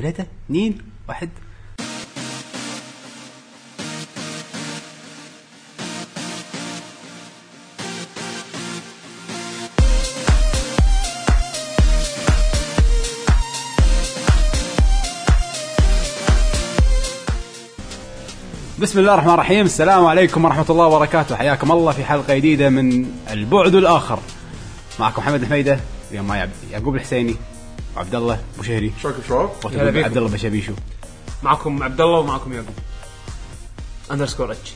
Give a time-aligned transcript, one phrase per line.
[0.00, 0.78] ثلاثة اثنين
[1.08, 1.28] واحد.
[18.78, 19.66] بسم الله الرحمن الرحيم.
[19.66, 21.36] السلام عليكم ورحمة الله وبركاته.
[21.36, 24.18] حياكم الله في حلقة جديدة من البعد الآخر.
[25.00, 25.80] معكم محمد حميدة
[26.40, 27.36] عبد- يعقوب الحسيني.
[28.00, 28.92] وعبد الله أبو شهري.
[29.02, 30.04] شلونكم شباب؟ هلا.
[30.04, 30.72] عبد الله بشابيشو
[31.42, 32.74] معكم عبد الله ومعكم يعقوب
[34.10, 34.72] اندرسكور اتش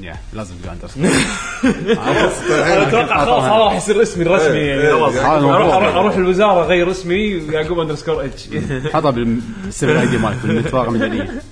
[0.00, 4.58] يا لازم تقول اندرس أتوقع خلاص هذا راح يصير اسمي الرسمي.
[4.58, 5.14] يعني خلاص.
[5.16, 8.48] أروح أروح الوزارة أغير اسمي يعقوب اندرسكور اتش
[8.92, 11.42] حطها بالسر آي دي مالك بالمتفاقة المدنية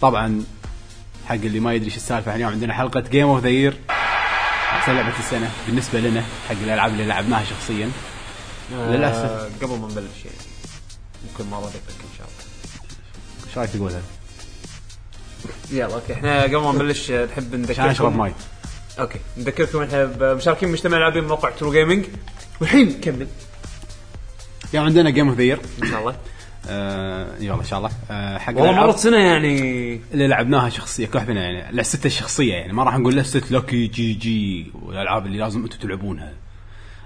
[0.00, 0.44] طبعا
[1.26, 3.76] حق اللي ما يدري إيش السالفة اليوم عندنا حلقة جيم اوف ذا يير
[4.70, 7.90] أحسن لعبة السنة بالنسبة لنا حق الألعاب اللي لعبناها شخصيا.
[8.74, 10.36] آه، قبل ما نبلش يعني.
[11.30, 12.46] ممكن ما ردك إن شاء الله.
[13.48, 14.02] إيش رايك تقولها؟
[15.70, 16.12] يلا okay.
[16.12, 18.32] إحنا قبل ما نبلش آه، نحب عشان أشرب نذكركم ماي.
[19.00, 19.18] okay.
[19.38, 22.04] نذكركم إحنا مشاركين مجتمع لاعبين موقع True Gaming
[22.60, 23.26] والحين نكمل
[24.70, 26.16] اليوم عندنا game of the إن شاء الله.
[27.40, 27.90] يلا إن شاء الله.
[28.10, 30.00] آه، حق والله مرت سنة يعني.
[30.12, 32.72] اللي لعبناها شخصية كل واحد فينا يعني لسته الشخصية يعني.
[32.72, 36.32] ما راح نقول لسته لوكي GG والألعاب اللي لازم أنتم تلعبونها.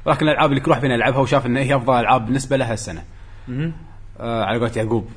[0.05, 3.05] ولكن الألعاب اللي كل واحد فينا لعبها وشاف انها هي أفضل ألعاب بالنسبة له هالسنة.
[4.21, 5.09] آه على قولة يعقوب.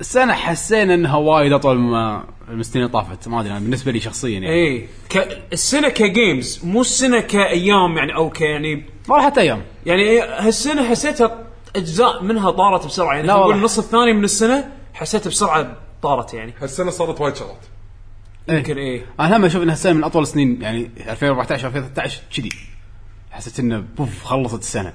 [0.00, 3.28] السنة حسينا إنها وايد أطول ما السنين اللي طافت.
[3.28, 4.48] ما أدري أنا بالنسبة لي شخصيا يعني.
[4.48, 5.42] إيه ك...
[5.52, 9.62] السنة ك games مو السنة كأيام يعني أو ك يعني ما راحت أيام.
[9.86, 11.44] يعني إيه، هالسنة حسيتها
[11.76, 13.26] أجزاء منها طارت بسرعة يعني.
[13.26, 13.54] لا نقول.
[13.54, 16.54] النص الثاني من السنة حسيت بسرعة طارت يعني.
[16.60, 17.64] هالسنة صارت وايد شغلات.
[18.48, 19.06] يمكن إيه.
[19.20, 22.48] أنا هم أشوف انها السنة من أطول السنين يعني 2014 2013 كذي.
[23.34, 24.92] حسيت إنه بوف خلصت السنة.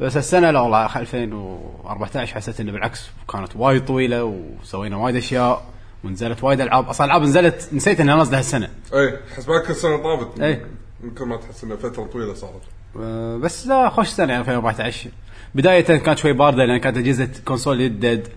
[0.00, 5.64] بس السنة لا والله 2014 حسيت إنه بالعكس كانت وايد طويلة وسوينا وايد أشياء
[6.04, 6.88] ونزلت وايد ألعاب.
[6.88, 8.70] أصلا العاب نزلت نسيت إنها نازلة هالسنة.
[8.94, 10.40] اي حسبالك السنة طافت.
[10.40, 10.66] إيه.
[11.04, 12.62] يمكن ما تحس انها فترة طويلة صارت.
[13.00, 15.10] أه، بس لا خوش سنة 2014
[15.54, 18.28] بداية كانت شوي باردة لأن كانت أجهزة console يدد.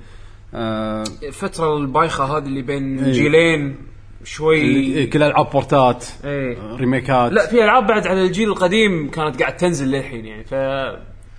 [0.54, 3.14] أه الفترة البايخة هذه اللي بين إيه.
[3.14, 3.76] جيلين.
[4.26, 6.76] شوي كل العاب ports إيه.
[6.76, 7.32] remakes.
[7.32, 10.54] لا في العاب بعد على الجيل القديم كانت قاعد تنزل للحين يعني ف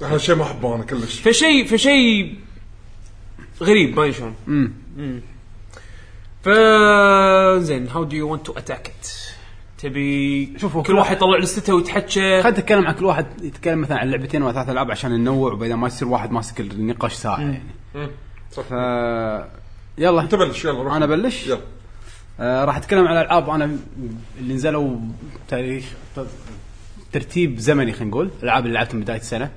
[0.02, 2.34] هالشيء ما احبه أنا كلش فشيء فشيء
[3.62, 4.34] غريب ما شلون.
[4.48, 5.20] امم
[6.42, 6.48] ف
[7.58, 9.09] زين how do you want to attack it
[9.78, 12.42] تبي شوفوا، كل واحد يطلع list ويتحكى.
[12.42, 15.76] خلينا نتكلم عن كل واحد يتكلم مثلا عن لعبتين ولا ثلاث ألعاب عشان ننوع وبعدين
[15.76, 17.62] ما يصير واحد ماسك النقاش ساعة يعني.
[18.53, 18.70] صح ف
[19.98, 20.20] يلا.
[20.20, 20.94] انت بلش يلا روح.
[20.94, 21.60] أنا أبلش؟ يلا.
[22.41, 23.76] آه راح أتكلم عن الألعاب أنا
[24.38, 24.98] اللي نزلوا
[25.48, 25.84] تاريخ
[27.12, 29.50] ترتيب زمني خلينا نقول الألعاب اللي لعبتها من بداية السنة.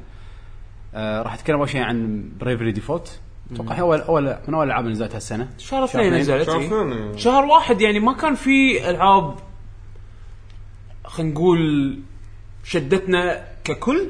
[0.94, 3.20] آه راح أتكلم أول شيء عن Bravely Default
[3.54, 6.60] أتوقع هي اول اول من أول اللي نزلت هالسنه شهر اثنين نزلت شهر.
[6.66, 9.36] اثنين شهر واحد يعني ما كان في ألعاب
[11.06, 12.00] خلينا نقول
[12.64, 14.10] شدتنا ككل.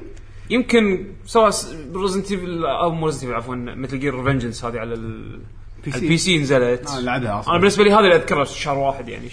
[0.49, 1.51] يمكن سواء
[1.95, 5.39] Resident Evil أو مو Resident عفوا Metal Gear Revengeance هذه على ال-
[5.85, 5.99] PC.
[5.99, 6.87] ال PC نزلت.
[6.89, 7.51] آه لعبها أصلا.
[7.51, 9.29] أنا بالنسبة لي هذا اللي أذكره شهر واحد يعني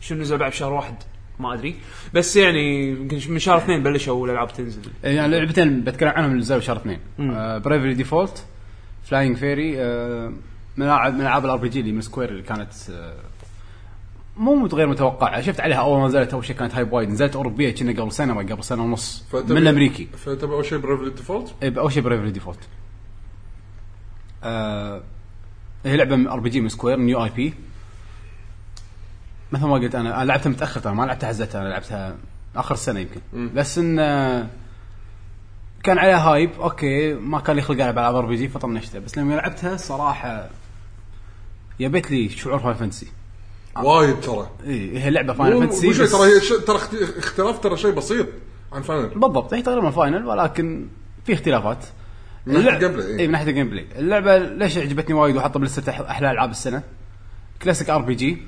[0.00, 0.94] شنو نزل بعد شهر واحد
[1.38, 1.76] ما أدري.
[2.14, 4.80] بس يعني يمكن من شهر اثنين بلشوا الألعاب تنزل.
[5.04, 7.00] يعني لعبتين بتكلم عنهم اللي نزلوا شهر اثنين.
[7.60, 8.44] Bravely Default
[9.04, 9.72] Flying Fairy
[10.76, 13.14] من العاب من العاب ال RPG اللي من Square اللي كانت آه،
[14.36, 15.40] مو غير متوقعة.
[15.40, 17.08] شفت عليها أول ما نزلت أول شيء كانت hype وايد.
[17.08, 19.24] نزلت أوروبية كنا قبل سنة ولا قبل سنة ونص.
[19.34, 20.08] من الأمريكي.
[20.16, 22.58] فتبي اول شيء Bravely Default إيه، اول شيء Bravely Default
[24.44, 25.02] آه
[25.84, 27.54] هي لعبة RPG من Square new IP
[29.52, 32.16] مثل ما قلت أنا لعبتها متاخر ترى ما لعبتها حزتها أنا لعبتها
[32.56, 33.20] آخر السنة يمكن.
[33.54, 34.46] بس إن آه،
[35.82, 39.76] كان عليها hype okay ما كان لي خلق ألعب العاب RPG فطنشتها بس لما لعبتها
[39.76, 40.50] صراحة
[41.80, 43.06] يبت لي شعور Final Fantasy
[43.76, 44.50] وايد ترى.
[44.66, 48.26] إي هي لعبة Final مو Fantasy بس- ترى هي ترى اخت- اختلاف ترى شيء بسيط
[48.72, 50.86] عن Final بالضبط هي تقريبا Final ولكن
[51.26, 51.84] في اختلافات.
[52.46, 53.18] اللعب- إيه.
[53.18, 56.50] اي من ناحية ال gameplay اللعبة ليش عجبتني وايد وحاطة ب list ه أحلى العاب
[56.50, 56.82] السنة؟
[57.62, 58.42] classic RPG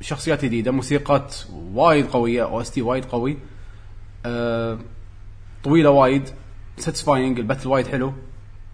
[0.00, 3.38] شخصيات جديدة موسيقات وايد قوية OST وايد قوي
[4.26, 4.78] أه
[5.64, 6.22] طويلة وايد
[6.78, 8.12] satisfying ال battle وايد حلو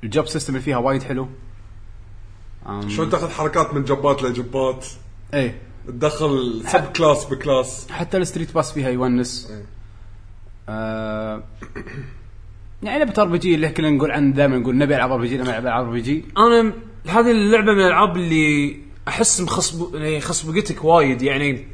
[0.04, 1.28] ال job system اللي فيها وايد حلو.
[2.88, 4.86] شلون تاخذ حركات من job ات ل job ات
[5.34, 5.58] إيه.
[5.86, 9.50] تدخل sub class ب class حتى ال StreetPass فيها يونس.
[9.50, 9.64] إيه.
[10.68, 11.42] آه
[12.82, 15.58] يعني لعبه RPG اللي كنا نقول عن دائما نقول نبي العب ار بي جي نبي
[15.58, 16.24] العب ار بي جي.
[16.38, 16.72] أنا
[17.06, 18.76] هذه اللعبة من الألعاب اللي
[19.08, 21.22] أحس مخصب يعني خصبقتك وايد.
[21.22, 21.66] يعني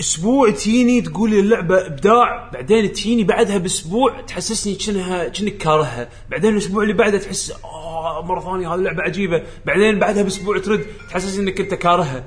[0.00, 6.08] أسبوع تجيني تقول لي اللعبة إبداع بعدين تجيني بعدها بأسبوع تحسسني كأنها كأنك كارهها.
[6.30, 9.42] بعدين الأسبوع اللي بعده تحس آه مرة ثانية هذه لعبه عجيبة.
[9.66, 12.24] بعدين بعدها بأسبوع ترد تحسس إنك أنت كارهها.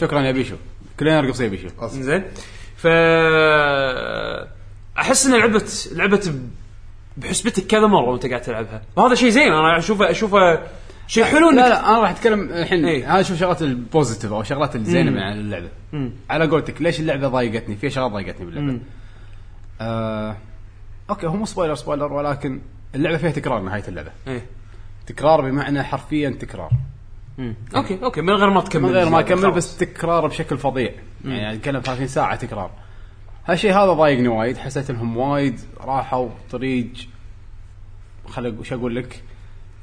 [0.00, 0.56] شكرا يا بيشو.
[1.00, 1.68] كلنا نرقص يا بيشو.
[1.88, 2.24] زين.
[2.76, 2.86] ف
[5.02, 6.34] أحس إن لعبه لعبة
[7.16, 10.62] بحسبتك كذا مرة وأنت قاعد تلعبها وهذا شيء زين أنا اشوفه اشوفه
[11.06, 13.14] شيء حلو لا لا أنا راح أتكلم الحين إيه.
[13.14, 15.10] هذا شوف شغلات ال positive أو الشغلات الزينة.
[15.10, 16.12] من اللعبة مم.
[16.30, 18.80] على قولتك ليش اللعبة ضايقتني في شغلات ضايقتني باللعبة.
[19.80, 20.36] آه
[21.10, 22.60] okay هو مو spoiler spoiler ولكن
[22.94, 24.46] اللعبة فيها تكرار نهاية اللعبة إيه
[25.06, 26.70] تكرار بمعنى حرفيا تكرار.
[27.76, 29.50] okay okay من غير ما تكمل من غير ما اكمل.
[29.50, 30.92] بس تكرار بشكل فظيع
[31.24, 32.70] يعني أتكلم 30 ساعة تكرار
[33.46, 36.88] هالشيء هذا ضايقني وايد حسيت إنهم وايد راحوا طريق
[38.28, 39.22] خل وش أقول لك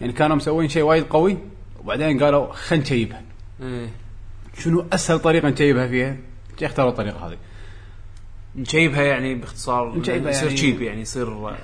[0.01, 1.37] يعني كانوا مسوين شيء وايد قوي
[1.79, 3.21] وبعدين قالوا خلينا ن cheap ها
[3.61, 3.89] إيه.
[4.57, 6.17] شنو أسهل طريقة ن cheap ها فيها؟
[6.61, 7.37] اختاروا الطريقة هذه
[8.55, 11.55] ن cheap ها يعني باختصار ن cheap ها يصير يعني- cheap يعني يصير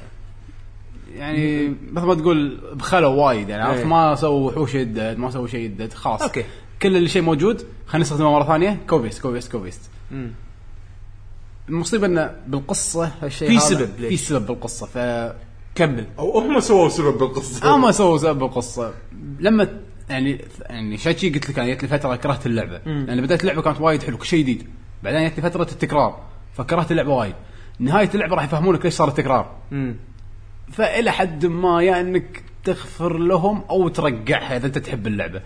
[1.15, 3.85] يعني مثل ما تقول بخلوا وايد يعني عرفت إيه.
[3.85, 6.43] ما سووا وحوش يدد ما سووا شيء يدد خلاص okay.
[6.81, 10.31] كل اللي شيء موجود خلينا نستخدمه مرة ثانية copy paste copy paste مم.
[11.69, 14.21] المصيبة انه بالقصة هالشيء في سبب في ليش.
[14.21, 14.97] سبب بالقصة ف
[15.75, 17.77] كمل أو هم سووا سبب بالقصة.
[17.77, 18.93] ما سووا سبب بالقصة.
[19.39, 19.67] لما
[20.09, 22.77] يعني يعني شيء قلت لك أنا جت لي فترة كرهت اللعبة.
[22.85, 24.67] لأن بدايه اللعبة كانت وايد حلو كل شيء جديد.
[25.03, 26.23] بعدين جت لي فترة التكرار
[26.53, 27.35] فكرهت اللعبة وايد.
[27.79, 29.55] نهاية اللعبة راح يفهمونك ليش صار التكرار.
[29.71, 29.95] مم.
[30.71, 35.41] فإلى حد ما يا إنك تغفر لهم أو ترقعها إذا أنت تحب اللعبة.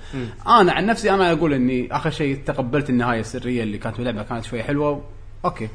[0.47, 4.45] أنا عن نفسي أنا أقول إني آخر شيء تقبلت النهاية السرية اللي كانت باللعبه كانت
[4.45, 5.03] شوي حلوة.
[5.45, 5.69] okay.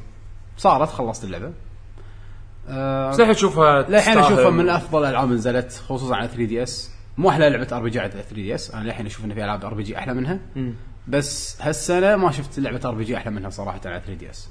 [0.57, 1.51] صارت خلصت اللعبة.
[2.69, 4.17] آه بس الحين تشوفها للحين.
[4.17, 6.91] أشوفها من أفضل الالعاب نزلت خصوصا على 3 DS.
[7.17, 8.71] مو أحلى لعبة RPG على 3 DS.
[8.71, 10.39] أنا للحين أشوف إن في ألعاب RPG أحلى منها.
[10.55, 10.73] مم.
[11.07, 14.49] بس هالسنة ما شفت لعبة RPG أحلى منها صراحة على 3 DS.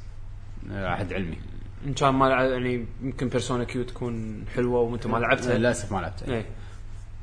[0.71, 1.39] عهد علمي.
[1.87, 5.59] إن كان ما يعني يمكن Persona Q تكون حلوة وانت ما لعبتها.
[5.59, 6.35] للأسف ما لعبتها.
[6.35, 6.47] إيه.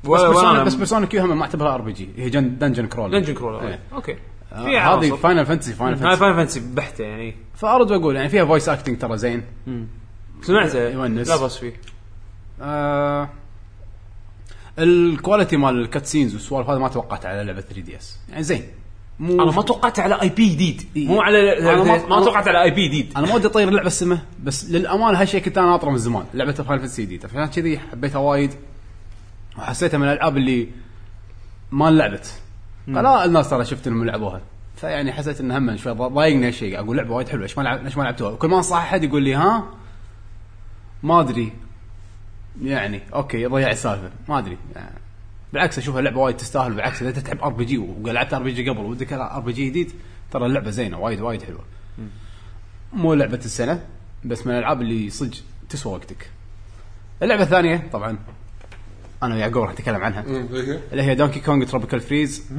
[0.04, 2.08] بس Persona بس Persona Q هم ما أعتبرها RPG.
[2.16, 3.78] هي جن dungeon crawl dungeon crawler إيه.
[3.92, 4.12] okay.
[4.12, 4.16] آه،
[4.52, 5.16] في هذه.
[5.16, 7.34] Final Fantasy Final هاي Fantasy Final Fantasy بحتة يعني.
[7.54, 9.42] فأرد وأقول يعني فيها voice acting ترى زين.
[10.42, 11.28] سمعته؟ يونس.
[11.28, 11.72] لا بس فيه.
[12.62, 13.28] آه
[14.78, 18.62] ال quality مال ال cutscenes والسوالف هذا ما توقعت على لعبة 3 DS يعني زين.
[19.20, 20.82] مو أنا ما توقعت على IP جديد.
[20.96, 21.08] إيه.
[21.08, 23.12] مو على أنا ما- ما توقعت على IP جديد.
[23.16, 26.52] أنا ما ودي اطير اللعبة السماء بس للأمانة هالشيء كنت أنا ناطره من زمان لعبة
[26.52, 27.28] Final Fantasy جديدة.
[27.28, 28.50] فعشان كذي حبيتها وايد
[29.58, 30.68] وحسيتها من الألعاب اللي
[31.72, 31.90] ما
[32.88, 34.40] لعبت لا الناس ترى شفت إنهم لعبوها.
[34.76, 36.78] فيعني حسيت ان هم شوي ضايقني هالشيء.
[36.78, 39.22] أقول لعبة وايد حلوة ليش ما لعب ليش ما لعبتوها؟ وكل ما انصح أحد يقول
[39.22, 39.64] لي ها؟
[41.02, 41.52] ما أدري.
[42.62, 44.10] يعني okay ضيع السالفة.
[44.28, 44.58] ما أدري.
[44.76, 44.98] يعني
[45.52, 46.72] بالعكس أشوفها لعبة وايد تستاهل.
[46.72, 49.92] بالعكس إذا انت تحب RPG ولعبت RPG قبل ودك RPG جديد
[50.30, 51.64] ترى اللعبة زينة وايد وايد حلوة.
[52.92, 53.86] مو لعبة السنة
[54.24, 55.38] بس من الألعاب اللي صدق
[55.68, 56.30] تسوى وقتك.
[57.22, 58.18] اللعبة الثانية طبعا.
[59.22, 60.20] أنا ويعقوب راح نتكلم عنها.
[60.92, 62.50] اللي هي Donkey Kong Tropical Freeze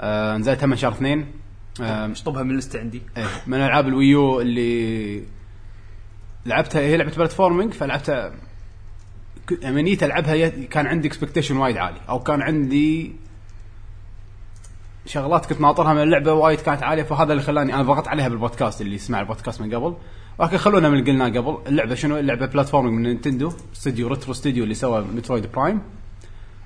[0.00, 1.26] آه نزلت هم شهر اثنين.
[1.82, 5.22] آه اشطبها من ال list ه عندي؟ إيه، من ألعاب ال Wii U اللي
[6.46, 6.80] لعبتها.
[6.80, 8.32] هي لعبة platforming فلعبتها
[9.62, 13.12] لما جيت ألعبها ي- كان عندي expectation وايد عالي أو كان عندي
[15.06, 18.80] شغلات كنت ناطرها من اللعبة وايد كانت عالية فهذا اللي خلاني أنا ضغطت عليها بالبودكاست
[18.80, 19.96] اللي سمع البودكاست من قبل.
[20.38, 21.58] ولكن خلونا من اللي قلناه قبل.
[21.68, 25.80] اللعبة شنو؟ اللعبة platforming من Nintendo استوديو Retro استوديو اللي سوى Metroid Prime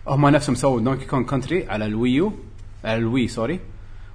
[0.07, 2.33] هم نفسهم سووا Donkey Kong Country على ال Wii U
[2.85, 3.61] على ال Wii sorry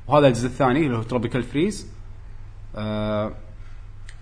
[0.08, 1.88] وهذا الجزء الثاني اللي هو Tropical Freeze
[2.76, 3.34] آه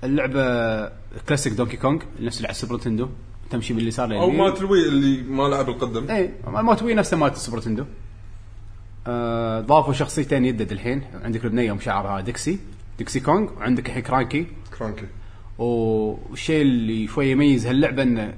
[0.03, 0.87] اللعبة
[1.27, 3.09] كلاسيك دونكي كونج نفس اللي على السوبر نتندو
[3.49, 6.11] تمشي باليسار أو مالت الوي اللي ما لعب القديم.
[6.11, 7.85] اي مالت وي نفسه مالت السوبر نتندو
[9.07, 11.03] آه ضافوا شخصيتين يدد الحين.
[11.23, 12.59] عندك البنيه أم شعرها ديكسي
[12.97, 14.47] ديكسي كونج وعندك الحين كرانكي
[14.79, 15.05] كرانكي
[15.57, 18.33] والشيء اللي شوي يميز هاللعبة انه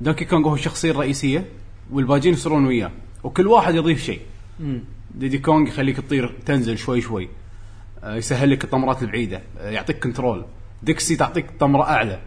[0.00, 1.44] دونكي كونج هو الشخصية الرئيسية.
[1.92, 2.90] والباجين يصيرون وياه.
[3.24, 4.20] وكل واحد يضيف شيء.
[5.14, 7.28] ديدي كونج يخليك تطير تنزل شوي شوي.
[8.04, 9.42] آه، يسهل لك الطمرات البعيدة.
[9.58, 10.44] آه، يعطيك control
[10.82, 12.20] ديكسي تعطيك طمره أعلى.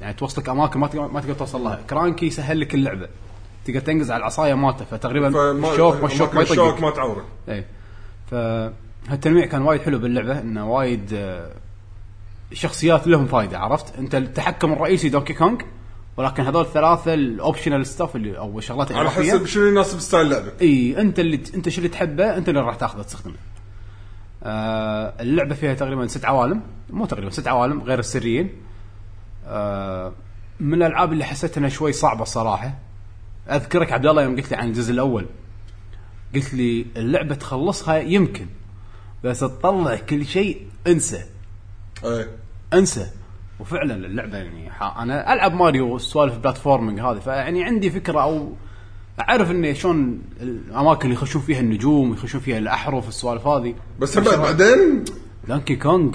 [0.00, 1.80] يعني توصلك أماكن ما تقدر ما تقدر توصل لها.
[1.90, 3.08] كرانكي يسهل لك اللعبة.
[3.64, 4.84] تقدر تنقز على العصاية مالته.
[4.84, 7.24] فتقريبا الشوك ما الشوك ما الشوك ما تعوره.
[7.48, 7.64] اي
[8.30, 8.34] ف
[9.08, 10.40] هالتنويع كان وايد حلو باللعبة.
[10.40, 11.50] إنه وايد آه،
[12.52, 15.62] شخصيات لهم فائده عرفت؟ أنت التحكم الرئيسي دونكي كونج
[16.16, 20.62] ولكن هذول الثلاثه ال optional stuff اللي أو الشغلات على حسب شنو يناسب style لعبك
[20.62, 23.34] إي أنت اللي أنت شو اللي تحبه أنت اللي راح تاخذه تستخدمه.
[24.42, 28.50] آه اللعبة فيها تقريبا ست عوالم مو تقريبا ست عوالم غير السريين.
[29.46, 30.12] آه
[30.60, 32.78] من الألعاب اللي حسيت إنها شوي صعبة الصراحه.
[33.50, 35.26] أذكرك عبد الله يوم قلت لي عن الجزء الأول
[36.34, 38.46] قلت لي اللعبة تخلصها يمكن
[39.24, 41.24] بس تطلع كل شيء انسى
[42.04, 42.30] إيه
[42.74, 43.10] انسى
[43.60, 48.52] وفعلا اللعبة يعني أنا ألعب ماريو سوالف platforming هذه فيعني عندي فكرة أو
[49.20, 53.74] أعرف انه شلون الأماكن اللي يخشون فيها النجوم يخشون فيها الأحرف السوالف هذه.
[53.98, 55.04] بس بعدين؟
[55.48, 56.12] دانكي كونغ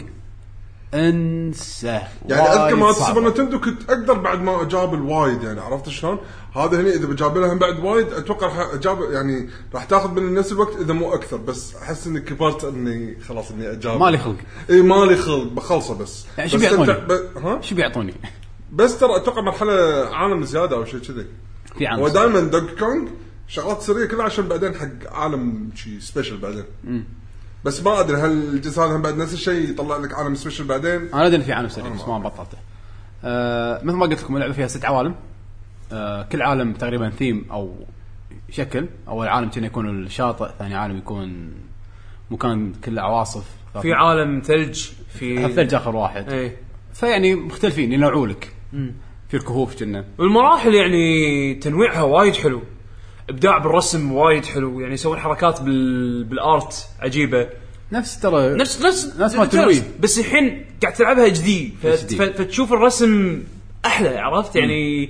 [0.94, 2.90] أنسى يعني أذكر وايد ما.
[2.90, 6.20] السوبر نتندو كنت أقدر بعد ما أجاب الوايد يعني عرفت شلون؟
[6.56, 10.34] هذا هنا إذا بجاب لها هم بعد وايد أتوقع راح أجاب يعني راح تاخذ من
[10.34, 14.38] نفس الوقت إذا مو أكثر بس أحس إني كبرت إني خلاص إني أجاب مالي خلق
[14.70, 17.12] إي مالي خلق بخلصه بس يعني شو بيعطوني؟ ب...
[17.38, 18.14] ها؟ شو بيعطوني؟
[18.72, 19.74] بس ترى أتوقع مرحلة
[20.16, 21.26] عالم زيادة أو شيء كذي
[21.78, 23.08] في عام هو دائما دوج كونج
[23.48, 26.64] شغلات سرية كلها عشان بعدين حق عالم شيء سبيشل بعدين
[27.66, 31.10] بس ما أدري هل الجزء هذا هم بعد نفس الشيء يطلع لك عالم سبيشل بعدين؟
[31.14, 32.58] أنا أدري إن في عالم سريع بس ما بطلته.
[33.24, 35.16] آه مثل ما قلت لكم اللعبة فيها ست عوالم.
[35.92, 37.76] آه كل عالم تقريبا ثيم أو
[38.52, 38.86] شكل.
[39.08, 41.52] أول عالم كان يكون الشاطئ ثاني عالم يكون
[42.32, 43.44] مكان كله عواصف.
[43.82, 46.30] في عالم ثلج في الثلج آخر واحد.
[46.30, 46.58] إيه.
[46.94, 48.54] فيعني مختلفين ينوعوا لك.
[49.30, 50.06] في الكهوف كنا.
[50.18, 52.62] والمراحل يعني تنويعها وايد حلو.
[53.30, 56.24] ابداع بالرسم وايد حلو يعني يسوون حركات بال...
[56.24, 57.50] بال art عجيبة
[57.92, 59.82] نفس ترى نفس نفس نفس مالت الوي.
[60.00, 62.16] بس الحين قاعد تلعبها اتش دي HD.
[62.16, 63.44] فتشوف الرسم
[63.86, 65.10] أحلى عرفت يعني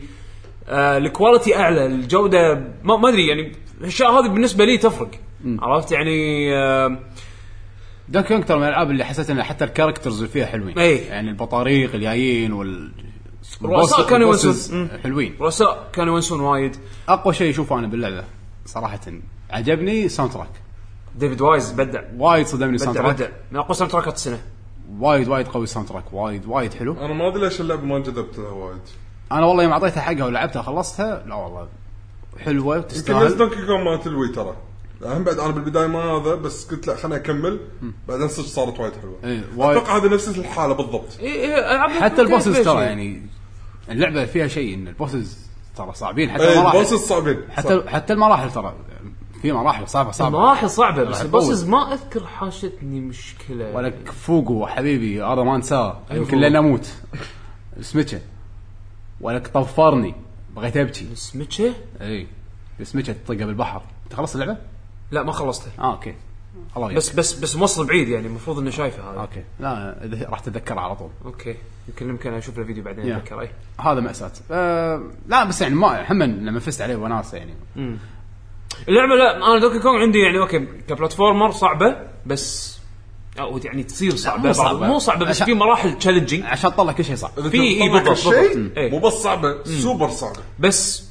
[0.68, 5.12] آه ال quality أعلى الجودة ما, ما أدري يعني الأشياء هذه بالنسبة لي تفرق
[5.46, 7.00] عرفت يعني آه
[8.10, 10.96] دونكي كونغ ترى من الألعاب اللي حسيت إن حتى ال characters اللي فيها حلوين إي.
[10.96, 12.92] يعني البطاريق الجايين وال
[13.62, 14.90] الرؤساء ال boss- كانوا يونسون.
[15.04, 15.36] حلوين.
[15.42, 16.76] رؤساء كانوا يونسون وايد.
[17.10, 18.24] أقوى شيء اشوفه أنا باللعبة
[18.66, 19.00] صراحة.
[19.52, 20.50] عجبني soundtrack
[21.16, 24.40] ديفيد وايز بدع وايد صدمني ال sound بدع بدع track من أقوى soundtrack ات السنة
[25.00, 26.94] وايد وايد قوي ال soundtrack وايد وايد حلو.
[26.94, 28.82] أنا ما أدري ليش اللعبة ما انجذبت لها وايد.
[29.32, 31.68] أنا والله يوم أعطيتها حقها ولعبتها خلصتها لا والله.
[32.40, 34.56] حلوة يمكن وتستاهل دونكي كونغ مالت الوي ترى.
[35.06, 37.60] هم بعد أنا بالبداية ما هذا بس قلت لا خليني أكمل.
[38.08, 39.18] بعدين صدق صارت وايد حلوة.
[39.24, 39.78] إيه، وايد.
[39.78, 41.20] أتوقع هذه نفس الحالة بالضبط.
[41.20, 42.82] إيه إيه ألعاب حتى ال bosses ترى.
[42.82, 43.22] يعني
[43.90, 46.78] اللعبة فيها شيء إن ال bosses ترى صعبين حتى إيه المراحل.
[46.78, 48.76] ال bosses صعبين حتى حتى المراحل ترى
[49.42, 50.38] في مراحل صعبة صعبة.
[50.38, 51.68] المراحل صعبة بس ال bosses.
[51.68, 53.76] ما أذكر حاشتني مشكلة.
[53.76, 56.00] ولك فوقو حبيبي هذا ما أنساه.
[56.12, 56.24] أيوة.
[56.24, 56.40] يمكن.
[56.40, 56.94] لين أموت
[57.82, 58.22] سمكه
[59.22, 60.16] ولك طفرني.
[60.56, 61.16] بغيت أبكي.
[61.16, 62.28] سمكه؟ اي
[62.84, 63.82] سمكه تطقها بالبحر.
[64.04, 64.58] أنت خلصت اللعبة؟
[65.12, 65.72] لا ما خلصتها.
[65.80, 66.16] آه okay.
[66.78, 69.20] الله بس بس بس بس موصل بعيد يعني المفروض إنه شايفه هذا.
[69.20, 69.44] okay.
[69.60, 71.10] لا إذا- راح تتذكرها على طول.
[71.26, 71.56] okay.
[71.88, 73.18] يمكن يمكن أشوف له فيديو بعدين يا.
[73.18, 73.50] أتذكر أي.
[73.80, 77.54] هذا مأساة آه لا بس يعني ما هم لما فزت عليه وناسه يعني.
[78.88, 82.78] اللعبة لا أنا دونكي كونغ عندي يعني okay ك platformer صعبة بس
[83.40, 84.88] أو يعني تصير صعبة مو صعبة.
[84.88, 87.32] مو صعبة بس عشان- في مراحل challenging عشان تطلع كل شيء صعب.
[87.50, 88.78] في- إيه بالضبط، هالشيء بالضبط.
[88.78, 88.92] إيه.
[88.92, 90.40] مو بس صعبة سوبر صعبة.
[90.60, 91.09] بس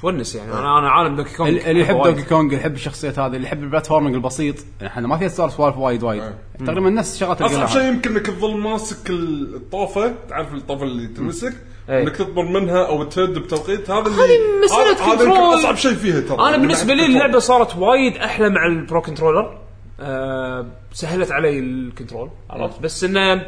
[0.00, 0.52] تونس يعني.
[0.52, 1.96] أنا أنا عالم دونكي كونغ اللي يحب.
[2.02, 4.56] دونكي كونغ اللي يحب الشخصيات هذه اللي يحب ال platforming البسيط.
[4.80, 6.22] يعني إحنا ما فيها سوالف سوالف وايد وايد.
[6.66, 7.68] تقريبا نفس الشغلات اللي اصعب.
[7.68, 11.52] شيء يمكن إنك تظل ماسك الطوفه تعرف الطوفه اللي تمسك
[11.88, 12.02] إيه.
[12.02, 13.90] إنك تطمر منها أو تهد بتوقيت.
[13.90, 15.54] هذا اللي هذه مسألة هذا- هذا control.
[15.54, 16.48] أصعب شيء فيها ترى.
[16.48, 17.16] أنا بالنسبة لي control.
[17.16, 19.58] اللعبة صارت وايد أحلى مع ال Pro Controller
[20.00, 23.46] أه سهلت علي ال control عرفت؟ بس إنه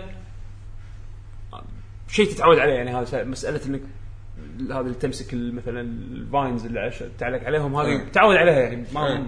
[2.08, 2.96] شيء تتعود عليه يعني.
[2.96, 3.80] هذا مسألة إنك
[4.70, 8.04] هذا اللي تمسك ال- مثلا ال vines اللي عش- تعلق عليهم هذه إيه.
[8.12, 9.22] تعود عليها يعني ما إيه.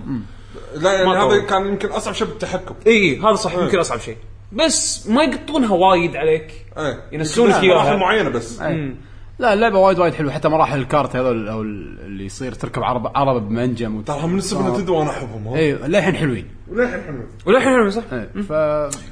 [0.76, 1.40] لا يعني ما هذا طول.
[1.40, 4.16] كان يمكن أصعب شيء بالتحكم اي إيه، هذا صح يمكن أصعب شيء
[4.52, 7.64] بس ما يقطونها وايد عليك إيه ينسونك.
[7.64, 8.94] مراحل معينة بس أي.
[9.42, 10.32] لا اللعبة وايد وايد حلوة.
[10.32, 14.06] حتى مراحل ال cart هذول أو اللي يصير تركب عربة عربة بمنجم وت...
[14.06, 16.48] ترى من السوبر نتندو وأنا أحبهم ها؟ اي للحين حلوين.
[16.68, 17.26] وللحين حلوين.
[17.46, 18.52] وللحين حلو صح؟ اي ف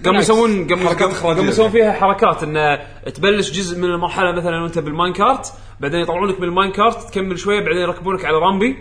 [0.04, 0.68] قاموا يسوون.
[0.68, 2.78] قاموا يسوون فيها حركات انه
[3.14, 7.10] تبلش جزء من المرحلة مثلا وأنت بال mine cart بعدين يطلعونك من ال mine cart
[7.10, 8.76] تكمل شوية بعدين يركبونك على Rambi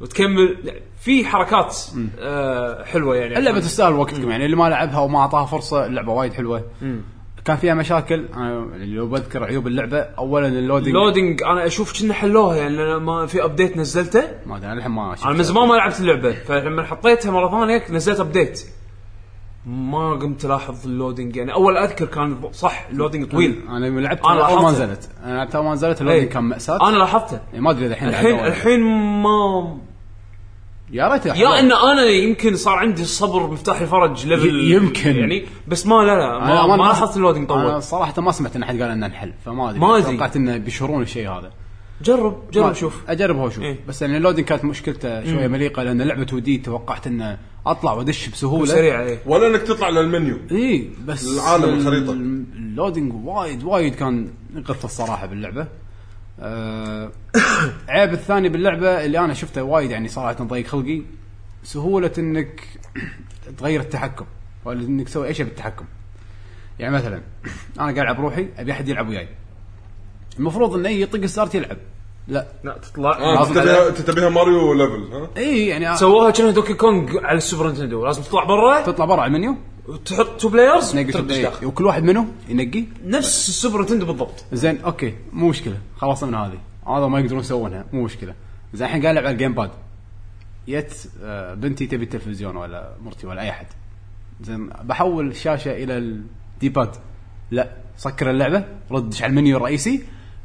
[0.00, 0.56] وتكمل
[1.00, 1.76] في حركات
[2.18, 3.38] آه حلوة يعني.
[3.38, 6.64] اللعبة تستاهل وقتكم يعني اللي ما لعبها وما أعطاها فرصة اللعبه وايد حلوة.
[7.44, 8.28] كان فيها مشاكل.
[8.36, 13.26] أنا لو بذكر عيوب اللعبة اولا اللودينج اللودينج أنا أشوف كنهم حلوها يعني لأن ما
[13.26, 14.22] في update نزلته.
[14.46, 15.26] ما أدري أنا الحين ما شفت.
[15.26, 18.66] أنا من زمان ما لعبت اللعبة فلما حطيتها مرة ثانية نزلت update
[19.66, 23.60] ما قمت ألاحظ ال loading يعني أول أذكر كان صح ال loading طويل.
[23.68, 24.70] أنا لما لعبت أنا أول ما.
[24.70, 25.08] نزلت.
[25.24, 26.30] أنا لعبت أول ما نزلت ال loading إيه.
[26.30, 26.88] كان مأساة.
[26.88, 27.40] أنا لاحظته.
[27.52, 28.38] يعني ما أدري الحين الحين.
[28.38, 28.80] الحين
[29.22, 29.78] ما
[30.94, 35.16] يا ريت يا إن أنا يمكن صار عندي الصبر مفتاح الفرج level يمكن.
[35.16, 38.32] يعني بس ما لا لا أنا ما, ما لاحظت ال loading أنا طول صراحة ما
[38.32, 39.80] سمعت إن أحد قال إنه انحل فما أدري.
[39.80, 40.12] ما أدري.
[40.16, 41.50] توقعت إنه بيشهرون الشيء هذا.
[42.02, 43.78] جرب ما- جرب شوف اجرب هو شوف إيه.
[43.88, 48.28] بس يعني ال loading كانت مشكلته شوية مليقة لأن لعبة ودي توقعت إنه أطلع وأدش
[48.28, 48.66] بسهولة.
[48.66, 49.18] سريع إيه.
[49.26, 50.36] ولا إنك تطلع للمنيو.
[50.52, 52.12] إي بس العالم ال- الخريطة.
[52.12, 55.66] ال loading وايد وايد كان يغث الصراحه باللعبة.
[56.40, 57.10] آه
[57.88, 61.02] عيب الثاني باللعبة اللي أنا شفته وايد يعني صراحة ضيق خلقي
[61.62, 62.60] سهولة إنك
[63.58, 64.24] تغير التحكم
[64.64, 65.84] ولا إنك تسوي أي شيء بالتحكم.
[66.78, 67.20] يعني مثلا
[67.80, 69.28] أنا قاعد ألعب روحي أبي أحد يلعب وياي.
[70.38, 71.76] المفروض انه يطق start يلعب.
[72.28, 72.46] لا.
[72.64, 73.18] لا تطلع.
[73.18, 77.36] آه لازم تبيها انت تبيها ماريو level ها؟ اي يعني سووها كأنها دوكي كونغ على
[77.38, 78.06] السوبر نتندو.
[78.06, 78.80] لازم تطلع برا.
[78.82, 79.56] تطلع برا على المنيو.
[79.88, 82.84] وتحط two players داخل وكل واحد منه ينقي.
[83.04, 84.44] نفس السوبر نتندو بالضبط.
[84.52, 85.78] زين أوكي مو مشكلة.
[85.96, 86.58] خلصنا من هذه.
[86.96, 87.84] هذا ما يقدرون يسوونها.
[87.92, 88.34] مو مشكلة.
[88.74, 89.70] زين الحين قاعد العب على ال gamepad.
[90.68, 93.66] جت آه، بنتي تبي التلفزيون ولا مرتي ولا أي أحد.
[94.42, 96.90] زين بحول الشاشة إلى ال D-pad
[97.50, 100.02] لا سكر اللعبة ردش على المنيو الرئيسي.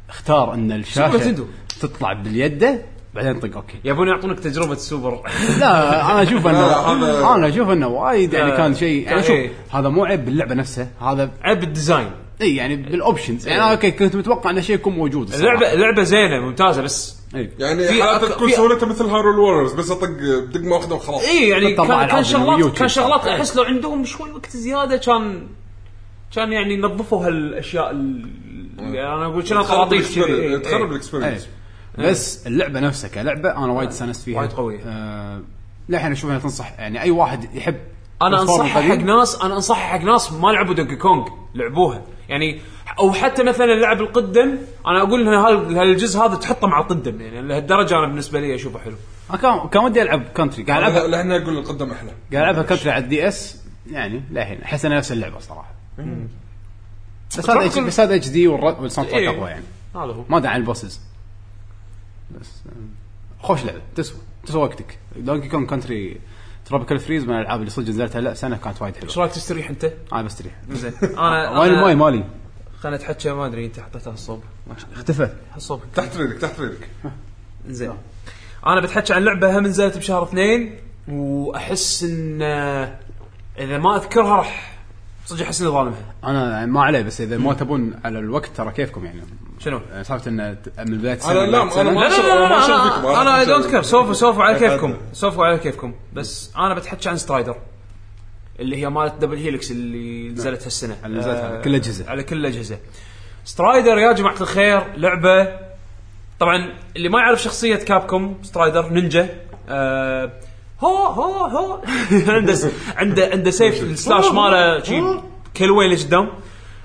[0.08, 1.46] اختار إن الشاشة.
[1.80, 2.82] تطلع باليدة.
[3.14, 3.56] بعدين طق.
[3.56, 3.76] أوكي.
[3.84, 5.20] يبون يعطونك تجربة السوبر
[5.58, 6.94] لا أنا أشوف انه
[7.34, 9.50] أنا أشوف إنه وايد يعني كان شيء يعني شوف إيه.
[9.70, 12.10] هذا مو عيب باللعبة نفسها هذا عيب ال design.
[12.42, 15.54] اي يعني بال options يعني أنا okay كنت متوقع انه شيء يكون موجود الصراحة.
[15.54, 17.50] اللعبه اللعبة زينة ممتازة بس إي.
[17.58, 20.08] يعني في حالات أك- تكون في- سهولتها مثل هارول وورز بس اطق
[20.52, 21.22] دقمه واحدة وخلاص.
[21.28, 21.72] اي يعني
[22.06, 22.76] كان شغلات.
[22.78, 25.46] كان شغلات أحس لو عندهم شوي وقت زيادة كان
[26.36, 30.24] كان يعني نظفوا هالأشياء اللي أنا أقول كنا طراطيف كذي.
[30.24, 30.90] إيه، تخرب إيه.
[30.90, 31.48] ال experience
[31.98, 34.38] بس اللعبة نفسها كلعبة أنا وايد استأنست فيها.
[34.38, 34.80] وايد قوية.
[34.86, 35.40] آه
[35.88, 37.76] للحين أشوف أنها تنصح يعني أي واحد يحب
[38.22, 38.82] أنا أنصحها.
[38.82, 42.02] حق ناس أنا أنصحها حق ناس ما لعبوا دوكي كونغ لعبوها.
[42.28, 42.60] يعني
[42.98, 47.42] أو حتى مثلا اللعب القدم أنا أقول إن هال- هالجزء هذا تحطه مع القدم يعني
[47.42, 48.96] لهالدرجة أنا بالنسبة لي أشوفه حلو.
[49.42, 52.10] كان كان ودي ألعب كونتري قاعد العبها لهنا أقول القدم أحلى.
[52.32, 55.74] قاعد العبها كونتري على الدي إس يعني للحين أحس إنها نفس اللعبة صراحة.
[57.38, 59.28] بس هذا بس هذا HD وال soundtrack إيه.
[59.28, 59.64] أقوى يعني.
[59.94, 60.24] هذا هو.
[60.28, 61.00] ما أدري عن ال bosses.
[62.40, 62.48] بس
[63.38, 64.98] خوش لعبه تسوى تسوى وقتك.
[65.16, 66.20] دونكي كونغ كونتري
[66.64, 69.70] تروبيكال فريز من الألعاب اللي صدق نزلتها لا سنة كانت وايد إيش حلوة رأيك تستريح
[69.70, 70.92] أنت؟ أنا بستريح زين.
[71.18, 72.24] أنا وين الماي مالي
[72.80, 74.42] خلنا نتحكى ما أدري أنت حطيتها الصوب.
[74.92, 75.30] اختفى.
[75.56, 75.80] الصوب.
[75.94, 76.88] تحت ريدك تحت ريدك.
[77.68, 77.92] زين.
[78.66, 82.98] أنا بتحكي عن لعبة هم نزلت بشهر اثنين وأحس إن آه،
[83.58, 84.78] إذا ما أذكرها راح
[85.26, 86.14] صدق أحس اني ظالمها.
[86.24, 89.20] أنا يعني ما عليه بس إذا ما تبون على الوقت ترى كيفكم يعني.
[89.64, 91.80] شنو؟ سالفه انه ت- من بداية السنة أنا لا، لبداية السنة.
[91.82, 94.58] أنا ما لا لا لا, لا, لا أنا أنا I don't care سوف سوف على.
[94.58, 94.96] كيفكم.
[95.12, 95.94] سوف على كيفكم.
[96.12, 97.56] بس أنا بتحكي عن سترايدر
[98.60, 100.96] اللي هي مالت دبل هيلكس اللي نزلت هالسنة.
[101.04, 102.10] اللي نزلت على آه، كل الأجهزة.
[102.10, 102.78] على كل الاجهزه
[103.44, 105.48] سترايدر يا جماعة الخير لعبة.
[106.40, 109.28] طبعا اللي ما يعرف شخصية كابكوم سترايدر نينجا
[109.68, 110.32] آه
[110.80, 111.82] هو هو هو.
[112.28, 112.54] عنده
[112.96, 115.02] عنده عنده سيف ال slash ماله شي
[115.56, 116.28] كل وين لقدام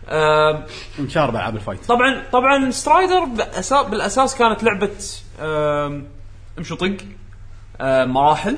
[0.09, 0.65] آه
[0.99, 1.85] مشارب العاب ال fight.
[1.85, 3.23] طبعا طبعا سترايدر
[3.89, 4.91] بالأساس كانت لعبة
[6.57, 6.97] امشي وطق
[8.05, 8.57] مراحل.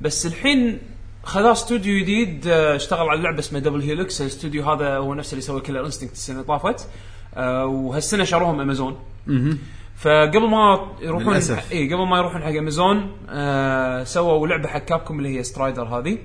[0.00, 0.78] بس الحين
[1.24, 5.42] خذا استوديو جديد آه، اشتغل على لعبة اسمها دبل هيلكس الاستوديو هذا هو نفسه اللي
[5.42, 6.88] سوى كلر انستنكت السنة اللي طافت.
[7.34, 8.98] آه، وهالسنة شروهم امازون
[9.96, 11.34] فقبل ما يروحون.
[11.72, 16.18] اي قبل ما يروحون حق امازون آه سووا لعبة حق كابكم اللي هي سترايدر هذه.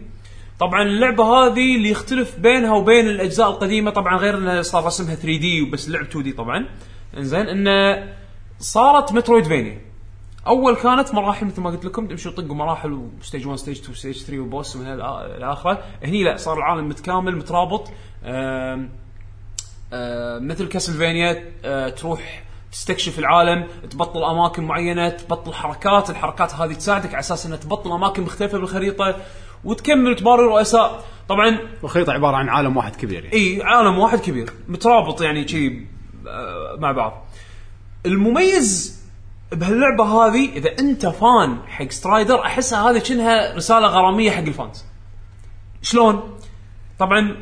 [0.59, 5.37] طبعا اللعبة هذه اللي يختلف بينها وبين الأجزاء القديمة طبعا غير انها صار رسمها 3
[5.39, 6.65] D وبس اللعب 2 D طبعا.
[7.17, 8.07] إنزين انه
[8.59, 9.81] صارت metroidvania
[10.47, 13.95] أول كانت مراحل مثل ما قلت لكم تمشي وطقوا مراحل و stage 1 stage 2
[13.95, 15.01] stage 3 و boss ومن هال-
[15.37, 17.87] إلى اخره هني لا صار العالم متكامل مترابط.
[18.25, 18.89] آم،
[19.93, 21.43] آه، مثل كاسلفينيا
[21.89, 26.09] تروح تستكشف العالم تبطل أماكن معينة تبطل حركات.
[26.09, 29.15] الحركات هذه تساعدك على أساس إنها تبطل أماكن مختلفة بالخريطة.
[29.65, 33.35] وتكمل تباري رؤساء طبعا والخريطه عبارة عن عالم واحد كبير يعني.
[33.35, 35.67] إي عالم واحد كبير مترابط يعني شي
[36.27, 37.25] آه، مع بعض.
[38.05, 39.03] المميز
[39.51, 44.85] بهاللعبة هذه إذا أنت fan حق سترايدر أحسها هذه كأنها رسالة غرامية حق ال fans.
[45.81, 46.37] شلون؟
[46.99, 47.35] طبعا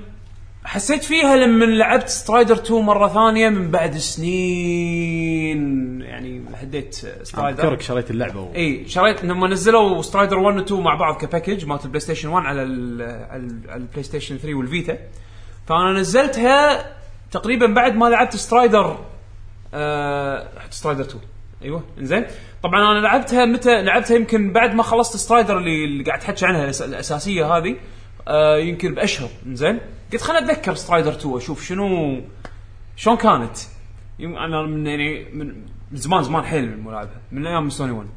[0.65, 5.61] حسيت فيها لما لعبت سترايدر 2 مرة ثانية من بعد سنين.
[6.01, 6.93] يعني هديت
[7.23, 8.53] سترايدر أذكرك شريت اللعبة و...
[8.55, 12.29] إي شريت لما نزلوا سترايدر 1 و 2 مع بعض ك package مالت البلاي ستيشن
[12.29, 14.97] 1 على ال على ال- على البلاي ستيشن 3 والفيتا
[15.67, 16.85] فأنا نزلتها
[17.31, 18.97] تقريبا بعد ما لعبت سترايدر
[19.73, 21.19] آه سترايدر 2
[21.63, 22.25] أيوه إنزين.
[22.63, 26.63] طبعا أنا لعبتها متى لعبتها يمكن بعد ما خلصت سترايدر اللي, اللي قاعد تحكي عنها
[26.85, 27.75] الأساسية هذه
[28.27, 29.79] آه يمكن بأشهر إنزين.
[30.13, 32.21] قلت خليني أتذكر سترايدر 2 أشوف شنو
[32.95, 33.57] شلون كانت.
[34.19, 38.07] أنا من يعني من زمان زمان حيل من ملاعبها من أيام سوني 1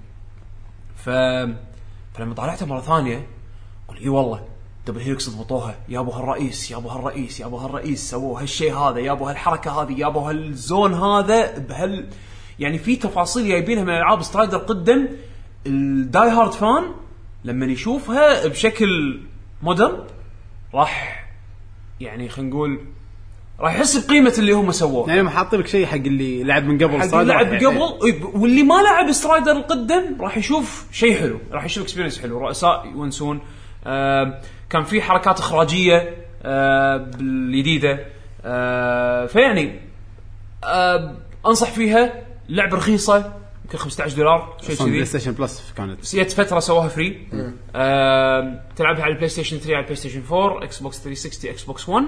[0.96, 1.10] ف
[2.14, 3.26] فلما طالعتها مرة ثانية
[3.88, 4.44] قل إي والله
[4.86, 5.76] دبل هيلكس ضبطوها.
[5.88, 10.94] يابو هالرئيس يابو هالرئيس يابو هالرئيس سووا هالشيء هذا يابو هالحركة هذه يابو هال zone
[10.94, 12.06] هذا بهال
[12.58, 15.08] يعني في تفاصيل جايبينها من ألعاب سترايدر قدم.
[15.66, 16.84] ال die hard fan
[17.44, 19.20] لما يشوفها بشكل
[19.62, 20.04] modern
[20.74, 21.23] راح
[22.04, 22.78] يعني خلينا نقول
[23.60, 25.08] راح يحس بقيمة اللي هم سووه.
[25.10, 28.06] يعني حاطين لك شيء حق اللي لعب من قبل حق سترايدر لعب راح- قبل.
[28.06, 32.38] إي، ب- واللي ما لعب سترايدر القدم راح يشوف شيء حلو راح يشوف experience حلو.
[32.38, 33.40] رؤساء يونسون
[33.86, 34.40] آه
[34.70, 38.06] كان في حركات إخراجية آه بالجديده
[38.44, 39.80] آه فيعني
[40.64, 41.14] آه
[41.46, 42.12] أنصح فيها
[42.48, 43.32] لعبه رخيصة.
[43.74, 45.06] يمكن يمكن 15 دولار شيء أصلا Play كذي.
[45.06, 46.00] Station Plus كانت.
[46.00, 47.28] بس جت فترة سووها free
[47.76, 52.04] آه تلعبها على ال PlayStation 3 على ال PlayStation 4 Xbox 360 Xbox 1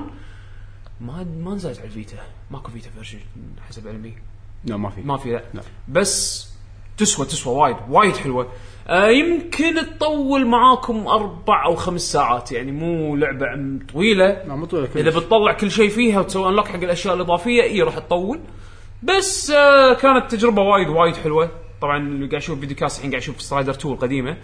[1.01, 2.17] ما ما نزلت على ال Vita
[2.51, 3.19] ماكو Vita version
[3.69, 4.15] حسب علمي.
[4.65, 5.01] لا ما في.
[5.01, 5.61] ما في لا, لا.
[5.89, 6.47] بس
[6.97, 8.49] تسوى تسوى وايد وايد حلوة.
[8.89, 12.53] آه يمكن تطول معاكم أربع أو خمس ساعات.
[12.53, 13.47] يعني مو لعبة
[13.93, 14.27] طويلة.
[14.27, 15.11] لا مو طويلة إذا.
[15.19, 18.41] بتطلع كل شيء فيها وتسوي unlock حق الأشياء الإضافية إي راح تطول.
[19.03, 21.51] بس آه كانت تجربة وايد وايد حلوة.
[21.83, 24.37] طبعا اللي قاعد أشوف videocast الحين قاعد أشوف Strider 2 القديمة.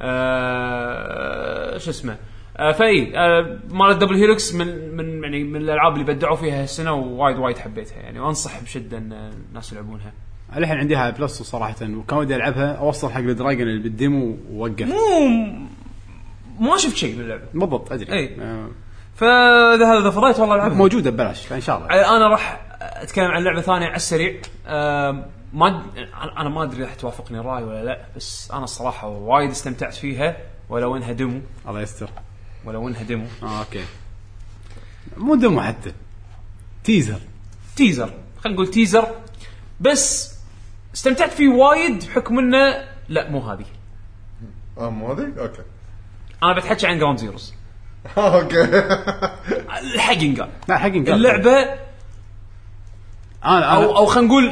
[0.00, 2.16] آه شو اسمه؟
[2.56, 6.62] آه فاي آه مال ال Double Helix من من يعني من الألعاب اللي بدعوا فيها
[6.62, 7.96] هالسنة ووايد وايد حبيتها.
[7.96, 10.12] يعني وانصح بشدة إن الناس يلعبونها.
[10.56, 12.72] الحين عندي على Plus صراحة وكان ودي ألعبها.
[12.72, 14.82] أوصل حق ال dragon اللي بال demo ووقف.
[14.82, 15.28] مو
[16.60, 18.12] ما شفت شيء باللعبه بالضبط أدري.
[18.12, 18.36] إي.
[18.40, 18.68] آه،
[19.14, 20.76] فإذا هذا فضيت والله ألعبها.
[20.76, 22.16] موجودة ببلاش فإن شاء الله.
[22.16, 24.40] أنا راح أتكلم عن لعبة ثانية على السريع.
[25.52, 25.86] ما
[26.38, 30.36] أنا ما أدري راح توافقني الرأي ولا لا بس أنا الصراحة وايد استمتعت فيها
[30.68, 31.40] ولو إنها demo.
[31.68, 32.10] الله يستر.
[32.64, 33.26] ولو إنها demo.
[33.42, 33.84] آه أوكي.
[35.16, 35.92] مو demo حتى.
[36.84, 37.20] teaser.
[37.76, 38.14] teaser.
[38.40, 39.06] خلينا نقول teaser.
[39.80, 40.34] بس
[40.94, 43.66] استمتعت فيه وايد بحكم إنه لا مو هذه.
[44.78, 45.62] آه مو هذه؟ okay.
[46.42, 47.54] أنا بتحكي عن Ground Zeroes
[48.18, 48.64] أوكي.
[49.94, 51.14] الحق ينقال لا حق نقال.
[51.14, 51.85] اللعبة
[53.46, 54.44] أنا أو أو خلينا نقول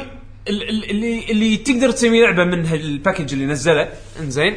[0.47, 3.89] ال- ال- اللي اللي تقدر تسمي لعبة من هال package اللي نزله.
[4.19, 4.55] إنزين.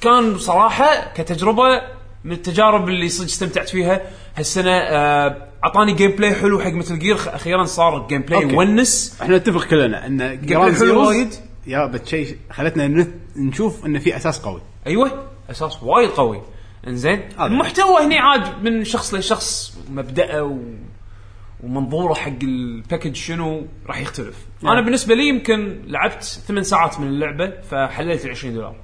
[0.00, 1.82] كان بصراحه كتجربة
[2.24, 4.00] من التجارب اللي صدق استمتعت فيها
[4.36, 8.42] هالسنة آه، أعطاني gameplay حلو حق Metal Gear أخيرا صار gameplay.
[8.42, 9.18] يونس.
[9.22, 11.34] إحنا نتفق كلنا إن playground حلو وايد.
[11.66, 14.60] يا بتشي خلتنا نشوف انه في أساس قوي.
[14.86, 16.42] أيوه أساس وايد قوي.
[16.86, 17.28] إنزين.
[17.40, 20.58] المحتوى هني عاد من شخص لشخص مبدأه و...
[21.64, 24.46] ومنظوره حق ال package شنو راح يختلف.
[24.62, 24.72] نعم.
[24.72, 28.76] أنا بالنسبة لي يمكن لعبت ثمان ساعات من اللعبة فحللت ال 20 دولار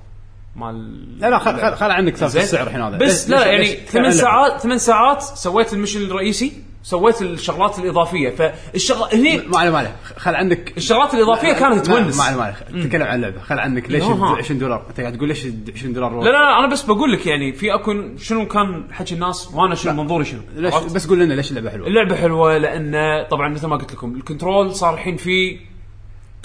[0.57, 2.41] مال لا لا خل خل, خل عنك سالفة.
[2.41, 2.97] السعر الحين هذا.
[2.97, 6.53] بس لا يعني ثمان ساعات ثمان ساعات سويت ال mission الرئيسي.
[6.83, 8.31] سويت الشغلات الإضافية.
[8.31, 9.97] فالشغل هني ما عليه ما عليه.
[10.17, 12.19] خل عندك الشغلات الإضافية كانت تونس.
[12.19, 12.85] ما عليه ما عليه.
[12.89, 13.41] تكلم عن اللعبة.
[13.41, 14.37] خل عنك ليش ياها.
[14.37, 17.27] 20 دولار؟ أنت قاعد تقول ليش 20 دولار لا لا لا أنا بس بقول لك
[17.27, 20.41] يعني في اكو شنو كان حكي الناس وأنا شنو منظوري شنو.
[20.57, 21.87] ليش؟ بس قول لنا ليش اللعبة حلوة.
[21.87, 25.59] اللعبة حلوة لأن طبعا مثل ما قلت لكم ال control صار الحين في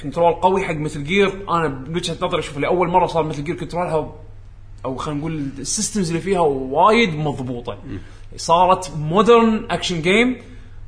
[0.03, 1.31] control قوي حق Metal Gear.
[1.49, 4.13] أنا بوجهه نظري أشوف لاول مرة صار Metal Gear control ها
[4.85, 7.77] أو خلينا نقول ال systems اللي فيها وايد مضبوطة.
[8.35, 10.37] صارت modern action game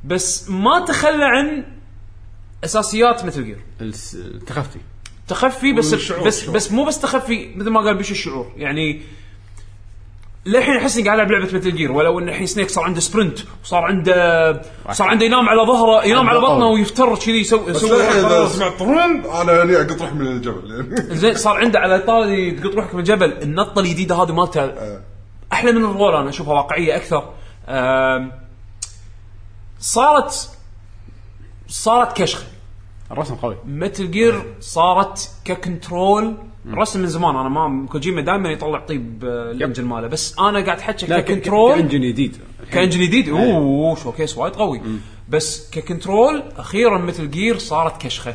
[0.04, 1.64] بس ما تخلى عن
[2.64, 4.78] أساسيات Metal Gear الس- التخفي
[5.28, 6.24] تخفي بس بس الشعور.
[6.54, 8.52] بس مو بس تخفي مثل ما قال بيش الشعور.
[8.56, 9.02] يعني
[10.46, 13.38] للحين أحس إني قاعد ألعب لعبة Metal Gear ولو إن الحين Snake صار عنده sprint
[13.64, 18.02] وصار عنده صار عنده ينام على ظهره ينام على بطنه ويفتر كذي يسوي بس يسوي
[18.02, 18.48] إذا.
[18.48, 20.94] سمعت طرن أنا هني أقط روح من الجبل.
[21.16, 23.32] زين صار عنده على طاري تقط روحك من الجبل.
[23.32, 24.70] النطة الجديده هذه مالته
[25.60, 27.30] أحلى من ال roll أنا اشوفها واقعية أكثر.
[29.80, 30.50] صارت
[31.68, 32.46] صارت كشخة.
[33.10, 33.56] الرسم قوي.
[33.66, 36.36] Metal Gear صارت ك control
[36.74, 40.06] رسم من زمان أنا ما كوجيما دائما يطلع طيب آه، ال engine ماله.
[40.06, 42.36] بس أنا قاعد أحكي ك control ك engine جديد.
[42.72, 44.82] ك engine جديد؟ أوه showcase وايد قوي.
[45.28, 48.34] بس ك control أخيرا Metal Gear صارت كشخة.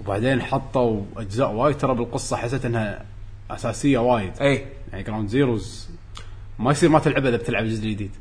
[0.00, 3.04] وبعدين حطوا أجزاء وايد ترى بالقصة حسيت إنها
[3.50, 4.32] أساسية وايد.
[4.40, 5.88] اي يعني Ground Zeroes
[6.58, 8.16] ما يصير ما تلعبها إذا بتلعب الجزء الجديد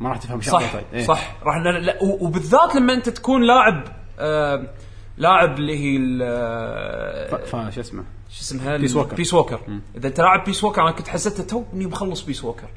[0.00, 0.84] ما راح تفهم صح شغلة.
[0.92, 1.06] إيه.
[1.06, 1.36] صح.
[1.42, 3.84] راح لا لا و- وبالذات لما أنت تكون لاعب
[4.18, 4.70] آه
[5.16, 7.34] لاعب اللي هي ال- ف...
[7.56, 7.74] ف...
[7.74, 9.16] شو اسمه؟ شو اسمها؟ Peace Walker.
[9.16, 9.60] Peace Walker
[9.96, 12.68] إذا أنت لاعب Peace Walker أنا كنت حسيتها توني مخلص Peace Walker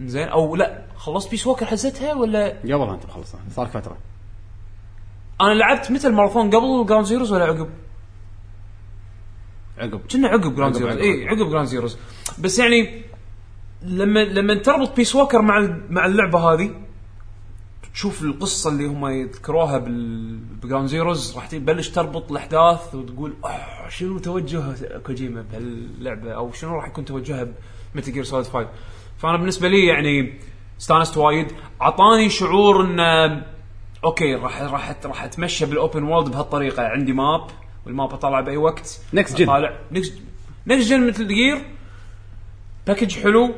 [0.00, 3.40] زين؟ أو لا خلصت Peace Walker حزتها ولا؟ قبلها أنت مخلصها.
[3.56, 3.96] صار فترة.
[5.40, 7.68] أنا لعبت متى الماراثون قبل Ground Zeroes ولا عقب؟
[9.78, 10.00] عقب.
[10.12, 10.96] كنا عقب Ground Zeroes.
[10.96, 11.98] اي عقب Ground Zeroes
[12.38, 13.02] بس يعني
[13.82, 16.70] لما لما تربط Peace Walker مع مع اللعبة هذه
[17.94, 23.88] تشوف القصة اللي هم يذكروها بال- ب Ground Zeroes راح تبلش تربط الأحداث وتقول أوه
[23.88, 24.62] شنو توجه
[25.06, 27.46] كوجيما بهاللعبة؟ أو شنو راح يكون توجهها
[27.94, 28.68] ب Metal Gear Solid 5
[29.18, 30.32] فأنا بالنسبة لي يعني
[30.80, 31.46] استانست وايد.
[31.82, 33.00] أعطاني شعور إن
[34.04, 36.82] okay راح راح راح أتمشى بال open world بهالطريقة.
[36.82, 37.46] عندي map
[37.86, 39.00] وال map اطلع بأي وقت.
[39.16, 39.46] Next gen.
[39.46, 40.14] طالع next
[40.66, 41.58] next gen Metal Gear
[42.86, 43.54] package حلو.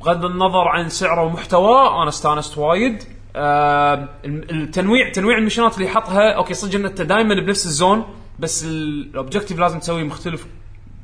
[0.00, 3.02] بغض النظر عن سعره ومحتواه أنا استانست وايد.
[3.36, 8.04] آه التنويع تنويع المشينات اللي حطها okay صدق إن أنت دائما بنفس ال zone
[8.38, 10.46] بس ال objective لازم تسويه مختلف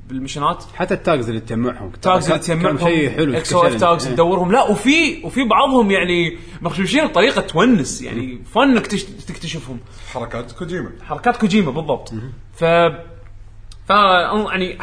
[0.08, 0.64] بالمشينات.
[0.74, 1.90] حتى ال tags اللي تجمعهم.
[2.02, 4.08] tags اللي تجمعهم كان شيء حلو XOF tags.
[4.08, 9.80] تدورهم لا وفي وفي بعضهم يعني مخشوشين بطريقه تونس يعني فن إنك تش- تكتشفهم.
[10.12, 10.90] حركات كوجيما.
[11.08, 12.12] حركات كوجيما بالضبط.
[12.54, 12.64] ف
[13.86, 14.78] ف يعني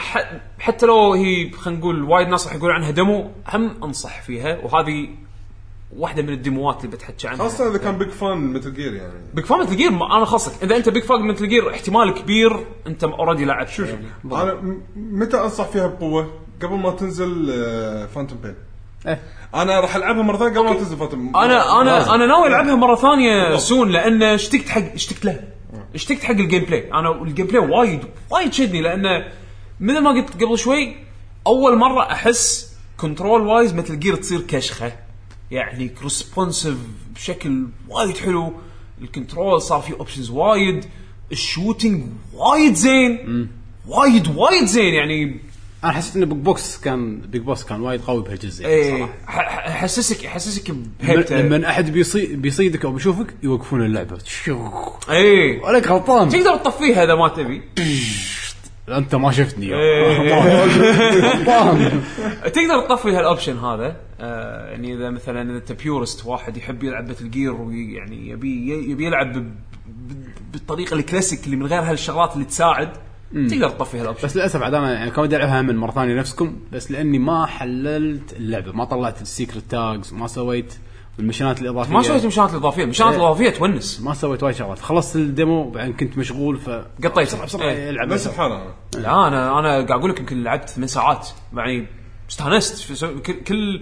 [0.60, 5.10] حتى لو هي خلينا نقول وايد ناس راح يقولون عنها demo هم أنصح فيها وهذه
[5.98, 9.46] واحدة من الديموات اللي بتحكي عنها خاصة إذا كان big fan Metal Gear يعني big
[9.46, 13.46] fan Metal Gear أنا خاصك إذا أنت big fan Metal Gear احتمال كبير أنت already
[13.46, 14.08] لعبت شوف يعني.
[14.26, 17.54] أنا متى أنصح فيها بقوة؟ قبل ما تنزل
[18.16, 18.56] Phantom Pain
[19.08, 19.20] إيه.
[19.56, 22.12] أنا راح ألعبها مرة ثانية قبل ما تنزل Phantom أنا أنا لازم.
[22.12, 25.40] أنا ناوي ألعبها مرة ثانية soon لأن اشتقت حق اشتقت له
[25.96, 29.32] اشتقت حق ال gameplay أنا ال gameplay وايد وايد شدني لأنه
[29.80, 30.96] مثل ما قلت قبل شوي
[31.48, 34.94] أول مرة أحس control wise مثل Gear تصير كشخة.
[35.52, 36.78] يعني responsive
[37.16, 38.54] بشكل وايد حلو.
[39.02, 40.86] ال control صار فيه options وايد.
[41.32, 43.50] ال shooting وايد زين.
[43.88, 44.94] وايد وايد زين.
[44.94, 45.40] يعني
[45.84, 49.14] أنا حسيت إن big boss كان big boss كان وايد قوي بهالجزء يعني إيه صراحة.
[49.28, 54.18] ح- ح- يحسسك يحسسك بهيبته لما أحد بيصي بيصيدك أو بيشوفك يوقفون اللعبة.
[55.10, 55.62] إيه.
[55.64, 56.30] ولك غلطان.
[56.30, 57.62] تقدر تطفيها إذا ما تبي.
[58.90, 59.76] أنت ما شفتني.
[59.76, 60.34] إيه.
[61.30, 62.02] غلطان.
[62.44, 63.96] تقدر تطفي هال option هذا.
[64.22, 69.06] آه يعني إذا مثلا إذا أنت purist واحد يحب يلعب Metal Gear ويعني يبي يبي
[69.06, 69.46] يلعب
[70.54, 72.90] بالطريقة الكلاسيك اللي من غير هالشغلات اللي تساعد
[73.34, 76.16] تقدر تطفي هال option بس للأسف عاد أنا يعني كان ودي ألعبها من مرة ثانية
[76.20, 80.74] نفسكم بس لأني ما حللت اللعبة ما طلعت ال secret tags ما سويت
[81.20, 81.94] ال mission ات الإضافية.
[81.94, 83.20] ما سويت ال mission ات الإضافية ال mission ات إيه.
[83.20, 84.02] الإضافية تونس.
[84.02, 84.80] ما سويت وايد شغلات.
[84.80, 86.70] خلصت ال demo بعدين كنت مشغول ف
[87.04, 87.20] قطيت.
[87.28, 87.90] بسرعة بسرعة إيه.
[87.90, 91.28] ألعب نفس الحال أنا لا أنا أنا قاعد أقول لك يمكن لعبت ثمان ساعات.
[91.58, 91.88] يعني
[92.30, 92.78] استانست.
[92.78, 93.82] في سو- كل كل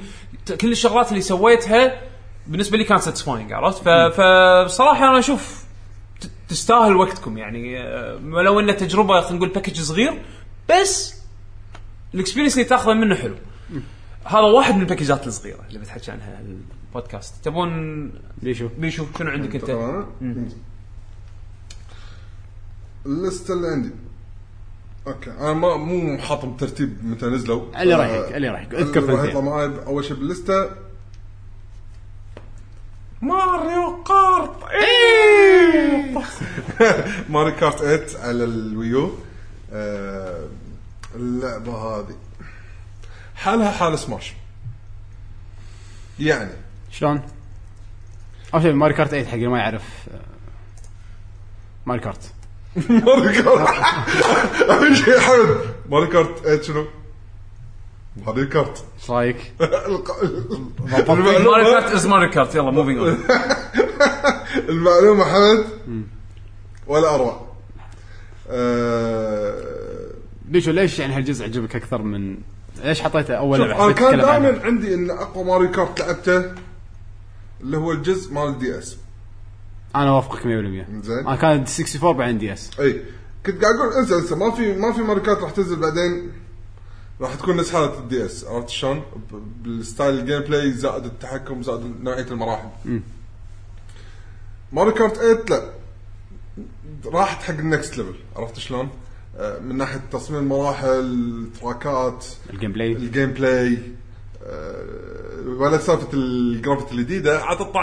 [0.62, 2.02] كل الشغلات اللي سويتها
[2.48, 3.90] بالنسبة لي كانت satisfying عرفت؟ ف-
[4.22, 5.61] فصراحه أنا أشوف
[6.52, 10.22] تستاهل وقتكم يعني آه، ولو انه تجربة خلينا نقول package صغير
[10.70, 11.22] بس
[12.14, 13.36] ال experience اللي تاخذه منه حلو.
[14.26, 16.42] هذا واحد من ال package ات الصغيرة اللي بتحكي عنها
[16.90, 17.46] البودكاست.
[17.46, 18.12] تبون
[18.42, 20.08] ليشو بيشو شنو عندك أنت؟ تمام
[23.06, 23.92] ال list ه اللي عندي.
[25.08, 27.82] أوكي أنا ما مو حاطهم ترتيب متى نزلوا.
[27.82, 28.74] اللي آه، رايحك اللي رايحك.
[28.76, 30.70] أذكر اللي راح يطلع معي أول شيء بال list ه
[33.22, 35.21] Mario Kart إيه!
[37.30, 39.16] Mario Kart 8 على ال Wii U.
[39.74, 40.48] آه،
[41.16, 42.16] اللعبة هذه.
[43.36, 44.34] حالها حال سماش.
[46.20, 46.52] يعني.
[46.92, 47.22] شلون؟
[48.54, 50.20] أول شيء Mario Kart 8 حق اللي ما يعرف آه،
[51.86, 52.32] Mario Kart.
[52.90, 53.70] Mario Kart.
[54.70, 55.58] اهم شيء حمد.
[55.90, 56.86] Mario Kart 8 شنو؟
[58.26, 58.86] Mario Kart.
[59.02, 59.54] إيش رأيك؟
[61.10, 62.56] المعلومه Kart is Mario Kart.
[62.56, 63.18] يلا moving on
[64.70, 65.66] المعلومة حمد؟
[66.88, 67.48] ولا أروع.
[68.50, 70.12] آه،
[70.52, 72.38] ليشو ليش يعني هالجزء عجبك أكثر من
[72.84, 76.52] ليش حطيته أول شوف أنا كان؟ دائما عندي إن أقوى Mario Kart لعبته
[77.62, 78.98] اللي هو الجزء مال ال DS
[79.96, 81.18] أنا وافقك 100% زين.
[81.28, 83.02] أنا كان 64 بعدين DS إي.
[83.46, 86.32] كنت قاعد أقول انسى انسى ما في ما في Mario Kart راح تنزل بعدين
[87.22, 89.02] راح تكون نفس حالة ال DS عرفت شلون؟
[89.64, 92.70] بال style ال gameplay زائد التحكم زائد نوعية المراحل.
[94.72, 95.72] Mario Kart 8 لا.
[97.06, 98.90] راحت حق ال next level عرفت شلون؟
[99.38, 103.78] آه، من ناحية تصميم المراحل ال track ات ال gameplay ال gameplay
[105.48, 107.44] ولا سالفة ال gravity الجديدة.
[107.44, 107.78] عطت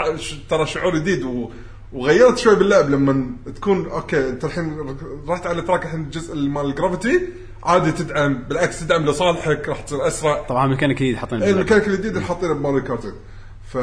[0.49, 1.49] ترى شعور جديد.
[1.93, 4.97] وغيرت شوي باللعب لما تكون أوكي أنت الحين
[5.27, 7.21] رحت على track الحين الجزء مال ال gravity
[7.63, 10.41] عادي تدعم بالعكس تدعم لصالحك راح تصير أسرع.
[10.41, 13.13] طبعا ميكانيك جديد حاطين اي الميكانيك الجديد حاطينه ب Mario Kart.
[13.67, 13.77] ف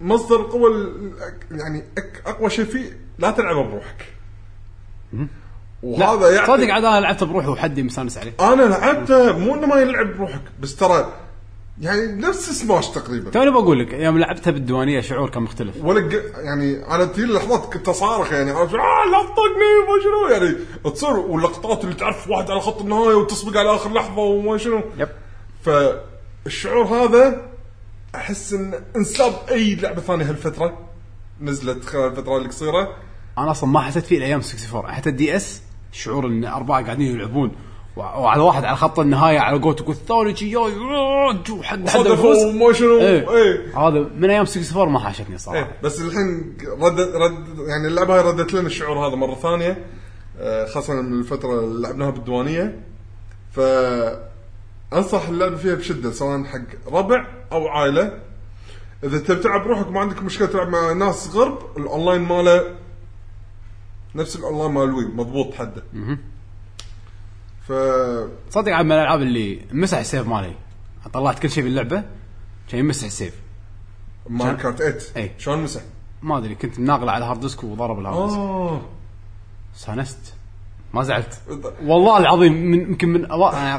[0.00, 1.12] مصدر القوة ال-
[1.50, 1.84] يعني
[2.26, 4.04] أقوى شيء فيه لا تلعبه بروحك.
[5.82, 8.32] وهذا يعني صدق عاد أنا لعبته بروحي وحدي مستانس عليه.
[8.40, 11.12] أنا لعبته مو إنه ما يلعب بروحك بس ترى
[11.80, 13.30] يعني نفس سماش تقريبا.
[13.30, 15.74] توني بقول لك يوم لعبتها بالديوانية شعور كان مختلف.
[15.84, 20.56] ولا يعني أنا تجي لحظات كنت أصارخ يعني عرفت آه لا تطقني وما شنو؟ يعني
[20.94, 24.82] تصير واللقطات اللي تعرف واحد على خط النهاية وتسبق على آخر لحظة وما شنو.
[24.98, 25.08] Yep.
[25.62, 27.47] فالشعور هذا
[28.18, 30.78] أحس إن أنسانا أي لعبة ثانية هالفترة
[31.40, 32.88] نزلت خلال الفترة القصيرة.
[33.38, 37.52] أنا أصلا ما حسيت فيه الأيام 64 حتى ال DS شعور إن أربعة قاعدين يلعبون.
[37.96, 40.72] وع- وعلى واحد على خط النهاية على قولتك والثاني شي جاي
[41.46, 42.02] جوه حد حد
[42.72, 43.30] شنو إيه.
[43.30, 43.78] إيه.
[43.78, 45.58] هذا من أيام 64 ما حاشتني صراحة.
[45.58, 45.76] إيه.
[45.82, 49.86] بس الحين رد رد يعني اللعبة هاي ردت لنا الشعور هذا مرة ثانية.
[50.40, 52.80] آه، خاصة من الفترة اللي لعبناها بالديوانية.
[53.52, 53.60] ف
[54.92, 58.20] أنصح اللعب فيها بشدة سواء حق ربع أو عائلة.
[59.04, 62.74] إذا تبي تلعب بروحك ما عندك مشكلة تلعب مع ناس غرب الأونلاين ماله
[64.14, 65.84] نفس الأونلاين مال ال Wii مضبوط حده.
[67.68, 67.72] ف
[68.50, 70.54] صدق عاد من الألعاب اللي مسح ال save مالي.
[71.12, 72.04] طلعت كل شيء باللعبة
[72.68, 73.34] كان يمسح ال save.
[74.28, 75.32] Mario Kart 8 إي.
[75.38, 75.80] شلون مسح؟
[76.22, 78.38] ما أدري كنت ناقله على hard disk وضرب ال hard disk.
[78.38, 78.80] آه
[79.76, 80.34] استانست
[80.94, 81.40] ما زعلت.
[81.82, 83.32] والله العظيم من يمكن من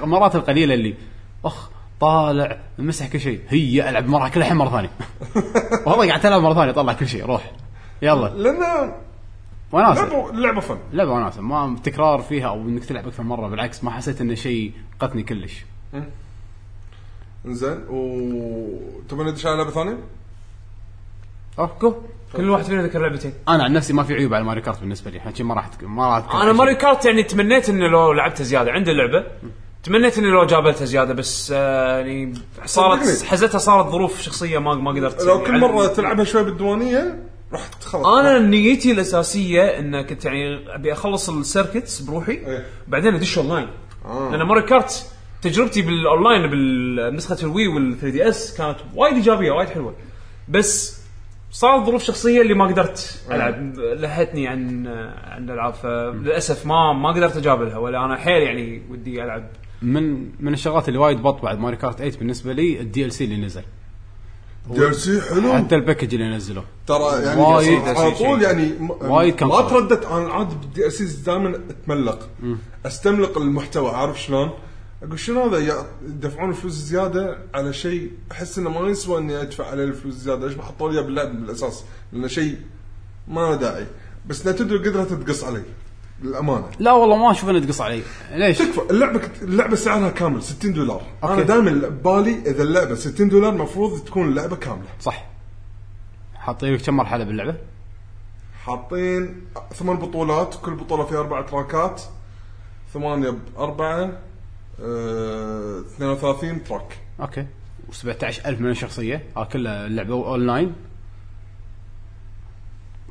[0.03, 0.95] المرات القليلة اللي
[1.45, 3.41] أخ طالع مسح كل شيء.
[3.49, 4.89] هي ألعب مرة كل الحين مرة ثانية.
[5.87, 7.51] والله قاعد تلعب مرة ثانية طلع كل شيء روح.
[8.01, 8.27] يلا.
[8.27, 8.93] لأن
[9.71, 10.05] وناسة.
[10.05, 10.77] لعبه لعبة fun.
[10.93, 11.41] لعبة وناسة.
[11.41, 15.23] ما تكرار فيها أو إنك تلعب أكثر من مرة بالعكس ما حسيت انه شيء قتني
[15.23, 15.65] كلش.
[17.45, 19.97] زين و تبغى ندش على لعبة ثانية؟
[21.59, 21.95] أوه جو
[22.35, 23.33] كل واحد فينا ذكر لعبتين.
[23.47, 25.17] أنا عن نفسي ما في عيوب على Mario Kart بالنسبة لي.
[25.17, 26.73] الحين ما راح ما راح أنا شيء.
[26.73, 28.71] Kart يعني تمنيت انه لو لعبته زيادة.
[28.71, 29.25] عندي اللعبة.
[29.83, 32.33] تمنيت إني لو جابلتها زيادة بس آه يعني
[32.65, 33.29] صارت صدقني.
[33.29, 37.61] حزتها صارت ظروف شخصية ما ما قدرت لو كل يعني مرة تلعبها شوي بالديوانية راح
[37.81, 42.65] خلاص أنا نيتي الأساسية إن كنت يعني أبي أخلص ال circuits بروحي إيه.
[42.87, 43.67] بعدين أدش أونلاين
[44.05, 44.29] آه.
[44.31, 45.05] لأن Mario Kart
[45.41, 49.95] تجربتي بالأونلاين بالنسخة ال Wii وال 3DS كانت وايد إيجابية وايد حلوة
[50.49, 50.99] بس
[51.51, 54.87] صارت ظروف شخصية اللي ما قدرت ألعب لهتني عن
[55.23, 59.47] عن الألعاب فللأسف ما ما قدرت أجابلها ولا أنا حيل يعني ودي ألعب
[59.81, 63.37] من من الشغلات اللي وايد بط بعد Mario Kart 8 بالنسبة لي ال DLC اللي
[63.45, 63.63] نزل.
[64.71, 65.53] DLC حلو.
[65.53, 69.61] حتى ال package اللي نزلوه ترى يعني وايد على طول يعني وايد كان ما.
[69.61, 72.29] ترددت أنا عاد بال DLC دائما أتملق.
[72.85, 74.49] أستملق المحتوى عارف شلون؟
[75.03, 79.83] أقول شنو هذا؟ يدفعون فلوس زيادة على شيء أحس إنه ما يسوى إني أدفع عليه
[79.83, 80.47] الفلوس زيادة.
[80.47, 82.57] ليش ما حطوا لي باللعب بالأساس؟ لأنه شيء
[83.27, 83.85] ما له داعي.
[84.27, 85.63] بس Nintendo قدرت تقص علي
[86.21, 86.67] للأمانة.
[86.79, 88.03] لا والله ما أشوف إنه تقص علي.
[88.31, 91.01] ليش؟ تكفى اللعبة اللعبة سعرها كامل 60 دولار.
[91.23, 91.43] أنا okay.
[91.43, 94.87] دائما ببالي إذا اللعبة 60 دولار المفروض تكون اللعبة كاملة.
[94.99, 95.25] صح.
[96.35, 97.55] حاطين لك كم مرحلة باللعبة؟
[98.65, 99.41] حاطين
[99.73, 102.01] ثمان بطولات كل بطولة فيها أربع تراكات.
[102.93, 104.11] ثمانية بأربعة
[104.81, 106.99] آه 32 track.
[107.19, 107.45] Okay.
[107.91, 109.23] و17000 من الشخصية.
[109.37, 110.75] ها كلها اللعبة أونلاين.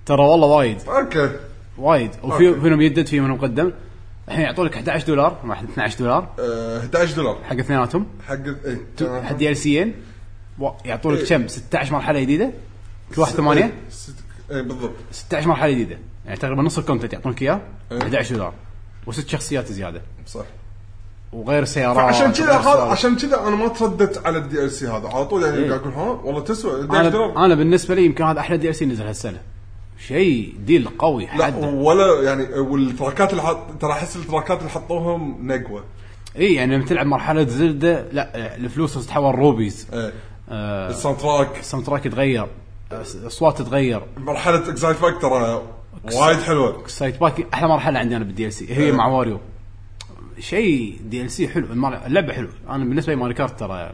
[0.06, 0.80] ترى والله وايد.
[0.88, 1.30] Okay.
[1.78, 2.10] وايد.
[2.22, 2.60] وفي okay.
[2.60, 3.72] منهم يدد في منهم مقدم.
[4.28, 5.38] الحين يعطوا لك 11 دولار.
[5.44, 6.28] ما 12 دولار.
[6.38, 7.38] أه 11 دولار.
[7.44, 8.06] حق اثنيناتهم.
[8.28, 9.22] حق إيه.
[9.22, 9.94] حق DLC ين
[10.84, 11.38] يعطوا لك إيه.
[11.38, 12.50] كم؟ 16 مرحلة جديدة؟
[13.14, 14.14] كل واحد ثمانية؟ ست-
[14.50, 14.92] إيه بالضبط.
[15.10, 15.98] 16 مرحلة جديدة.
[16.26, 17.60] يعني تقريبا نص ال content يعطونك إياه.
[17.92, 17.98] إيه.
[18.02, 18.52] 11 دولار.
[19.06, 20.02] وست شخصيات زيادة.
[20.26, 20.44] صح.
[21.32, 22.80] وغير سيارات فعشان كذا هذا.
[22.80, 25.08] عشان كذا أنا ما ترددت على ال DLC هذا.
[25.08, 25.68] على طول يعني إيه.
[25.68, 27.44] قاعد أقول ها والله تسوى 11 دولار.
[27.44, 29.40] أنا بالنسبة لي يمكن هذا أحلى DLC نزل هالسنة.
[30.06, 31.64] شيء deal قوي لا حد.
[31.64, 35.84] ولا يعني والتراكات اللي حط ترى أحس التراكات اللي حطوهم نقوة.
[36.36, 40.12] اي يعني لما تلعب مرحلة Zelda لا الفلوس تتحول rupees إيه.
[40.48, 41.58] آه، ال soundtrack.
[41.58, 42.46] ال sound track يتغير
[43.26, 44.02] اصوات تتغير.
[44.16, 45.62] مرحلة Excitebike ترى
[46.14, 46.86] وايد حلوة.
[46.86, 48.92] Excitebike أحلى مرحلة عندي أنا بال DLC هي إيه.
[48.92, 49.40] مع Wario
[50.38, 51.66] شيء DLC حلو
[52.06, 53.92] اللعبة حلوة أنا بالنسبة لي Mario Kart ترى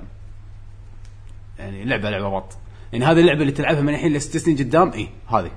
[1.59, 2.57] يعني لعبة لعبة بط
[2.93, 5.51] يعني هذه اللعبة اللي تلعبها من الحين لست سنين قدام اي هذه.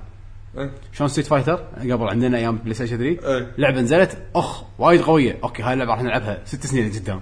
[0.58, 0.70] إيه.
[0.92, 3.54] شلون Street Fighter قبل عندنا أيام PlayStation 3 إيه.
[3.58, 5.38] لعبة نزلت أخ وايد قوية.
[5.42, 7.20] Okay هاي اللعبة راح نلعبها ست سنين قدام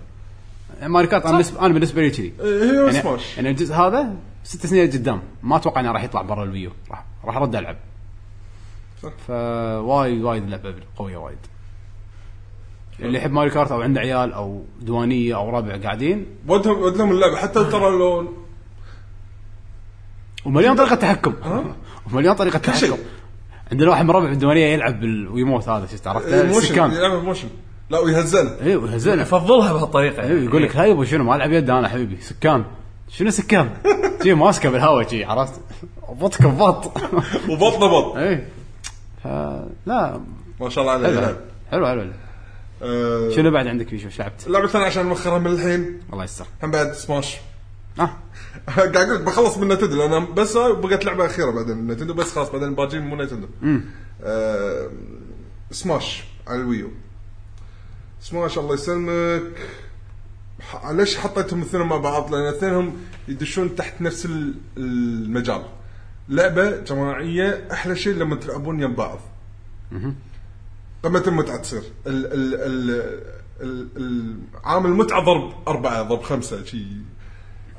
[0.83, 2.33] Mario Kart أنا بالنسبة أنا بالنسبة لي كذي.
[2.41, 6.23] إيه، هي يعني, سماش يعني الجزء هذا ست سنين قدام ما أتوقع إنه راح يطلع
[6.23, 7.77] برا الفيو راح راح أرد ألعب.
[9.29, 11.39] فوايد وايد اللعبه قوية وايد.
[13.01, 16.27] اللي يحب Mario Kart أو عنده عيال أو دوانيه أو ربع قاعدين.
[16.49, 17.37] ودهم ودهم اللعبة.
[17.37, 18.33] حتى ترى لو
[20.45, 21.35] ومليون طريقة تحكم.
[22.13, 22.59] ومليون طريقة.
[22.59, 22.99] تحكم.
[23.73, 25.29] عندنا واحد من ربع بالديوانيه يلعب بال...
[25.29, 26.93] ويموت هذا شفت عرفت؟ موشن السكان.
[26.93, 27.49] يلعب موشن
[27.91, 31.71] لا ويهزل اي ويهزلنا افضلها بهالطريقة أيوه يقول لك هاي أبو شنو ما ألعب يد
[31.71, 32.17] أنا حبيبي.
[32.21, 32.65] سكان.
[33.11, 33.71] شنو سكان؟
[34.23, 35.61] شي ماسكة بالهواء شي عرفت؟
[36.21, 36.87] بطك ببط.
[37.51, 38.17] وبط بط.
[38.17, 38.45] اي
[39.25, 39.27] ف
[39.87, 40.21] لا.
[40.61, 41.07] ما شاء الله عليه.
[41.07, 41.37] حلو يلعب.
[41.71, 42.13] حلو حلو حلو.
[42.83, 46.01] آه، شنو بعد عندك في شو إيش لعبت؟ اللعبه الثانية عشان نوخرها من الحين.
[46.13, 46.47] الله يستر.
[46.63, 47.37] هم بعد سماش.
[48.01, 48.11] آه.
[48.77, 51.87] قاعد أقول بخلص من نتندو لأن بس بقت لعبة أخيرة بعدين.
[51.87, 53.49] نتندو بس خلاص بعدين باجين مو نتندو.
[54.23, 54.91] آه
[55.71, 56.91] سماش على الويو.
[58.21, 59.43] سماش الله يسلمك.
[60.91, 62.97] ليش حطيتهم الاثنين مع بعض؟ لأن اثنينهم
[63.29, 65.63] يدشون تحت نفس ال- المجال.
[66.29, 69.19] لعبة جماعية أحلى شيء لما تلعبون يم بعض.
[71.03, 73.21] قمه المتعة تصير؟ ال ال
[73.97, 76.87] ال عامل المتعه ضرب أربعة ضرب خمسة شيء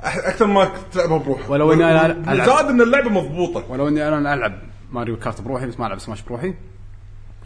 [0.04, 3.72] أكثر ما تلعبها بروحك ولو إني أنا ألعب- زاد إن اللعبة مضبوطة.
[3.72, 4.60] ولو إني أنا ألعب
[4.92, 6.54] Mario Kart بروحي بس ما ألعب سماش بروحي.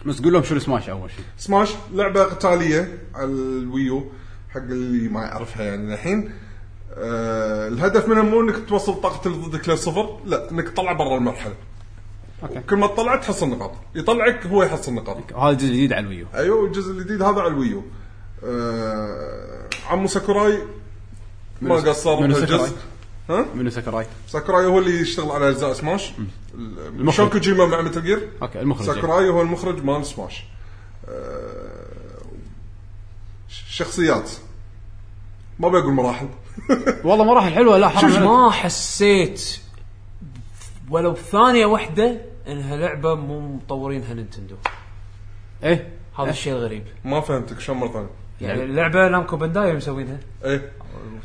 [0.05, 4.11] بس قول لهم شو السماش أول شيء سماش لعبة قتالية على ال Wii U
[4.49, 6.31] حق اللي ما يعرفها يعني الحين.
[6.97, 11.53] آه الهدف منها مو إنك توصل طاقة اللي ضدك للصفر لا إنك تطلع برا المرحلة.
[12.43, 12.59] Okay.
[12.59, 13.71] كل ما تطلع تحصل نقاط.
[13.95, 15.33] يطلعك هو يحصل نقاط.
[15.33, 16.25] هذا الجزء الجديد على ال Wii U.
[16.35, 17.83] أيوه الجزء الجديد هذا على ال Wii U.
[18.45, 20.57] آه عمو ساكوراي
[21.61, 22.71] ما منو- قصر منو بهالجزء ساكوراي؟
[23.29, 26.11] ها؟ منو ساكوراي ساكوراي هو اللي يشتغل على أجزاء سماش.
[26.55, 27.15] المخرج.
[27.17, 28.29] شون كوجيما مع Metal Gear.
[28.41, 30.43] Okay المخرج ساكوراي هو المخرج مال سماش.
[31.09, 32.21] آه،
[33.69, 34.31] شخصيات.
[35.59, 36.27] ما بقول مراحل.
[37.05, 38.19] والله مراحل حلوة لا حرام شوف.
[38.21, 39.59] ما حسيت
[40.89, 44.55] ولو بثانيه واحدة انها لعبه مو مطورينها Nintendo
[45.63, 45.89] إيه
[46.19, 46.83] هذا الشيء الغريب.
[47.05, 48.07] ما فهمتك شلون مرة ثانية؟
[48.41, 50.19] يعني اللعبه Namco Bandai مسوينها.
[50.45, 50.71] إيه.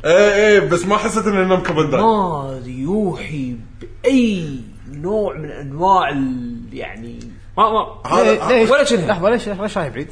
[0.05, 4.59] إيه إيه بس ما حسيت إنه Namco Bandai ما يوحي بأي
[4.91, 7.19] نوع من أنواع ال- يعني
[7.57, 9.07] ما ما هذا- ليش ولا شنها.
[9.07, 10.07] لحظة ليش ليش رايح بعيد؟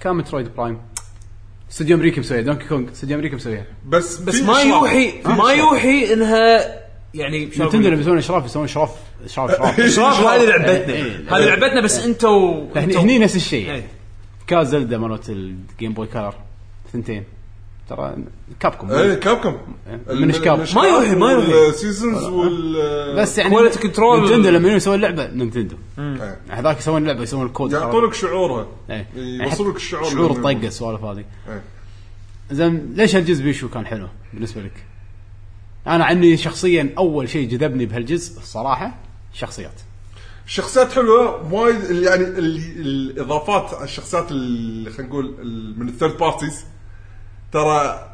[0.00, 0.78] كان Metroid Prime
[1.70, 4.66] استوديو أمريكي مسويها Donkey Kong استوديو أمريكي مسويها بس بس في ما إشراف.
[4.66, 5.58] يوحي في ما إشراف.
[5.58, 6.60] يوحي إنها
[7.14, 8.90] يعني شلون Nintendo أقول؟ بيسوون اشراف يسوون اشراف
[9.24, 11.24] اشراف اشراف هذه لعبتنا إيه.
[11.28, 13.86] هذه لعبتنا بس أنتوا هني انتوا- هني نفس الشيء يعني إيه.
[14.46, 16.34] كاز زلدا مالت الجيم بوي كلر
[16.92, 17.24] ثنتين
[17.88, 18.14] ترى
[18.60, 19.56] كابكم إيه كابكم
[20.10, 20.58] من إشكاب.
[20.58, 21.68] ما يوحي- ما يوحي.
[21.68, 24.24] السيزونز وال بس يعني Quality control.
[24.24, 26.38] نتندو لما يسوون لعبة نتندو إيه.
[26.48, 29.06] هذاك يسوون لعبة يسوون الكود يعطونك شعورها إيه.
[29.16, 30.52] يوصلوا لك الشعور شعور الطقه.
[30.52, 31.62] السوالف هذه إيه.
[32.50, 34.84] زين ليش هالجزء بيشو كان حلو بالنسبة لك؟
[35.86, 38.94] أنا عني شخصيا أول شيء جذبني بهالجزء الصراحه
[39.32, 39.80] شخصيات
[40.46, 45.34] الشخصيات حلوة وايد يعني الإضافات على الشخصيات اللي خلينا نقول
[45.78, 46.64] من ال third parties
[47.54, 48.10] ترى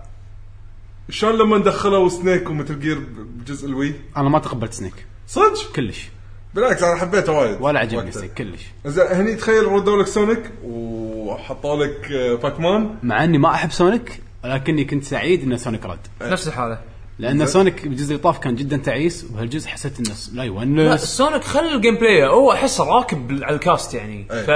[1.10, 5.06] شلون لما دخلوا Snake و Metal Gear بجزء ال Wii؟ أنا ما تقبلت Snake.
[5.26, 6.08] صدق؟ كلش.
[6.54, 7.56] بالعكس أنا حبيته وايد.
[7.60, 8.12] ولا عجبني.
[8.12, 8.62] Snake كلش.
[8.86, 12.96] زين هني تخيل ردوا لك Sonic وحطوا لك آه، Pac-Man.
[13.02, 15.98] مع إني ما أحب Sonic ولكني كنت سعيد إن Sonic رد.
[16.22, 16.80] نفس الحالة.
[17.20, 21.44] لأن Sonic بالجزء اللي طاف كان جدا تعيس وبهالجزء حسيت إنه لا لا يونس Sonic
[21.44, 24.26] خل ال gameplay هو احسه راكب على ال cast يعني.
[24.32, 24.44] أي.
[24.44, 24.50] ف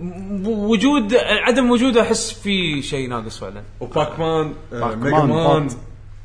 [0.00, 3.62] م- وجود عدم وجوده أحس في شيء ناقص فعلا.
[3.80, 5.68] و Pac-Man آه، Pac-Man Mega Man.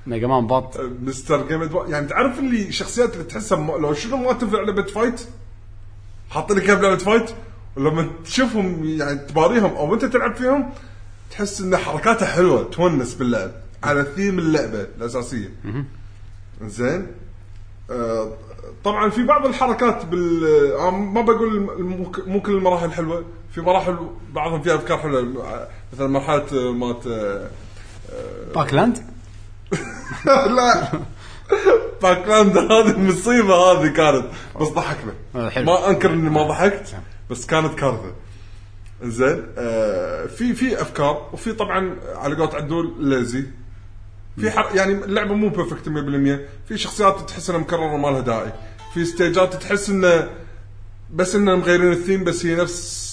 [0.07, 0.77] Mega Man بط.
[0.77, 1.47] آه، Mr.
[1.47, 5.21] Game يعني تعرف اللي شخصيات اللي تحسها م- لو شنو ما تنفع لعبة fight
[6.29, 7.29] حاطين لك بلعبه fight
[7.77, 10.69] ولما تشوفهم يعني تباريهم أو انت تلعب فيهم
[11.31, 13.51] تحس إن حركاتها حلوة تونس باللعب.
[13.83, 15.49] على ثيم اللعبة الأساسية.
[16.61, 17.07] زين؟
[17.91, 18.33] آه
[18.83, 20.43] طبعا في بعض الحركات بال
[20.79, 21.59] آه ما بقول
[22.27, 23.25] مو كل المراحل حلوة.
[23.55, 23.97] في مراحل
[24.33, 25.67] بعضهم فيها أفكار حلوة.
[25.93, 27.49] مثلا مرحلة آه، مالت آه،
[28.55, 28.97] Pac-Land؟
[30.57, 30.91] لا.
[32.01, 34.25] Pac-Land هذه المصيبة هذه كانت
[34.61, 35.13] بس ضحكنا.
[35.65, 36.95] ما أنكر إني ما ضحكت
[37.29, 38.13] بس كانت كارثة.
[39.03, 43.45] زين؟ آه في في أفكار وفي طبعا على قولة عدول lazy.
[44.39, 44.75] في حر...
[44.75, 45.89] يعني اللعبة مو perfect 100%
[46.67, 48.53] في شخصيات تحس إنها مكررة ما لها داعي.
[48.93, 50.29] في stage ات تحس إنه
[51.13, 53.09] بس انه مغيرين الثيم بس هي نفس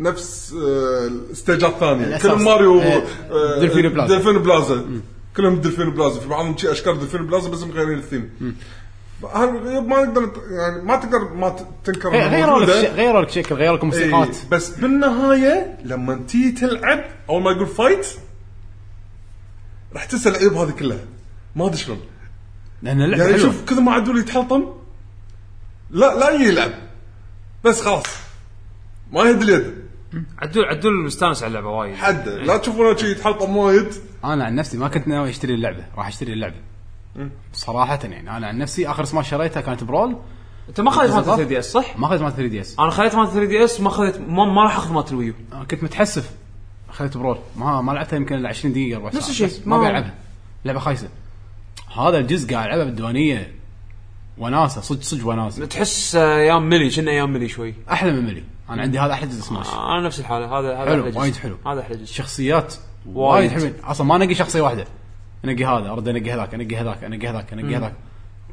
[0.00, 2.04] نفس آه stage ات ثانية.
[2.04, 2.22] الأساس.
[2.22, 4.16] كلهم ماريو آه، آه، Delfino Plaza.
[4.16, 4.86] Delfino Plaza.
[5.36, 6.20] كلهم Delfino Plaza.
[6.20, 8.30] في بعضهم شي أشكال Delfino Plaza بس مغيرين الثيم.
[9.22, 13.88] ما نقدر يعني ما تقدر ما تنكر غيروا لك غيروا لك شكل غيروا لك إيه
[13.90, 14.36] موسيقات.
[14.50, 18.06] بس بالنهاية لما تيجي تلعب أول ما يقول فايت
[19.94, 21.04] راح تنسى العيوب هذه كلها.
[21.56, 22.00] ما أدري شلون.
[22.82, 24.64] لأن اللعبة يعني شوف كذا ما عدول يتحلطم
[25.90, 26.72] لا لا يلعب.
[27.64, 28.06] بس خلاص.
[29.12, 29.74] ما يهد اليد.
[30.38, 31.94] عدول عدول مستانس على اللعبة وايد.
[31.94, 32.28] حد.
[32.28, 33.92] لا تشوفونه شي يتحلطم وايد.
[34.24, 35.84] أنا عن نفسي ما كنت ناوي أشتري اللعبة.
[35.96, 36.56] راح أشتري اللعبة.
[37.52, 38.36] صراحة يعني.
[38.36, 40.16] أنا عن نفسي آخر Smash شريتها كانت Brawl.
[40.68, 41.36] أنت ما خذيت مالت بالضبط.
[41.36, 44.76] 3DS صح؟ ما اخذت مال 3DS أنا خذيت مالت 3DS ما خذيت ما, ما راح
[44.76, 45.34] أخذ مالت ال Wii U
[45.70, 46.30] كنت متحسف.
[46.94, 47.38] اخذت Brawl.
[47.56, 49.48] ما ما لعبتها يمكن إلا 20 دقيقة ربع نفس ساعة.
[49.48, 49.68] الشيء.
[49.68, 50.14] ما ألعبها.
[50.64, 51.08] لعبة خايسة.
[51.96, 53.52] هذا الجزء قاعد ألعبه بالديوانية.
[54.38, 54.80] وناسة.
[54.80, 55.66] صدق صدق وناسة.
[55.66, 57.74] تحس آه، أيام Melee كنا أيام Melee شوي.
[57.90, 60.58] أحلى من Melee أنا عندي هذا أحلى جزء سماش أنا نفس الحالة.
[60.58, 61.20] هذا هذا حلو،.
[61.20, 61.56] وايد حلو.
[61.66, 62.14] هذا أحلى جزء.
[62.14, 62.74] شخصيات
[63.06, 63.50] وايد.
[63.50, 63.74] حلوين.
[63.84, 64.84] أصلا ما انقي شخصية واحدة.
[65.44, 65.90] انقي هذا.
[65.90, 67.94] أرد أنقي هذاك أنقي هذاك أنقي هذاك أنقي هذاك.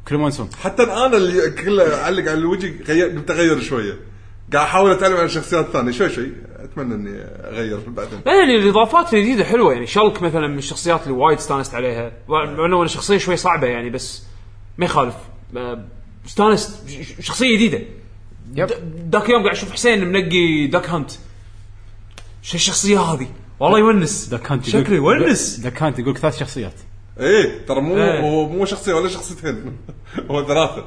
[0.08, 0.48] كلهم ينسون.
[0.62, 3.94] حتى أنا اللي كله اعلق على الوجه غير قلت اغير شوية.
[4.52, 6.32] قاعد أحاول أتعلم عن الشخصيات الثانية شوي شوي.
[6.72, 8.20] اتمنى إني أغير بعدين.
[8.26, 12.12] لا يعني الإضافات الجديده حلوة يعني شلك مثلا من الشخصيات اللي وايد استانست عليها.
[12.28, 14.22] مع انه أنا شخصية شوي صعبة يعني بس
[14.78, 15.14] ما يخالف.
[15.56, 15.84] آه،
[16.26, 16.88] استانست
[17.20, 17.80] شخصية جديدة.
[19.10, 21.10] ذاك اليوم قاعد أشوف حسين منقي Duck Hunt.
[22.42, 23.28] شو الشخصية هذه؟
[23.60, 24.28] والله يونس.
[24.30, 25.60] ذا كانت شكله يونس.
[25.60, 26.74] ذا كانت يقول لك ثلاث شخصيات.
[27.20, 27.96] إيه ترى مو.
[27.96, 29.76] هو مو شخصية ولا شخصيتين.
[30.30, 30.84] هو ثلاثة.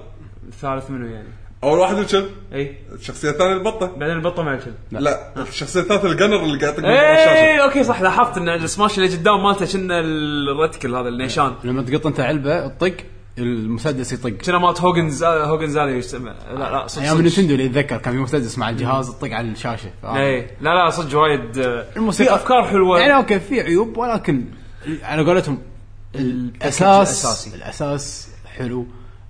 [0.47, 1.29] الثالث منو يعني؟
[1.65, 5.41] أول واحد الكلب اي الشخصيه الثانية البطه بعدين البطة مع الكلب لا.
[5.41, 8.97] الشخصيه الثالثه ال gunner اللي قاعد يطق على الشاشه اي أوكي صح لاحظت إن السماش
[8.99, 11.53] اللي قدام مالته كنا ال reticle هذا النيشان.
[11.63, 12.93] لما تقط أنت علبة تطق
[13.37, 14.29] المسدس يطق.
[14.29, 17.21] كنا مالت Hogan's Hogan's هذا يسمى لا لا صدق أيام صدق.
[17.23, 19.89] Nintendo اللي اتذكر كان في مسدس مع الجهاز تطق على الشاشة.
[20.03, 22.99] اي لا لا صدق وايد آه، الموسيقى- في أفكار حلوة.
[22.99, 24.45] يعني أوكي في عيوب ولكن
[25.03, 25.57] على قولتهم
[26.15, 27.47] الأساس.
[27.55, 28.85] الأساس حلو.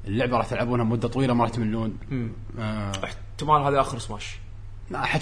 [0.07, 1.97] اللعبة راح تلعبونها مدة طويلة ما راح تملون.
[2.59, 2.91] آه.
[3.03, 4.37] احتمال هذا آخر سماش.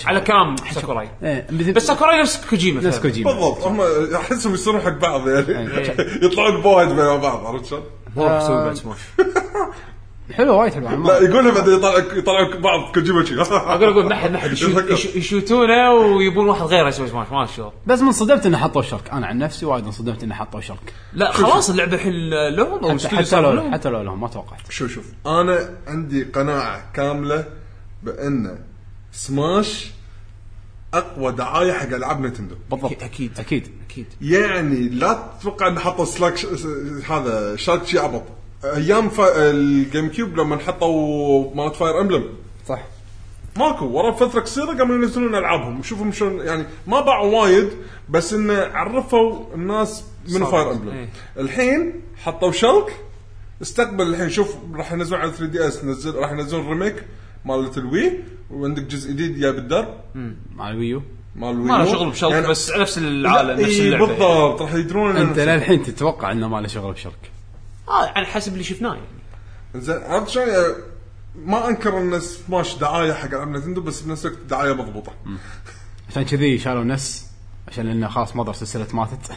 [0.06, 1.10] على كلام ساكوراي.
[1.24, 3.00] إيه، مثل- بس ساكوراي نفس كوجيما نفس.
[3.00, 3.32] كوجيما.
[3.32, 3.62] بالضبط.
[3.64, 3.82] هم
[4.16, 5.48] أحسهم يصيرون حق بعض يعني.
[5.78, 5.96] إيه.
[6.26, 7.84] يطلعون بوايد مع بعض عرفت شلون؟
[8.18, 8.98] هو يسوي بعد سماش.
[10.34, 14.06] حلو وايد حلو أنا ما- لا يقولها بعدين يطلعوا يطلعوا بعض كوجيما شي أقول أقول
[14.06, 17.70] ما حد ما حد يشوت- يش- يشوتونه ويبون واحد غيره يسوي سماش ما شو.
[17.88, 19.10] بس من صدمت إنه حطوا شرك.
[19.10, 20.94] أنا عن نفسي وايد انصدمت إنه حطوا شرك.
[21.14, 22.14] لا خلاص اللعبة الحين
[22.56, 24.60] لهم أو حتى, لو لهم حتى لو لهم ما توقعت.
[24.72, 25.06] شوف شوف.
[25.26, 27.46] أنا عندي قناعة كاملة
[28.04, 28.60] بأن
[29.12, 29.92] سماش
[30.94, 33.04] أقوى دعاية حق ألعاب نتندو بالضبط.
[33.04, 33.68] أكيد أكيد.
[33.90, 34.08] أكيد.
[34.22, 36.46] يعني لا تتوقع ان حطوا سلاك ش...
[37.10, 38.24] هذا شارك شي عبط
[38.66, 39.50] أيام فا...
[39.52, 42.24] الجيم كيوب لما حطوا مالت فاير امبلم
[42.68, 42.82] صح.
[43.58, 45.84] ماكو ورا فترة قصيرة قاموا ينزلون ألعابهم.
[45.84, 47.70] شوفهم شلون يعني ما باعوا وايد
[48.10, 50.46] بس انه عرفوا الناس من.
[50.46, 51.10] فاير امبلم إيه.
[51.38, 52.96] الحين حطوا شلك.
[53.62, 56.96] استقبل الحين شوف راح ينزلون على 3 دي إس نزل راح ينزلون ريميك
[57.46, 58.12] مالت ال Wii.
[58.52, 59.88] وعندك جزء جديد جاي بالدرب.
[60.56, 61.02] مع ال Wii U
[61.36, 61.86] مال ما له.
[61.92, 64.06] شغل ب Shulk يعني- بس نفس العالم نفس إيه اللعبة.
[64.08, 67.32] بالضبط راح يدرون أنت للحين تتوقع إنه ما له شغل ب Shulk
[67.88, 69.08] آه على حسب اللي شفناه يعني.
[69.76, 70.74] زين عرفت شلون؟ يعني
[71.36, 75.12] ما أنكر ان سماش دعاية حق العاب Nintendo بس بنفس الوقت دعاية مضبوطة.
[76.10, 77.28] عشان كذي شالوا Ness
[77.68, 79.32] عشان لأنه خلاص مضر سلسلة ماتت.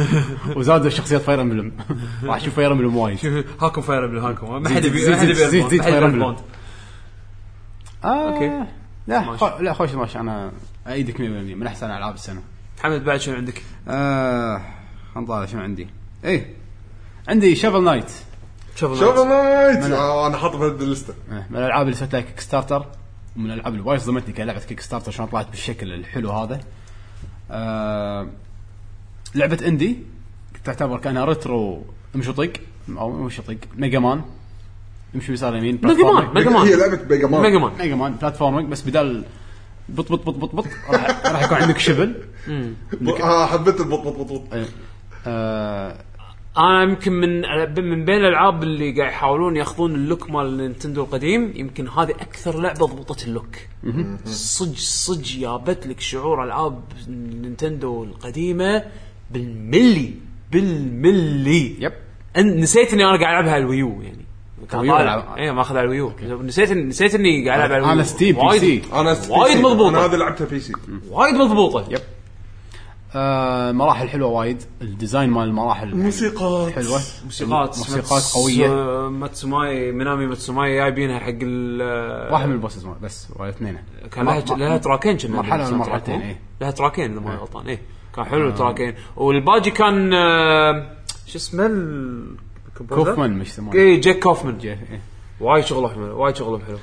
[0.56, 1.72] وزادوا شخصيات Fire Emblem
[2.24, 3.18] راح أشوف Fire Emblem وايد.
[3.62, 4.62] هاكم Fire Emblem هاكم.
[4.62, 6.36] ما حد يبي زيد- ما حد زيد- يبي زيد- يبي Emblem.
[6.36, 6.42] Earthbound.
[8.04, 8.66] آه.
[9.06, 9.36] لا.
[9.36, 9.48] خو...
[9.60, 10.18] لا خوش ماشي.
[10.20, 10.52] أنا
[10.88, 12.42] إيدك 100% من أحسن ألعاب السنة.
[12.78, 14.58] محمد بعد شنو عندك؟ آه
[15.14, 15.88] خلنا نطالع شنو عندي.
[16.24, 16.54] إيه.
[17.28, 18.10] عندي Shovel Knight
[18.76, 19.76] شوف شوف الناس.
[19.76, 22.86] Knight آه أنا حاطه في ال list ه آه، من الألعاب اللي سويت لها Kickstarter
[23.36, 26.60] ومن الألعاب اللي وايد صدمتني كلعبه Kickstarter شلون طلعت بالشكل الحلو هذا.
[27.50, 28.28] آه
[29.34, 29.96] لعبة اندي
[30.64, 31.84] تعتبر كأنها ريترو
[32.16, 32.52] امشي طق
[32.98, 34.22] أو مش طق ميجا مان
[35.14, 38.12] امشي يسار يمين ميجا مان ميجا هي مان لعبة ميجا مان ميجا مان ميجا مان
[38.14, 39.24] بلاتفورمينج بس بدال
[39.88, 42.14] بط بط بط بط بط راح, راح يكون عندك شبل
[43.22, 44.54] آه حبيت البط بط بط بط.
[44.54, 44.66] إيه.
[45.26, 45.96] آه
[46.58, 47.40] أنا يمكن من
[47.84, 52.86] من بين الألعاب اللي قاعد يحاولون ياخذون اللوك مال نينتندو القديم يمكن هذه أكثر لعبة
[52.86, 53.56] ضبطت اللوك.
[54.24, 58.84] صج صج جابت لك شعور ألعاب Nintendo القديمة
[59.30, 60.14] بالملي
[60.52, 61.76] بالملي.
[61.80, 61.92] yep.
[62.36, 64.24] أن نسيت اني أنا قاعد ألعبها على ال Wii U يعني.
[64.74, 65.38] ألعب.
[65.38, 66.12] اي ماخذ على ال Wii U.
[66.42, 67.92] نسيت نسيت اني قاعد ألعب على ال Wii U.
[67.92, 69.60] أنا Steam بي وايد- سي أنا وايد PC.
[69.60, 69.88] مضبوطة.
[69.88, 70.72] أنا هذه لعبتها PC.
[71.10, 71.86] وايد مضبوطة.
[71.90, 72.00] yep.
[73.14, 74.62] آه مراحل حلوة وايد.
[74.82, 76.72] ال design مال المراحل موسيقات.
[76.72, 77.78] حلوة موسيقات.
[77.78, 78.68] موسيقات قوية.
[78.68, 81.82] ماتس- ماتسوماي مينامي ماتسوماي جايبينها حق ال
[82.32, 83.78] واحد من ال bosses مال- بس ولا اثنين.
[84.12, 85.30] كان لها ما- لها track ين كنا
[85.70, 86.20] من مرحلتين،.
[86.20, 86.40] إيه.
[86.60, 87.66] لها track ين اذا ماني غلطان.
[87.66, 87.80] إيه.
[88.16, 88.94] كان حلو ال track ين.
[89.16, 90.92] والباجي كان آه،
[91.26, 91.68] شو اسمه؟
[92.88, 93.78] كوفمان مش يسمونه.
[93.80, 94.58] اي جاك كوفمان.
[94.64, 95.00] إيه.
[95.40, 96.78] وايد شغلة حلو وايد شغلة حلو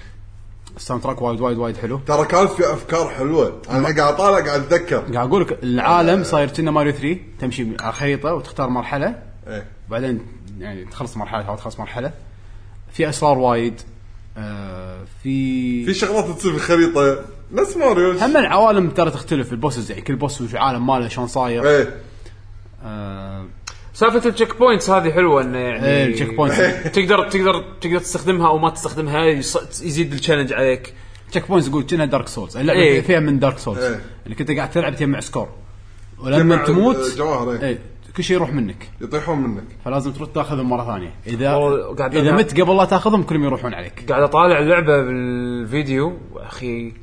[0.80, 1.99] ال soundtrack وايد وايد وايد حلو.
[2.07, 4.99] ترى كانت في أفكار حلوة أنا قاعد أطالع قاعد أتذكر.
[4.99, 9.15] قاعد أقول لك العالم صاير كنا ماريو 3 تمشي على خريطه وتختار مرحلة.
[9.47, 9.67] إيه.
[9.88, 10.21] وبعدين
[10.59, 12.11] يعني تخلص مرحلة أو تخلص مرحلة.
[12.93, 13.82] في أسرار وايد.
[14.38, 17.19] آه في في شغلات تصير في الخريطة.
[17.51, 18.11] نفس ماريو.
[18.11, 19.51] هم العوالم ترى تختلف.
[19.51, 21.69] ال bosses يعني كل boss وش عالم ماله شلون صاير.
[21.69, 21.95] إيه.
[22.84, 23.45] آه
[24.00, 26.57] سالفة ال checkpoints هذه حلوة إنه يعني إيه ال checkpoints
[26.95, 30.93] تقدر تقدر تقدر تستخدمها أو ما تستخدمها يص- يزيد ال challenge عليك.
[31.32, 33.02] checkpoints يقول كنا Dark Souls اللعبه إيه.
[33.02, 34.02] فيها من Dark Souls إيه.
[34.26, 35.49] اللي كنت قاعد تلعب تجمع score
[36.20, 37.62] ولما تموت جواهر،.
[37.64, 37.80] إيه.
[38.18, 38.89] كل شيء يروح منك.
[39.02, 39.64] يطيحون منك.
[39.86, 41.14] فلازم تروح تاخذهم مرة ثانية.
[41.28, 42.39] اذا والله قاعد إذا ألعب.
[42.39, 44.06] مت قبل لا تاخذهم كلهم يروحون عليك.
[44.10, 46.18] قاعد أطالع اللعبه بالفيديو.
[46.36, 46.93] أخي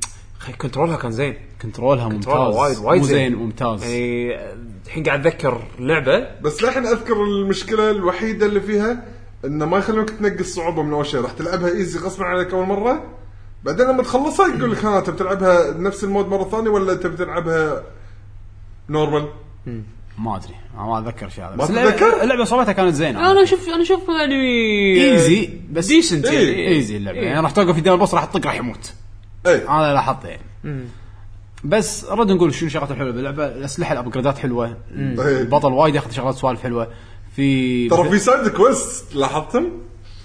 [0.60, 1.36] control ها كان زين.
[1.62, 3.34] control ها control ها ممتاز وايد وايد مو زين.
[3.34, 3.82] ممتاز.
[3.82, 4.38] يعني
[4.86, 9.04] الحين قاعد اتذكر اللعبه بس للحين أذكر المشكلة الوحيدة اللي فيها
[9.44, 11.20] إنه ما يخلونك تنقص صعوبة من أول شيء.
[11.20, 13.04] راح تلعبها easy غصبا عليك أول مرة.
[13.64, 17.16] بعدين لما تخلصها يقول لك ها تبي تلعبها نفس ال mode مرة ثانية ولا تبي
[17.16, 17.82] تلعبها
[18.88, 19.28] normal
[20.18, 20.54] ما أدري.
[20.76, 21.56] ما أتذكر شيء هذا.
[21.56, 23.30] ما بس اللعبه تتذكر؟ اللعبه صراحة كانت زينة.
[23.30, 24.34] أنا أشوف أنا أشوف يعني
[25.12, 26.24] ايزي بس ديسنت.
[26.24, 26.68] يعني.
[26.68, 27.18] easy اللعبة.
[27.18, 28.92] يعني راح توقف قدام ال boss راح تطق راح يموت.
[29.46, 29.70] إيه.
[29.70, 30.28] أنا لاحظته.
[30.28, 30.86] يعني
[31.64, 34.66] بس رد نقول شنو الشغلات الحلوة؟ باللعبه الاسلحه ال upgrade ات حلوة.
[34.66, 35.40] إيه.
[35.40, 36.88] البطل وايد ياخذ شغلات سوالف حلوة.
[37.36, 39.66] في ترى في side quest لاحظتم؟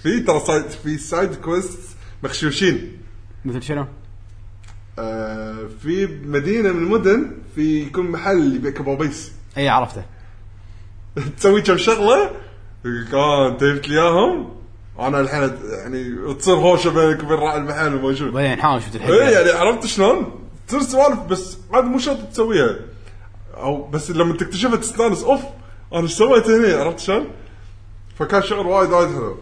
[0.04, 1.80] في ترى side في side quest
[2.24, 2.98] مخشوشين.
[3.46, 3.86] مثل شنو؟
[5.00, 10.04] آه في مدينة من المدن في يكون محل يبيع كبابيس اي عرفته.
[11.38, 12.32] تسوي كم شغلة؟
[12.86, 14.61] يقولك آه انت جبت لي إياهم.
[15.08, 19.12] أنا الحين يعني تصير هوشة بينك وبين راعي المحل وما شو بعدين حاول شفت الحين.
[19.14, 20.32] إيه يعني عرفت شلون؟
[20.68, 22.76] تصير سوالف بس عاد مو شرط تسويها.
[23.58, 25.42] أو بس لما تكتشفها تستانس أوف
[25.94, 27.28] أنا إيش سويت هنا عرفت شلون؟
[28.16, 29.38] فكان شعور وايد وايد حلو.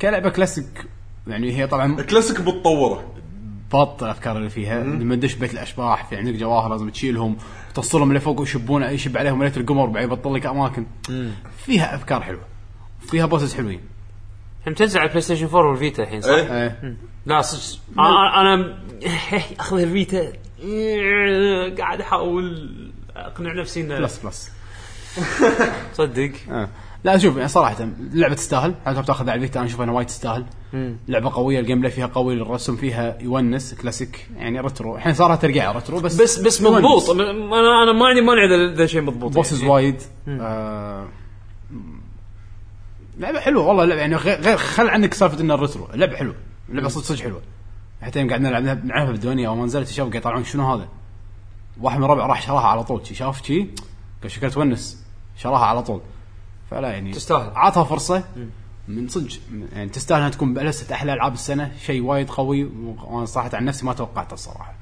[0.00, 0.86] كلعبة كلاسيك
[1.26, 3.04] يعني هي طبعا كلاسيك متطورة.
[3.72, 4.82] بط الأفكار اللي فيها.
[4.82, 7.36] لما تدش بيت الأشباح في عندك جواهر لازم تشيلهم
[7.70, 10.86] وتوصلهم لفوق ويشبون يشب عليهم ليله القمر بعدين يبطل لك اماكن
[11.64, 12.49] فيها أفكار حلوة.
[13.00, 13.80] فيها bosses حلوين.
[14.66, 16.62] هم تنزل على ال PlayStation 4 وال Vita الحين صح؟ إيه.
[16.62, 16.96] إيه.
[17.26, 17.80] لا صدق.
[17.98, 18.78] أنا أنا
[19.60, 20.32] أخذ ال Vita.
[21.78, 22.70] قاعد أحاول
[23.16, 24.50] أقنع نفسي انه بلس بلس.
[25.98, 26.32] صدق.
[26.50, 26.68] آه.
[27.04, 27.76] لا شوف يعني صراحة
[28.12, 28.74] اللعبه تستاهل.
[28.86, 30.44] حتى بتاخذها على ال Vita أنا أشوف إنها وايد تستاهل.
[31.08, 35.72] لعبة قوية ال gameplay فيها قوي الرسم فيها يونس كلاسيك يعني retro الحين صارت ترجع
[35.72, 36.62] retro بس بس بس.
[36.62, 37.10] مضبوط.
[37.10, 37.30] أنا
[37.82, 39.72] أنا ما عندي مانع اذا ذا شيء مضبوط bosses يعني.
[39.72, 40.02] وايد.
[40.28, 41.08] آه.
[43.20, 46.34] لعبة حلوة والله لعبة يعني غير خل عنك سالفة إنها retro لعبة حلوة.
[46.68, 47.42] لعبة صدق صدق حلوة.
[48.02, 50.88] حتى يوم قاعد نلعب نلعبها بالديوانية اول ما نزلت الشباب قاعد يطلعون شنو هذا؟
[51.80, 53.06] واحد من الربع راح شراها على طول.
[53.06, 53.66] شي شاف شي
[54.22, 55.04] قال شكلها تونس.
[55.36, 56.00] شراها على طول.
[56.70, 57.50] فلا يعني تستاهل.
[57.54, 58.24] عطها فرصة.
[58.88, 59.28] من صدق.
[59.72, 61.72] يعني تستاهل إنها تكون ب list أحلى ألعاب السنة.
[61.82, 62.64] شيء وايد قوي.
[62.64, 64.74] وأنا صراحة عن نفسي ما توقعته الصراحة.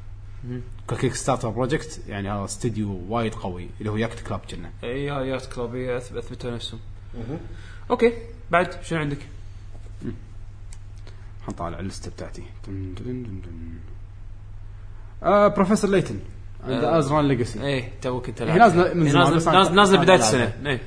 [0.89, 5.21] ك Kickstarter project يعني هذا استديو وايد قوي اللي هو Yacht Club كنا اي يا
[5.21, 6.81] Yacht Club إي، أث- اثبتوا نفسهم.
[7.91, 8.13] أوكي.
[8.51, 9.19] بعد شنو عندك؟
[11.47, 12.43] حنطالع ال list ه بتاعتي.
[12.69, 13.75] دن دن دن دن.
[15.23, 16.19] آه Professor Layton
[16.65, 16.99] and آه.
[16.99, 20.03] Azran Legacy إيه تو كنت هي نازلة من زمان، بس نازله أنا- نازلة نازلة أنا
[20.05, 20.19] بدايه.
[20.19, 20.53] السنة.
[20.67, 20.81] إيه.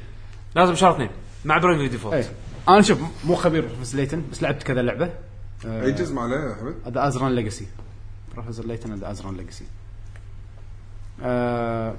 [0.55, 1.09] نازل بشهر اثنين
[1.45, 2.31] مع Bravely Default إيه.
[2.69, 5.13] أنا شوف مو خبير Professor Layton بس لعبت كذا لعبة.
[5.65, 7.67] آه، أي جزء عليه يا حمد The Azran Legacy
[8.33, 9.65] Professor Layton The Azran Legacy
[11.23, 11.95] آه،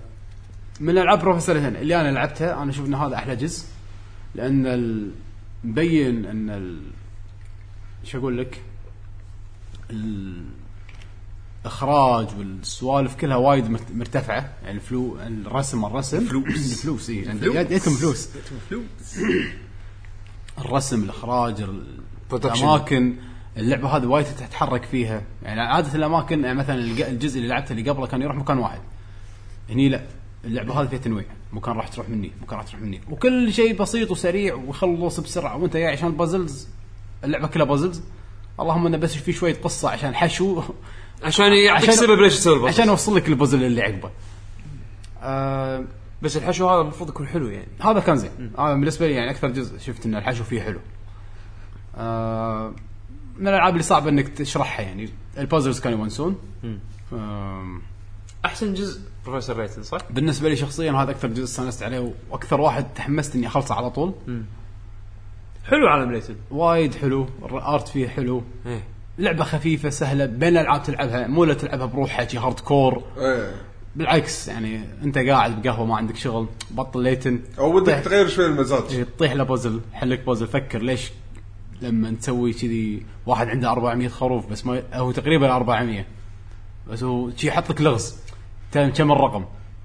[0.80, 3.66] من العاب Professor Layton اللي أنا لعبتها أنا أشوف ان هذا أحلى جزء.
[4.34, 5.10] لأن ال-
[5.64, 6.80] مبين أن ال...
[8.04, 8.60] شو أقول لك؟
[11.64, 14.52] الإخراج والسوالف كلها وايد مرت- مرتفعة.
[14.64, 16.24] يعني الفلو الرسم الرسم.
[16.26, 16.46] فلوس.
[16.72, 18.28] الفلوس اي يدكم فلوس.
[20.58, 21.98] الرسم الإخراج ال-
[22.32, 22.44] Production.
[22.56, 23.16] الأماكن.
[23.56, 25.22] اللعبة هذه وايد تتحرك فيها.
[25.42, 28.80] يعني عادة الأماكن يعني مثلا الج- الجزء اللي لعبته اللي قبله كان يروح مكان واحد.
[29.70, 30.02] هني لا.
[30.44, 31.24] اللعبة هذه فيها تنويع.
[31.52, 33.00] مكان راح تروح مني مكان راح تروح مني.
[33.10, 35.56] وكل شيء بسيط وسريع ويخلص بسرعة.
[35.56, 36.68] وانت جاي عشان puzzles
[37.24, 38.02] اللعبة كلها puzzles
[38.60, 40.62] اللهم إنه بس في شوية قصة عشان حشو.
[41.24, 42.68] عشان يعطيك عشان- سبب ليش تسوي البازل.
[42.74, 44.10] عشان اوصل لك البازل اللي عقبه.
[45.22, 45.84] آه
[46.22, 47.68] بس الحشو هذا المفروض يكون حلو يعني.
[47.80, 48.52] هذا كان زين.
[48.58, 50.80] هذا بالنسبة لي يعني أكثر جزء شفت إن الحشو فيه حلو.
[51.96, 52.72] آه
[53.38, 55.08] من الألعاب اللي صعب إنك تشرحها يعني.
[55.38, 56.38] ال puzzles كانوا يونسون.
[58.44, 62.86] أحسن جزء Professor Layton صح؟ بالنسبة لي شخصيا هذا أكثر جزء استانست عليه وأكثر واحد
[62.94, 64.12] تحمست اني أخلصه على طول.
[65.64, 68.42] حلو عالم Layton وايد حلو ال art فيه حلو.
[68.66, 68.82] إيه.
[69.18, 73.54] لعبة خفيفة سهلة بين الالعاب تلعبها مو لا تلعبها بروحها شي hardcore إيه.
[73.96, 77.40] بالعكس يعني أنت قاعد بقهوة ما عندك شغل بطل Layton.
[77.58, 78.82] أو طيح- تغير شوي المزاج.
[78.90, 81.10] إيه، تطيح له puzzle حل لك puzzle فكر ليش
[81.82, 86.04] لما تسوي كذي واحد عنده 400 خروف بس ما هو تقريبا 400
[86.90, 88.16] بس هو شي يحط لك لغز.
[88.72, 89.44] تعلم كم الرقم؟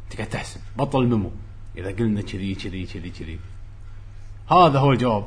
[0.09, 0.59] تقعد تحسب.
[0.77, 1.31] بطل ال memo.
[1.77, 3.39] إذا قلنا كذي كذي كذي كذي.
[4.51, 5.23] هذا هو الجواب.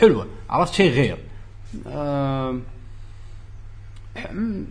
[0.00, 0.26] حلوة.
[0.50, 1.18] عرفت شيء غير.
[4.32, 4.64] م-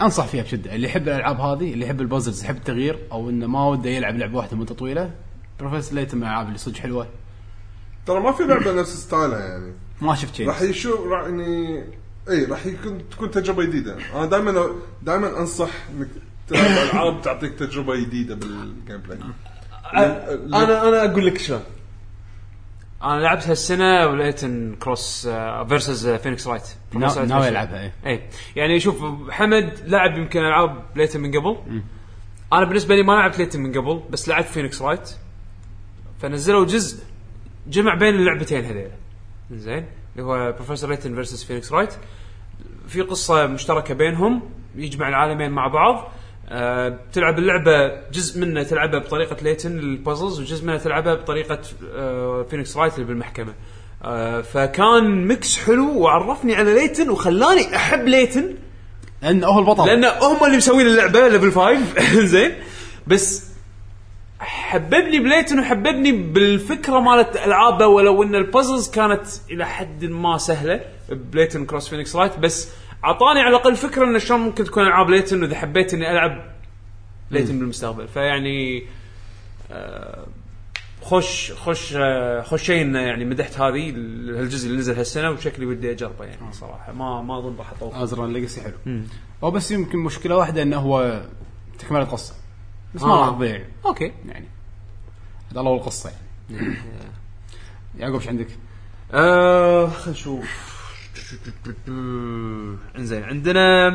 [0.00, 0.74] أنصح فيها بشدة.
[0.74, 4.16] اللي يحب الألعاب هذه اللي يحب ال puzzles يحب التغيير أو إنه ما وده يلعب
[4.16, 5.14] لعبة واحدة مدة طويلة
[5.60, 7.08] Professor Layton من الألعاب اللي صدق حلوة.
[8.06, 9.72] ترى ما في لعبة نفس style ها يعني.
[10.00, 10.48] ما شفت شيء.
[10.48, 11.84] راح يشوف راح يعني
[12.30, 13.98] إي راح يكون تكون تجربة جديدة.
[14.14, 16.08] أنا دائما دائما أنصح إنك
[16.52, 19.18] العاب تعطيك تجربة جديدة بال gameplay
[19.94, 21.62] أنا أنا أقول لك شلون.
[23.02, 25.28] أنا لعبت هالسنة و Layton cross
[25.68, 26.62] versus Phoenix Wright
[26.94, 28.22] نا- ناوي ألعبها اي اي
[28.56, 31.56] يعني شوف حمد لعب يمكن العاب Layton من قبل.
[32.52, 35.10] أنا بالنسبة لي ما لعبت Layton من قبل بس لعبت Phoenix Wright
[36.20, 37.04] فنزلوا جزء
[37.66, 38.90] جمع بين اللعبتين هذيل.
[39.52, 41.94] زين؟ اللي هو Professor Layton versus Phoenix Wright
[42.88, 44.42] في قصة مشتركة بينهم
[44.76, 46.12] يجمع العالمين مع بعض.
[46.48, 51.58] آه تلعب اللعبة جزء منه تلعبها بطريقة Layton ال puzzles وجزء منه تلعبها بطريقة
[51.96, 53.54] آه Phoenix Wright اللي بالمحكمة.
[54.04, 58.54] آه فكان mix حلو وعرفني على Layton وخلاني أحب Layton
[59.22, 59.86] لأنه هو البطل.
[59.86, 61.80] لأن هم اللي مسوين اللعبة Level 5
[62.32, 62.54] زين.
[63.06, 63.54] بس
[64.38, 70.38] حببني ب Layton وحببني بالفكرة مالت ألعابه ولو إن ال puzzles كانت إلى حد ما
[70.38, 72.68] سهلة ب Layton cross Phoenix Wright بس
[73.04, 76.54] أعطاني على الأقل فكرة انه شلون ممكن تكون ألعاب Layton وإذا حبيت إني ألعب
[77.30, 78.08] Layton بالمستقبل.
[78.08, 78.86] فيعني
[79.70, 80.26] آه،
[81.02, 86.52] خوش خوش آه، إنه يعني مدحت هذه الجزء اللي نزل هالسنة وشكلي ودي أجربه يعني
[86.52, 86.92] صراحة.
[86.92, 89.00] ما ما أظن راح اطول Azran Legacy حلو.
[89.44, 91.22] هو بس يمكن مشكلة واحدة إنه هو
[91.78, 92.34] تكملة قصة.
[92.94, 93.26] بس ما آه.
[93.26, 93.64] راح تضيع.
[93.86, 94.12] أوكي.
[94.28, 94.48] يعني.
[95.52, 96.76] هذا اول قصة يعني.
[97.98, 98.48] يعقوب إيش عندك؟
[99.12, 100.73] آه خلينا نشوف.
[102.98, 103.88] انزين عندنا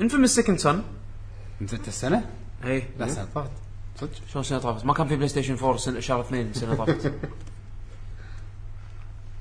[0.00, 0.82] Infamous Second Son
[1.60, 2.24] نزلت السنة؟
[2.64, 3.50] اي لا السنة طافت.
[3.96, 7.12] صدق؟ شلون سنة طافت؟ ما كان في PlayStation 4 سنه شهر اثنين سنة طافت.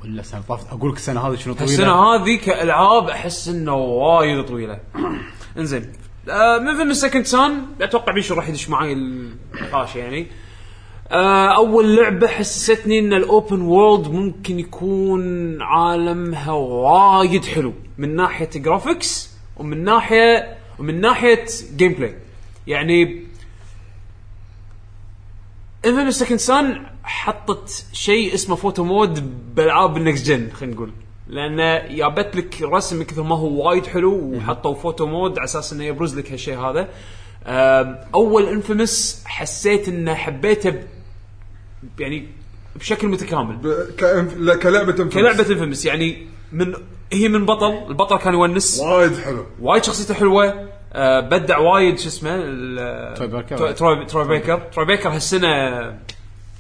[0.03, 0.68] ولا السنة طافت.
[0.68, 4.80] أقول لك السنة هذه شنو طويلة؟ السنة هذه كألعاب أحس إنه وايد طويلة.
[5.57, 5.91] إنزين.
[6.30, 10.22] آه Infamous Second Son أتوقع بيشو راح يدش معي النقاش يعني.
[10.22, 10.26] آه
[11.12, 19.30] أول لعبة حسستني إن ال open world ممكن يكون عالمها وايد حلو من ناحية graphics
[19.57, 21.45] ومن ناحيه ومن ناحية
[21.76, 22.15] gameplay
[22.68, 23.24] يعني
[25.86, 30.91] Infamous Second Son حطت شيء اسمه photo mode بالعاب ال next gen خلينا نقول.
[31.28, 35.84] لأن جابت لك رسم كثر ما هو وايد حلو وحطوا photo mode على أساس إنه
[35.84, 36.88] يبرز لك هالشيء هذا.
[37.45, 40.74] أم، أول Infamous حسيت إنه حبيته
[41.99, 42.27] يعني
[42.75, 43.55] بشكل متكامل.
[43.55, 45.13] ب- كلعبة Infamous.
[45.13, 46.73] كلعبة Infamous يعني من
[47.13, 48.80] هي من بطل البطل كان يونس.
[48.80, 49.45] وايد حلو.
[49.61, 50.69] وايد شخصيته حلوة.
[50.93, 53.72] آه بدع وايد شو اسمه ال- Troy Baker.
[53.72, 54.59] Troy- Baker.
[54.59, 55.47] Troy Baker هالسنة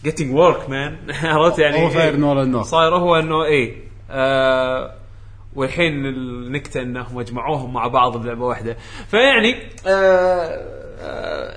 [0.03, 2.19] getting work man عرفت يعني؟ هو صاير إيه.
[2.19, 2.63] Nolan North.
[2.63, 3.77] صاير هو إنه اي
[4.11, 4.93] آه
[5.55, 8.77] والحين النكتة إنهم جمعوهم مع بعض بلعبة واحدة.
[9.11, 9.55] فيعني
[9.87, 9.89] آه
[10.99, 11.53] آه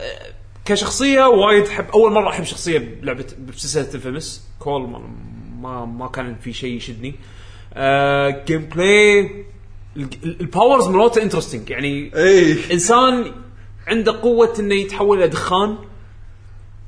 [0.64, 5.00] كشخصية وايد احب أول مرة أحب شخصية بلعبه بسلسلة Infamous Cole ما,
[5.60, 7.14] ما ما كان في شيء يشدني.
[7.74, 9.20] آه gameplay
[9.96, 13.32] ال- ال powers مالته interesting يعني اي إنسان
[13.86, 15.76] عنده قوة إنه يتحول إلى دخان.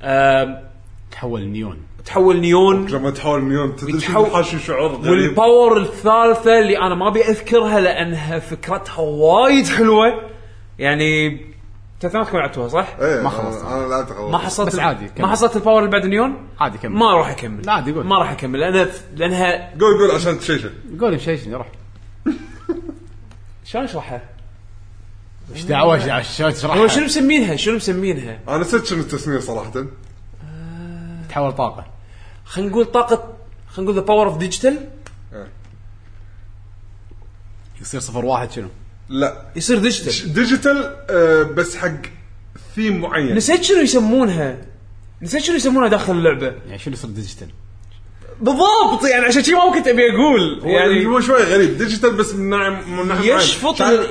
[0.03, 0.63] آه
[1.11, 1.79] تحول نيون.
[2.05, 2.87] تحول نيون.
[2.87, 5.07] لما تحاول نيون تدري شو يتحول- حاشي شعور غريب.
[5.11, 10.21] وال power الثالثة اللي أنا ما أبي أذكرها لأنها فكرتها وايد حلوة.
[10.79, 11.41] يعني
[12.03, 13.65] ما تكون لعبتوها صح؟ إيه، ما أنا- خلصت.
[13.65, 15.27] أنا لعبت خلاص ما حصلت بس عادي، كمل.
[15.27, 18.07] ما حصلت ال power اللي بعد نيون؟ عادي كمل ما راح أكمل لا، عادي، قول.
[18.07, 20.71] ما راح أكمل لأن لأنها قول قول عشان تشيشه
[21.01, 21.69] قول شيء شيء روح
[23.65, 24.23] شلون أشرحها؟
[25.55, 29.39] إيش دعوة إيش دعوه شلون هو تشرحها شنو مسمينها؟ شنو مسمينها؟ أنا نسيت شنو التسمية
[29.39, 29.73] صراحة
[31.29, 31.87] تحول طاقة
[32.45, 33.33] خلينا نقول طاقة
[33.69, 34.89] خلينا نقول the power of digital
[37.81, 38.69] يصير صفر واحد شنو
[39.09, 39.43] لا.
[39.57, 41.97] يصير digital digital آه، بس حق
[42.75, 43.35] ثيم معين.
[43.35, 44.59] نسيت شنو يسمونها.
[45.23, 46.53] نسيت شنو يسمونها داخل اللعبة.
[46.67, 47.49] يعني شنو يصير digital
[48.41, 51.79] بالضبط يعني عشان شي ما كنت ابي أقول يعني هو شوي غريب.
[51.79, 54.11] ديجيتال بس من ناحيه من ناحيه يشفط شايف,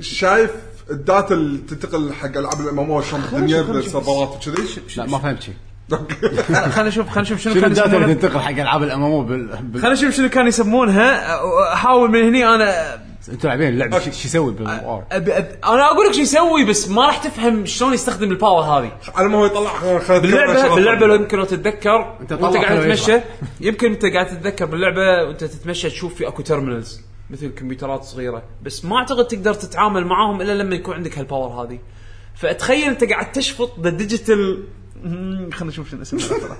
[0.00, 0.50] شايف
[0.90, 3.70] الداتا اللي تنتقل حق ألعاب الام ام أو شلون بالدنيا نشوف.
[3.70, 5.54] بالسيرفرات وكذي؟ لا ما فهمت شيء
[6.74, 9.46] خلينا نشوف خلينا نشوف شنو شنو كان الداتا اللي يسمونها تنتقل حق ألعاب الأمامو بال,
[9.46, 9.80] بال...
[9.80, 11.40] خلينا نشوف شنو كان يسمونها.
[11.72, 16.12] احاول من هني أنا أنتوا لاعبين اللعبه شو شو يسوي بالار أبي أنا أقول لك
[16.12, 18.92] شو يسوي بس ما راح تفهم شلون يستخدم الباور هذه.
[19.14, 19.70] على ما هو يطلع
[20.18, 21.06] باللعبه باللعبة.
[21.06, 23.20] لو يمكن لو تتذكر أنت وأنت قاعد تتمشى.
[23.60, 28.42] يمكن أنت قاعد تتذكر باللعبة وأنت تتمشى تشوف في أكو terminals مثل كمبيوترات صغيرة.
[28.62, 31.78] بس ما أعتقد تقدر تتعامل معاهم إلا لما يكون عندك هال power هذه.
[32.34, 34.64] فاتخيل أنت قاعد تشفط the digital
[35.52, 36.20] خلينا نشوف شنو اسمه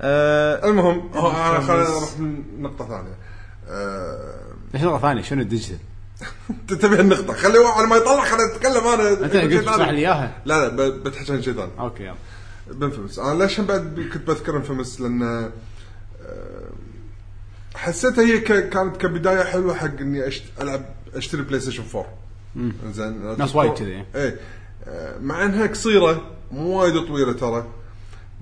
[0.00, 2.10] آه، المهم هو انا خلينا نروح
[2.58, 3.14] نقطه ثانية.
[3.68, 4.34] آه،
[4.74, 5.78] ليش نقطة ثانية؟ شنو ال digital؟
[6.50, 7.32] انت تبي النقطة.
[7.32, 9.10] خلي على ما يطلع خلينا نتكلم أنا.
[9.10, 10.42] أنت قلت تشرح لي إياها.
[10.44, 11.70] لا لا ب- بتحكي عن شيء ثاني.
[11.78, 12.14] أوكي يلا.
[12.70, 13.18] ب Infamous.
[13.18, 15.50] أنا ليش بعد كنت بذكر Infamous لأن آه،
[17.74, 20.42] حسيتها هي ك- كانت كبداية حلوة حق إني أشت...
[20.60, 22.06] ألعب أشتري PlayStation 4
[22.92, 23.36] زين.
[23.38, 24.04] ناس وايد كذي.
[24.14, 27.66] آه، مع إنها قصيرة مو وايد طويلة ترى.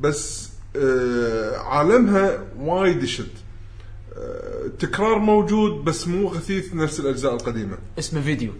[0.01, 3.29] بس آه، عالمها وايد يشد
[4.17, 7.79] آه، التكرار موجود بس مو غثيث نفس الأجزاء القديمة.
[7.99, 8.53] اسمه فيديو.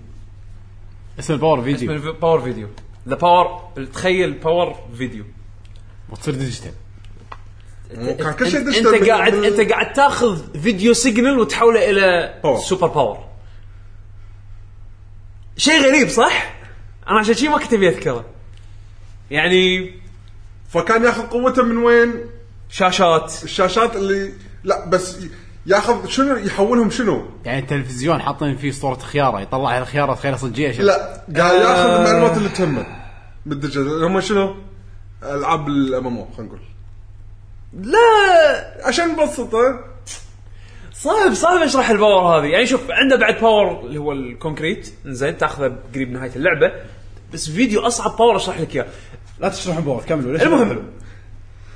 [1.19, 2.69] اسم ال power فيديو اسمه power فيديو
[3.09, 3.61] the power
[3.93, 5.25] تخيل باور فيديو
[6.11, 6.73] وتصير digital
[7.95, 11.91] مو كان كل شيء انت, digital أنت بال- قاعد أنت قاعد تاخذ video signal وتحوله
[11.91, 12.59] إلى power.
[12.59, 13.27] super power
[15.57, 16.55] شيء غريب صح؟
[17.09, 18.25] أنا عشان شيء ما كنت أبي أذكره.
[19.31, 19.95] يعني
[20.69, 22.15] فكان ياخذ قوته من وين؟
[22.69, 23.45] شاشات.
[23.45, 24.33] الشاشات اللي
[24.65, 25.19] لا بس
[25.67, 30.85] ياخذ شنو؟ يحولهم شنو؟ يعني التلفزيون حاطين فيه صورة خيارة يطلع الخيارة خياره صجيه شيء
[30.85, 32.87] لا قاعد ياخذ المعلومات اللي تهمه
[33.47, 34.57] بال digital هم شنو؟
[35.23, 36.61] ألعاب ال MMO خلينا نقول.
[37.73, 38.87] لا.
[38.89, 39.81] عشان نبسطه
[40.93, 42.47] صعب صعب اشرح ال power هذه.
[42.47, 46.73] يعني شوف عنده بعد power اللي هو ال concrete زين تأخذه قريب نهاية اللعبة.
[47.33, 48.87] بس فيديو أصعب power أشرح لك إياه.
[49.41, 50.83] لا تشرحون power كملوا ليش المهم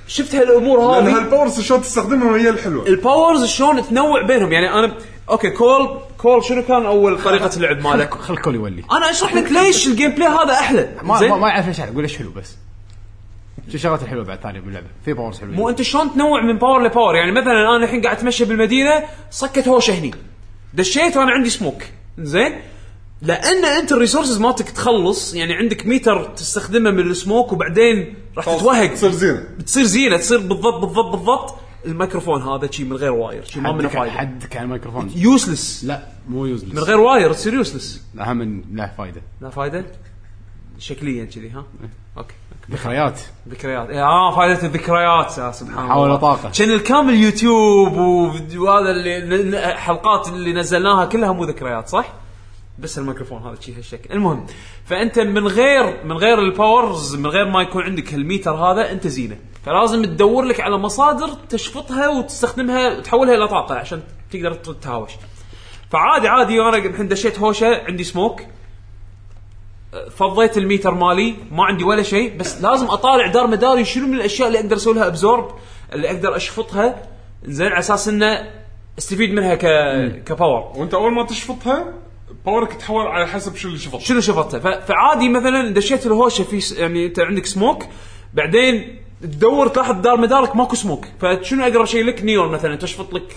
[0.06, 2.86] شفت هالأمور لأن هذه هال powers شلون تستخدمها هي الحلوة.
[2.86, 4.94] ال powers شلون تنوع بينهم؟ يعني أنا
[5.30, 8.84] okay كول كول شنو كان أول طريقة اللعب مالك؟ خل الكل يولي.
[8.92, 10.96] أنا أشرح لك ليش ال gameplay هذا أحلى.
[11.02, 12.56] ما زين؟ ما, ما يعرف ليش قول ليش حلو بس.
[13.68, 16.84] شو الشغلات الحلوة بعد ثانية باللعبة؟ في powers حلوة مو أنت شلون تنوع من power
[16.84, 20.14] ل power يعني مثلا أنا الحين قاعد أتمشى بالمدينة صكت هوشة هني.
[20.74, 21.82] دشيت وأنا عندي سموك
[22.18, 22.52] زين؟
[23.22, 28.94] لأن أنت ال resources مالتك تخلص يعني عندك ميتر تستخدمه من السموك وبعدين راح تتوهق.
[28.94, 29.44] تصير زينة.
[29.58, 31.54] بتصير زينة تصير بالضبط بالضبط بالضبط.
[31.86, 34.10] الميكروفون هذا شي من غير wire شي ما منه فايدة.
[34.10, 35.10] حدك على الميكروفون.
[35.16, 39.22] useless لا مو useless من غير wire تصير useless اهم من له فايدة.
[39.40, 39.84] لا فايدة؟
[40.78, 41.64] شكليا كذي ها؟
[42.18, 42.34] okay.
[42.70, 43.20] ذكريات.
[43.48, 43.88] ذكريات.
[43.90, 45.88] إيه، آه فائده الذكريات يا سبحان الله.
[45.94, 46.50] حول طاقة.
[46.58, 47.92] كان الكامل يوتيوب
[48.56, 52.12] وهذا اللي ن- ن- حلقات اللي نزلناها كلها مو ذكريات صح؟
[52.78, 54.12] بس الميكروفون هذا شيء هالشكل.
[54.14, 54.46] المهم
[54.84, 59.06] فأنت من غير من غير ال powers من غير ما يكون عندك هالميتر هذا أنت
[59.06, 59.36] زينة.
[59.64, 65.10] فلازم تدور لك على مصادر تشفطها وتستخدمها وتحولها إلى طاقة عشان تقدر تتهاوش
[65.90, 68.42] فعادي عادي أنا الحين دشيت هوشة عندي سموك
[70.10, 74.48] فضيت الميتر مالي ما عندي ولا شيء بس لازم أطالع دار مداري شنو من الأشياء
[74.48, 75.50] اللي أقدر أسوي لها absorb
[75.92, 77.02] اللي أقدر أشفطها.
[77.44, 78.50] زين على أساس إنه
[78.98, 79.64] استفيد منها ك
[80.24, 81.94] ك power وأنت أول ما تشفطها
[82.46, 86.44] power ك يتحول على حسب شو اللي شفط شنو شفطها ف- فعادي مثلا دشيت الهوشة
[86.44, 87.84] في س- يعني انت عندك سموك
[88.34, 91.06] بعدين تدور تلاحظ دار مدارك ماكو سموك.
[91.20, 93.36] فشنو أقرب شيء لك؟ نيون مثلا تشفط لك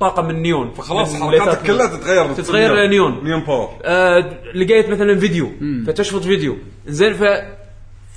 [0.00, 0.70] طاقة من نيون.
[0.70, 1.86] فخلاص من حركاتك كلها.
[1.86, 3.24] تتغير تتغير إلى نيون.
[3.24, 4.18] نيون power آه
[4.54, 5.52] لقيت مثلا فيديو
[5.86, 6.56] فتشفط فيديو.
[6.86, 7.22] زين ف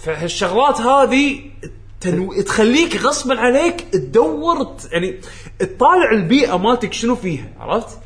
[0.04, 1.40] فهالشغلات هذه
[2.02, 2.42] تنو...
[2.42, 5.20] تخليك غصبا عليك تدور يعني
[5.60, 7.98] تطالع البيئة مالتك شنو فيها عرفت؟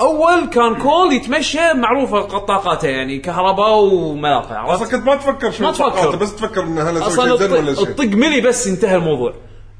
[0.00, 5.64] أول كان كول يتمشى معروفه طاقاته يعني كهرباء وملاقة أصلا عرفت؟ كنت ما تفكر شو
[5.64, 6.16] ما تفكر.
[6.16, 9.34] بس تفكر ان هلا أصلا ولا شيء الطق ملي بس انتهى الموضوع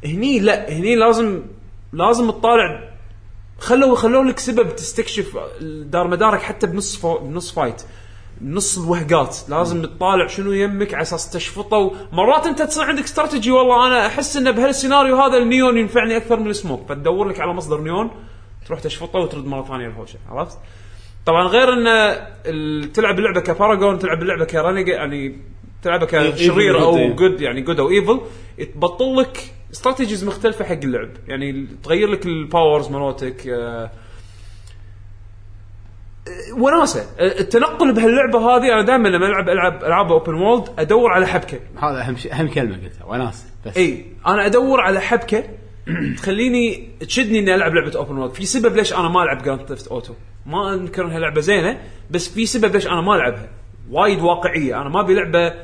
[0.05, 1.43] هني لا هني لازم
[1.93, 2.89] لازم تطالع
[3.59, 7.83] خلوا خلوا لك سبب تستكشف دار مدارك حتى بنص فو بنص fight
[8.43, 9.37] نص الوهقات.
[9.49, 11.93] لازم تطالع شنو يمك على أساس تشفطه.
[12.13, 16.51] مرات أنت تصير عندك استراتيجي والله أنا أحس انه بهالسيناريو هذا النيون ينفعني أكثر من
[16.51, 16.89] السموك.
[16.89, 18.11] فتدور لك على مصدر نيون
[18.67, 20.19] تروح تشفطه وترد مرة ثانية الهوشة.
[20.29, 20.59] عرفت؟
[21.27, 21.87] طبعا غير إن
[22.47, 25.39] ال- تلعب اللعبة ك paragon تلعب اللعبة كرنج يعني
[25.83, 27.13] تلعبها كشرير Evil أو إيه.
[27.13, 28.21] good يعني good أو evil
[28.75, 31.09] تبطل لك strategies مختلفة حق اللعب.
[31.29, 33.91] يعني تغير لك ال powers مالتك آه،
[36.59, 37.07] وناسة.
[37.21, 41.59] التنقل بهاللعبة هذه أنا دائما لما العب العب العاب open world أدور على حبكة.
[41.83, 43.77] هذا أهم شيء أهم كلمة قلتها وناسة بس.
[43.77, 45.45] إي أنا أدور على حبكة
[46.17, 49.89] تخليني تشدني إني ألعب لعبة open world في سبب ليش أنا ما ألعب Grand Theft
[49.89, 50.15] Auto
[50.47, 53.49] ما أنكر إنها لعبة زينة بس في سبب ليش أنا ما ألعبها.
[53.91, 54.81] وايد واقعية.
[54.81, 55.55] أنا ما أبي لعبة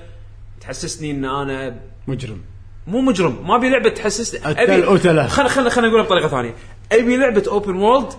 [0.60, 2.40] تحسسني إن أنا مجرم.
[2.86, 3.48] مو مجرم.
[3.48, 5.26] ما أبي لعبة تحسسني أتلة.
[5.26, 6.54] خلينا خلينا خلينا نقولها بطريقة ثانية.
[6.92, 8.12] أبي لعبة open world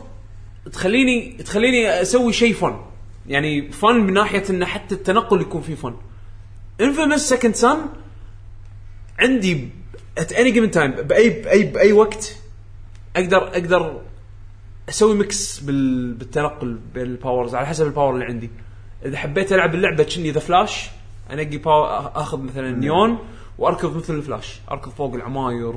[0.71, 2.79] تخليني تخليني أسوي شيء fun
[3.27, 5.95] يعني fun من ناحية إن حتى التنقل يكون فيه fun
[6.81, 7.77] Infamous Second Son
[9.19, 9.69] عندي
[10.17, 12.37] at any given time بأي بأي بأي وقت
[13.15, 14.01] أقدر أقدر
[14.89, 18.49] أسوي mix بال بالتنقل بين ال powers على حسب ال power اللي عندي.
[19.05, 20.89] إذا حبيت ألعب اللعبة كني The Flash
[21.31, 23.19] أنقي power أخذ مثلا نيون
[23.63, 25.73] واركض مثل الفلاش اركض فوق العماير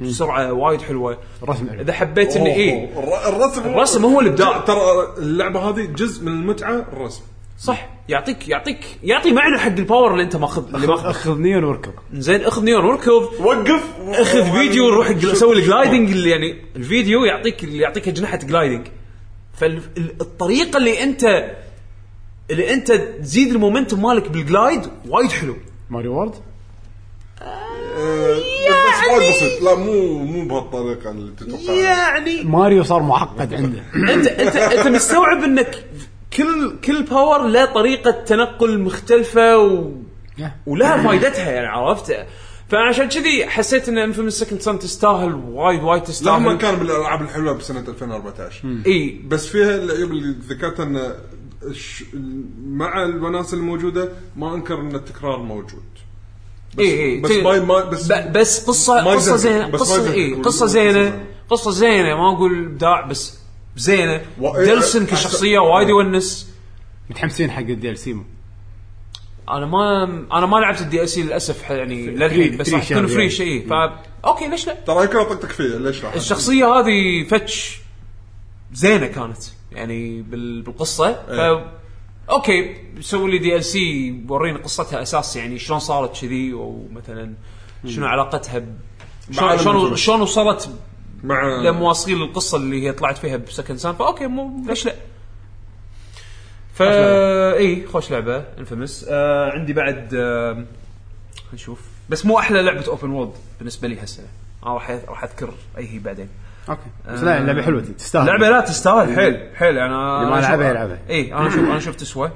[0.00, 1.18] وسرعة وايد حلوة.
[1.42, 1.80] الرسم حلو.
[1.80, 2.84] إذا حبيت إني إيه.
[2.98, 4.58] الر- الرسم الرسم هو الإبداع.
[4.58, 4.78] ترى
[5.18, 7.22] اللعبة هذه جزء من المتعة الرسم.
[7.58, 7.88] صح.
[8.08, 11.38] يعطيك يعطيك يعطي معنى حق ال power اللي أنت ماخذ اللي ماخذ أخذ.
[11.38, 13.84] نيون واركض زين أخذ نيون واركض وقف.
[14.08, 18.86] أخذ فيديو وروح gl- سوي ال gliding اللي يعني الفيديو يعطيك اللي يعطيك أجنحة gliding
[19.54, 21.50] فالطريقة اللي انت
[22.50, 25.56] اللي أنت تزيد ال momentum مالك بال glide وايد حلو.
[25.90, 26.34] Mario World؟
[27.98, 29.62] بس وايد بسيط.
[29.62, 31.74] لا مو مو بهالطريقة اللي تتوقعها.
[31.74, 33.82] يعني ماريو صار معقد عنده.
[34.14, 35.84] انت انت أنت مستوعب إنك
[36.36, 39.90] كل كل power له طريقة تنقل مختلفة و...
[40.66, 42.16] ولها فائدتها يعني عرفت
[42.68, 47.52] فعشان كذي حسيت إن Infamous Second Son تستاهل وايد وايد لما تستاهل كان بالألعاب الحلوة
[47.52, 49.20] بسنة 2014 إي.
[49.28, 51.12] بس فيها العيوب اللي ذكرتها إن
[51.62, 52.04] الش-
[52.66, 55.82] مع الوناسه الموجودة ما أنكر إن التكرار موجود.
[56.78, 59.36] اي اي بس ما ما بس بس قصه ما قصة.
[59.36, 60.12] زينه بس قصه.
[60.12, 60.92] اي قصة قصة زينة.
[60.92, 63.38] زينه قصة زينة ما أقول إبداع بس
[63.76, 66.48] زينة و- إيه، دلسن كشخصية وايد يونس
[67.10, 68.16] متحمسين حق ال DLC
[69.50, 73.30] أنا ما أنا ما لعبت ال DLC للأسف يعني للحين بس راح يكون free يعني.
[73.30, 77.80] شيء فا okay ليش لا؟ ترى يمكن اطقطق فيه ليش لا الشخصية هذه Fetch
[78.72, 79.38] زينة كانت
[79.72, 81.60] يعني بال- بالقصة ف
[82.30, 87.34] okay سوي لي DLC وريني قصتها أساس يعني شلون صارت كذي ومثلا
[87.86, 88.76] شنو علاقتها ب...
[89.30, 90.70] شلون شلون وصلت
[91.24, 94.94] مع لمواصيل القصة اللي هي طلعت فيها ب Second Son ف okay مو ليش لا؟
[96.74, 100.64] فا إي خوش لعبة Infamous آه عندي بعد آه
[101.54, 101.80] نشوف.
[102.08, 104.26] بس مو أحلى لعبة open world بالنسبة لي هالسنه
[104.66, 106.28] أنا راح راح أذكر أي هي بعدين.
[106.68, 106.80] okay.
[107.08, 107.80] بس لا اللعبة حلوة.
[107.80, 108.22] تستاهل.
[108.22, 109.16] اللعبة لا تستاهل.
[109.16, 109.78] حيل حيل.
[109.78, 110.98] أنا اللي ما لعبها يلعبها.
[111.10, 112.30] اي أنا أشوف أنا شوف تسوى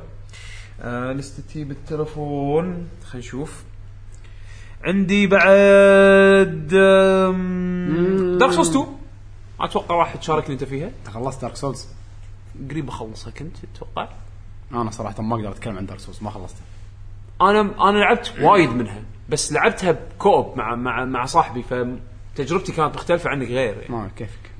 [0.81, 2.89] آه list ي بالتلفون.
[3.05, 3.63] خلينا نشوف.
[4.85, 6.67] عندي بعد
[8.39, 8.87] Dark Souls 2
[9.61, 10.87] أتوقع راح تشاركني أنت فيها.
[10.87, 11.89] أنت خلصت Dark Souls
[12.71, 14.09] قريب أخلصها كنت أتوقع.
[14.73, 16.63] أنا صراحة ما أقدر أتكلم عن Dark Souls ما خلصتها.
[17.41, 21.63] أنا أنا لعبت وايد منها بس لعبتها ب co-op مع مع مع صاحبي
[22.35, 23.95] فتجربتي كانت مختلفة عنك غير يعني.
[23.95, 24.53] ما كيفك؟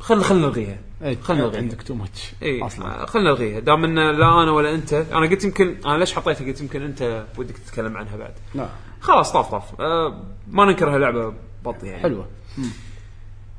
[0.00, 0.78] خلينا خلينا نلغيها.
[1.04, 1.60] اي خلنا نلغيها.
[1.60, 3.06] عندك too much اي أصلا.
[3.06, 3.60] خلينا نلغيها.
[3.60, 7.26] دام إن لا أنا ولا أنت أنا قلت يمكن أنا ليش حطيتها؟ قلت يمكن أنت
[7.38, 8.34] ودك تتكلم عنها بعد.
[8.54, 8.68] لا.
[9.00, 9.80] خلاص طاف طاف.
[9.80, 11.34] آه ما ننكرها لعبة
[11.64, 12.02] بط يعني.
[12.02, 12.28] حلوة.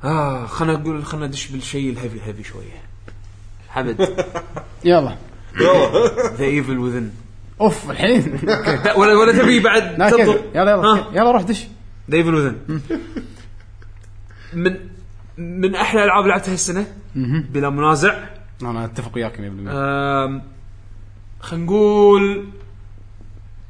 [0.03, 2.83] آه خلينا نقول خلينا ندش بالشيء ال heavy ال heavy شوية.
[3.69, 4.25] حمد.
[4.85, 5.17] يلا.
[6.35, 7.11] The Evil Within
[7.61, 8.39] أوف الحين.
[8.97, 11.05] ولا ولا تبي بعد لا يلا يلا.
[11.13, 11.67] يلا روح دش.
[12.11, 12.57] The Evil Within
[14.53, 14.77] من
[15.37, 16.87] من أحلى الالعاب لعبتها السنة
[17.49, 18.23] بلا منازع.
[18.61, 20.41] أنا أتفق وياك 100% آم،
[21.39, 22.47] خلينا نقول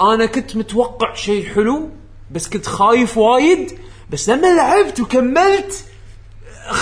[0.01, 1.89] أنا كنت متوقع شيء حلو
[2.31, 3.71] بس كنت خايف وايد
[4.11, 5.85] بس لما لعبت وكملت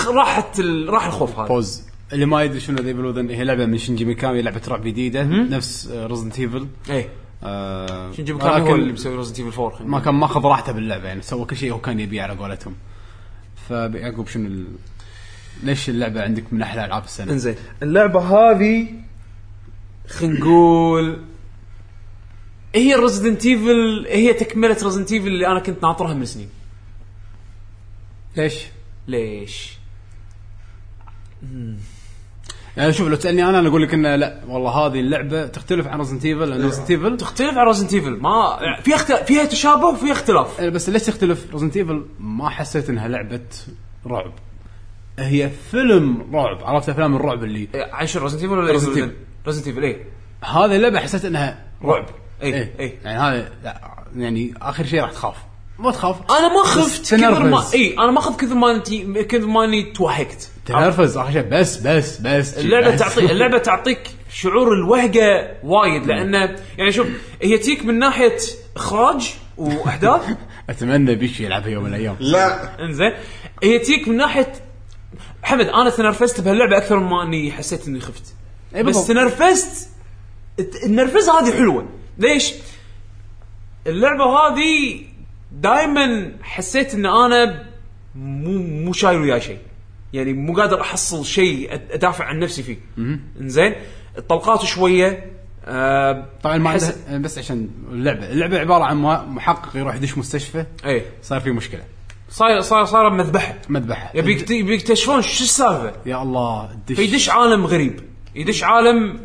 [0.06, 0.88] راحت ال...
[0.88, 1.48] راح الخوف هذا.
[1.48, 1.82] بس
[2.12, 5.88] اللي ما يدري شنو The Evil هي لعبة من شنجي ميكامي لعبة رعب جديدة نفس
[5.92, 7.08] Resident Evil اي
[7.42, 10.00] آه شنجي ميكامي هو اللي مسوي Resident Evil 4 خلينا ما.
[10.00, 12.74] كان ماخذ راحته باللعبة يعني سوى كل شيء هو كان يبيه على قولتهم
[13.68, 14.66] فيعقوب شنو ال...
[15.62, 18.88] ليش اللعبة عندك من أحلى ألعاب السنة؟ إنزين اللعبة هذه
[20.08, 21.18] خلينا نقول
[22.74, 26.48] هي Resident Evil هي تكملة Resident Evil اللي أنا كنت ناطرها من سنين
[28.36, 28.54] ليش؟
[29.08, 29.78] ليش؟
[32.76, 35.98] يعني شوف لو تسألني أنا أنا أقول لك انه لا والله هذه اللعبة تختلف عن
[35.98, 39.12] Resident Evil لأن Resident Evil تختلف عن Resident Evil ما فيها اخت...
[39.12, 40.60] فيها تشابه وفيها اختلاف.
[40.60, 43.40] بس ليش تختلف؟ Resident Evil ما حسيت إنها لعبة
[44.06, 44.32] رعب.
[45.18, 46.64] هي فيلم رعب.
[46.64, 49.46] عرفت أفلام الرعب اللي عن شو Resident Evil ولا Resident Evil.
[49.46, 50.06] Resident Evil اي
[50.44, 52.06] هذه اللعبة حسيت إنها رعب.
[52.42, 52.74] اي إيه.
[52.80, 53.52] اي يعني هذا
[54.16, 55.36] يعني آخر شيء راح تخاف.
[55.78, 56.16] ما تخاف.
[56.30, 57.62] أنا ما خفت كثر ما.
[57.74, 58.78] اي أنا ما خفت كثر ما
[59.22, 60.51] كثر ما أني توهقت.
[60.66, 61.16] تنرفز.
[61.16, 62.58] اخر شيء بس بس بس.
[62.58, 62.98] اللعبة بس.
[62.98, 67.06] تعطيك اللعبة تعطيك شعور الوهقه وايد لأنه يعني شوف
[67.42, 68.36] هي تيك من ناحية
[68.76, 70.22] إخراج واحداث
[70.70, 72.16] أتمنى بيش يلعبها يوم من الأيام.
[72.20, 72.80] لا.
[72.84, 73.12] إنزين.
[73.62, 74.52] هي تيك من ناحيه
[75.42, 78.34] حمد أنا تنرفزت بهاللعبة أكثر ما اني حسيت إني خفت.
[78.76, 79.06] إي بس.
[79.06, 79.88] تنرفزت
[80.84, 81.88] النرفزه هذه حلوة.
[82.18, 82.52] ليش؟
[83.86, 85.00] اللعبة هذه
[85.52, 87.64] دائما حسيت إن أنا
[88.14, 89.58] مو مو شايل وياي شيء.
[90.12, 92.76] يعني مو قادر أحصل شيء أدافع عن نفسي فيه.
[93.40, 93.74] إنزين؟
[94.18, 95.32] الطلقات شوية
[95.64, 98.96] آه طبعا ما حس- بس عشان اللعبة اللعبة عبارة عن
[99.34, 101.82] محقق يروح يدش مستشفى اي صار في مشكلة.
[102.30, 103.54] صاير صاير صاير مذبحة.
[103.68, 104.10] مذبحة.
[104.14, 108.00] يبي يكت- يبي يكتشفون شو السالفة؟ يا الله دش فيدش عالم غريب.
[108.34, 109.20] يدش عالم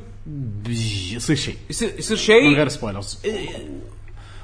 [1.15, 1.55] يصير شيء.
[1.69, 3.19] يصير يصير من شيء غير spoilers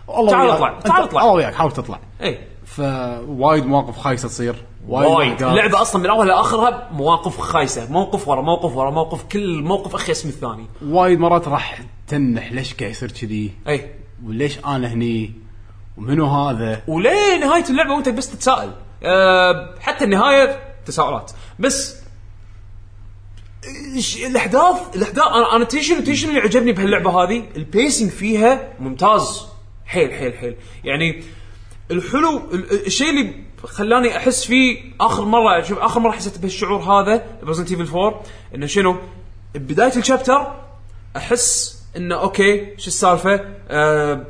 [0.10, 0.50] الله تعال.
[0.50, 1.22] اطلع، تعال اطلع.
[1.22, 2.00] الله وياك حاول تطلع.
[2.22, 4.56] اي فوايد مواقف خايسة تصير.
[4.88, 7.92] وايد اللعبة أصلا من أولها لآخرها مواقف خايسة.
[7.92, 10.66] موقف ورا موقف ورا موقف كل موقف اخيس من الثاني.
[10.86, 13.92] وايد مرات راح تنح ليش قاعد يصير كذي؟ أي.
[14.26, 15.34] وليش أنا هني؟
[15.98, 18.72] ومنو هذا؟ وليه نهاية اللعبة وأنت بس تتساءل.
[19.04, 21.32] أه حتى النهاية تساؤلات.
[21.60, 22.04] بس
[24.26, 25.84] الأحداث؟ الأحداث أنا أنا تدري
[26.16, 29.48] شنو اللي عجبني بهاللعبة هذه؟ ال pacing فيها ممتاز.
[29.86, 30.56] حيل حيل حيل.
[30.84, 31.24] يعني
[31.92, 37.26] الحلو ال- الشيء اللي خلاني أحس فيه آخر مرة شوف آخر مرة حسيت بهالشعور هذا
[37.44, 38.24] ب Resident Evil 4
[38.55, 38.97] إنه شنو؟
[39.55, 40.48] بداية ال chapter
[41.16, 44.26] أحس إنه okay شو السالفة؟ آه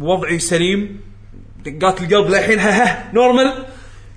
[0.00, 1.00] وضعي سليم
[1.64, 3.66] دقات القلب للحين ها ها normal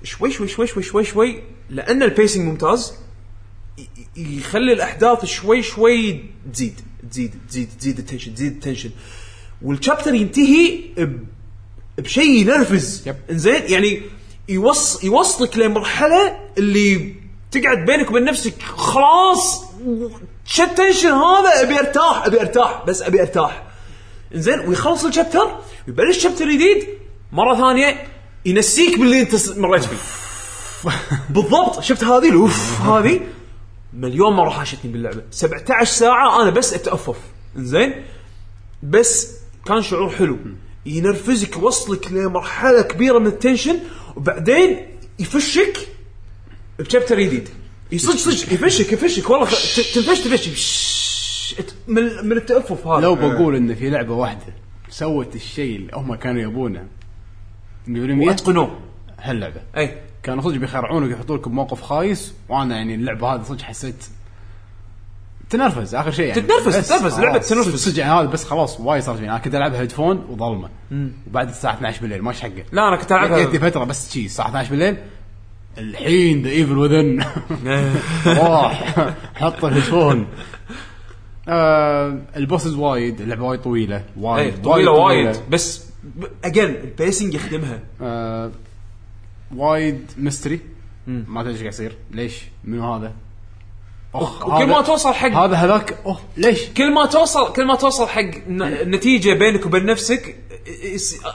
[0.04, 2.94] شوي شوي شوي شوي شوي شوي لأن ال pacing ممتاز
[4.16, 8.90] يخلي الأحداث شوي شوي تزيد تزيد تزيد تزيد ال tension تزيد ال tension
[9.62, 10.80] وال chapter ينتهي
[11.98, 13.08] بشيء ينرفز.
[13.30, 14.02] إنزين يعني
[14.48, 17.14] يوص يوصلك لمرحلة اللي
[17.50, 19.64] تقعد بينك وبين نفسك خلاص
[20.44, 23.62] شو ال tension هذا؟ أبي أرتاح أبي أرتاح بس أبي أرتاح.
[24.34, 25.56] إنزين ويخلص ال chapter
[25.88, 26.88] ويبلش chapter جديد
[27.32, 28.06] مرة ثانية
[28.46, 29.96] ينسيك باللي أنت مريت فيه
[31.30, 31.80] بالضبط.
[31.80, 33.20] شفت هذه؟ الأوف هذه
[33.92, 35.22] مليون مرة حاشتني باللعبة.
[35.30, 37.16] 17 ساعة أنا بس أتأفف.
[37.56, 38.04] إنزين
[38.82, 39.30] بس
[39.66, 40.38] كان شعور حلو.
[40.86, 43.78] ينرفزك يوصلك لمرحلة كبيرة من ال tension
[44.16, 44.76] وبعدين
[45.18, 45.88] يفشك
[46.78, 47.48] بشابتر جديد.
[47.92, 49.30] يصج صج يفشك يفشك.
[49.30, 49.46] والله
[49.94, 50.92] تنفش تنفش.
[51.88, 53.00] من من التأفف هذا.
[53.00, 54.54] لو بقول إن في لعبة واحدة
[54.88, 56.86] سوت الشيء اللي هم كانوا يبونه.
[57.86, 58.78] 100% وأتقنوه.
[59.18, 59.60] هاللعبة.
[59.76, 59.98] أي.
[60.22, 64.04] كانوا صدق بيخرعونك ويحطوا لك بموقف خايس وأنا يعني اللعبة هذه صدق حسيت
[65.52, 66.40] تنرفز آخر شيء يعني.
[66.40, 67.88] تتنرفز، تتنرفز، خلاص، تنرفز.
[67.88, 69.30] صدق يعني هذا بس خلاص وايد صار فيني.
[69.30, 70.68] أنا كنت العبها هيدفون وظلمة.
[71.26, 73.58] وبعد الساعة 12 بالليل ماش حقه لا أنا كنت ألعبها.
[73.70, 74.96] فترة بس شي الساعة 12 بالليل
[75.78, 77.24] الحين The Evil Within
[78.26, 78.94] راح
[79.34, 80.26] حط ال headphone.
[81.48, 85.36] آه ال bosses وايد اللعبة وايد طويلة وايد إيه طويلة وايد.
[85.50, 85.84] بس
[86.44, 87.80] again ال pacing يخدمها.
[88.02, 88.50] آه
[89.56, 90.60] وايد mystery
[91.06, 91.96] ما تدري إيش قاعد يصير.
[92.10, 93.12] ليش؟ منو هذا؟
[94.14, 98.30] وكل ما توصل حق هذا هذاك أوه ليش؟ كل ما توصل كل ما توصل حق
[98.84, 100.36] نتيجة بينك وبين نفسك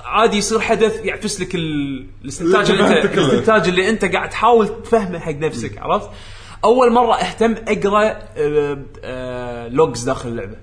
[0.06, 3.18] عادي يصير حدث يعفس لك ال- الاستنتاج اللي اللي انت.
[3.18, 6.10] الاستنتاج اللي أنت قاعد تحاول تفهمه حق نفسك عرفت؟
[6.64, 10.56] أول مرة أهتم أقرأ آه، آه، logs داخل اللعبة.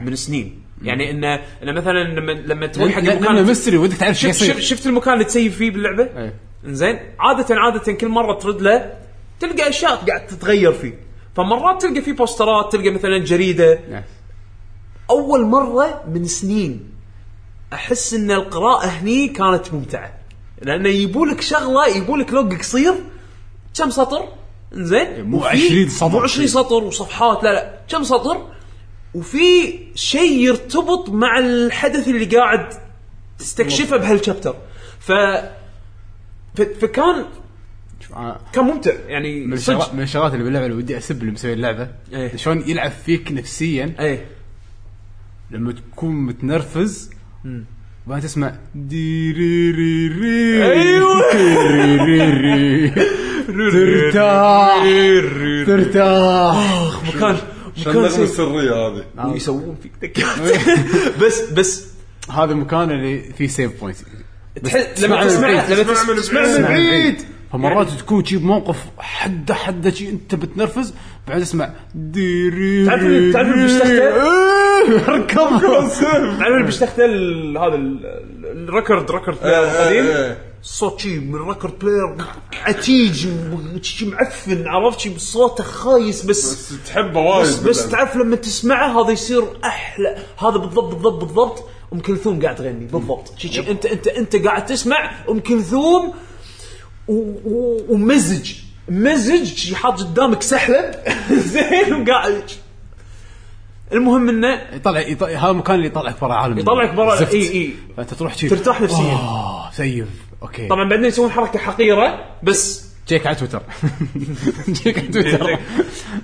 [0.00, 0.62] من سنين.
[0.82, 4.54] يعني انه انه مثلا لما لما تروح حق المكان mystery ودك تعرف شو شفت يصير.
[4.54, 6.34] شفت, شفت المكان اللي ت save فيه باللعبة؟ إيه.
[6.64, 8.92] زين عاده عادة كل مرة ترد له
[9.40, 11.09] تلقى أشياء قاعد تتغير فيه.
[11.36, 13.80] فمرات تلقى فيه بوسترات تلقى مثلا جريدة.
[13.90, 14.02] نعم.
[15.10, 16.90] أول مرة من سنين
[17.72, 20.14] أحس إن القراءة هني كانت ممتعة.
[20.62, 22.94] لأنه يبولك شغلة يبولك لوج قصير
[23.78, 24.28] كم سطر؟
[24.72, 26.08] زين مو وفي- 20 سطر.
[26.08, 27.78] مو 20 سطر وصفحات لا لا.
[27.88, 28.46] كم سطر؟
[29.14, 32.68] وفي شيء يرتبط مع الحدث اللي قاعد
[33.38, 34.54] تستكشفه بهالشابتر.
[35.00, 35.12] ف
[36.54, 37.24] فكان
[38.52, 39.52] كان ممتع يعني من.
[39.52, 42.36] الشغلات من الشغلات اللي باللعبه اللي ودي اسب اللي مسوي اللعبه إيه.
[42.36, 44.26] شلون يلعب فيك نفسيا إيه
[45.50, 47.10] لما تكون متنرفز
[48.06, 48.54] وبعدين تسمع
[52.48, 52.90] ري
[53.46, 54.84] ترتاح
[55.66, 56.56] ترتاح
[57.08, 57.36] مكان
[57.78, 58.22] مكان النغمه.
[58.22, 60.26] السريه هذه ويسوون فيك دكات
[61.22, 61.86] بس بس
[62.30, 63.96] هذا المكان اللي فيه سيف بوينت
[64.64, 67.16] تحس لما تسمع لما تسمع من بعيد.
[67.52, 70.94] فمرات تكون شي بموقف حدة حدة شي انت بتنرفز
[71.28, 74.10] بعد اسمع ديري تعرف تعرف البشتخته؟
[75.14, 75.60] ركب
[76.00, 80.38] تعرف اللي بيشتغل هذا ال- ال- الريكورد ريكورد بلاير إيه، القديم؟ إيه.
[80.62, 82.16] صوت شي من ريكورد بلاير
[82.64, 83.28] عتيج
[83.82, 87.88] شي معفن عرفت شي؟ صوته خايس بس بس تحبه وايد بس, بس.
[87.88, 90.16] تعرف لما تسمعه هذا يصير أحلى.
[90.38, 91.64] هذا بالضبط بالضبط بالضبط.
[91.92, 93.32] أم كلثوم قاعد تغني بالضبط.
[93.38, 96.12] شي شي انت انت أنت قاعد تسمع أم كلثوم
[97.08, 98.52] ومزج
[98.88, 100.94] مزج شي حاط قدامك سحلب
[101.52, 102.42] زين وقاعد.
[103.92, 106.58] المهم إنه يطلع يطلع هذا المكان اللي يطلعك برا عالم.
[106.58, 107.20] يطلعك برا.
[107.20, 107.70] إي إي.
[107.96, 109.12] فانت تروح شي ترتاح نفسيا.
[109.12, 110.08] آه safe.
[110.42, 110.68] okay.
[110.68, 113.62] طبعا بعدين يسوون حركة حقيرة بس تشيك على تويتر.
[114.74, 115.58] تشيك على تويتر.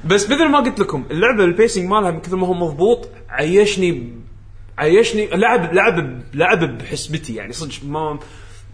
[0.05, 4.13] بس مثل ما قلت لكم اللعبة ال pacing مالها من كثر ما هو مضبوط عيشني
[4.79, 8.19] عيشني لعب لعب لعب بحسبتي يعني صدق ما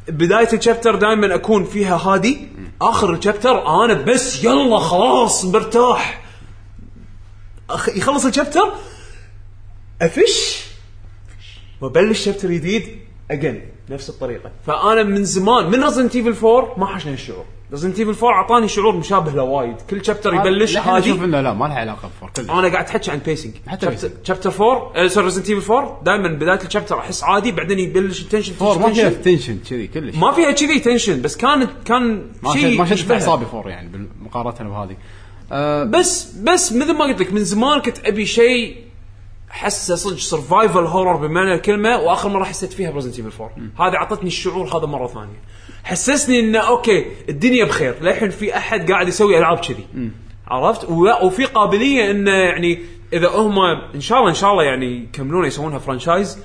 [0.08, 2.48] بداية ال chapter دائما أكون فيها هادي
[2.82, 6.22] آخر ال chapter أنا بس يلا خلاص مرتاح.
[7.70, 8.72] أخ يخلص ال chapter
[10.02, 10.66] أفش
[11.80, 12.98] وأبلش chapter جديد
[13.30, 14.50] اجين نفس الطريقة.
[14.66, 17.44] فأنا من زمان من Resident Evil 4 ما حشني هالشعور.
[17.72, 19.76] Resident Evil 4 أعطاني شعور مشابه له وايد.
[19.90, 21.10] كل chapter يبلش الحين هادي.
[21.10, 22.30] أشوف إنه لا ما لها علاقة ب four.
[22.36, 26.60] كلش أنا قاعد احكي عن pacing حتى chapter 4 sorry Resident Evil 4 دائما بداية
[26.66, 29.58] ال chapter أحس عادي بعدين يبلش ال tension four ما فيها tension.
[29.70, 30.14] كذي كلش.
[30.16, 32.22] ما فيها كذي tension بس كانت كان
[32.52, 33.20] شيء ما يشبهها.
[33.20, 34.96] إعصابي four يعني بالمقارنة بهذه.
[35.52, 38.76] آه، بس بس مثل ما قلت لك من زمان كنت أبي شيء
[39.52, 43.96] حسه صدق survival horror بمعنى الكلمة وآخر مرة حسيت فيها ب Resident Evil 4 هذه
[43.96, 45.42] أعطتني الشعور هذا مرة ثانية.
[45.84, 47.94] حسسني إنه okay الدنيا بخير.
[48.00, 49.86] للحين في أحد قاعد يسوي ألعاب كذي.
[50.48, 50.84] عرفت؟
[51.22, 52.78] وفي قابلية إنه يعني
[53.12, 53.58] إذا هم
[53.94, 56.38] إن شاء الله إن شاء الله يعني يكملون يسوونها franchise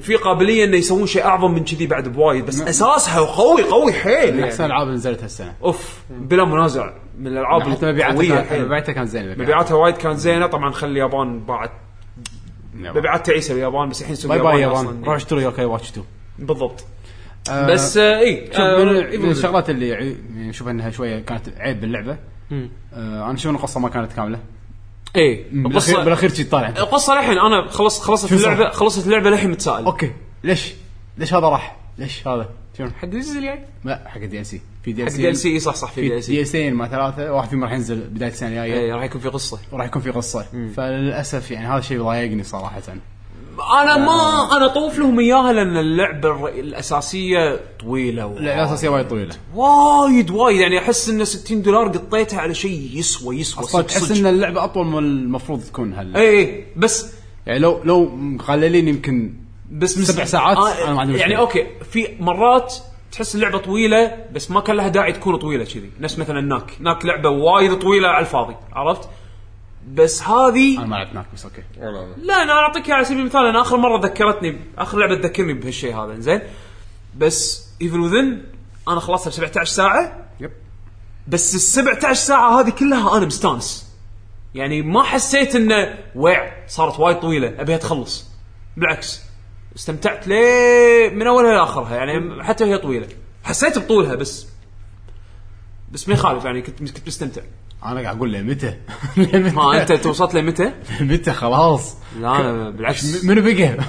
[0.00, 2.46] في قابلية إنه يسوون شيء أعظم من كذي بعد بوايد.
[2.46, 4.82] بس أساسها قوي قوي حيل أحسن يعني.
[4.82, 5.54] اللي نزلت هالسنة.
[5.62, 6.92] أوف بلا منازع.
[7.18, 8.64] من الألعاب حتى مبيعاتها القوية كانت- حيل.
[8.64, 9.74] مبيعاتها كانت زينه مبيعاتها.
[9.74, 10.46] وايد كانت زينة.
[10.46, 11.70] طبعا خلي اليابان باعت
[12.80, 12.98] يابان.
[12.98, 15.02] مبيعات تعيسة اليابان بس الحين سوق bye bye يابان.
[15.04, 16.04] روح اشتري Yo-kai Watch 2
[16.38, 16.84] بالضبط.
[17.50, 18.84] آه، بس آه إي شوف آه،
[19.18, 19.30] من.
[19.30, 22.16] الشغلات اللي يع- يعني أشوف إنها شوية كانت عيب باللعبة.
[22.52, 22.64] آه
[22.94, 24.38] أنا أشوف ان القصة ما كانت كاملة؟
[25.16, 26.68] إي بالاخير القصة بالاخير شي طالع.
[26.68, 30.12] القصة للحين أنا خلص خلصت صار؟ اللعبه خلصت اللعبة للحين متسائل okay.
[30.44, 30.74] ليش؟
[31.18, 32.48] ليش هذا راح؟ ليش هذا؟
[32.78, 34.60] شنو؟ حق الجزء الجاي؟ لا حق ال DLC.
[34.82, 37.48] في D DLC صح صح في دي ال دي سي ال سي مع ثلاثة واحد
[37.48, 38.80] فيهم راح ينزل بداية السنة الجاية.
[38.80, 39.58] إي راح يكون في قصة.
[39.72, 40.46] وراح يكون في قصة.
[40.76, 42.82] فللأسف يعني هذا الشيء ضايقني صراحة.
[43.82, 48.36] أنا ما أنا طوف لهم إياها لأن اللعبة الر- الأساسية طويلة و...
[48.36, 49.34] اللعبه الأساسية وايد طويلة.
[49.54, 54.10] وايد وايد يعني أحس إن 60 دولار قطيتها على شيء يسوى يسوى أصلا تحس.
[54.10, 56.18] إن اللعبة أطول من المفروض تكون هلا.
[56.18, 57.06] إي إي بس
[57.46, 59.34] يعني لو لو مقللين يمكن
[59.72, 61.38] بس سبع ساعات، آه أنا ما عندي يعني.
[61.38, 62.74] okay في مرات
[63.12, 65.90] تحس اللعبة طويلة بس ما كان لها داعي تكون طويلة كذي.
[66.00, 66.76] نفس مثلا Knack.
[66.80, 69.08] Knack لعبة وايد طويلة على الفاضي عرفت؟
[69.88, 71.62] بس هذه أنا ما لعبت معك بس okay.
[72.16, 73.46] لا أنا أعطيك على سبيل المثال.
[73.46, 76.40] أنا آخر مرة ذكرتني آخر لعبة تذكرني بهالشيء هذا زين
[77.16, 78.42] بس Evil Within
[78.88, 80.26] أنا خلصتها ب 17 ساعة.
[80.40, 80.52] yep.
[81.28, 83.92] بس ال 17 ساعة هذه كلها أنا مستانس.
[84.54, 88.30] يعني ما حسيت إنه ويع صارت وايد طويلة أبيها تخلص.
[88.76, 89.22] بالعكس.
[89.76, 93.08] استمتعت ليه من أولها لاخرها يعني حتى وهي طويلة.
[93.44, 94.46] حسيت بطولها بس
[95.92, 97.42] بس ما يخالف يعني كنت كنت مستمتع.
[97.84, 98.76] أنا قاعد أقول له متى؟
[99.16, 103.24] متى؟ ما أنت توصلت لمتى؟ متى؟ خلاص؟ لا أنا بالعكس.
[103.24, 103.78] منو بقى؟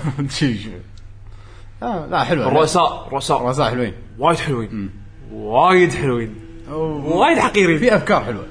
[1.84, 2.48] آه لا حلوة.
[2.48, 3.38] الرؤساء الرؤساء.
[3.38, 3.94] الرؤساء حلوين.
[4.20, 4.90] وايد حلوين.
[5.32, 6.36] وايد حلوين.
[6.70, 7.80] وايد حقيرين.
[7.80, 8.46] في أفكار حلوة.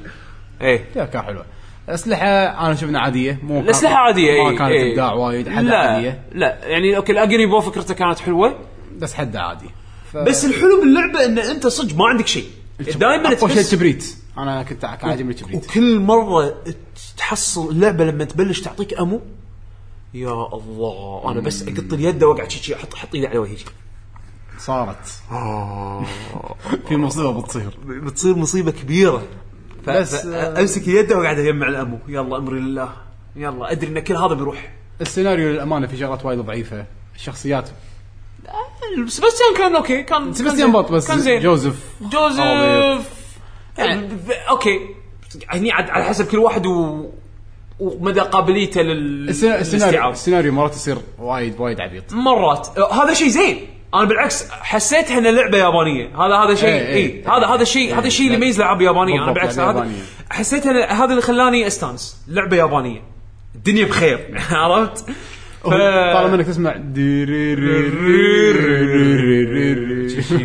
[0.60, 0.84] إيه.
[0.92, 1.44] في أفكار حلوة.
[1.88, 2.26] أسلحة
[2.66, 4.90] أنا شفنا عادية مو الأسلحة عادية ما إيه، كانت إيه.
[4.90, 6.22] ابداع وايد حد لا عادية.
[6.32, 8.58] لا يعني okay ال agony bow فكرته كانت حلوة.
[8.98, 9.70] بس حد عادي.
[10.12, 10.16] ف...
[10.16, 12.46] بس الحلو باللعبة إن أنت صدق ما عندك شيء.
[12.80, 16.54] دائما أقوى شيء الكبريت أنا كنت عاجبني الكبريت وكل مرة
[17.16, 19.20] تحصل اللعبه لما تبلش تعطيك ammo
[20.14, 23.56] يا الله أنا بس أقط اليد وأقعد شي أحط أحط إيدي على وجهي.
[24.58, 25.06] صارت.
[26.88, 27.78] في مصيبة بتصير.
[27.84, 29.22] بتصير مصيبة كبيرة.
[29.88, 31.98] بس، آه، امسك اليد واقعد اجمع ال ammo.
[32.08, 32.92] يلا أمري لله.
[33.36, 34.70] يلا أدري إن كل هذا بيروح.
[35.00, 36.84] السيناريو للأمانة في شغلات وايد ضعيفة.
[37.16, 37.68] الشخصيات.
[39.06, 41.40] سباستيان كان okay كان سباستيان بط بس كان زين.
[41.40, 43.08] جوزيف جوزيف.
[43.78, 44.08] يعني
[44.50, 44.78] أوكي.
[45.50, 47.06] هني عاد على حسب كل واحد و...
[47.80, 50.10] ومدى قابليته لل السينا- السيناريو.
[50.10, 52.12] السيناريو مرات يصير وايد وايد عبيط.
[52.12, 52.78] مرات.
[52.78, 53.66] آه، هذا شيء زين.
[53.94, 56.06] أنا بالعكس حسيتها إنها لعبة يابانية.
[56.26, 57.36] هذا هذا شيء إيه، اي إيه.
[57.36, 59.88] هذا هذا الشيء هذا الشيء اللي يميز الالعاب اليابانيه أنا بالعكس هذا.
[60.30, 62.22] حسيتها هذا اللي خلاني أستانس.
[62.28, 63.02] لعبة يابانية.
[63.54, 64.18] الدنيا بخير.
[64.50, 65.04] عرفت؟
[65.62, 65.68] ف...
[65.68, 66.72] طالما إنك تسمع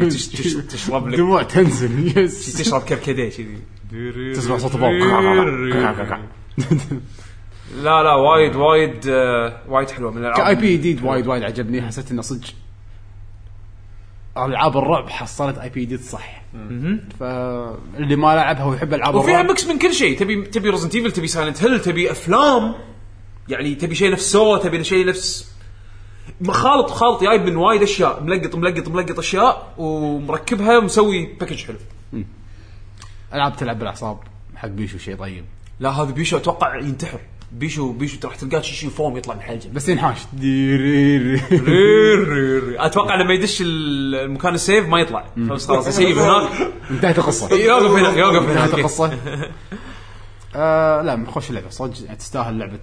[0.10, 2.18] تش- تش- تشرب لك دموع تنزل.
[2.18, 3.58] yes تشرب كركديه كذي
[4.34, 4.92] تسمع صوت الباب.
[7.84, 10.38] لا لا وايد وايد آه، وايد حلوة من الألعاب.
[10.38, 11.82] ك IP جديد وايد وايد عجبني.
[11.82, 12.48] حسيت إنه صدق
[14.46, 16.42] ألعاب الرعب حصلت IP جديد صح.
[17.20, 19.46] فاللي ما لعبها ويحب ألعاب وفيها الرعب.
[19.46, 20.20] mix من كل شيء.
[20.20, 22.76] تبي تبي Resident Evil تبي Silent Hill تبي أفلام.
[23.50, 25.52] يعني تبي شيء نفس Saw تبي شيء نفس
[26.48, 28.24] خالط خالط جايب من وايد أشياء.
[28.24, 31.78] ملقط ملقط ملقط أشياء ومركبها ومسوي package حلو.
[33.34, 34.20] ألعاب تلعب بالأعصاب.
[34.56, 35.46] حق بيشو شيء طيب.
[35.80, 37.20] لا هذا بيشو أتوقع ينتحر.
[37.52, 40.18] بيشو بيشو راح تلقاه شي شي فوم يطلع من حلجه بس ينحاش.
[42.80, 45.26] أتوقع لما يدش المكان ال safe ما يطلع.
[45.38, 46.50] بس خلاص يسيب هناك.
[46.92, 47.56] انتهت القصة.
[47.66, 49.18] يوقف هنا يوقف انتهت هنا القصة.
[50.56, 51.70] آه لا خوش اللعبة.
[51.70, 52.80] صدق يعني تستاهل لعبة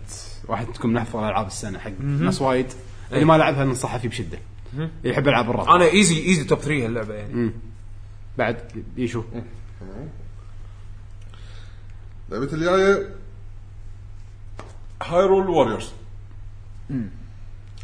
[0.49, 2.66] واحد تكون من أفضل ألعاب السنة حق ناس وايد.
[3.12, 4.39] اللي ما لعبها ننصحها فيه بشدة.
[5.05, 7.53] يحب العاب الرعب أنا easy easy top 3 هاللعبة يعني.
[8.39, 8.57] بعد
[8.97, 9.23] يشو.
[12.31, 13.24] لعبتي الجاية.
[15.05, 15.91] Hyrule Warriors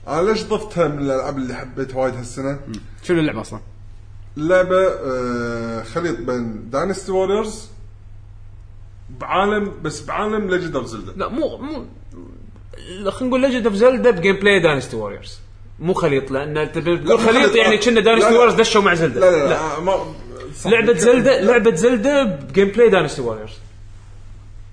[0.08, 2.60] أنا ليش ضفتها من الالعاب اللي حبيتها وايد هالسنة؟
[3.02, 3.60] شنو اللعبة أصلا؟
[4.36, 7.68] اللعبه آه خليط بين Dynasty Warriors
[9.20, 11.84] بعالم بس بعالم Legend of Zelda لا مو مو
[13.10, 15.38] خلينا نقول Legend of Zelda ب gameplay Dynasty Warriors
[15.80, 17.54] مو خليط لأن أنت بتقول لا، مو خليط.
[17.56, 18.36] يعني كنا لا، Dynasty لا.
[18.36, 20.14] Warriors دشوا مع Zelda لا لا, لا, آه، ما.
[20.66, 23.52] لعبة Zelda لعبة Zelda ب game play Dynasty Warriors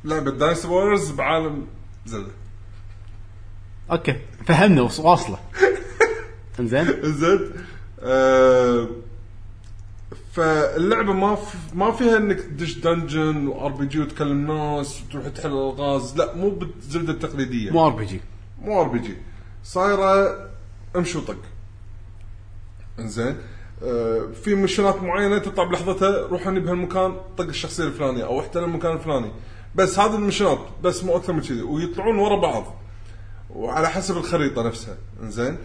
[0.03, 1.67] لعبة Dynasty Warriors بعالم
[2.07, 2.31] Zelda
[3.91, 4.15] أوكي
[4.45, 5.37] فهمنا واصلة.
[6.59, 6.87] إنزين.
[7.03, 7.51] زين
[7.99, 8.87] آه
[10.33, 16.17] فاللعبة ما في ما فيها إنك تدش dungeon و RPG وتكلم ناس وتروح تحل الغاز
[16.17, 17.71] لا مو بال Zelda التقليدية.
[17.71, 18.21] مو ار بي جي
[18.61, 19.17] مو ار بي جي
[19.63, 20.37] صايرة
[20.95, 21.37] امشي وطق
[22.99, 23.35] إنزين.
[23.83, 28.63] آه في mission ات معينة تطلع بلحظتها روح هني بهالمكان طق الشخصية الفلانية أو احتل
[28.63, 29.31] المكان الفلاني.
[29.75, 32.75] بس هذه ال mission ات بس مو أكثر من كذي ويطلعون ورا بعض.
[33.49, 34.97] وعلى حسب الخريطة نفسها.
[35.23, 35.57] إنزين؟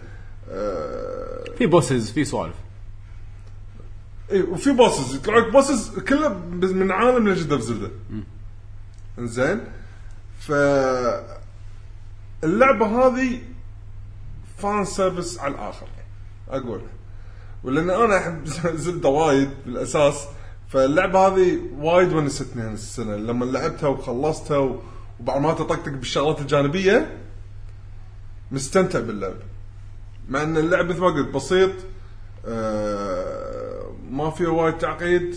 [0.49, 2.55] آه في bosses في سوالف.
[4.31, 7.91] إي وفي bosses يطلعوا لك bosses كلها من عالم Legend of Zelda
[9.19, 9.59] إنزين؟
[10.39, 10.51] ف
[12.43, 13.41] اللعبة هذه
[14.57, 15.87] fan service على الآخر
[16.49, 16.81] أقول.
[17.63, 18.45] ولأن أنا أحب
[18.85, 20.27] Zelda وايد بالأساس.
[20.73, 23.15] فاللعبة هذه وايد ونستني هالسنة.
[23.15, 24.57] لما لعبتها وخلصتها
[25.19, 27.17] وبعد ما تطقطق بالشغلات الجانبية
[28.51, 29.35] مستمتع باللعبه
[30.29, 31.71] مع إن اللعب مثل ما قلت بسيط
[32.47, 35.35] آه، ما فيها وايد تعقيد.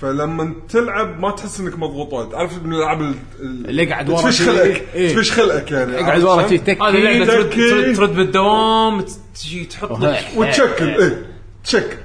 [0.00, 2.34] فلما تلعب ما تحس إنك مضغوط وايد.
[2.34, 4.84] عارف من الألعاب ال- ال- اللي قاعد ورا تفش شي- خلقك.
[4.94, 5.14] إيه.
[5.14, 7.70] تفش خلقك يعني اقعد ورا شلون؟ شي تك هذه لعبه ترد, تركي.
[7.70, 11.26] ترد, ترد بالدوام تجي تحط لك وتشكل إيه.
[11.64, 11.96] تشكل.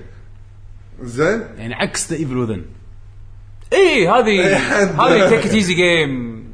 [1.02, 2.66] زين؟ يعني عكس The Evil Within
[3.74, 5.00] اي إيه، هذه حد.
[5.00, 6.46] هذه take easy game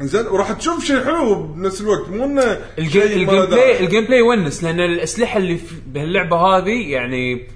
[0.00, 3.80] زين وراح تشوف شيء حلو بنفس الوقت مو إنه ال gameplay.
[3.84, 7.48] ال gameplay يونس لأن الأسلحة اللي في بهاللعبة هذه يعني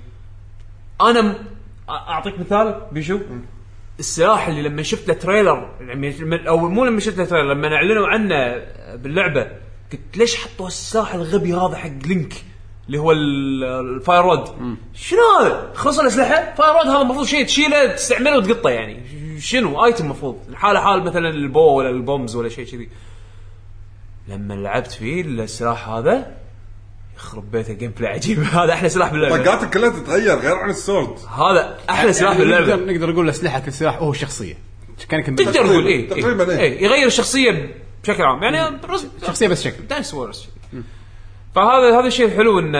[1.00, 1.36] أنا م-
[1.88, 3.18] أعطيك مثال بيشو؟
[3.98, 8.06] السلاح اللي لما شفت له trailer يعني أو مو لما شفت له trailer لما أعلنوا
[8.06, 8.62] عنه
[8.96, 9.42] باللعبة
[9.92, 12.34] قلت ليش حطوا السلاح الغبي هذا حق Link؟
[12.86, 14.76] اللي هو ال- ال fire rod.
[14.94, 16.54] شنو؟ هذا؟ خلص الأسلحة.
[16.58, 19.02] fire rod هذا المفروض شيء تشيله تستعمله وتقطه يعني.
[19.40, 20.38] شنو؟ item المفروض.
[20.48, 22.88] الحاله حال مثلا ال bow ولا ال bombs ولا شيء كذي.
[24.28, 26.36] لما لعبت فيه السلاح هذا
[27.16, 28.38] يخرب بيته gameplay عجيب.
[28.60, 29.44] هذا أحلى سلاح باللعبة.
[29.44, 32.92] طقاتك كلها تتغير غير عن ال sword هذا أحلى سلاح يعني نقدر باللعبة.
[32.92, 34.54] نقدر نقول اسلحه السلاح هو شخصية.
[35.08, 36.58] كانك تقدر تقول إيه تقريباً إيه.
[36.58, 37.74] إيه يغير الشخصية
[38.04, 38.42] بشكل عام.
[38.42, 38.78] يعني
[39.26, 39.86] شخصية بس شكل.
[39.86, 40.48] Dynasty Warriors
[41.54, 42.78] فهذا هذا الشيء الحلو انه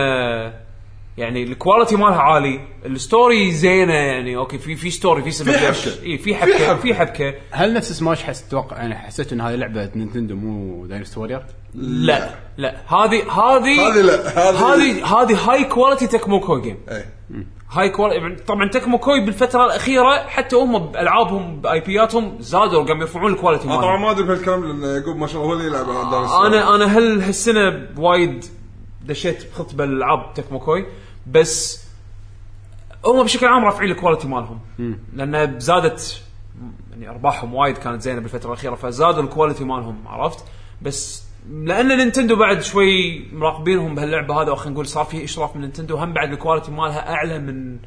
[1.18, 5.50] يعني ال quality مالها عالي ال story زينة يعني أوكي في في story في سبب
[5.50, 5.58] في.
[5.66, 6.02] حبكة.
[6.06, 6.74] اي في حبكة حبكة.
[6.76, 11.20] في حبكة هل نفس سماش حس تتوقع يعني حسيت إن هذه لعبة Nintendo مو Dynasty
[11.20, 11.42] Warrior؟
[11.74, 16.76] لا لا هذه هذه هذه لا، هذه- هذه high quality Tecmo Koei game
[17.70, 23.32] high quality طبعا Tecmo Koei بالفترة الأخيرة حتى هم بالعابهم باي بياتهم زادوا قاموا يرفعون
[23.32, 25.66] ال quality أنا طبعا مالهم ما أدري بهالكلام لأن يعقوب ما شاء الله هو اللي
[25.66, 25.88] يلعب.
[26.46, 28.44] أنا أنا هل هالسنة وايد
[29.04, 30.86] دشيت بخط بالالعاب Tecmo Koei
[31.26, 31.84] بس
[33.06, 34.58] هم بشكل عام رافعين ال quality مالهم.
[35.12, 36.22] لأن زادت
[36.90, 40.44] يعني أرباحهم وايد كانت زينة بالفترة الأخيرة فزادوا ال quality مالهم عرفت؟
[40.82, 45.96] بس لأن Nintendo بعد شوي مراقبينهم بهاللعبة هذا خلينا نقول صار في إشراف من Nintendo
[45.96, 47.78] هم بعد ال quality مالها أعلى من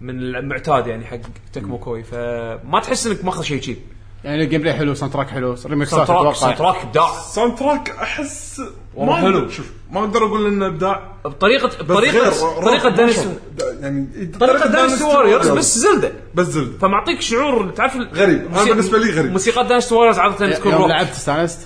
[0.00, 1.18] من المعتاد يعني حق
[1.52, 3.78] Tecmo Koei فما تحس إنك ماخذ شيء cheap
[4.24, 8.62] يعني ال gameplay حلو soundtrack حلو remix ات soundtrack sound أتوقع track ابداع soundtrack أحس
[8.94, 9.48] والله ما حلو.
[9.48, 12.30] أقدر- شوف ما أقدر أقول إنه ابداع بطريقه بس بطريقة غير،
[12.62, 12.88] طريقه.
[12.90, 18.46] دا- يعني طريقه Dynasty Warriors بس Zelda بس Zelda فمعطيك شعور تعرف ال- غريب.
[18.46, 19.32] أنا موسيقى- بالنسبة لي غريب.
[19.32, 21.60] موسيقى Dynasty Warriors عادة تكون يوم روك لعبت استانست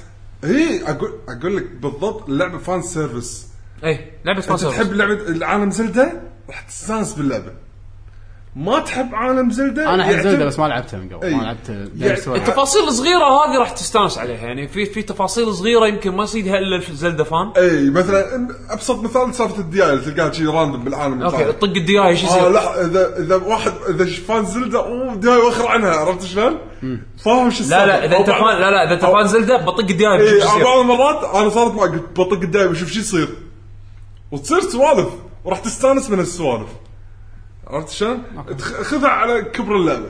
[0.45, 3.47] اي أقول أقول لك بالضبط اللعبه fan service
[3.85, 4.79] اي لعبة fan أنت service.
[4.79, 6.13] تحب لعبة العالم Zelda
[6.49, 7.53] راح تستانس باللعبة
[8.59, 11.35] ما تحب عالم Zelda أنا أحب يعتبر- Zelda بس ما لعبتها من قبل.
[11.37, 11.69] ما لعبت
[11.99, 12.37] يعني.
[12.37, 16.81] التفاصيل الصغيرة هذه راح تستانس عليها يعني في في تفاصيل صغيرة يمكن ما يصيدها إلا
[16.93, 21.53] Zelda fan أي مثلا أبسط مثال سالفة الدياي اللي تلقاها شي random بالعالم أوكي.
[21.53, 25.67] طق الدياي إيش آه يصير لا اذا إذا واحد إذا fan Zelda أوه دياي وأخر
[25.67, 26.59] عنها عرفت شلون؟
[27.25, 29.27] فاهم شو لا لا إذا أنت أو بعض- fan لا لا إذا أنت أو- fan
[29.29, 32.69] Zelda بطق الدياي بشوف اي شو يصير بعض المرات أنا صارت معي قلت بطق الدياي
[32.69, 33.29] بشوف شو يصير
[34.33, 35.09] وتصير سوالف
[35.45, 36.69] وراح تستانس من السوالف
[37.69, 38.23] عرفت شلون؟
[38.59, 40.09] خذها على كبر اللعبة.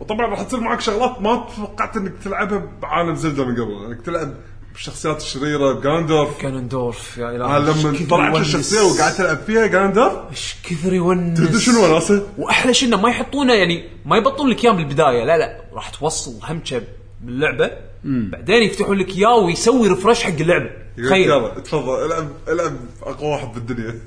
[0.00, 3.84] وطبعا راح تصير معك شغلات ما توقعت إنك تلعبها بعالم Zelda من قبل.
[3.86, 4.34] إنك تلعب
[4.72, 8.36] بالشخصيات الشريرة ب Ganondorf Ganondorf يا آه الهي لما إيش كثر طلعت.
[8.36, 11.38] الشخصيه وقاعد تلعب فيها Ganondorf إيش كثر يونس.
[11.38, 15.38] تدري شنو وناسه؟ وأحلى شيء إنه ما يحطونه يعني ما يبطلون لك إياه بالبدايه لا
[15.38, 16.82] لا راح توصل همشة
[17.20, 17.70] باللعبة.
[18.04, 20.70] بعدين يفتحون لك إياه ويسوي refresh حق اللعبة.
[20.96, 21.30] تخيل.
[21.30, 24.00] يلا تفضل العب العب أقوى واحد بالدنيا.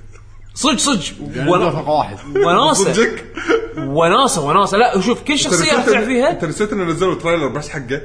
[0.57, 1.03] صدق صدق.
[1.35, 2.17] يعني one- رقم واحد.
[2.35, 3.09] وناسة.
[3.77, 4.77] وناسة وناسة.
[4.77, 8.01] لا شوف كل شخصيه راح تلعب انت فيها نسيت إنه نزلوا trailer بس حقه؟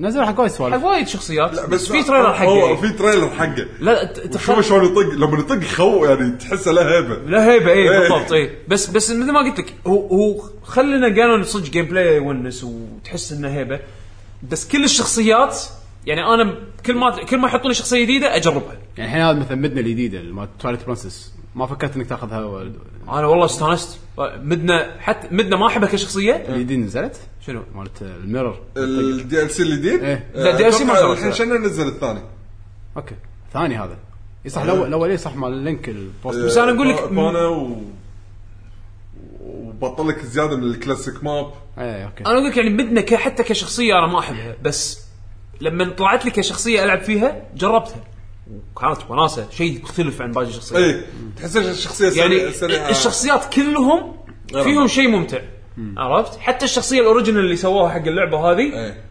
[0.00, 0.84] نزل حق وايد سوالف.
[0.84, 1.54] وايد شخصيات.
[1.54, 2.76] لا بس في trailer حقه هو.
[2.76, 3.66] في trailer حقه.
[3.80, 7.14] لا تخيل شلون يطق لما يطق خو يعني تحسه له هيبة.
[7.26, 7.98] لا هيبة اي إيه.
[8.08, 12.64] بالضبط اي بس بس مثل ما قلت لك هو هو خلينا قالوا صدق gameplay يونس
[12.64, 13.80] وتحس إنه هيبة.
[14.50, 15.60] بس كل الشخصيات
[16.06, 16.54] يعني أنا
[16.86, 18.72] كل ما كل ما يحطون لي شخصية جديدة أجربها.
[18.98, 22.72] يعني الحين هذا مثلا Midna الجديدة مال Twilight Princess ما فكرت إنك تاخذها ولا-
[23.08, 24.00] أنا والله استانست.
[24.18, 26.34] Midna حتى Midna ما احبها كشخصية.
[26.48, 28.58] الجديد نزلت؟ شنو؟ مالت ال mirror.
[28.76, 30.26] ال DLC الجديد؟ إيه.
[30.34, 31.18] لا، DLC ما أتوقع نزل.
[31.18, 32.20] الحين شنو نزل الثاني؟
[32.96, 33.14] أوكي.
[33.52, 33.96] ثاني هذا.
[34.44, 37.02] إي صح الأول الأول إيه صح مال ال Link ال boost بس أنا أقول لك-
[37.08, 37.76] Epona و
[39.40, 41.46] وبطل لك زيادة من ال classic map
[41.78, 42.24] اي أوكي.
[42.26, 44.56] أنا أقول لك يعني Midna ك- حتى كشخصية أنا ما أحبها.
[44.62, 45.09] بس
[45.60, 48.04] لما طلعت لي كشخصيه ألعب فيها جربتها.
[48.76, 50.82] وكانت وناسة شيء مختلف عن باقي الشخصيات.
[50.82, 51.04] اي
[51.36, 52.90] تحس الشخصيه يعني سريعة-.
[52.90, 54.16] الشخصيات كلهم
[54.48, 54.86] فيهم.
[54.86, 55.38] شيء ممتع.
[55.96, 59.04] عرفت؟ حتى الشخصية ال original اللي سووها حق اللعبة هذه إيه.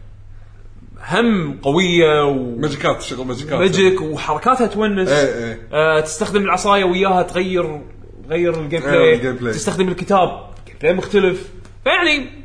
[1.08, 3.52] هم قوية magic ات شغل magic ات.
[3.52, 5.08] و magic وحركاتها تونس.
[5.08, 5.68] إيه، إيه.
[5.72, 7.82] آه تستخدم العصاية وياها تغير ال game
[8.28, 9.52] غير play ال gameplay.
[9.52, 10.50] تستخدم الكتاب.
[10.66, 11.48] gameplay مختلف.
[11.84, 12.39] فيعني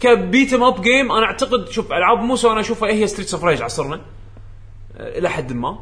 [0.00, 3.44] ك beat 'em up game أنا اعتقد شوف العاب Musou أنا اشوفها هي Streets of
[3.44, 4.00] Rage عصرنا.
[4.96, 5.78] آه، إلى حد ما.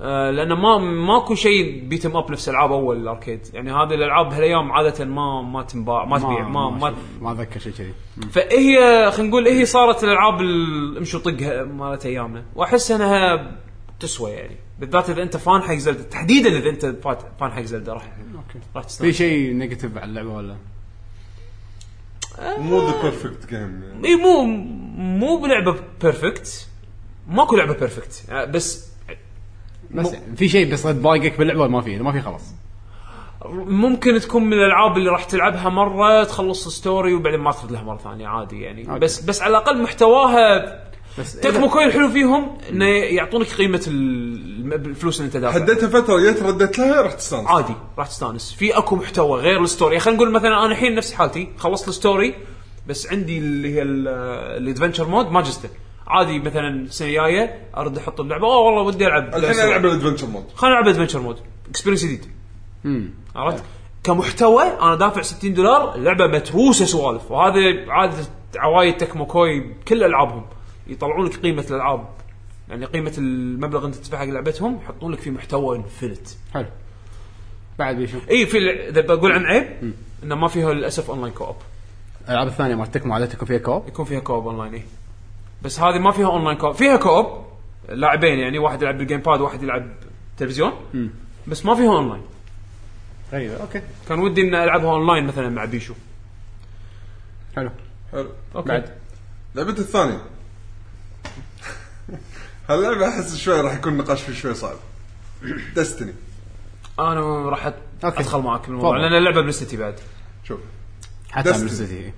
[0.00, 3.40] آه، لأن ما ماكو شيء beat 'em up نفس العاب أول ال arcade.
[3.54, 7.72] يعني هذه الألعاب هالأيام عادة ما ما تنباع ما تبيع ما ما, ما, أتذكر شيء
[7.72, 7.94] كذي.
[8.30, 8.76] فهي
[9.10, 12.44] خلينا نقول هي صارت الألعاب الامشي طقها مالت أيامنا.
[12.54, 13.50] وأحس إنها
[14.00, 14.56] تسوى يعني.
[14.80, 16.86] بالذات إذا أنت fan حق Zelda تحديدا إذا أنت
[17.40, 18.02] fan حق Zelda راح
[18.34, 18.58] أوكي.
[18.76, 20.56] راح في شيء negative على اللعبة ولا؟
[22.40, 24.42] مو the perfect game إي مو
[24.96, 26.68] مو بلعبة perfect
[27.28, 28.94] ماكو لعبة perfect آه، بس
[29.90, 32.54] بس يعني في شيء بس تضايقك باللعبة ولا ما في؟ ما في خلاص
[33.52, 37.96] ممكن تكون من الألعاب اللي راح تلعبها مرة تخلص story وبعدين ما ترد لها مرة
[37.96, 38.98] ثانية عادي يعني أوكي.
[38.98, 40.80] بس بس على الأقل محتواها
[41.42, 46.42] Tecmo Koei الحلو فيهم إنه يعطونك قيمة ال- الفلوس اللي انت دافعها هديتها فترة جيت
[46.42, 47.46] رديت لها راح تستانس.
[47.48, 48.52] عادي راح تستانس.
[48.52, 49.98] في اكو محتوى غير ال story.
[50.00, 52.34] خلينا نقول مثلا أنا الحين نفس حالتي خلصت ال story
[52.86, 55.68] بس عندي اللي هي ال adventure mode ما جزته
[56.06, 58.46] عادي مثلا السنة الجاية أرد أحط اللعبة.
[58.46, 59.34] أوه والله ودي ألعب.
[59.34, 61.36] الحين ألعب ال adventure mode خلينا نلعب adventure mode
[61.70, 62.24] experience جديد
[63.36, 63.64] عرفت؟
[64.04, 67.30] كمحتوى أنا دافع 60 دولار اللعبة متروسة سوالف.
[67.30, 68.16] وهذا عادة
[68.56, 70.44] عوايد Tecmo Koei كل ألعابهم.
[70.86, 72.08] يطلعون لك قيمة الألعاب.
[72.68, 76.66] يعني قيمة المبلغ اللي أنت تدفعه حق لعبتهم يحطون لك فيه محتوى infinite حلو.
[77.78, 78.58] بعد بيشو إي في
[78.88, 79.92] إذا بقول عن عيب
[80.22, 81.56] إنه ما فيها للأسف online co-op
[82.24, 84.84] الألعاب الثانية مالت Tecmo عاده تكون فيها co-op يكون فيها co-op online إيه.
[85.62, 87.44] بس هذه ما فيها online co-op فيها co-op
[87.88, 89.88] لاعبين يعني واحد يلعب بال GamePad وواحد يلعب
[90.38, 90.72] تلفزيون.
[91.46, 92.22] بس ما فيها اونلاين
[93.32, 93.82] غريبه أوكي.
[94.08, 95.94] كان ودي ان ألعبها اونلاين مثلا مع بيشو.
[97.56, 97.70] حلو.
[98.12, 98.28] حلو.
[98.56, 98.68] أوكي.
[98.68, 98.90] بعد.
[99.54, 100.20] لعبتي الثانية.
[102.68, 104.76] هاللعبه احس شوي راح يكون نقاش فيه شوي صعب.
[105.76, 106.14] Destiny
[106.98, 107.20] أنا
[107.50, 108.20] راح أت- أوكي.
[108.20, 109.02] ادخل معك الموضوع تفضل.
[109.02, 109.94] لأن اللعبة بلستي بعد.
[110.44, 110.60] شوف.
[111.30, 111.68] حتى Destiny.
[111.72, 112.12] Destiny.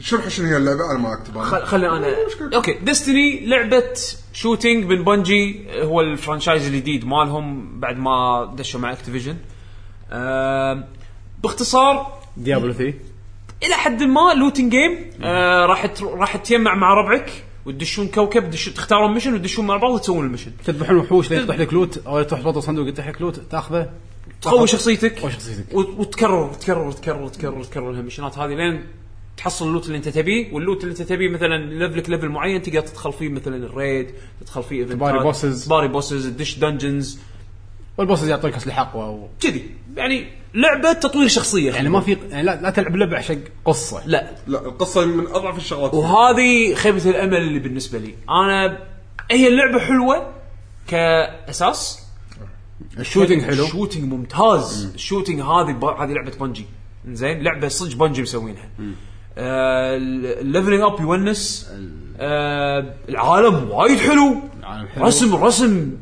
[0.00, 2.56] شرح شنو هي اللعبة؟ أنا ما أكتب أنا خل خلي أنا مشكلة.
[2.56, 2.72] أوكي.
[2.72, 3.94] Destiny لعبة
[4.32, 9.36] shooting من Bungie هو ال franchise الجديد مالهم بعد ما دشوا مع Activision
[11.42, 12.94] باختصار Diablo 3
[13.62, 17.30] إلى حد ما looting game آه راح راح تجمع مع ربعك
[17.66, 21.58] وتدشون كوكب دش تختارون mission وتدشون مع بعض وتسوون ال mission تذبحون وحوش لين يطيح
[21.58, 23.90] لك loot أو تحط صندوق يطيح لك loot تأخذه.
[24.42, 25.28] تقوي شخصيتك.
[25.28, 25.74] شخصيتك.
[25.74, 28.84] وت- وتكرر تكرر تكرر تكرر تكرر ال mission ات هذه لين
[29.36, 32.28] تحصل ال loot اللي انت تبيه وال loot اللي انت تبيه مثلا level ك level
[32.28, 34.10] معين تقدر تدخل فيه مثلا ال raid
[34.40, 35.66] تدخل فيه event ات تباري bosses.
[35.66, 37.18] تباري bosses تدش dungeons
[37.98, 39.28] وال bosses يعطيك أسلحة أقوى و...
[39.40, 39.70] كذي.
[39.98, 41.72] يعني لعبة تطوير شخصية.
[41.72, 44.02] يعني ما في يعني لا, لا تلعب لعبة عشان قصة.
[44.06, 44.30] لا.
[44.46, 45.94] لا القصة من أضعف الشغلات.
[45.94, 48.14] وهذه خيبة الأمل اللي بالنسبة لي.
[48.30, 48.78] أنا
[49.30, 50.34] هي اللعبه حلوة
[50.88, 52.04] كأساس.
[52.98, 53.64] ال shooting حلو.
[53.64, 54.92] ال shooting ممتاز.
[54.94, 55.84] الشوتنج هذه ب...
[55.84, 56.66] هذه لعبة Bungie
[57.08, 58.70] زين؟ لعبة صدق Bungie مسوينها.
[59.38, 61.70] آه ال leveling up يونس.
[62.16, 64.36] آه العالم وايد حلو.
[64.60, 65.04] العالم حلو.
[65.04, 65.96] رسم رسم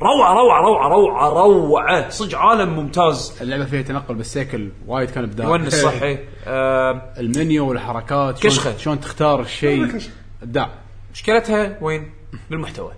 [0.00, 2.08] روعة روعة روعة روعة روعة.
[2.08, 3.32] صدق عالم ممتاز.
[3.40, 6.18] اللعبة فيها تنقل بالسيكل وايد كان ابداع يونس صحي.
[6.46, 8.76] آه المنيو والحركات كشخة.
[8.76, 10.00] شلون تختار الشيء.
[10.42, 10.70] ابداع
[11.14, 12.10] مشكلتها وين؟
[12.50, 12.92] بالمحتوى.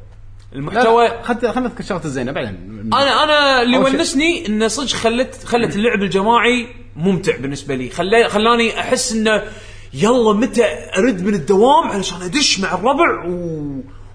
[0.52, 2.90] المحتوى لا خلينا خلينا نذكر الشغلات الزينة بعدين.
[2.94, 7.90] أنا أنا اللي ونسني انه صدق خلت خلت اللعب الجماعي ممتع بالنسبة لي.
[7.90, 9.42] خلاني خلاني أحس إنه
[9.94, 10.64] يلا متى
[10.98, 13.66] أرد من الدوام علشان أدش مع الربع و...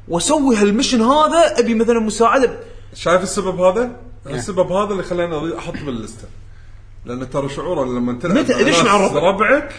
[0.08, 2.60] وأسوي هالمشن هذا أبي مثلا مساعدة.
[2.94, 3.92] شايف السبب هذا؟
[4.28, 6.28] السبب هذا اللي خلاني أحط باللسته
[7.06, 9.74] لأن ترى شعوره لما تلعب متى ناس مع؟ ربعك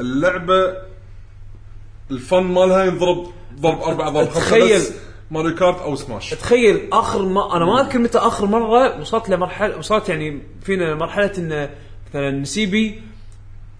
[0.00, 0.76] اللعبة
[2.10, 3.26] الفن مالها ينضرب
[3.60, 4.82] ضرب أربع ضرب خمسة تخيل.
[5.30, 9.78] ماريو كارت أو سماش تخيل آخر ما أنا ما أذكر متى آخر مرة وصلت لمرحله
[9.78, 11.70] وصلت يعني فينا مرحلة انه
[12.08, 13.02] مثلا نسيبي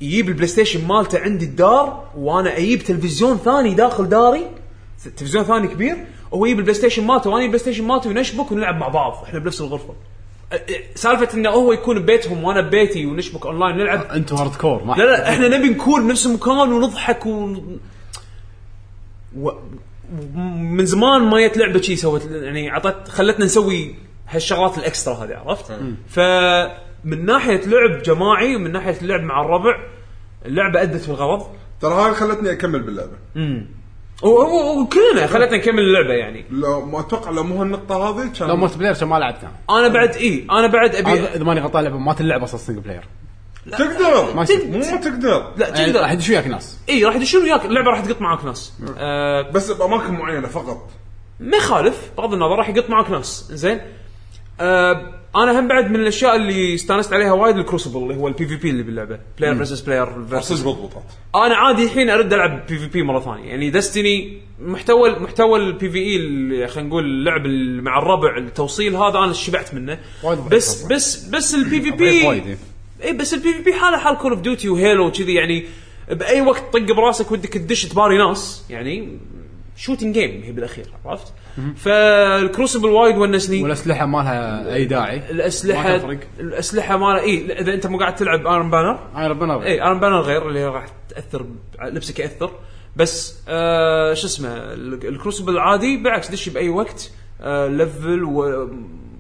[0.01, 4.47] يجيب ال PlayStation مالته عندي الدار وأنا أجيب تلفزيون ثاني داخل داري
[5.17, 8.89] تلفزيون ثاني كبير وهو يجيب ال PlayStation مالته وأنا ال PlayStation مالتي ونشبك ونلعب مع
[8.89, 9.95] بعض إحنا بنفس الغرفة.
[10.95, 15.29] سالفة إنه هو يكون ببيتهم وأنا ببيتي ونشبك أونلاين نلعب أنتم hardcore ما لا لا
[15.31, 17.57] إحنا نبي نكون بنفس المكان ونضحك و...
[19.39, 19.51] و...
[20.57, 23.95] من زمان ما جت لعبة شي سوت يعني عطت خلتنا نسوي
[24.29, 25.73] هالشغلات ال extra هذه عرفت؟
[26.09, 29.77] فمن ناحية لعب جماعي ومن ناحية اللعب مع الربع
[30.47, 31.47] اللعبة أدت بالغرض
[31.81, 33.13] ترى هاي خلتني أكمل باللعبة.
[33.37, 33.80] و-
[34.23, 36.45] وكلنا خلتنا نكمل اللعبة يعني.
[36.51, 39.89] لو ما أتوقع لو مو هالنقطة هذه كان لو multi player كان ما لعبتها أنا
[39.89, 43.05] بعد إي أنا بعد ابي إذا ماني غلطان لعبة ما تلعب أصلا single player
[43.73, 44.35] تقدر.
[44.35, 44.67] ما يصير.
[44.67, 45.53] مو ما تقدر.
[45.57, 46.01] لا يعني تقدر.
[46.01, 46.79] راح يدش وياك ناس.
[46.89, 47.65] إي راح يدشون وياك.
[47.65, 48.73] اللعبة راح تقط معاك ناس.
[48.99, 50.91] آه بس بأماكن معينة فقط.
[51.41, 53.49] ما يخالف بغض النظر راح يقط معك ناس.
[53.51, 53.81] زين؟
[54.61, 58.47] آه أنا هم بعد من الأشياء اللي استانست عليها وايد ال Crucible اللي هو ال
[58.47, 59.19] PvP اللي باللعبة.
[59.39, 61.03] player versus player versus مضبوطات
[61.35, 63.45] أنا عادي الحين أرد ألعب PvP مرة ثانية.
[63.49, 69.33] يعني Destiny محتوى محتوى ال PvE خلينا نقول اللعب ال- مع الربع التوصيل هذا أنا
[69.33, 69.99] شبعت منه.
[70.25, 70.89] ضعيف بس أصلاً.
[70.97, 72.57] بس بس ال PvP إيه.
[73.03, 75.65] اي بس ال PvP حاله حال Call of Duty و Halo وكذي يعني
[76.11, 79.19] بأي وقت طق براسك ودك تدش تباري ناس يعني
[79.81, 81.33] shooting game هي بالأخير عرفت؟
[81.77, 83.63] ف ال Crucible وايد ونسني.
[83.63, 86.19] والأسلحة ما لها أي داعي؟ ما الاسلحه تفرق.
[86.41, 90.21] الأسلحة مالها اي إذا أنت مو قاعد تلعب Iron Banner اي ربنا اي Iron Banner
[90.21, 91.47] غير اللي راح تأثر
[91.83, 92.51] لبسك يأثر.
[92.97, 98.69] بس آه شو اسمه ال- ال Crucible العادي بالعكس دش بأي وقت آه level و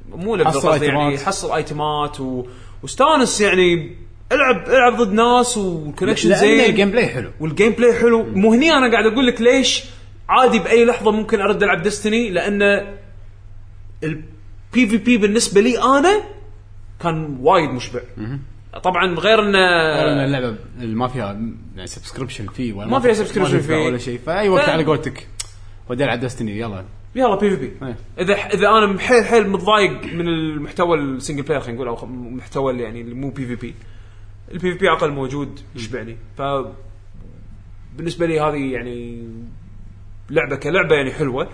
[0.08, 1.26] مو level حصل قصدي يعني item ات.
[1.26, 2.46] حصل item ات و...
[2.82, 3.96] واستانس يعني
[4.32, 6.64] العب العب ضد ناس وال connection زين.
[6.70, 7.30] ال gameplay حلو.
[7.40, 8.22] وال gameplay حلو.
[8.22, 9.84] مو هني أنا قاعد أقول لك ليش
[10.30, 12.62] عادي بأي لحظة ممكن أرد ألعب Destiny لأن
[14.02, 16.20] ال PvP بالنسبة لي أنا
[17.00, 18.00] كان وايد مشبع.
[18.82, 19.58] طبعا غير انه
[20.24, 21.32] اللعبة ما فيها
[21.76, 23.86] يعني subscription فيه ولا ما فيها ما fee.
[23.86, 24.18] ولا شيء.
[24.18, 25.26] فاي وقت ف- على قولتك.
[25.88, 26.84] ودي ألعب Destiny يلا.
[27.14, 27.96] يلا PvP إيه.
[28.18, 32.04] إذا إذا أنا حيل حيل متضايق من المحتوى ال single player خلينا نقول أو خ-
[32.08, 33.74] محتوى اللي يعني اللي مو PvP
[34.52, 36.42] ال PvP أقل موجود يشبعني ف
[37.96, 39.28] بالنسبة لي هذه يعني
[40.30, 41.48] لعبة كلعبة يعني حلوة.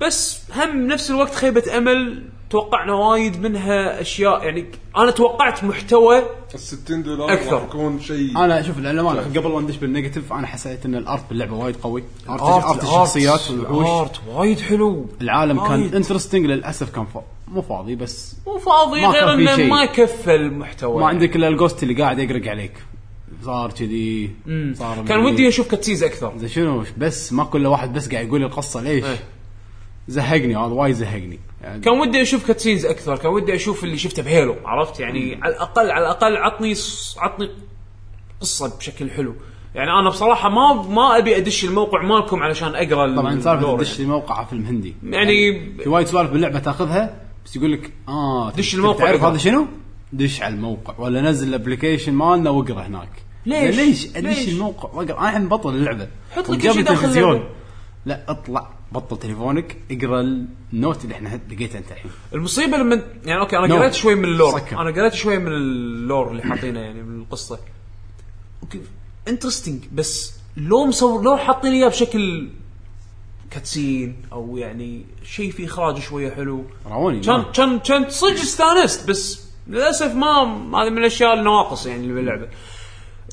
[0.00, 4.66] بس هم نفس الوقت خيبة أمل توقعنا وايد منها أشياء يعني
[4.96, 6.18] أنا توقعت محتوى
[6.54, 7.52] ال 60 دولار أكثر.
[7.52, 11.01] راح يكون شيء أنا شوف للأمانة قبل ما ندش بال negative أنا حسيت إن ال
[11.01, 12.04] art باللعبة وايد قوي.
[12.28, 13.86] art, art الشخصيات والوحوش.
[13.86, 15.06] art وايد حلو.
[15.20, 15.94] العالم كان وايد.
[15.94, 17.22] interesting للأسف كان فا...
[17.48, 19.74] مو فاضي بس مو فاضي ما غير كان إنه.
[19.74, 22.72] ما كفى المحتوى ما عندك إلا ال Ghost اللي قاعد يقرق عليك.
[23.42, 24.30] صار كذي
[24.74, 26.32] صار كان ودي أشوف cutscenes أكثر.
[26.36, 29.18] زين شنو بس ما كل واحد بس قاعد يقول القصة ليش؟ إيه.
[30.08, 31.38] زهقني هذا وايد زهقني.
[31.62, 35.38] يعني كان ودي أشوف cutscenes أكثر كان ودي أشوف اللي شفته ب Halo عرفت؟ يعني
[35.42, 36.74] على الأقل على الأقل عطني
[37.18, 37.50] عطني
[38.40, 39.34] قصة بشكل حلو.
[39.74, 44.44] يعني أنا بصراحة ما ما أبي أدش الموقع مالكم علشان أقرأ طبعا سالفة تدش الموقع
[44.44, 45.52] فيلم هندي يعني
[45.82, 49.24] في وايد سوالف باللعبة تاخذها بس يقول لك آه دش الموقع تعرف.
[49.24, 49.66] هذا شنو؟
[50.12, 53.08] دش على الموقع ولا نزل ال application مالنا واقرا هناك.
[53.46, 57.42] ليش؟ ليش ليش؟ الموقع أنا الحين بطل اللعبة حط لك شيء داخل.
[58.06, 60.20] لا اطلع بطل تليفونك اقرأ
[60.72, 63.74] ال note اللي إحنا لقيته أنت الحين المصيبة لما يعني okay أنا.
[63.74, 64.80] قريت شوي من ال lore سكر.
[64.80, 67.58] أنا قريت شوي من ال lore اللي حاطينه يعني من القصة
[68.62, 68.80] okay
[69.28, 72.48] interesting بس لو مصور لو حاطين إياه بشكل
[73.50, 79.46] cutscene أو يعني شيء فيه إخراج شوية حلو راوني كان كان كان صدق استانست بس
[79.68, 82.48] للأسف ما هذه من الأشياء النواقص يعني اللي باللعبة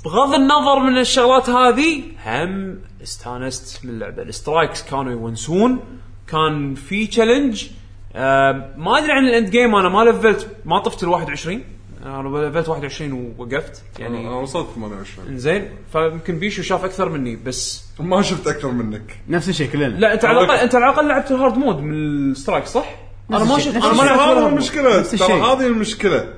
[0.05, 5.80] بغض النظر من الشغلات هذه هم استانست من اللعبه ال strikes كانوا يونسون.
[6.27, 7.68] كان في challenge
[8.15, 11.63] آه ما أدري عن ال end game أنا ما لفلت ما طفت ال 21
[12.05, 13.84] أنا لفلت 21 ووقفت.
[13.99, 19.19] يعني أنا وصلت 28 زين فيمكن بيشو شاف أكثر مني بس ما شفت أكثر منك.
[19.30, 19.85] نفس الشيء كلنا.
[19.85, 21.93] لا أنت على الاقل أنت على الأقل لعبت ال hard mode من
[22.31, 22.95] ال strike صح؟
[23.31, 24.51] أنا ما شفت أنا ما لعبت.
[24.51, 25.34] المشكلة ترى.
[25.34, 26.34] هذه المشكلة.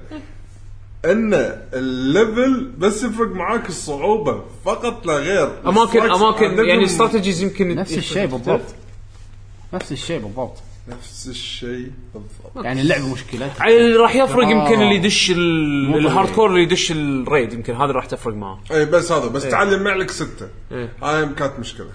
[1.06, 1.34] إن
[1.74, 5.50] ال level بس يفرق معاك الصعوبة فقط لا غير.
[5.68, 8.62] اماكن اماكن يعني استراتيجيز يمكن نفس الشيء بالضبط.
[9.74, 10.58] نفس الشيء بالضبط.
[10.88, 12.66] نفس الشيء بالضبط.
[12.66, 13.98] يعني اللعبة مشكلتها.
[13.98, 14.50] راح يفرق آه.
[14.50, 16.30] يمكن اللي يدش ال hard.
[16.30, 19.84] core اللي يدش ال raid يمكن هذا راح تفرق معاه اي بس هذا بس تعلم
[19.84, 20.48] معلك ستة.
[20.72, 20.94] إيه.
[21.04, 21.88] هاي كانت مشكلة.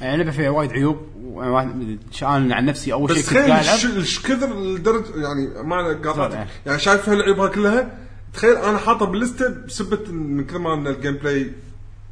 [0.00, 2.92] يعني اللعبة فيها وايد عيوب واحد- عن نفسي.
[2.92, 6.34] أول شيء بس كنت تخيل الش كثر لدرجه يعني ما قاطعتك.
[6.34, 6.50] يعني.
[6.66, 7.98] يعني شايف هالعيوبها كلها؟
[8.34, 11.52] تخيل أنا حاطه باللسته بسبه إن- من كثر ما إن ال gameplay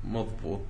[0.08, 0.60] مضبوط.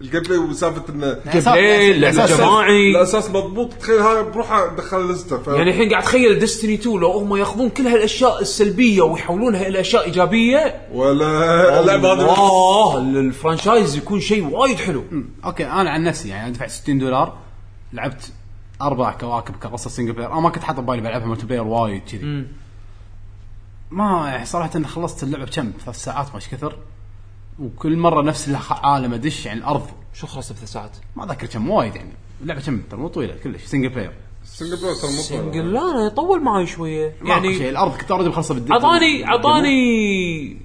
[0.00, 2.90] ال gameplay وسالفة انه gameplay لعبه أساس- جماعي.
[2.90, 3.74] الأساس مضبوط.
[3.74, 5.46] تخيل هاي بروحها دخل اللسته ف...
[5.46, 10.04] يعني الحين قاعد اتخيل Destiny 2 لو هم ياخذون كل هالأشياء السلبية ويحولونها إلى اشياء
[10.04, 10.86] إيجابية.
[10.92, 12.22] ولا اللعبه هذه
[12.98, 15.04] الله ال franchise يكون شيء وايد حلو.
[15.44, 17.38] okay أنا عن نفسي يعني دفعت 60 دولار
[17.92, 18.32] لعبت
[18.82, 22.44] أربع كواكب كقصة single player أنا ما كنت حاطط ببالي بلعبها multiplayer وايد كذي.
[23.92, 26.76] ما يعني صراحة إن خلصت اللعبة بكم؟ ثلاث ساعات ما كثر.
[27.58, 29.86] وكل مرة نفس العالم أدش يعني الأرض.
[30.14, 32.12] شو خلصت بثلاث ساعات؟ ما أذكر كم وايد يعني.
[32.42, 33.64] اللعبة كم؟ ترى مو طويلة كلش.
[33.64, 34.12] single player
[34.44, 35.22] single player ترى مو طويل.
[35.22, 37.14] سنجل لا أنا يطول معي شوية.
[37.24, 37.68] يعني شيء.
[37.68, 40.56] الأرض كنت already مخلصة بالدنيا اعطاني اعطاني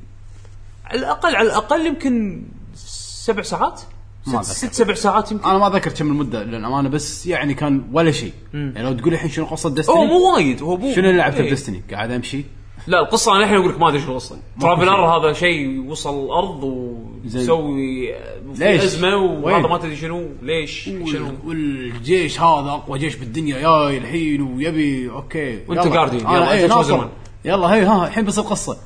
[0.85, 2.43] على الأقل على الأقل يمكن
[2.75, 3.81] سبع ساعات.
[4.27, 4.65] ما ست.
[4.65, 5.49] ست سبع ساعات يمكن.
[5.49, 8.33] أنا ما اتذكر كم المدة للامانه بس يعني كان ولا شيء.
[8.53, 11.39] يعني لو تقول الحين شنو قصه Destiny هو مو وايد هو مو شنو اللي لعبته
[11.39, 11.49] إيه.
[11.49, 12.45] ب Destiny؟ قاعد أمشي.
[12.87, 14.39] لا القصة أنا الحين أقول لك ما أدري شو القصة.
[14.61, 16.63] Traveler هذا شيء وصل الأرض.
[16.63, 18.13] ويسوي
[18.55, 20.29] في ليش؟ أزمة وهذا؟ ما تدري شنو.
[20.41, 23.59] ليش؟ شنو؟ وال- والجيش هذا أقوى جيش بالدنيا.
[23.59, 25.53] جاي الحين ويبي okay.
[25.69, 25.83] يلا.
[25.83, 27.01] Guardian، أنا يلا، ناصر.
[27.01, 27.07] one.
[27.45, 28.77] يلا هي ها الحين بس القصة.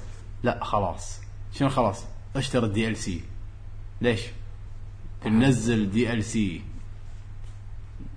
[0.43, 1.19] لا خلاص.
[1.59, 2.03] شنو خلاص؟
[2.35, 3.21] اشتري ال DLC
[4.01, 4.21] ليش؟
[5.25, 6.61] بننزل DLC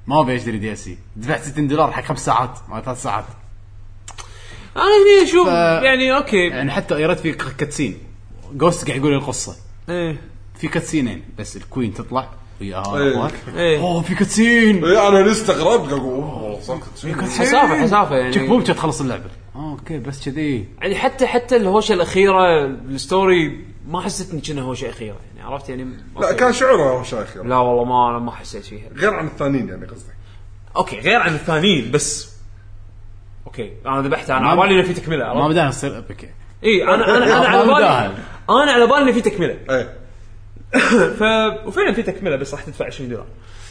[0.07, 3.25] ما أبي أشتري DLC دفعت 60 دولار حق خمس ساعات ما ثلاث ساعات.
[4.77, 5.51] أنا هني أشوف ف-
[5.85, 6.49] يعني okay.
[6.49, 7.99] يعني حتى قريت في cutscene.
[8.55, 9.57] Ghost قاعد يقول لي القصة.
[9.89, 10.17] إيه.
[10.59, 12.29] في cutscene ين بس ال Queen تطلع
[12.61, 13.15] وياها إيه.
[13.15, 13.33] أخوات.
[13.57, 13.79] إيه.
[13.81, 14.85] أوه في cutscene.
[14.85, 16.57] إيه، أنا استغربت قاعد أقول
[17.23, 18.31] حسافة حسافة يعني.
[18.31, 19.25] تشيك بوم تخلص اللعبة.
[19.57, 20.69] okay بس كذي.
[20.81, 25.69] يعني حتى حتى الهوشة الأخيرة ال story ما حسيت إن كنا هوشة أخيرة يعني عرفت
[25.69, 25.87] يعني؟
[26.21, 26.33] لا.
[26.33, 28.89] كان شعوره شايخ لا والله ما أنا ما حسيت فيها.
[28.97, 30.13] غير عن الثانيين يعني قصدي
[30.77, 32.34] okay غير عن الثانيين بس
[33.47, 33.71] okay.
[33.87, 36.31] أنا ذبحتها أنا على بالي إنه في تكملة ما عرفت؟ بدانا نصير ابيك
[36.65, 38.15] إي أنا أنا أنا ما على بالي.
[38.63, 39.57] أنا على بالي إنه في تكملة.
[39.71, 39.97] إيه
[41.19, 41.23] ف
[41.67, 43.27] وفعلا في تكملة بس راح تدفع 20 دولار.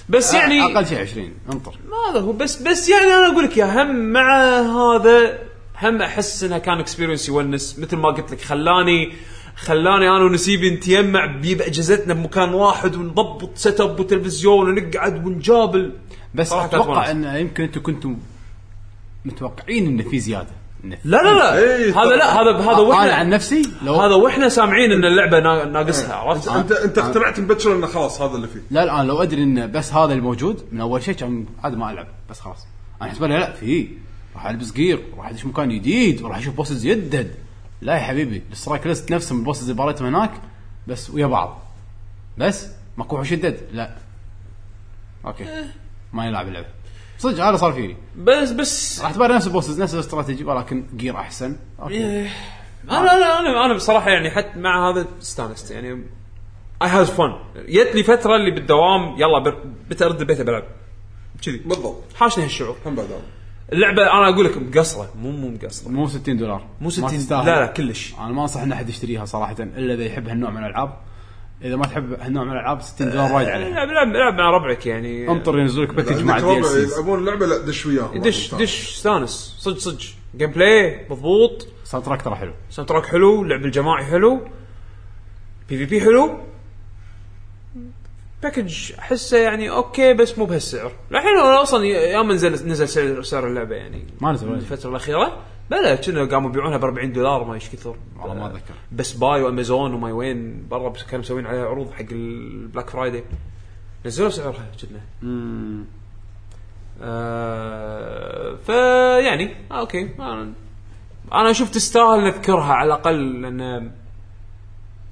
[0.09, 1.73] بس يعني أقل شيء 20 انطر.
[1.89, 5.39] ما هذا هو بس بس يعني أنا أقول لك يا هم مع هذا
[5.81, 7.79] هم أحس إنها كان experience يونس.
[7.79, 9.13] مثل ما قلت لك خلاني
[9.55, 15.91] خلاني أنا ونسيبي نتيمع بي- بأجهزتنا بمكان واحد ونضبط setup وتلفزيون ونقعد ونجابل.
[16.35, 17.11] بس صراحة كانت أتوقع وناسة.
[17.11, 18.17] إن يمكن أنتم كنتم
[19.25, 20.47] متوقعين انه في زيادة.
[20.83, 21.57] إنه في- لا لا لا.
[21.57, 25.39] إيه، هذا لا هذا هذا أنا وإحنا عن نفسي لو هذا وإحنا سامعين إن اللعبة
[25.39, 28.59] نا- ناقصها عرفت؟ انت أنت اقتنعت مبكر إنه خلاص هذا اللي فيه.
[28.71, 31.91] لا لا أنا لو أدري انه بس هذا الموجود من أول شيء كان عادي ما
[31.91, 32.67] ألعب بس خلاص.
[33.01, 33.87] أنا حسب لي لا في.
[34.35, 37.35] راح ألبس gear راح أدش مكان جديد وراح أشوف bosses يدد.
[37.81, 40.31] لا يا حبيبي ال strike list نفسهم ال bosses اللي باريتهم هناك
[40.87, 41.59] بس ويا بعض.
[42.37, 42.67] بس؟
[42.97, 43.95] ماكو وحوش يدد؟ لا.
[45.25, 45.45] okay.
[46.13, 46.67] ما يلعب اللعبة.
[47.23, 47.97] صدق هذا صار فيني.
[48.17, 51.55] بس بس راح تباري نفس ال bosses نفس الاستراتيجي ولكن gear أحسن.
[51.79, 52.29] okay.
[52.89, 55.71] أنا أنا أنا أنا بصراحة يعني حتى مع هذا استانست.
[55.71, 56.03] يعني
[56.81, 59.55] I had fun جت لي فترة اللي بالدوام يلا
[59.89, 60.63] بترد البيت بلعب.
[61.45, 61.57] كذي.
[61.57, 62.03] بالضبط.
[62.15, 62.75] حاشني هالشعور.
[62.85, 63.07] هم بعد
[63.73, 65.89] اللعبة أنا أقول لك مقصرة مو مو مقصرة.
[65.89, 66.59] مو 60 دولار.
[66.59, 67.45] مو ما 60 تستاهل.
[67.45, 68.13] لا لا كلش.
[68.19, 70.97] أنا ما أنصح إن أحد يشتريها صراحة إلا إذا يحب هالنوع من الألعاب.
[71.63, 73.67] إذا ما تحب هالنوع من الألعاب 60 دولار وايد عليها.
[73.67, 75.31] العب العب العب مع ربعك يعني.
[75.31, 78.21] انطر ينزل لك package مع الدي يلعبون اللعبه لا دش وياهم.
[78.21, 79.55] دش دش استانس.
[79.59, 80.03] صدق صدق.
[80.37, 81.67] gameplay مضبوط.
[81.83, 82.53] soundtrack ترى حلو.
[82.69, 84.47] soundtrack حلو اللعب الجماعي حلو.
[85.69, 86.39] PvP حلو.
[88.43, 90.91] package أحسه يعني okay بس مو بهالسعر.
[91.11, 94.07] الحين هو أصلا يوم نزل نزل سعر سعر اللعبة يعني.
[94.21, 94.53] ما نزل.
[94.53, 95.37] الفترة الأخيرة.
[95.71, 97.95] بلا كنا قاموا يبيعونها ب 40 دولار ما إيش كثر.
[98.19, 98.73] والله ما أتذكر.
[98.91, 103.23] Best Buy وأمازون وما وين برا بس كانوا مسوين عليها عروض حق ال Black Friday
[104.05, 104.99] نزلوا سعرها كنا
[107.01, 110.09] آه فيعني آه أوكي.
[110.19, 110.51] أنا
[111.33, 113.91] أنا أشوف تستاهل نذكرها على الأقل لأن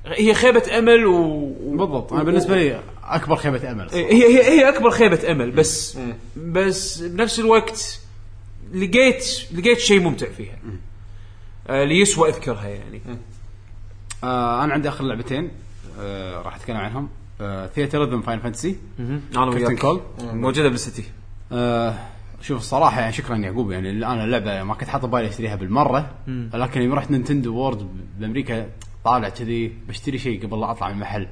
[0.06, 2.14] هي خيبة أمل و و- بالضبط.
[2.14, 3.88] أنا بالنسبة لي أكبر خيبة أمل.
[3.92, 5.52] هي هي هي أكبر خيبة أمل.
[5.52, 6.00] بس
[6.38, 8.01] بس بنفس الوقت
[8.74, 10.56] لقيت لقيت شيء ممتع فيها.
[11.68, 13.02] آه اللي يسوى أذكرها يعني.
[14.24, 15.52] آه أنا عندي آخر لعبتين
[16.00, 17.10] آه راح أتكلم عنهم.
[17.42, 21.04] آه Theatrhythm Final Fantasy أنا Curtain Call موجودة بالسيتي
[21.52, 21.96] آه
[22.42, 26.12] شوف الصراحة يعني شكرا يعقوب يعني اللي أنا اللعبة ما كنت حاطه بالي أشتريها بالمرة
[26.54, 27.88] لكن يوم رحت Nintendo World
[28.20, 28.70] بأمريكا
[29.04, 31.28] طالع كذي بشتري شيء قبل لا أطلع من المحل.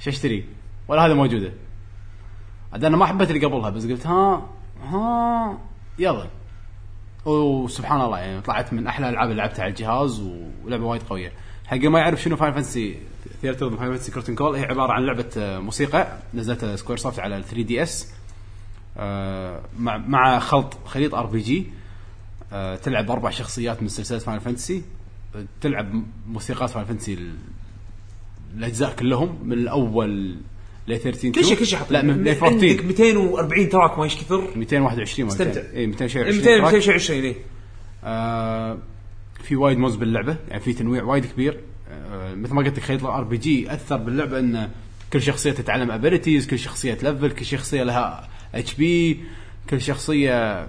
[0.00, 0.44] شو أشتري؟
[0.88, 1.52] ولا هذه موجودة.
[2.72, 4.48] عاد أنا ما حبيت اللي قبلها بس قلت ها
[4.84, 5.58] ها
[5.98, 6.28] يلا.
[7.24, 10.22] وسبحان الله يعني طلعت من أحلى الالعاب اللي لعبتها على الجهاز
[10.64, 11.32] ولعبة وايد قوية.
[11.66, 12.98] حق ما يعرف شنو Final Fantasy
[13.42, 16.18] Theatrhythm Final Fantasy Curtain Call هي عبارة عن لعبة آه، موسيقى.
[16.34, 18.12] نزلتها SquareSoft على ال 3 DS
[19.78, 21.66] مع مع خلط خليط RPG
[22.82, 24.82] تلعب أربع شخصيات من سلسلة Final Fantasy
[25.60, 27.36] تلعب موسيقات Final Fantasy ال-
[28.56, 30.36] الأجزاء كلهم من الأول
[30.88, 34.04] ل 13 كل شيء كل شيء حط لا من ل عندك 14 240 track ما
[34.04, 35.60] إيش كثر 221 ما استمتع.
[35.74, 36.74] اي 220 200 track.
[36.74, 37.36] 220 اي
[38.04, 38.78] آه
[39.44, 41.60] في وايد modes باللعبة يعني في تنويع وايد كبير.
[41.90, 44.70] آه مثل ما قلت لك خلط ال RPG أثر باللعبة إن
[45.12, 49.20] كل شخصية تتعلم abilities كل شخصية تلفل كل شخصية لها HP
[49.70, 50.68] كل شخصية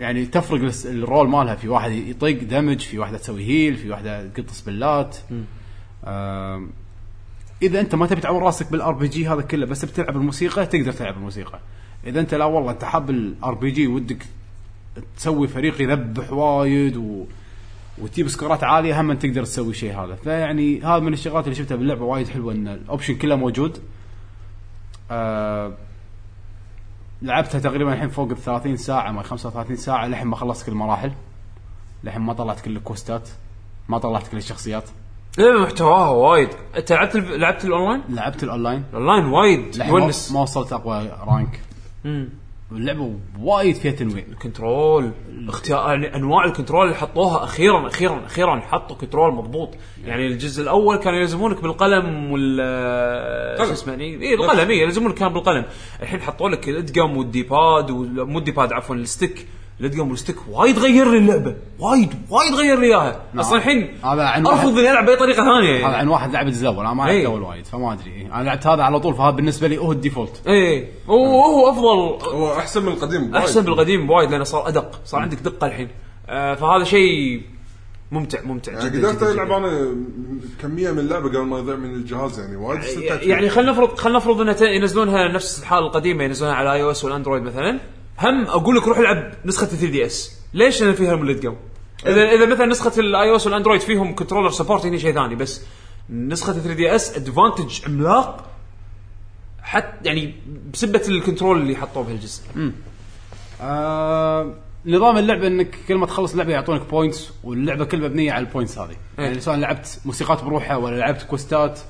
[0.00, 1.54] يعني تفرق ال role مالها.
[1.54, 5.16] في واحد يطق damage في واحدة تسوي heal في واحدة تقط سبلات
[6.04, 6.66] آه
[7.62, 11.16] إذا أنت ما تبي تعور راسك بال RPG هذا كله بس بتلعب الموسيقى تقدر تلعب
[11.16, 11.60] الموسيقى.
[12.06, 14.26] إذا أنت لا والله أنت حاب ال RPG ودك
[15.16, 17.24] تسوي فريق يذبح وايد و...
[17.98, 20.14] وتجيب سكورات عالية هم تقدر تسوي شيء هذا.
[20.14, 23.78] فيعني هذا من الشغلات اللي شفتها باللعبة وايد حلوة إن ال option كله موجود.
[25.10, 25.72] آه...
[27.22, 31.12] لعبتها تقريبا الحين فوق ال 30 ساعة ما 35 ساعة لحين ما خلصت كل المراحل
[32.04, 33.28] لحين ما طلعت كل الكوستات
[33.88, 34.84] ما طلعت كل الشخصيات.
[35.38, 36.48] لا محتواها وايد.
[36.76, 37.16] أنت لعبت.
[37.16, 38.84] لعبت الأونلاين؟ لعبت الأونلاين.
[38.92, 39.76] الأونلاين وايد.
[39.76, 41.60] لحين ما, يونس ما وصلت أقوى rank.
[42.72, 44.24] اللعبة وايد فيها تنويع.
[44.42, 45.10] control
[45.48, 49.74] اختيار يعني أنواع ال control اللي حطوها أخيرا أخيرا أخيرا حطوا control مضبوط.
[50.04, 54.70] يعني الجزء الأول كانوا يلزمونك بالقلم وال شو اسمه يعني؟ اي القلم.
[54.70, 55.64] اي يلزمونك كان بالقلم.
[56.02, 59.46] الحين حطوا لك الدقم وال D-pad وال- مو ال D-pad عفوا ال stick.
[59.78, 61.54] الدقم وال stick وايد غير لي اللعبة.
[61.78, 63.22] وايد وايد غير لي إياها.
[63.38, 65.76] أصلا الحين هذا أرفض إني ألعب بأي طريقة ثانية.
[65.76, 65.96] هذا يعني.
[65.96, 67.20] عن واحد لعب الجزء الأول أنا ما لعبت إيه.
[67.22, 68.10] الأول وايد فما أدري.
[68.10, 68.34] إيه.
[68.34, 70.42] أنا لعبت هذا على طول فهذا بالنسبة لي هو ال default.
[70.46, 70.88] إيه.
[71.08, 72.28] هو هو أفضل.
[72.36, 73.34] هو أحسن من القديم وايد.
[73.36, 75.00] أحسن بالقديم بوايد لأنه صار أدق.
[75.04, 75.88] صار عندك دقة الحين.
[76.28, 77.42] آه فهذا شيء
[78.12, 79.50] ممتع ممتع يعني جدا قدرت ألعب.
[79.52, 79.96] أنا
[80.62, 82.56] كمية من اللعبة قبل ما يضيع من الجهاز يعني.
[82.56, 83.28] وايد استمتعت فيها.
[83.28, 87.12] يعني خلينا نفرض خلينا نفرض انها ت- ينزلونها نفس الحاله القديمة ينزلونها على iOS وال
[87.12, 87.78] Android مثلا.
[88.18, 91.54] هم أقول لك روح العب نسخة 3 DS ليش؟ لأن فيها الملت جو
[92.06, 95.62] إذا إذا مثلا نسخة ال iOS وال Android فيهم controller support هنا شيء ثاني بس.
[96.10, 98.50] نسخة 3 DS advantage عملاق
[99.62, 100.34] حتى يعني
[100.72, 102.42] بسبة ال control اللي حطوه بهالجزء.
[103.60, 104.54] آه
[104.86, 108.78] نظام اللعبة إنك كل ما تخلص اللعبه يعطونك points واللعبة كلها مبنية على ال points
[108.78, 108.96] هذه.
[109.18, 111.80] يعني سواء لعبت موسيقات بروحها ولا لعبت كوستات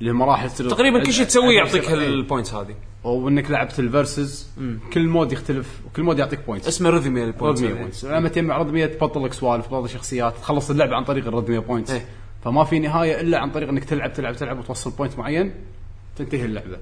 [0.00, 1.94] اللي هم مراحل تصير تقريبا كل شيء تسويه يعطيك إيه.
[1.94, 2.74] هال points هذه.
[3.04, 4.48] وإنك لعبت ال versus
[4.92, 9.24] كل mode يختلف وكل mode يعطيك points اسمه Rhythmia points points لما تجمع Rhythmia تبطل
[9.24, 12.04] لك سوالف تبطل شخصيات تخلص اللعبه عن طريق ال Rhythmia points إيه.
[12.44, 15.54] فما في نهاية إلا عن طريق إنك تلعب تلعب تلعب وتوصل point معين
[16.16, 16.78] تنتهي اللعبة.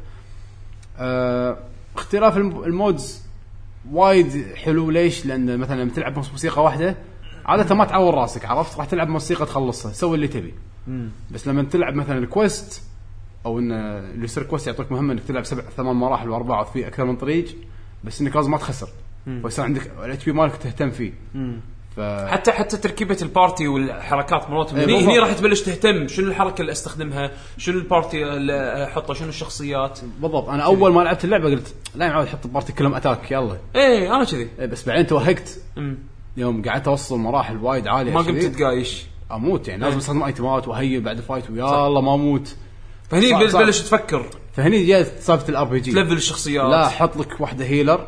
[0.98, 1.58] آه
[1.96, 3.22] اختلاف الم- ال modes
[3.92, 6.96] وايد حلو ليش؟ لأن مثلا لما تلعب موسيقى واحدة
[7.46, 10.54] عادة ما تعور راسك عرفت؟ راح تلعب موسيقى تخلصها سوي اللي تبي.
[11.30, 12.82] بس لما تلعب مثلا ال quest
[13.46, 17.04] أو إن اللي يصير quest يعطيك مهمة إنك تلعب سبع ثمان مراحل وأربعة في أكثر
[17.04, 17.46] من طريق
[18.04, 18.88] بس انك لازم ما تخسر.
[19.26, 21.12] ويصير عندك ال HP مالك تهتم فيه.
[21.96, 25.08] ف حتى حتى تركيبة ال party والحركات مرات إيه، هني بالضبط.
[25.08, 26.08] هني راح تبلش تهتم.
[26.08, 30.48] شنو الحركة اللي أستخدمها؟ شنو ال party اللي أحطه؟ شنو الشخصيات؟ بالضبط.
[30.48, 33.56] أنا أول ما لعبت اللعبة قلت لا يا معود حط party كلهم attack يلا.
[33.76, 34.48] إيه أنا كذي.
[34.58, 35.58] إيه بس بعدين توهقت.
[36.36, 39.06] يوم قعدت أوصل مراحل وايد عالية ما قمت كذي، تتقايش.
[39.32, 39.88] أموت يعني إيه.
[39.88, 42.56] لازم أستخدم item ات و heal بعد fight ويا الله ما أموت.
[43.12, 43.60] فهني صح- بل- صح.
[43.60, 44.26] تبلش تفكر.
[44.56, 46.70] فهني جات سالفه ال RPG تلفل الشخصيات.
[46.70, 48.06] لا حط لك واحدة healer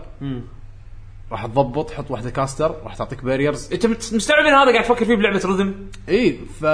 [1.32, 5.40] راح تضبط حط واحدة caster راح تعطيك barriers انت مستوعب هذا؟ قاعد تفكر فيه بلعبة
[5.45, 5.74] rhythm
[6.09, 6.66] إي ف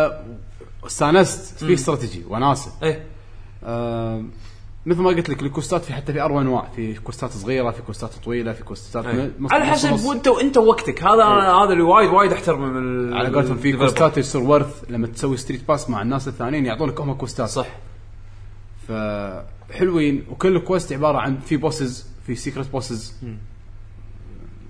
[0.87, 2.71] استانست في استراتيجي وناسة.
[2.83, 3.05] إيه.
[3.65, 4.25] آه
[4.87, 6.69] مثل ما قلت لك ال quest ات في حتى في أربع أنواع.
[6.77, 9.05] في quest ات صغيرة في quest ات طويلة في quest ات.
[9.41, 10.05] نص- على حسب نص.
[10.05, 11.03] وانت وانت وقتك.
[11.03, 15.07] هذا هذا اللي وايد وايد أحترمه من على قولتهم في quest ات يصير worth لما
[15.07, 17.49] تسوي StreetPass مع الناس الثانيين يعطونك هم quest ات.
[17.49, 17.67] صح.
[18.91, 23.15] فحلوين وكل quest عبارة عن في bosses في secret bosses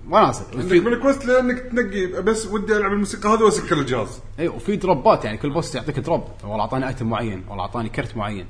[0.09, 4.19] وناسه عندك من ال quest لأنك تنقي بس ودي ألعب الموسيقى هذه واسكر الجهاز.
[4.39, 7.89] اي وفي drop ات يعني كل boss يعطيك drop والله أعطاني item معين والله أعطاني
[7.89, 8.45] كرت معين.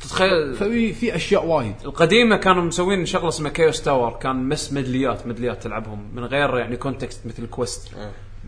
[0.00, 1.74] تتخيل ففي في أشياء وايد.
[1.84, 6.24] القديمة كانوا مسوين شغلة اسمها Chaos Tower كان مس medley ات medley ات تلعبهم من
[6.24, 7.90] غير يعني context مثل ال quest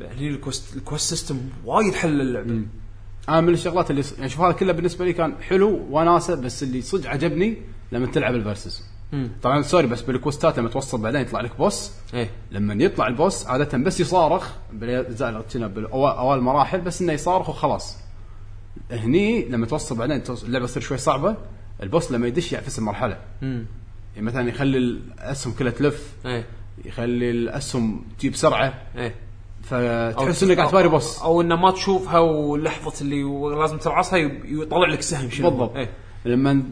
[0.00, 2.62] هني ال quest ال quest system وايد حل اللعبة.
[3.28, 6.82] أنا من الشغلات اللي يعني شوف هذا كله بالنسبة لي كان حلو وناسة بس اللي
[6.82, 7.56] صدق عجبني
[7.92, 8.82] لما تلعب ال versus
[9.42, 12.30] طبعا sorry بس بال quest ات لما توصل بعدين يطلع لك boss إيه.
[12.50, 17.96] لما يطلع ال boss عادة بس يصارخ بالاجزاء بالاوائل المراحل بس إنه يصارخ وخلاص.
[18.90, 21.36] هني لما توصل بعدين اللعبة تصير شوي صعبة.
[21.82, 23.18] ال boss لما يدش يعفس المرحلة.
[24.14, 26.12] يعني مثلا يخلي الاسهم كلها تلف.
[26.26, 26.46] إيه.
[26.84, 28.82] يخلي الأسهم تجيب سرعة.
[28.96, 29.14] إيه.
[29.66, 31.22] فتحس إنك قاعد تباري boss.
[31.22, 33.22] أو إنه ما تشوفها ولحظة اللي
[33.60, 35.50] لازم ترعصها يطلع لك سهم شنو.
[35.50, 35.76] بالضبط.
[35.76, 35.90] إيه.
[36.24, 36.62] لما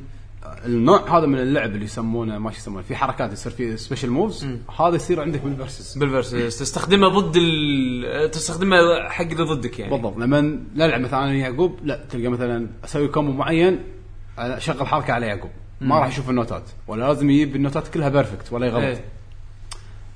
[0.67, 4.47] النوع هذا من اللعب اللي يسمونه ما يسمونه في حركات يصير فيه special moves
[4.81, 8.31] هذا يصير عندك بال versus بال versus تستخدمه ضد ال...
[8.31, 8.77] تستخدمه
[9.09, 9.93] حق اللي ضدك يعني.
[9.93, 10.17] بالضبط.
[10.17, 13.81] لما نلعب مثلا أنا يعقوب لا تلقى مثلا أسوي combo معين
[14.39, 15.51] أشغل حركة على يعقوب.
[15.81, 18.85] ما راح يشوف النوتات ولا لازم يجيب النوتات كلها perfect ولا يغلط.
[18.85, 19.05] إيه.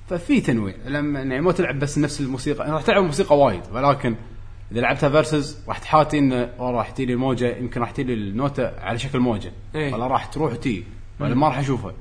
[0.08, 0.74] ففي تنويع.
[0.86, 2.70] لما يعني مو تلعب بس نفس الموسيقى.
[2.70, 4.16] راح تلعب موسيقى وايد ولكن
[4.72, 8.98] إذا لعبتها versus راح تحاتي انه والله راح تجي الموجة يمكن راح تجي النوتة على
[8.98, 9.52] شكل موجة.
[9.74, 9.94] إيه.
[9.94, 10.84] ولا راح تروح وتي
[11.20, 11.92] ولا ما راح أشوفها.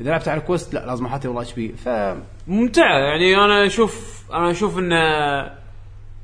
[0.00, 1.68] إذا لعبت على quest لا لازم أحاتي والله HP.
[1.68, 1.88] ف
[2.46, 4.96] ممتعه يعني أنا أشوف أنا أشوف إنه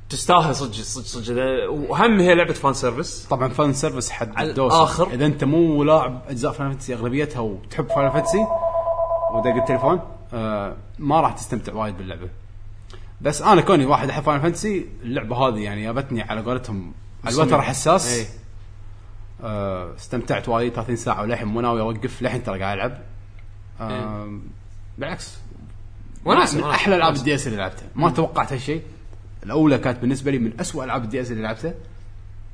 [0.08, 1.70] تستاهل صدق صدق صدق.
[1.70, 5.08] وهم هي لعبة fan service طبعا fan service حد على الدوسر الآخر.
[5.12, 8.46] إذا أنت مو لاعب أجزاء Final Fantasy أغلبيتها وتحب Final Fantasy
[9.34, 10.00] ودق التليفون
[10.98, 12.28] ما راح تستمتع وايد باللعبة.
[13.20, 16.92] بس أنا كوني واحد أحب Final Fantasy اللعبة هذه يعني جابتني على قولتهم
[17.24, 18.26] على الوتر حساس إيه.
[19.42, 22.98] آه استمتعت وايد 30 ساعة وللحين مو ناوي أوقف للحين ترى قاعد ألعب.
[23.80, 24.38] آه
[24.98, 25.38] بالعكس
[26.24, 27.16] وناسة، من أحلى ألعاب.
[27.16, 27.88] ال DS اللي لعبتها.
[27.94, 28.82] ما توقعت هالشيء.
[29.42, 31.74] الأولى كانت بالنسبة لي من أسوأ ألعاب ال DS اللي لعبتها.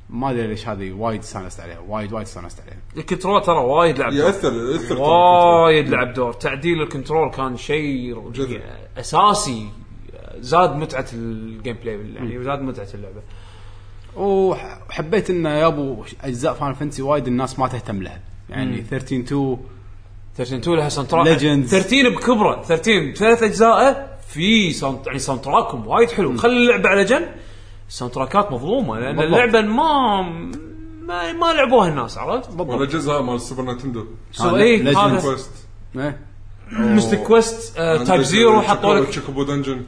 [0.09, 2.77] ما أدري ليش هذه وايد استانست عليها وايد وايد استانست عليها.
[2.97, 4.25] ال control ترى وايد لعب دور.
[4.25, 6.33] يأثر يأثر وايد لعب دور.
[6.33, 8.61] تعديل ال control كان شيء جذب.
[8.97, 9.69] أساسي
[10.39, 13.21] زاد متعة ال gameplay يعني زاد متعة اللعبة.
[14.15, 18.19] وح- وحبيت انه يابو أجزاء Final Fantasy وايد الناس ما تهتم لها.
[18.49, 19.57] يعني 13 2
[20.35, 21.69] 13 2 لها soundtrack legends.
[21.69, 22.61] 13 بكبرة.
[22.63, 26.37] 13 بثلاث اجزائه في sound يعني soundtrack هم وايد حلو.
[26.37, 27.27] خلي اللعبة على جنب.
[27.87, 29.33] ال soundtrack ات مظلومه لأن بالضبط.
[29.33, 30.21] اللعبة ما
[31.01, 35.19] ما, ما لعبوها الناس عرفت؟ ولا جزء مال ال Super Nintendo so هذا اي هذا
[35.21, 35.51] quest.
[36.71, 39.81] Mystic Quest Type-0 حطوا لك Chocobo Dungeon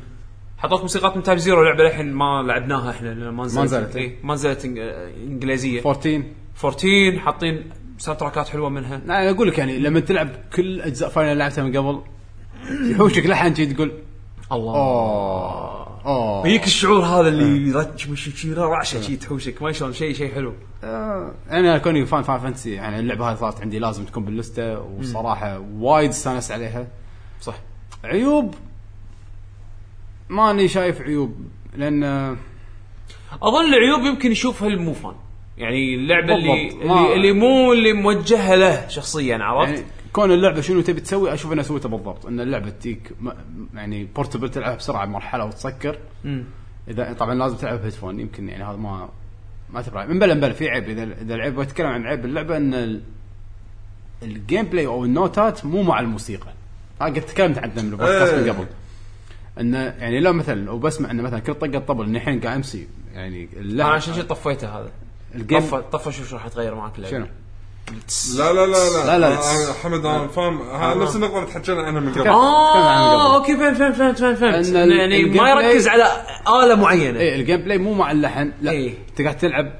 [0.57, 3.63] حطوا لك موسيقات من Type-0 لعبة للحين ما لعبناها إحنا ما نزلت.
[3.63, 3.95] نزلت.
[3.95, 5.79] إيه، ما نزلت إنجليزية.
[5.79, 6.23] 14
[6.63, 8.97] 14 حاطين soundtrack ات حلوة منها.
[8.97, 12.01] لا أنا أقول لك يعني لما تلعب كل أجزاء Final لعبتها من قبل
[12.91, 13.91] يحوشك لحن تقول
[14.51, 14.75] الله.
[14.75, 15.78] أوه.
[16.09, 20.33] اوه يجيك الشعور هذا اللي رج مش شي رعشه شي تحوشك ما شلون شيء شيء
[20.33, 20.53] حلو.
[20.83, 25.59] آه، أنا كوني fan Final Fantasy يعني اللعبة هذه صارت عندي لازم تكون باللستة وصراحة
[25.79, 26.87] وايد استانست عليها.
[27.41, 27.55] صح.
[28.03, 28.55] عيوب؟
[30.29, 31.35] ماني شايف عيوب
[31.75, 32.03] لأن
[33.41, 35.15] أظن العيوب يمكن يشوفها المو fan
[35.57, 40.81] يعني اللعبة اللي اللي, اللي مو اللي موجهة له شخصيا عرفت؟ يعني كون اللعبة شنو
[40.81, 42.25] تبي تسوي أشوف انها سويتها بالضبط.
[42.25, 43.29] إن اللعبة تجيك م-
[43.73, 45.97] يعني portable تلعبها بسرعة بمرحلة وتسكر.
[46.23, 46.43] مم.
[46.87, 49.09] إذا طبعا لازم تلعب headphone يمكن يعني هذا ما
[49.69, 50.83] ما تبرع من بلا من بلا في عيب.
[50.89, 53.01] إذا إذا العيب بتكلم عن عيب اللعبة إن ال-
[54.23, 56.51] ال gameplay أو النوتات مو مع الموسيقى.
[57.01, 58.51] هذا قد تكلمت عنه من البودكاست من إيه.
[58.51, 58.65] قبل.
[59.59, 62.87] انه يعني لو مثلا لو بسمع انه مثلا كل طقة طبل اني الحين قاعد أمسي
[63.13, 64.91] يعني أنا اللعبه عشان شي طفيته هذا؟
[65.35, 67.17] الـ game طفى طفى شوف شو راح يتغير معك اللعبة.
[67.17, 67.25] شنو؟
[68.37, 69.35] لا لا لا لا لا، لا.
[69.37, 73.35] أنا- حمد أنا فاهم ها- نفس النقطة اللي تحكينا عنها من قبل آه.
[73.35, 76.03] okay فهمت فهمت فهمت فهمت فهمت يعني ما يركز على
[76.63, 78.93] آلة معينة إيه الـ gameplay مو مع اللحن لا إيه.
[79.09, 79.71] انت قاعد تلعب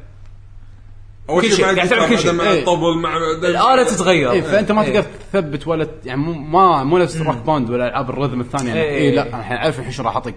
[1.30, 2.31] أول كل شيء قاعد تعمل كل شيء.
[2.31, 2.60] مع إيه.
[2.60, 4.94] الطبل مع الآلة تتغير اي فأنت ما إيه.
[4.99, 8.73] تقدر تثبت ولا يعني مو ما مو نفس Rock Band ولا ألعاب الـ rhythm الثانية
[8.73, 8.98] إيه.
[9.10, 10.34] اي لا أنا الحين اعرف الحين شو راح أطق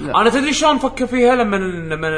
[0.00, 2.08] أنا تدري شلون أفكر فيها لما لما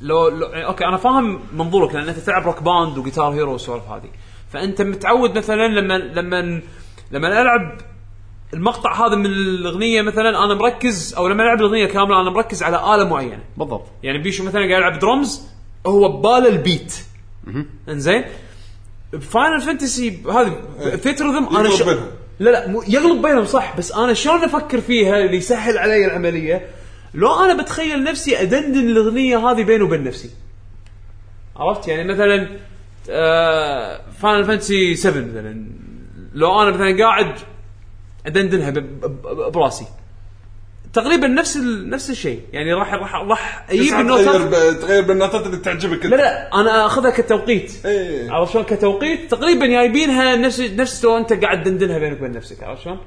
[0.00, 3.52] لو, لو يعني okay أنا فاهم منظورك لأن أنت تلعب Rock Band و Guitar Hero
[3.52, 4.08] والسوالف هذه.
[4.52, 6.60] فأنت متعود مثلا لما لما
[7.10, 7.78] لما ألعب
[8.54, 12.94] المقطع هذا من الأغنية مثلا أنا مركز أو لما ألعب الأغنية كاملة أنا مركز على
[12.94, 13.42] آلة معينة.
[13.56, 13.84] بالضبط.
[14.02, 15.42] يعني بيشو مثلا قاعد يلعب درمز
[15.86, 16.94] هو بباله الـ beat
[17.88, 18.24] إنزين؟
[19.20, 20.60] Final Fantasy هذه
[20.96, 21.82] Theatrhythm أنا يقلب ش...
[21.82, 22.06] بينهم.
[22.38, 26.66] لا لا مو- يقلب بينهم صح بس أنا شلون أفكر فيها اللي يسهل علي العملية؟
[27.16, 30.30] لو أنا بتخيل نفسي أدندن الأغنية هذه بيني وبين نفسي.
[31.56, 32.48] عرفت؟ يعني مثلا
[34.20, 35.66] Final Fantasy 7 مثلا.
[36.34, 37.34] لو أنا مثلا قاعد
[38.26, 38.70] أدندنها
[39.48, 39.86] براسي.
[40.92, 41.90] تقريبا نفس ال...
[41.90, 42.40] نفس الشيء.
[42.52, 44.24] يعني راح راح راح أجيب النوتات.
[44.26, 47.86] تغير ب- تغير بالنوتات اللي تعجبك لا لا أنا أخذها كتوقيت.
[47.86, 48.30] إيه.
[48.30, 49.30] عرفت شلون؟ كتوقيت.
[49.30, 52.62] تقريبا جايبينها نفس نفس لو أنت قاعد تدندنها بينك وبين نفسك.
[52.62, 52.98] عرفت شلون؟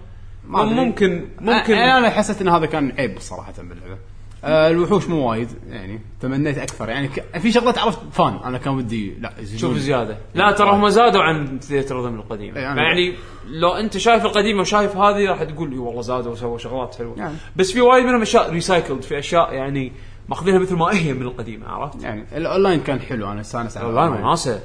[0.50, 3.98] ممكن ممكن يعني أنا حسيت إن هذا كان عيب صراحة باللعبة.
[4.44, 6.90] آه الوحوش مو وايد يعني تمنيت أكثر.
[6.90, 7.38] يعني ك...
[7.38, 9.34] في شغلات عرفت fan أنا كان ودي لا.
[9.58, 10.18] شوف زيادة.
[10.36, 12.58] لا ترى هم زادوا عن Theatrhythm القديم.
[12.58, 13.14] أنا يعني
[13.48, 17.18] لو أنت شايف القديمه وشايف هذه راح تقول إي والله زادوا وسووا شغلات حلوة.
[17.18, 17.36] يعني.
[17.56, 19.92] بس في وايد منهم أشياء recycled في أشياء يعني
[20.30, 24.02] ماخذينها مثل ما هي من القديمه عرفت؟ يعني الاونلاين كان حلو أنا استانس على والله
[24.02, 24.28] الأونلاين.
[24.28, 24.62] وناسه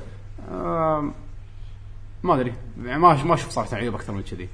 [2.22, 2.52] ما أدري.
[2.84, 4.48] يعني ما ما أشوف صراحة عيوب أكثر من كذي.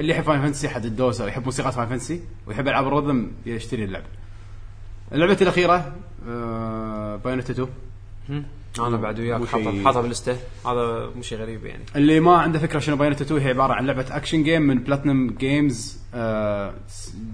[0.00, 3.84] اللي يحب Final Fantasy حد الدوسه ويحب موسيقى Final Fantasy ويحب العاب الـ rhythm يشتري
[3.84, 4.06] اللعبه
[5.12, 5.92] اللعبه الأخيرة
[6.28, 7.68] آه Bayonetta 2
[8.78, 10.32] أنا بعد وياك مو حاطه شيء- حاطه بالـ list ة.
[10.66, 11.82] هذا مو شيء غريب يعني.
[11.96, 15.30] اللي ما عنده فكرة شنو Bayonetta 2 هي عبارة عن لعبة action game من Platinum
[15.38, 16.74] Games آه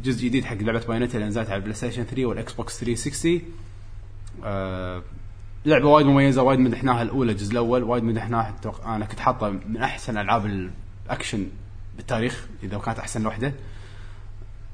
[0.05, 3.40] جزء جديد حق لعبة Bayonetta اللي نزلت على الـ PlayStation 3 والـ Xbox 360
[4.44, 5.02] آه
[5.66, 8.55] لعبة وايد مميزة وايد مدحناها الأولى الجزء الأول وايد مدحناها
[8.86, 10.70] أنا كنت حاطه من أحسن ألعاب
[11.06, 11.47] الاكشن
[11.97, 13.52] بالتاريخ إذا كانت أحسن وحدة.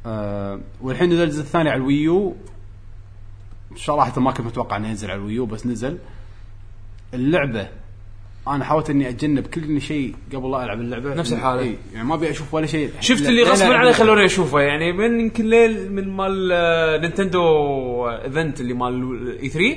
[0.06, 2.36] آه والحين نزل الجزء الثاني على الـ Wii U.
[3.76, 5.98] صراحة ما كنت متوقع إنه ينزل على الـ Wii U بس نزل.
[7.14, 7.68] اللعبة
[8.48, 11.14] أنا حاولت إني أتجنب كل شيء قبل لا ألعب اللعبة.
[11.14, 11.60] نفس الحالة.
[11.60, 12.90] إيه، يعني ما أبي أشوف ولا شيء.
[13.00, 18.60] شفت اللي غصبا عليه خلوني أشوفه يعني من يمكن ليل من مال آه، Nintendo event
[18.60, 19.76] اللي مال E3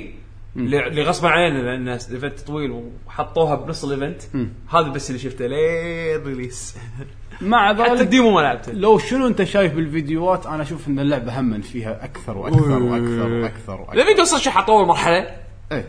[0.56, 4.22] اللي غصبا علينا لأن الـ event طويل وحطوها بنص الـ event.
[4.68, 6.76] هذا بس اللي شفته ليه release.
[7.40, 8.72] مع حتى ذلك الـ demo ما لعبته.
[8.72, 13.80] لو شنو انت شايف بالفيديوهات أنا أشوف إن اللعبة هم فيها أكثر وأكثر وأكثر وأكثر
[13.80, 14.00] وأكثر.
[14.00, 15.36] الفيديو أصلا شو اول مرحله
[15.72, 15.84] إيه.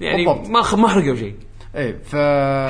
[0.00, 0.48] يعني بالضبط.
[0.48, 1.34] ما خ- ما حرقوا شيء.
[1.76, 2.16] إيه ف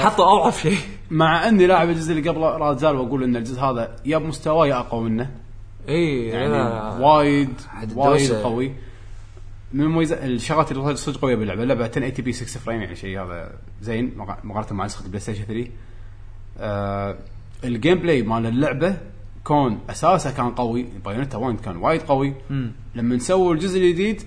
[0.06, 0.78] حطوا أضعف شيء.
[1.10, 4.78] مع إني لاعب الجزء اللي قبله لا زال وأقول إن الجزء هذا يا بمستواه يا
[4.78, 5.30] أقوى منه.
[5.88, 6.52] اي يعني
[7.04, 7.48] وايد
[7.94, 8.32] وايد.
[8.32, 8.72] قوي.
[9.72, 11.62] من مميزات الشغلات اللي صدق قوية باللعبة.
[11.62, 13.52] اللعبة 1080 p 6 frame يعني شيء هذا
[13.82, 14.12] زين.
[14.16, 15.68] مقا- مقارنة مع نسخة الـ PlayStation 3
[16.58, 17.16] آه
[17.64, 18.96] الـ gameplay مال اللعبة
[19.44, 22.34] كون أساسه كان قوي Bayonetta 1 كان وايد قوي.
[22.94, 24.22] لما نسووا الجزء الجديد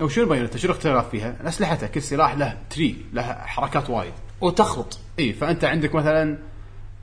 [0.00, 4.12] أو شنو Bayonetta شنو الاختلاف فيها؟ أسلحته كل سلاح له tree له حركات وايد.
[4.40, 4.98] وتخلط.
[5.18, 6.38] إي فأنت عندك مثلا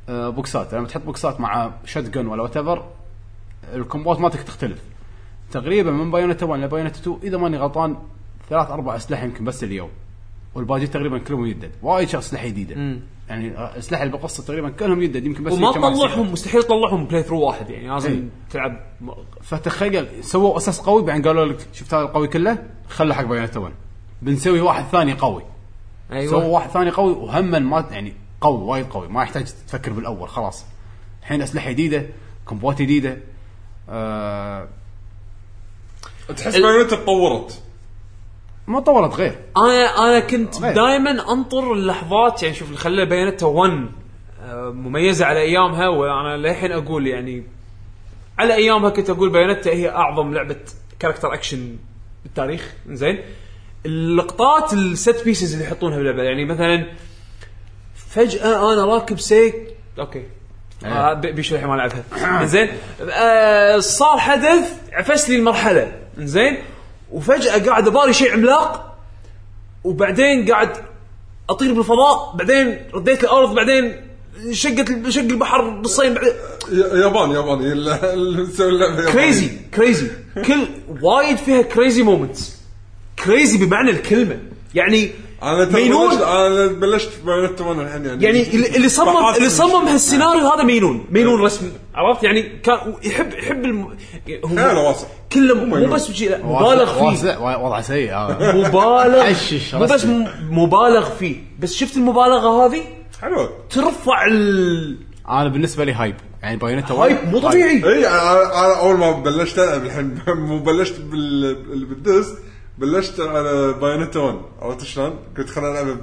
[0.10, 0.74] آه، بوكسات.
[0.74, 2.88] لما تحط بوكسات مع shotgun ولا whatever
[3.74, 4.82] الـ combo ات مالتك تختلف.
[5.52, 7.98] تقريبا من Bayonetta 1 لـ Bayonetta 2 إذا ماني غلطان
[8.49, 9.90] ثلاث أربع أسلحة يمكن بس اليوم.
[10.56, 11.72] والباقي تقريبا كلهم يدد.
[11.82, 12.99] وايد أسلحة جديده
[13.30, 15.72] يعني الاسلحه اللي بالقصة تقريبا كلهم يدد يمكن بس وما.
[15.72, 18.24] تطلعهم مستحيل تطلعهم playthrough واحد يعني لازم إيه.
[18.49, 18.80] تلعب.
[19.02, 23.60] م- فتخيل سووا أساس قوي بعدين قالوا لك شفت هذا القوي كله؟ خله حق Bayonetta
[23.60, 23.74] 1
[24.22, 25.44] بنسوي واحد ثاني قوي.
[26.10, 30.30] سووا أيوه واحد ثاني قوي وهم ما يعني قوي وايد قوي ما يحتاج تفكر بالأول
[30.30, 30.66] خلاص.
[31.22, 32.06] الحين أسلحة جديدة
[32.45, 33.18] combo ات جديدة
[33.90, 34.68] آه
[36.38, 37.62] تحس Bayonetta تطورت
[38.68, 39.35] ما طورت غير.
[39.57, 40.73] أنا أنا كنت غير.
[40.76, 43.89] دائما أنطر اللحظات يعني شوف اللي خلى Bayonetta 1
[44.44, 47.44] آه، مميزة على أيامها وأنا للحين أقول يعني
[48.39, 50.56] على أيامها كنت أقول Bayonetta هي أعظم لعبة
[50.99, 51.76] character action
[52.23, 52.73] بالتاريخ.
[52.89, 53.19] زين
[53.85, 56.85] اللقطات الـ set pieces اللي يحطونها باللعبة يعني مثلا
[57.95, 59.56] فجأة أنا راكب سيك
[59.99, 60.23] أوكي.
[60.85, 62.45] آه بي- بيشو الحين ما لعبها.
[62.45, 62.69] زين
[63.11, 65.99] آه صار حدث عفس لي المرحلة.
[66.18, 66.57] زين
[67.12, 68.98] وفجأة قاعد اباري شيء عملاق
[69.84, 70.78] وبعدين قاعد
[71.50, 74.08] أطير بالفضاء بعدين رديت الأرض بعدين
[74.52, 76.34] شقت شق البحر نصين بعدين
[76.72, 77.74] ياباني ياباني
[78.44, 79.12] مسوي اللعبة.
[79.12, 80.08] crazy crazy
[80.48, 80.68] كل
[81.02, 82.58] وايد فيها crazy moments
[83.26, 84.40] crazy بمعنى الكلمة.
[84.76, 85.12] يعني
[85.44, 88.24] أنا ترى مينون؟ بلشت أنا بلشت Bayonetta 1 الحين يعني.
[88.24, 91.06] يعني اللي اللي صمم اللي صمم هالسيناريو هذا مينون.
[91.12, 91.72] مينون رسم.
[91.96, 93.98] عرفت؟ يعني كان يحب يحب الم...
[94.46, 95.90] هو واسع كله مو مينون.
[95.90, 97.38] بس بشيء لا مبالغ فيه.
[97.38, 99.34] وضعه سيء هذا مبالغ
[99.74, 100.06] مو بس
[100.50, 101.36] مبالغ فيه.
[101.60, 102.82] بس شفت المبالغة هذه؟
[103.22, 103.50] حلو.
[103.70, 104.98] ترفع ال
[105.30, 106.16] أنا بالنسبة لي hype.
[106.44, 107.84] يعني Bayonetta 1 hype مو طبيعي.
[107.86, 112.38] اي أنا أنا أول ما بلشت العب الحين مو بلشت بال اللي بالدست
[112.78, 115.98] بلشت على Bayonetta 1 عرفت شلون؟ قلت خليني العب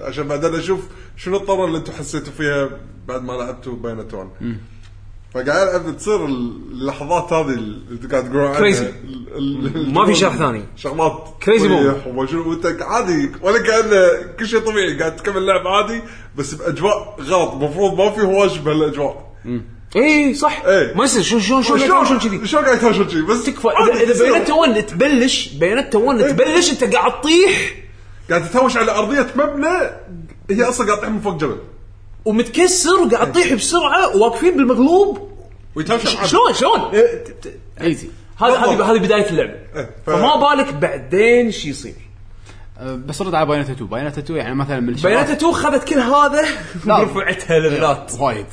[0.00, 0.80] عشان بعدين أشوف
[1.16, 2.70] شنو الطره اللي أنتم حسيتوا فيها
[3.08, 4.28] بعد ما لعبتوا Bayonetta 1
[5.34, 8.58] فقاعد ألعب تصير اللحظات هذه اللي قاعد تقول عنها.
[9.36, 10.64] ال- ما في شرح ثاني.
[10.76, 11.34] شغلات
[12.06, 12.50] وما شنو.
[12.50, 14.98] وأنت عادي ولا كانه كل شيء طبيعي.
[14.98, 16.02] قاعد تكمل لعب عادي
[16.36, 17.52] بس بأجواء غلط.
[17.52, 19.32] المفروض ما في هواش بهالأجواء.
[19.96, 20.62] اي صح.
[20.66, 20.94] إيه.
[20.94, 21.22] ما يصير.
[21.22, 23.68] شلون شلون شلون شلون شلون كذي؟ شلون قاعد يتهاوشون كذي؟ بس تكفى.
[23.68, 24.24] اذا إذا.
[24.24, 27.74] بيانات 1 تبلش بيانات 1 تبلش أنت قاعد تطيح.
[28.30, 29.90] قاعد تتهاوش على أرضية مبنى
[30.50, 31.58] هي أصلا قاعد تطيح من فوق جبل.
[32.24, 35.30] ومتكسر وقاعد تطيح بسرعة وواقفين بالمقلوب
[35.74, 36.26] ويتهاوشون.
[36.26, 37.24] شلون شلون؟ إيه،
[37.80, 38.64] ايزي هذه.
[38.64, 41.94] هذه هذه بداية اللعبه إيه، فما بالك بعدين شو يصير.
[42.82, 45.98] بس رد على Bayonetta 2 Bayonetta 2 يعني مثلا من الشغلات- Bayonetta 2 خذت كل
[46.00, 46.44] هذا.
[46.86, 48.46] ورفعتها level ات وايد.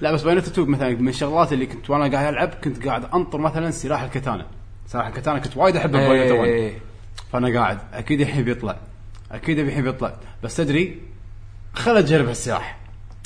[0.00, 3.38] لا بس Bayonetta 2 مثلا من الشغلات اللي كنت وأنا قاعد ألعب كنت قاعد أنطر
[3.38, 4.46] مثلا سلاح ال katana
[4.86, 6.78] سلاح ال katana كنت وايد أحبه ب Bayonetta 1 إيه.
[7.32, 8.76] فأنا قاعد أكيد الحين بيطلع
[9.32, 11.00] أكيد الحين بيطلع بس تدري
[11.74, 12.78] خل أجرب هالسلاح.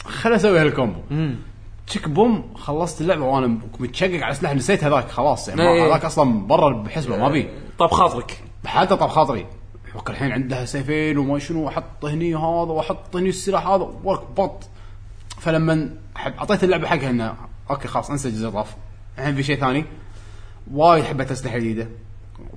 [0.04, 1.00] خل أسوي هال combo.
[1.86, 4.52] تشيك بوم خلصت اللعبة وأنا متشقق على سلاح.
[4.54, 5.48] نسيت هذاك خلاص.
[5.48, 5.86] يعني إيه.
[5.86, 7.48] هذاك أصلا برا بحسبه ما بي
[7.78, 8.40] طب خاطرك.
[8.66, 9.46] حتى طب خاطري.
[9.94, 14.68] حق الحين عندها سيفين وما شنو أحط هني هذا وأحط هني السلاح هذا ورك بط.
[15.40, 17.34] فلما أعطيت اللعبة حقها إنه
[17.70, 18.76] أوكي خلاص انسى الجزء طاف
[19.18, 19.84] الحين في شيء ثاني؟
[20.72, 21.88] وايد حبيت أسلحة جديدة.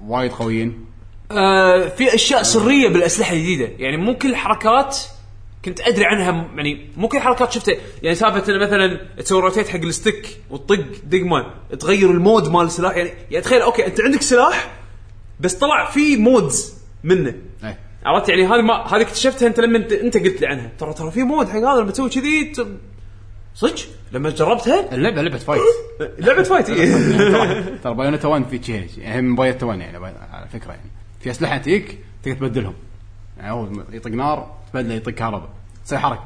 [0.07, 0.85] وايد قويين.
[1.31, 3.71] آه في أشياء سرية بالأسلحة الجديدة.
[3.79, 4.97] يعني مو كل الحركات
[5.65, 9.79] كنت أدري عنها يعني مو كل الحركات شفتها يعني سالفة انه مثلا تسوي rotate حق
[9.79, 11.45] ال stick وتطق دقمه
[11.79, 12.97] تغير ال mode مال السلاح.
[12.97, 14.71] يعني يعني تخيل أوكي أنت عندك سلاح
[15.39, 17.33] بس طلع في modes منه.
[17.63, 17.79] إيه.
[18.05, 20.71] عرفت يعني هذه ما هذه اكتشفتها انت لما انت, انت قلت لي عنها.
[20.79, 22.67] ترى ترى في mode حق هذا لما تسوي كذي ت-
[23.55, 23.75] صدق؟
[24.11, 25.61] لما جربتها؟ اللعبه لعبة fight
[26.25, 26.67] لعبة fight.
[27.83, 30.89] ترى- Bayonetta 1 في شيء يعني من Bayonetta 1 يعني باي- على فكرة يعني.
[31.19, 32.73] في أسلحة تجيك تقدر تبدلهم.
[33.37, 35.49] يعني هو يطق نار تبدله يطق كهرباء.
[35.85, 36.23] تسوي حركة.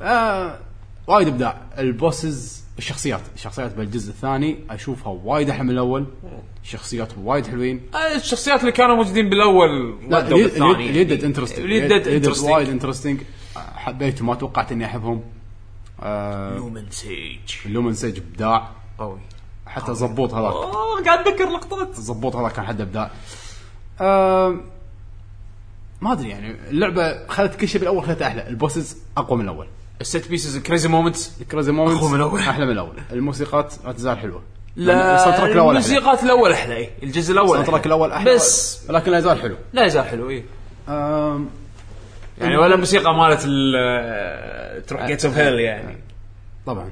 [0.00, 0.58] آه
[1.06, 1.56] وايد إبداع.
[1.78, 3.20] ال bosses الشخصيات.
[3.34, 6.06] الشخصيات بالجزء الثاني أشوفها وايد أحلى من الأول.
[6.62, 7.80] شخصيات وايد حلوين.
[7.94, 13.20] آه، الشخصيات اللي كانوا موجودين بالأول لا اليد انترستنج اليد انترستنج وايد انترستنج
[13.56, 15.22] حبيته ما توقعت إني أحبهم.
[16.02, 18.70] آه Lumen Sage Lumen Sage إبداع.
[18.98, 19.18] قوي.
[19.66, 20.52] حتى زبوط هذاك.
[20.52, 21.98] آه قاعد اتذكر لقطات.
[21.98, 23.10] الزبوط هذا كان حد إبداع.
[24.00, 24.60] آه
[26.00, 28.48] ما أدري يعني اللعبة خلت كل شيء بالأول خلتها أحلى.
[28.48, 29.66] ال bosses أقوى من الأول.
[30.00, 32.40] ال set pieces ال crazy moments ال crazy moments من الأول.
[32.40, 32.96] أحلى من الأول.
[33.12, 34.42] الموسيقات لا تزال حلوة.
[34.76, 36.76] لا ال soundtrack الأول الموسيقات الأول أحلى.
[36.76, 38.34] اي الجزء الأول ال soundtrack الأول أحلى.
[38.34, 39.56] بس لكن لا يزال حلو.
[39.72, 40.44] لا يزال حلو اي
[42.38, 45.98] يعني ولا الموسيقى مالت ال- تروح Gates of Hell يعني.
[46.66, 46.90] طبعا.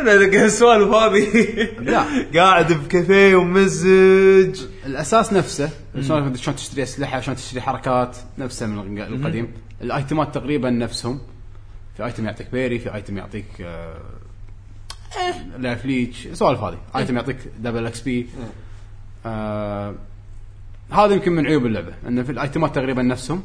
[0.00, 2.04] أنا السوالف هذه لا.
[2.40, 4.60] قاعد بكافيه ومزج.
[4.86, 5.70] الأساس نفسه
[6.00, 9.52] شلون شلون تشتري أسلحة شلون تشتري حركات نفسه من القديم.
[9.82, 11.20] ال item ات تقريبا نفسهم.
[11.96, 13.46] في item يعطيك parry في item يعطيك
[15.58, 18.26] life leech السوالف هذه item يعطيك double XP
[20.90, 23.42] هذا يمكن من عيوب اللعبة إن في ال item ات تقريبا نفسهم.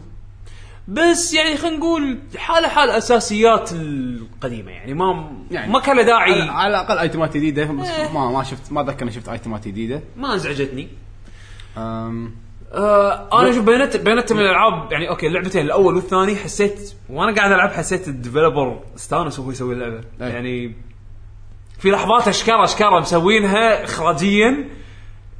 [0.87, 6.33] بس يعني خلينا نقول حاله حال أساسيات القديمة يعني ما يعني ما كان له على,
[6.33, 6.49] داعي.
[6.49, 7.65] على الأقل item ات جديدة.
[7.65, 8.13] بس إيه.
[8.13, 10.01] ما ما شفت ما أتذكر إني شفت item ات جديدة.
[10.17, 10.87] ما أزعجتني.
[11.77, 12.31] أم.
[12.73, 17.51] آه أنا أشوف بينت بينت من الألعاب يعني أوكي اللعبتين الأول والثاني حسيت وأنا قاعد
[17.51, 20.01] ألعب حسيت ال developer استانس وهو يسوي اللعبة.
[20.21, 20.29] أي.
[20.29, 20.75] يعني
[21.79, 24.69] في لحظات اشكره اشكره مسوينها اخراجيا.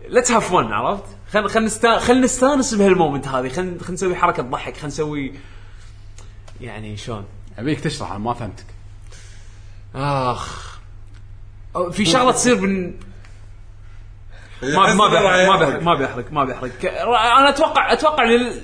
[0.09, 1.99] let's have fun عرفت؟ خل خل نستا...
[1.99, 5.33] خل نستانس بهال moment هذه خل خل نسوي حركة تضحك خل نسوي
[6.61, 7.25] يعني شلون؟
[7.57, 8.65] أبيك تشرح أنا ما فهمتك
[9.95, 10.75] آخ
[11.75, 12.93] أو في شغلة تصير بن
[14.63, 15.95] ما ما بيحرق ما.
[15.95, 16.71] بيحرق ما بيحرق
[17.07, 18.61] ما أنا أتوقع أتوقع لل...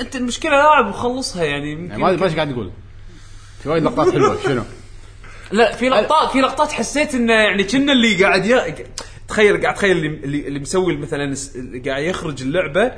[0.00, 2.70] أنت المشكلة لاعب وخلصها يعني يعني ما ما إيش قاعد تقول
[3.62, 4.62] في وايد لقطات حلوة شنو؟
[5.52, 8.86] لا في لقطات في لقطات حسيت إنه يعني كنا اللي قاعد ي...
[9.28, 11.36] تخيل قاعد تخيل اللي اللي, مسوي مثلا
[11.86, 12.92] قاعد يخرج اللعبة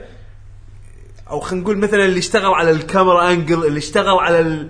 [1.31, 4.69] أو خلينا نقول مثلا اللي اشتغل على الكاميرا أنجل اللي اشتغل على ال...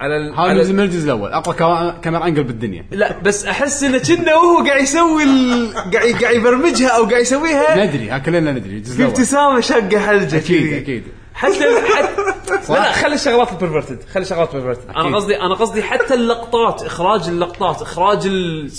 [0.00, 0.34] على ال...
[0.34, 1.32] هذا من الجزء الأول.
[1.32, 1.54] أقوى
[2.02, 2.86] كاميرا- angle بالدنيا.
[2.90, 5.74] لا بس أحس إنه كنا وهو قاعد يسوي ال...
[5.74, 7.84] قاعد قاعد يبرمجها أو قاعد يسويها.
[7.84, 9.10] ندري ها كلنا ندري الجزء الأول.
[9.10, 10.72] ابتسامة شقة حلجه أكيد.
[10.72, 11.02] أكيد.
[11.34, 11.64] حتى
[11.94, 12.22] حتى
[12.68, 14.90] لا لا خلي الشغلات ال perverted خلي الشغلات ال perverted.
[14.90, 18.70] أنا قصدي أنا قصدي حتى اللقطات إخراج اللقطات إخراج ال...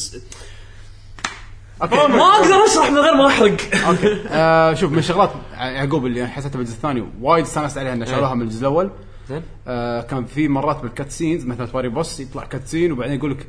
[1.82, 1.96] أوكي.
[1.96, 3.58] ما أقدر أشرح من غير ما أحرق.
[3.88, 4.24] أوكي.
[4.30, 8.42] آه شوف من الشغلات يعقوب اللي حسيتها بالجزء الثاني وايد استانست عليها إنه شالوها من
[8.42, 8.92] الجزء الأول.
[9.30, 9.42] زين.
[9.68, 13.32] آه كان في مرات بال cut scenes مثلا تواجه boss يطلع cut scene وبعدين يقول
[13.32, 13.48] لك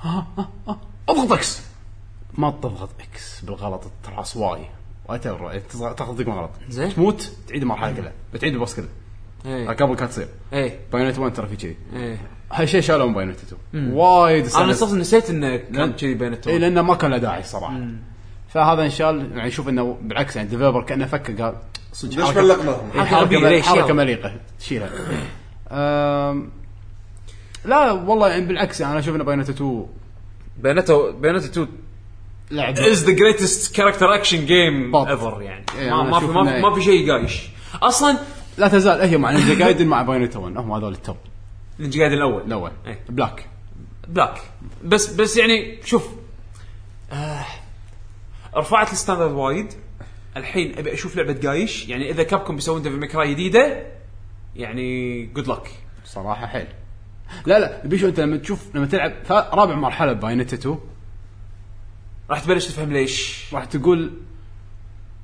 [0.00, 0.78] ها ها ها
[1.08, 1.62] أضغط X
[2.34, 4.66] ما تضغط X بالغلط تراس واي
[5.96, 6.94] تاخذ ضيق غلط زين.
[6.94, 8.12] تموت تعيد المرحلة كلها.
[8.34, 8.88] بتعيد ال boss كله.
[9.74, 10.80] قبل كانت تصير إيه.
[10.92, 11.76] Bayonetta 1 ترى في كذي
[12.52, 13.36] هالشيء شالوه من Bayonetta
[13.72, 14.70] 2 وايد أنا.
[14.70, 17.80] أصلا نسيت إنه كان كذي بين اي لأنه ما كان له داعي صراحة.
[18.48, 21.54] فهذا انشال يعني شوف إنه بالعكس يعني ال developer كأنه فكر قال
[21.92, 24.90] صدق ليش حركة حركة حركة؟ مليقة تشيلها
[25.70, 26.50] أم،
[27.64, 29.86] لا والله يعني بالعكس يعني أنا أشوف ان Bayonetta 2
[30.62, 31.68] Bayonetta Bayonetta 2
[32.50, 34.96] لعب is the greatest character action game.
[34.96, 35.64] ever يعني.
[35.78, 37.48] إيه، ما في ما, في- ما في شيء قايش
[37.82, 38.18] أصلا
[38.58, 41.16] لا تزال هي مع Ninja Gaiden مع Bayonetta 1 هم هذول ال top.
[41.82, 42.42] Ninja Gaiden الأول.
[42.42, 42.70] الأول.
[42.86, 43.00] إيه.
[43.08, 43.48] Black
[44.08, 44.40] Black
[44.84, 46.08] بس بس يعني شوف
[47.12, 47.44] آه
[48.56, 49.72] رفعت ال standard وايد.
[50.36, 53.86] الحين أبي أشوف لعبة قايش يعني إذا Capcom بيسوون Devil May Cry جديدة
[54.56, 55.70] يعني good luck
[56.04, 56.66] صراحة حيل.
[57.46, 60.78] لا لا بيشو أنت لما تشوف لما تلعب رابع مرحلة Bayonetta 2
[62.30, 63.44] راح تبلش تفهم ليش.
[63.54, 64.12] راح تقول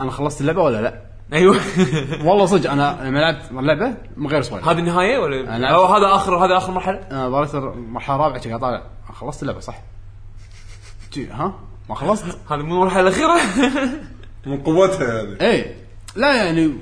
[0.00, 1.56] أنا خلصت اللعبة ولا لا؟ أيوه.
[2.26, 4.68] والله صدق أنا لما لعبت اللعبة من غير سوالف.
[4.68, 8.56] هذه النهاية ولا؟ أنا- أو هذا اخر هذا آخر مرحلة؟ أنا ضليت المرحلة الرابعة كذا
[8.58, 8.82] طالع.
[9.12, 9.80] خلصت اللعبة صح؟
[11.12, 11.54] جي ها؟
[11.88, 13.40] ما خلصت؟ هذه مو المرحلة الأخيرة؟
[14.46, 15.76] من قوتها يعني إيه.
[16.16, 16.72] لا يعني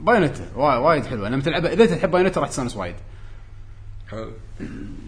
[0.00, 1.28] بايونيتا وايد, وايد حلوة.
[1.28, 2.94] لما تلعبها إذا تحب بايونيتا راح تستانس وايد.
[4.10, 4.30] حلو.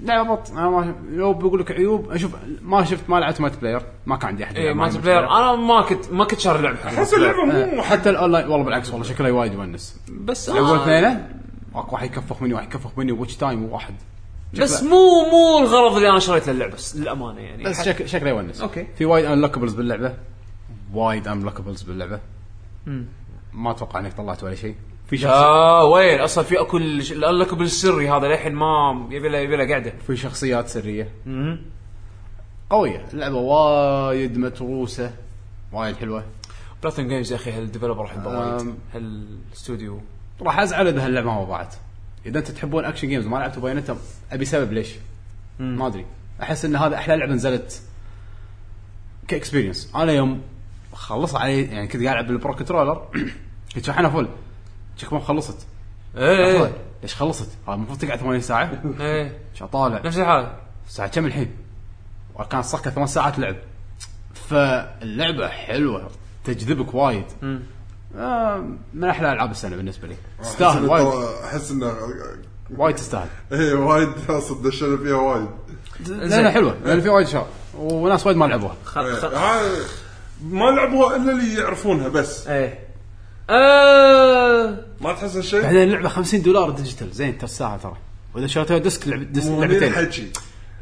[0.02, 4.16] لعبه بط أنا ما لو بقول لك عيوب أشوف ما شفت ما لعبت multiplayer ما
[4.16, 7.14] كان عندي أحد إيه معي مالتي بلاير أنا ما كنت ما كنت شاري اللعبه احس
[7.14, 10.00] اللعبة مو آه، حتى الاونلاين والله بالعكس والله شكلها وايد يونس.
[10.08, 10.82] بس الأول آه.
[10.82, 11.26] اثنين
[11.74, 13.94] أكو واحد يكفخ مني واحد يكفخ مني watch time وواحد
[14.60, 17.64] بس مو مو الغرض اللي أنا شريت اللعبه بس للأمانة يعني.
[17.64, 18.60] بس شك شكله يونس.
[18.60, 18.86] أوكي.
[18.98, 20.14] في وايد unlockables باللعبة.
[20.94, 22.20] وايد unlockables باللعبة.
[23.52, 24.74] ما أتوقع إنك طلعت ولا شيء.
[25.06, 29.38] في شخص آه وين؟ أصلا في اكو ال unlockable السري هذا للحين ما يبي له
[29.38, 29.92] يبي له قعدة.
[30.06, 31.08] في شخصيات سرية.
[32.70, 33.06] قوية.
[33.12, 35.12] اللعبة وايد متروسة.
[35.72, 36.24] وايد حلوة.
[36.82, 38.74] Platinum Games يا أخي هال developer احبه وايد.
[38.94, 40.00] هالاستوديو
[40.42, 41.74] راح أزعل إذا هاللعبة ما وضعت.
[42.26, 43.96] إذا أنت تحبون action games وما لعبتوا بايونيتا
[44.32, 44.94] أبي سبب ليش؟
[45.58, 46.06] ما أدري.
[46.42, 47.82] أحس إن هذا أحلى لعبة نزلت
[49.28, 49.92] ك experience.
[49.94, 50.42] أنا يوم
[50.92, 53.08] خلص علي يعني كنت قاعد ألعب بال Pro Controller
[53.74, 54.28] كنت شاحنها full
[55.12, 55.66] ما خلصت.
[56.16, 58.82] إيه لحظة، ليش خلصت؟ هذا المفروض تقعد 8 ساعة.
[59.00, 59.38] إيه.
[59.54, 60.52] شو طالع نفس الحال.
[60.88, 61.56] الساعة كم الحين؟
[62.34, 63.56] وكان صكه ثمان ساعات لعب.
[64.34, 66.10] فاللعبة حلوة
[66.44, 67.24] تجذبك وايد.
[68.16, 68.64] آه
[68.94, 70.16] من أحلى ألعاب السنة بالنسبة لي.
[70.42, 71.28] تستاهل أحس إنه وايد.
[71.44, 71.94] أحس إنه
[72.76, 73.28] وايد تستاهل.
[73.52, 75.48] إيه وايد ناس دشنا فيها وايد.
[76.06, 76.76] لانها حلوة.
[76.84, 78.76] لأن في وايد شباب وناس وايد ما لعبوها.
[78.96, 79.84] إيه.
[80.42, 82.48] ما لعبوها إلا اللي يعرفونها بس.
[82.48, 82.86] إيه.
[83.50, 84.85] آه...
[85.00, 87.96] ما تحس هالشيء؟ بعدين اللعبة 50 دولار digital زين الساعة ترى.
[88.34, 89.82] وإذا شريتها disc لعب disc لعبتين.
[89.82, 90.30] الحكي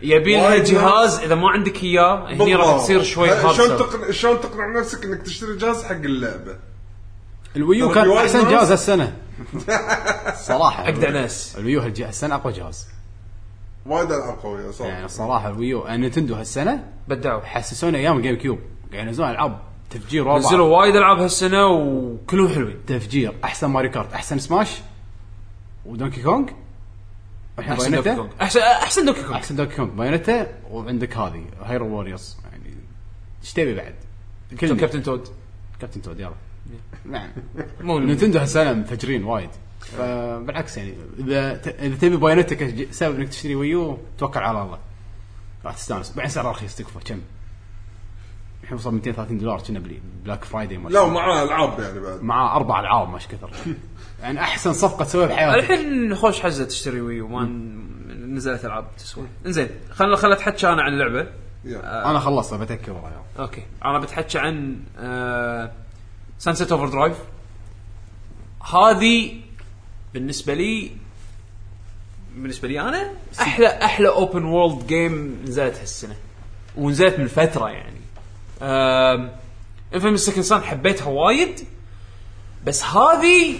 [0.02, 2.76] يبي لها جهاز إذا ما عندك إياه هني راح.
[2.76, 3.78] تصير شوي شلون.
[3.78, 6.56] تقنع شلون تقنع نفسك إنك تشتري جهاز حق اللعبة؟
[7.56, 9.16] ال Wii U ترى كان أحسن جهاز هالسنة.
[10.48, 10.88] صراحة.
[10.88, 12.86] اجدع ناس ال Wii U هالج- هالسنة أقوى جهاز.
[13.86, 15.88] وايد ألعاب قوية يعني صراحة الصراحه ال Wii U.
[15.88, 17.40] نينتندو هالسنة بدعوا.
[17.40, 18.58] حسسونا أيام GameCube
[18.92, 19.60] قاعد ينزلون ألعاب.
[19.94, 20.46] تفجير ورا بعض.
[20.46, 22.76] نزلوا وايد ألعاب هالسنة وكلهم حلوين.
[22.86, 23.34] تفجير.
[23.44, 24.12] أحسن Mario Kart.
[24.12, 24.80] أحسن سماش.
[25.86, 26.22] ودونكي
[27.56, 28.28] والحين أحسن دونكي بايونيتا كونغ.
[28.42, 29.34] احسن أحسن دونكي كونغ.
[29.34, 29.90] أحسن دونكي كونغ.
[29.90, 30.46] بايونيتا.
[30.70, 31.44] وعندك هذه.
[31.62, 32.74] Hyrule Warriors يعني
[33.42, 33.94] إيش تبي بعد؟
[34.58, 35.28] Captain Toad؟
[35.80, 36.32] Captain Toad يلا.
[37.04, 37.28] نعم.
[37.80, 39.50] مو نينتندو هالسنة مفجرين وايد.
[39.80, 44.78] فبالعكس يعني إذا ت- إذا تبي بايونيتا كسبب إنك تشتري Wii U توكل على الله.
[45.64, 46.10] راح تستانس.
[46.10, 46.98] بعدين سعرها رخيص تكفى.
[47.04, 47.20] كم؟
[48.64, 49.82] الحين وصل 230 دولار كنا
[50.24, 52.22] Black Friday ما لا ومعاه ألعاب يعني بعد.
[52.22, 53.50] مع أربع ألعاب مش كثر.
[54.22, 55.58] يعني أحسن صفقة تسويها بحياتك.
[55.70, 60.68] الحين خوش حزه تشتري Wii U ما ن- نزلت ألعاب تسوى انزين خلنا خلنا أتحكى
[60.68, 61.28] أنا عن اللعبة.
[61.64, 62.10] yeah.
[62.10, 63.62] أنا خلصت بتكي ورايا أوكي.
[63.84, 64.76] أنا بتحكى عن
[66.38, 67.16] Sunset Overdrive
[68.74, 69.40] هذه
[70.14, 70.90] بالنسبة لي
[72.36, 73.10] بالنسبة لي أنا
[73.40, 76.16] أحلى أحلى open world game نزلت هالسنة.
[76.76, 78.00] ونزلت من فترة يعني.
[79.94, 81.60] Infamous Second Son حبيتها وايد.
[82.66, 83.54] بس هذه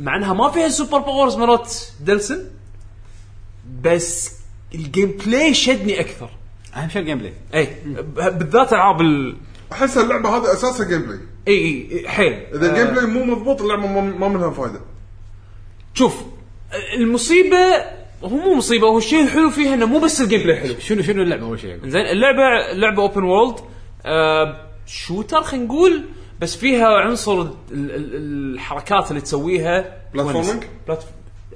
[0.00, 2.50] مع إنها ما فيها ال super powers مالت دلسن
[3.82, 4.32] بس
[4.74, 6.30] الجيم بلاي شدني أكثر.
[6.76, 7.76] أهم شيء ال gameplay اي
[8.30, 9.36] بالذات ألعاب ال
[9.72, 11.18] أحس اللعبة هذه أساسها gameplay
[11.48, 12.32] اي اي حيل.
[12.32, 14.80] إذا آه، ال gameplay مو مضبوط اللعبة ما ما منها فايدة.
[15.94, 16.14] شوف
[16.94, 20.74] المصيبة هو مو مصيبة هو الشيء الحلو فيها إنه مو بس ال gameplay حلو.
[20.78, 21.78] شنو شنو اللعبة؟ أول شيء.
[21.84, 23.58] زين اللعبة لعبة open world
[24.06, 26.04] آه shooter خلينا نقول
[26.40, 29.98] بس فيها عنصر ال- ال- الحركات اللي تسويها.
[30.14, 31.04] platforming؟ plat...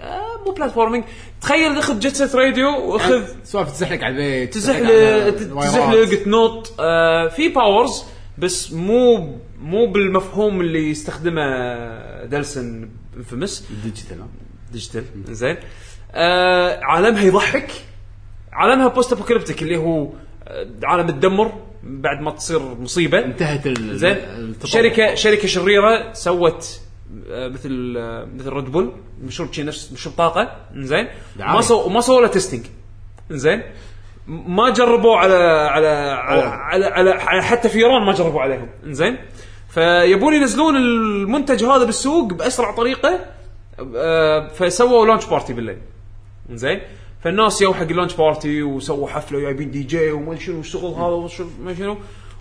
[0.01, 1.05] آه مو platforming
[1.41, 5.31] تخيل اخذ Jet Set Radio واخذ سوالف تزحلق على البيت تزحلق
[5.61, 6.25] تزحلق.
[6.25, 8.05] تنط آه في powers
[8.39, 11.43] بس مو مو بالمفهوم اللي يستخدمه
[12.25, 13.65] دلسن Infamous.
[13.85, 14.19] digital؟
[14.73, 15.57] digital زين.
[15.57, 15.61] آه
[16.83, 17.71] عالمها يضحك.
[18.53, 20.09] عالمها post apocalyptic اللي هو
[20.49, 21.53] آه، عالم تدمر
[21.83, 23.25] بعد ما تصير مصيبة.
[23.25, 24.17] انتهت ال زين.
[24.65, 26.81] شركة شركة شريرة سوت
[27.31, 28.93] آه، مثل آه، مثل Red Bull
[29.23, 31.09] مشروب شي نفس مشروب طاقه زين.
[31.37, 32.66] ما سو ما سووا له testing
[33.31, 33.63] زين.
[34.27, 36.43] ما جربوا على على على.
[36.43, 38.69] على, على, على حتى فيران ما جربوا عليهم.
[38.85, 39.19] زين.
[39.69, 43.21] فيبون ينزلون المنتج هذا بالسوق بأسرع طريقة
[43.97, 45.79] آه، فسووا launch party بالليل.
[46.51, 46.81] زين؟
[47.24, 51.28] فالناس يو حق ال launch party وسووا حفلة وجايبين دي جي وما شنو الشغل هذا
[51.28, 51.97] وشو- ما شنو.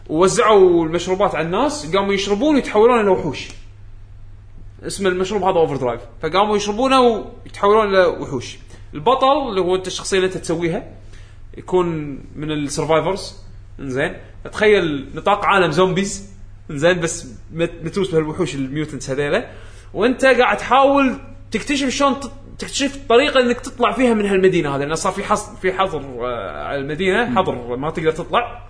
[0.09, 3.47] ووزعوا المشروبات على الناس قاموا يشربون ويتحولون إلى وحوش.
[4.87, 8.57] اسم المشروب هذا Overdrive فقاموا يشربونه ويتحولون إلى وحوش.
[8.93, 10.83] البطل اللي هو أنت الشخصية اللي أنت تسويها
[11.57, 11.87] يكون
[12.35, 13.35] من ال survivors
[13.79, 14.13] زين
[14.51, 16.29] تخيل نطاق عالم zombies
[16.69, 19.51] زين بس مت- متروس بهالوحوش ال mutants هذيلا
[19.93, 21.15] وأنت قاعد تحاول
[21.51, 22.15] تكتشف شلون
[22.61, 26.63] تكتشف طريقة إنك تطلع فيها من هالمدينة هذه لأن صار في حصر في حظر آه،
[26.63, 28.67] على المدينة حظر ما تقدر تطلع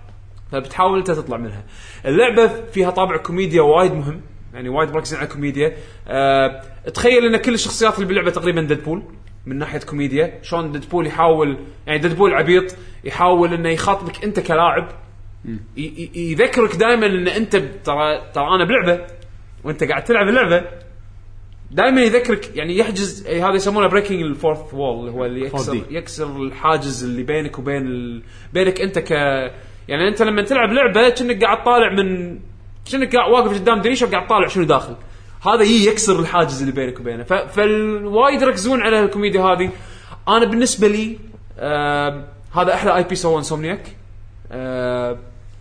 [0.52, 1.64] فبتحاول أنت تطلع منها.
[2.06, 4.20] اللعبة فيها طابع كوميديا وايد مهم
[4.54, 5.76] يعني وايد مركزين على الكوميديا.
[6.08, 6.62] أه
[6.94, 9.02] تخيل إن كل الشخصيات اللي باللعبه تقريبا Deadpool
[9.46, 14.88] من ناحية كوميديا، شلون Deadpool يحاول يعني Deadpool عبيط يحاول إنه يخاطبك أنت كلاعب
[16.14, 19.06] يذكرك دائما إن أنت ترى ترى أنا بلعبة
[19.64, 20.64] وأنت قاعد تلعب اللعبة
[21.72, 25.76] دائما يذكرك يعني يحجز هذا يسمونه breaking ال fourth wall اللي هو اللي يكسر 4D.
[25.90, 28.22] يكسر الحاجز اللي بينك وبين ال...
[28.52, 29.10] بينك أنت ك
[29.88, 32.38] يعني أنت لما تلعب لعبة كأنك قاعد طالع من
[32.92, 34.96] كأنك قاعد واقف قدام دريشه وقاعد طالع شنو داخل.
[35.46, 37.22] هذا يي يكسر الحاجز اللي بينك وبينه.
[37.22, 37.32] ف...
[37.32, 39.70] فالوايد يركزون على الكوميديا هذه.
[40.28, 41.18] أنا بالنسبة لي
[41.58, 42.24] آه
[42.54, 43.96] هذا أحلى IP سوى Insomniac
[44.52, 45.18] آه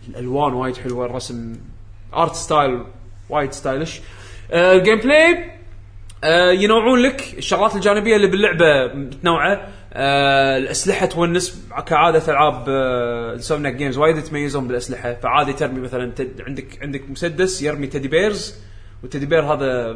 [0.09, 1.55] الألوان وايد حلوة الرسم
[2.15, 2.83] art style
[3.29, 4.01] وايد stylish
[4.51, 5.60] آه ال gameplay
[6.51, 9.67] ينوعون لك الشغلات الجانبية اللي باللعبة متنوعة.
[9.93, 15.13] آه الأسلحة تونس كعادة ألعاب آه Insomniac Games وايد يتميزون بالأسلحة.
[15.13, 18.55] فعادي ترمي مثلا تد عندك عندك مسدس يرمي teddy bears
[19.03, 19.93] وال teddy bear هذا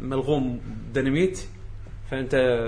[0.00, 0.60] ملغوم
[0.94, 1.40] ديناميت.
[2.10, 2.62] فأنت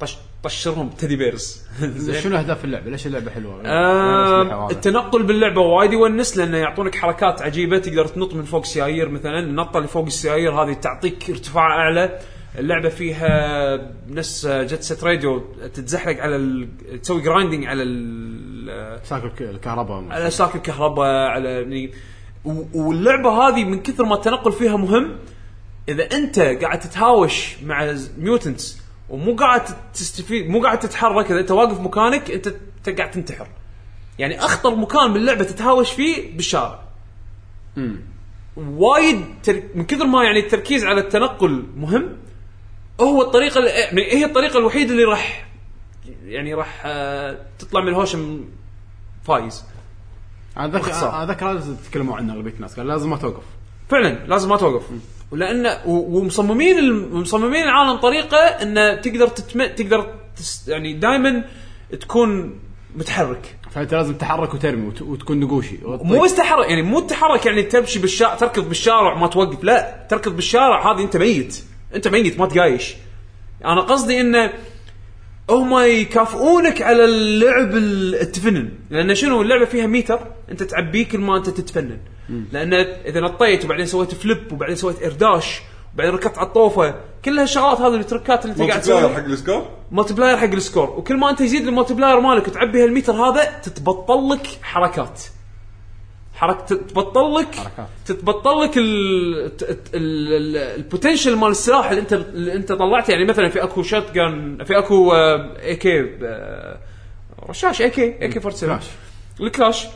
[0.00, 1.62] طش طشرهم teddy bears.
[2.22, 7.78] شنو أهداف اللعبة؟ ليش اللعبة حلوة؟ آه التنقل باللعبة وايد يونس لأنه يعطونك حركات عجيبة
[7.78, 9.38] تقدر تنط من فوق السيايير مثلا.
[9.38, 12.18] النطة اللي فوق السيايير هذه تعطيك ارتفاع أعلى.
[12.58, 15.38] اللعبة فيها نفس Jet Set Radio
[15.74, 16.68] تتزحلق على ال...
[17.02, 19.00] تسوي grinding على ال...
[19.06, 20.04] سلك الكهرباء.
[20.10, 21.92] على سلك الكهرباء على يعني.
[22.44, 25.16] و- واللعبة هذه من كثر ما التنقل فيها مهم
[25.88, 28.78] إذا أنت قاعد تتهاوش مع ميوتنتس
[29.10, 29.64] ومو قاعد
[29.94, 32.46] تستفيد مو قاعد تتحرك إذا أنت واقف مكانك أنت
[32.78, 33.48] أنت قاعد تنتحر.
[34.18, 36.82] يعني أخطر مكان باللعبه تتهاوش فيه بالشارع.
[38.56, 39.62] وايد تر...
[39.74, 42.16] من كثر ما يعني التركيز على التنقل مهم
[43.00, 43.70] هو الطريقة اللي...
[43.70, 45.48] يعني هي الطريقة الوحيدة اللي راح
[46.24, 48.40] يعني راح آه، تطلع من الهوشة
[49.24, 49.64] فايز.
[50.56, 51.14] أنا اتذكر باختصار.
[51.14, 53.44] أنا أتذكر هذا تكلموا عنه اغلبيه الناس قال لازم ما توقف.
[53.88, 54.90] فعلا لازم ما توقف.
[55.30, 59.66] ولأن ومصممين مصممين العالم طريقة انه تقدر تتم...
[59.66, 60.68] تقدر تس...
[60.68, 61.44] يعني دائما
[62.00, 62.58] تكون
[62.96, 63.56] متحرك.
[63.70, 65.78] فأنت لازم تتحرك وترمي وت- وتكون نقوشي.
[65.84, 70.06] مو بس تحرك يعني مو تحرك يعني تمشي بالشارع تركض بالشارع ما توقف لا.
[70.10, 71.62] تركض بالشارع هذه أنت ميت.
[71.94, 72.94] أنت ميت ما تقايش.
[73.64, 74.52] أنا قصدي انه
[75.50, 78.68] هم يكافئونك على اللعب ال- التفنن.
[78.90, 80.20] لأن شنو؟ اللعبة فيها ميتر.
[80.50, 81.98] أنت تعبيه كل ما أنت تتفنن.
[82.52, 82.74] لأن
[83.06, 85.60] إذا نطيت وبعدين سويت flip وبعدين سويت air dash
[85.94, 86.94] وبعدين ركضت على الطوفة
[87.24, 89.08] كل هالشغلات هذه التركات اللي انت قاعد تسويها.
[89.08, 90.90] حق ال score؟ multiplier حق ال score.
[90.90, 95.22] وكل ما أنت يزيد ال multiplier مالك وتعبي هالميتر هذا تتبطل لك حركات.
[96.38, 97.54] حركة تتبطل لك.
[98.06, 98.72] تتبطل لك
[99.94, 103.10] ال potential مال السلاح اللي انت اللي انت طلعته.
[103.10, 106.18] يعني مثلا في أكو shotgun في أكو AK
[107.48, 108.90] رشاش AK AK 47 كلاش.
[109.40, 109.86] الكلاش.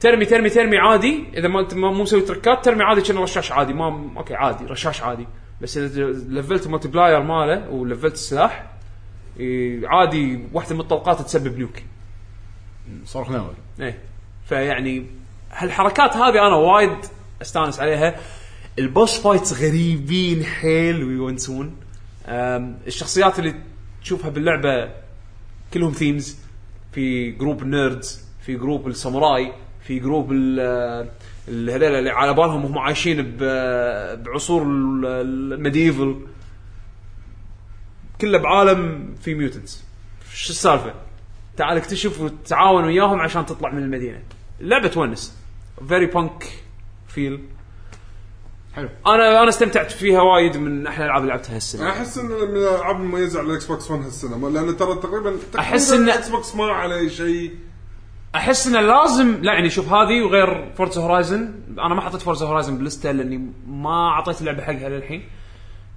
[0.00, 1.24] ترمي ترمي ترمي عادي.
[1.36, 3.72] إذا ما انت مو مسوي تركات ترمي عادي كأنه رشاش عادي.
[3.72, 5.26] ما أوكي عادي رشاش عادي.
[5.60, 8.70] بس إذا لفلت ال multiplier ماله ولفلت السلاح
[9.84, 11.76] عادي واحدة من الطلقات تسبب nuke.
[13.04, 13.54] صاروخ نووي.
[13.80, 13.98] إيه.
[14.46, 15.06] فيعني
[15.52, 16.96] هالحركات هذه أنا وايد
[17.42, 18.16] أستانس عليها.
[18.78, 21.76] ال boss fights غريبين حيل ويونسون.
[22.86, 23.54] الشخصيات اللي
[24.02, 24.90] تشوفها باللعبة
[25.74, 26.38] كلهم themes
[26.92, 29.52] في group ال nerds في group الساموراي
[29.82, 33.36] في group اللي على بالهم هم عايشين
[34.24, 35.06] بعصور ال-
[35.54, 36.26] ال medieval
[38.20, 39.84] كله بعالم في mutants
[40.34, 40.94] شو السالفة؟
[41.56, 44.22] تعال اكتشف وتعاون وياهم عشان تطلع من المدينة.
[44.60, 45.39] اللعبه تونس.
[45.88, 46.44] very punk
[47.08, 47.40] feel
[48.74, 48.88] حلو.
[49.06, 51.88] أنا أنا استمتعت فيها وايد من أحلى الألعاب اللي لعبتها هالسنة.
[51.90, 54.48] أحس إن من الألعاب المميزة على ال Xbox 1 هالسنة.
[54.50, 57.54] لأن ترى تقريبا أحس إن- ال Xbox ما عليه شيء.
[58.34, 62.76] أحس انه لازم لا يعني شوف هذه وغير Forza Horizon أنا ما حطيت Forza Horizon
[62.76, 65.28] باللسته لأني ما أعطيت اللعبة حقها للحين.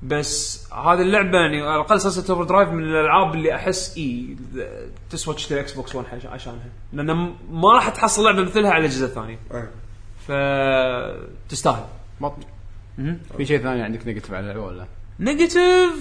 [0.07, 4.35] بس هذه اللعبة يعني على الأقل Sunset Overdrive من الألعاب اللي أحس إي
[5.09, 6.69] تسوى تشتري Xbox 1 عش- عشانها.
[6.93, 9.71] لأن ما راح تحصل لعبة مثلها على الاجهزه الثانية إيه.
[10.27, 11.84] فتستاهل
[12.21, 12.34] بط
[13.38, 14.85] في شيء ثاني عندك negative على اللعبة ولا؟
[15.19, 15.94] negative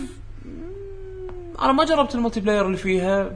[1.62, 3.30] أنا ما جربت ال multiplayer اللي فيها.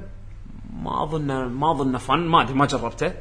[0.83, 2.19] ما اظن ما أظن fun.
[2.19, 3.13] ما أدري ما جربته.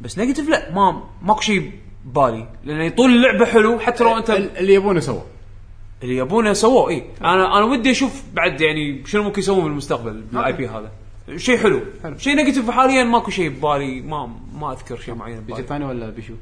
[0.00, 0.72] بس negative لا.
[0.74, 1.72] ما ماكو شيء
[2.04, 2.48] ببالي.
[2.64, 5.20] لأن طول اللعبة حلو حتى لو انت ال- اللي يبونه سووا
[6.02, 10.20] اللي يبونه سووه اي أنا أنا ودي أشوف بعد يعني شنو ممكن يسوون في المستقبل
[10.20, 10.92] بال IP هذا.
[11.36, 12.18] شيء حلو, حلو.
[12.18, 16.10] شيء negative حاليا ماكو شيء ببالي ما ما أذكر شيء معين بيجي ببالي ثاني ولا
[16.10, 16.34] بيشو؟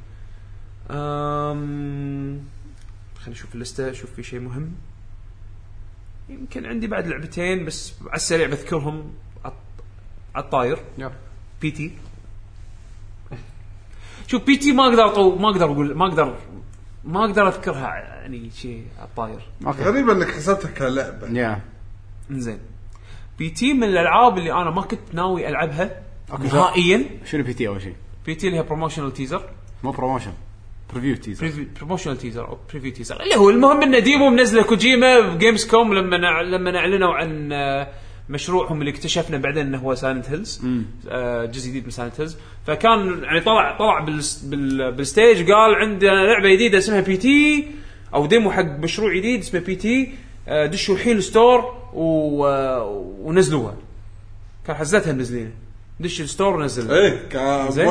[0.90, 2.40] أم...
[3.16, 4.72] خلينا نشوف اللستة أشوف في شيء مهم.
[6.28, 9.12] يمكن عندي بعد لعبتين بس على السريع بذكرهم.
[10.34, 10.78] على الطاير.
[11.62, 11.92] P.T.
[14.26, 14.72] شوف P.T.
[14.72, 15.36] ما أقدر أطو...
[15.36, 16.36] ما أقدر أقول ما أقدر
[17.06, 18.84] ما أقدر أذكرها يعني شيء
[19.66, 19.82] أوكي.
[19.82, 21.28] غريبه إنك حسبتها كلعبة.
[21.28, 21.60] يا
[22.30, 22.58] إنزين.
[23.38, 23.72] P.T.
[23.74, 26.02] من الألعاب اللي أنا ما كنت ناوي ألعبها
[26.32, 26.46] أوكي.
[26.46, 27.04] نهائيا.
[27.24, 27.68] شنو P.T.
[27.68, 27.94] أول شيء؟
[28.26, 28.46] P.T.
[28.46, 29.42] اللي هي promotional teaser
[29.84, 30.32] مو promotion
[30.92, 35.66] preview teaser promotional teaser أو preview teaser اللي هو المهم انه demo منزله كوجيما ب
[35.66, 36.40] Gamescom لما نع...
[36.40, 37.88] لما اعلنوا عن آه،
[38.28, 40.60] مشروعهم اللي اكتشفنا بعدين إنه هو Silent Hills
[41.52, 44.92] جزء جديد من Silent Hills فكان يعني طلع طلع بالس- بال...
[44.92, 47.66] بال stage قال عندنا لعبة جديدة اسمها P.T.
[48.14, 50.12] أو demo حق مشروع جديد اسمه P.T.
[50.48, 52.46] آه، دشوا الحين ال store و...
[52.46, 53.74] آه، ونزلوها.
[54.66, 55.50] كان حزتها منزلينه.
[56.00, 56.96] دش ال store ونزلها.
[56.96, 57.86] إيه كان زين.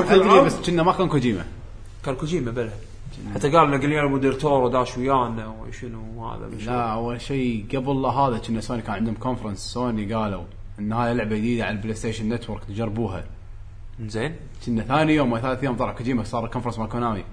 [0.46, 1.46] بس كنا ما كان كوجيما.
[2.06, 2.70] كان كوجيما بلى.
[3.34, 8.38] حتى قال لنا Guillermo del Toro داش ويانا وشنو هذا لا أول شيء قبل هذا
[8.38, 10.44] كنا سوني كان عندهم conference سوني قالوا
[10.80, 13.24] إن هاي لعبة جديدة على ال PlayStation Network تجربوها.
[14.02, 14.36] زين.
[14.66, 17.24] كنا ثاني يوم أو ثالث يوم طلع كوجيما صار ال conference مال كونامي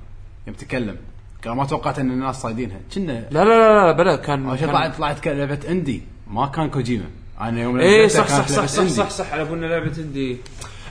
[0.46, 0.96] يوم تكلم.
[1.44, 2.80] قال ما توقعت إن الناس صايدينها.
[2.94, 6.70] كنا لا لا لا لا بلا كان أول شيء طلعت طلعت لعبة indie ما كان
[6.70, 7.04] كوجيما.
[7.40, 8.94] أنا يوم نزلتها صح صح صح صح indie.
[8.94, 10.36] صح صح على بالنا لعبة indie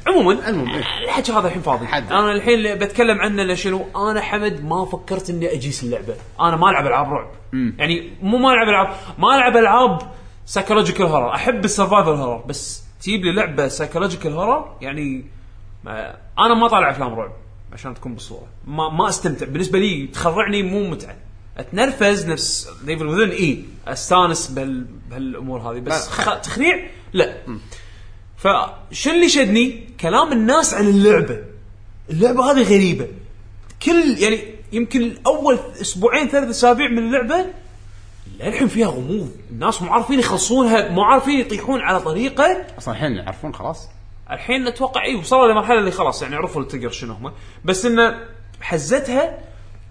[0.07, 0.49] عموما.
[0.49, 0.83] المهم، إيه.
[1.03, 1.87] الحكي هذا الحين فاضي.
[1.87, 2.11] حد.
[2.11, 6.15] أنا الحين اللي بتكلم عنه لشنو؟ أنا حمد ما فكرت إني أجيس اللعبة.
[6.41, 7.27] أنا ما ألعب ألعاب رعب.
[7.53, 10.01] يعني مو ما ألعب ألعاب ما ألعب ألعاب
[10.45, 15.25] psychological horror أحب ال survival horror بس تجيب لي لعبة psychological horror يعني
[15.83, 17.31] ما أنا ما طالع أفلام رعب
[17.73, 18.47] عشان تكون بالصورة.
[18.67, 19.45] ما ما أستمتع.
[19.45, 21.15] بالنسبة لي تخرعني مو متعة.
[21.57, 25.79] أتنرفز نفس The Evil Within اي أستانس بهال بهالأمور هذه.
[25.79, 26.41] بس خ...
[26.41, 27.37] تخريع لا.
[28.41, 31.39] فشو اللي شدني؟ كلام الناس عن اللعبة.
[32.09, 33.07] اللعبة هذه غريبة.
[33.85, 34.39] كل يعني
[34.71, 37.45] يمكن أول أسبوعين ثلاث أسابيع من اللعبة
[38.39, 43.53] للحين فيها غموض الناس مو عارفين يخلصونها مو عارفين يطيحون على طريقة أصلا الحين يعرفون
[43.53, 43.89] خلاص
[44.31, 47.31] الحين أتوقع اي وصلوا لمرحلة اللي خلاص يعني عرفوا ال trigger شنو هم
[47.65, 48.19] بس انه
[48.61, 49.37] حزتها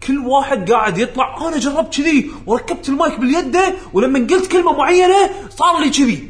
[0.07, 5.81] كل واحد قاعد يطلع أنا جربت كذي وركبت المايك باليده ولما قلت كلمة معينة صار
[5.81, 6.30] لي كذي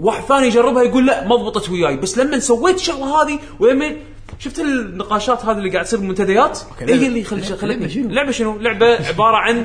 [0.00, 3.96] واحد ثاني يجربها يقول لا ما ضبطت وياي بس لما سويت الشغله هذه ولما
[4.38, 7.84] شفت النقاشات هذه اللي قاعد تصير بالمنتديات هي اللي خل- لعبة- خلتني؟
[8.14, 9.64] لعبة شنو؟ لعبة عبارة عن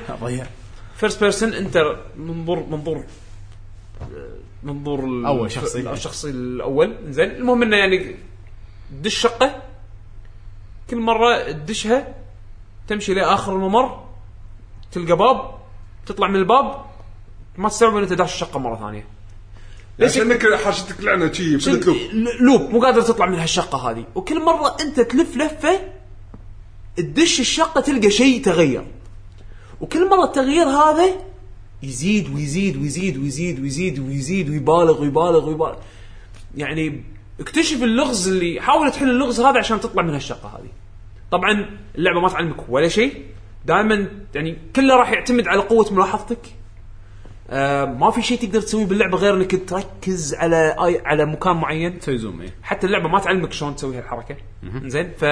[0.96, 3.04] first person انت منظور منظور
[4.64, 5.80] منظور أول شخصي.
[5.94, 8.16] الشخصي الأول زين المهم إنه يعني
[8.92, 9.62] تدش شقة
[10.90, 12.16] كل مرة تدشها
[12.88, 14.04] تمشي لآخر الممر
[14.92, 15.52] تلقى باب
[16.06, 16.86] تطلع من الباب
[17.58, 19.06] ما تستوعب ان انت داش الشقة مرة ثانية
[20.00, 21.98] ليش انك حاشتك لعنة شي؟ فلت loop
[22.42, 24.06] loop مو قادر تطلع من هالشقة هذه.
[24.16, 25.80] وكل مرة انت تلف لفة
[26.96, 28.86] تدش الشقة تلقى شيء تغير.
[29.82, 31.06] وكل مرة التغيير هذا
[31.84, 35.76] يزيد ويزيد ويزيد ويزيد ويزيد ويزيد ويبالغ ويبالغ ويبالغ.
[36.58, 37.04] يعني
[37.40, 40.70] اكتشف اللغز اللي حاول تحل اللغز هذا عشان تطلع من هالشقة هذه.
[41.32, 43.26] طبعا اللعبة ما تعلمك ولا شيء.
[43.66, 46.40] دائما يعني كله راح يعتمد على قوة ملاحظتك.
[47.50, 52.00] آه ما في شيء تقدر تسويه باللعبة غير إنك تركز على آي على مكان معين.
[52.00, 52.54] تسوي زوم إيه.
[52.64, 54.36] حتى اللعبة ما تعلمك شلون تسوي هالحركة.
[54.86, 55.26] زين ف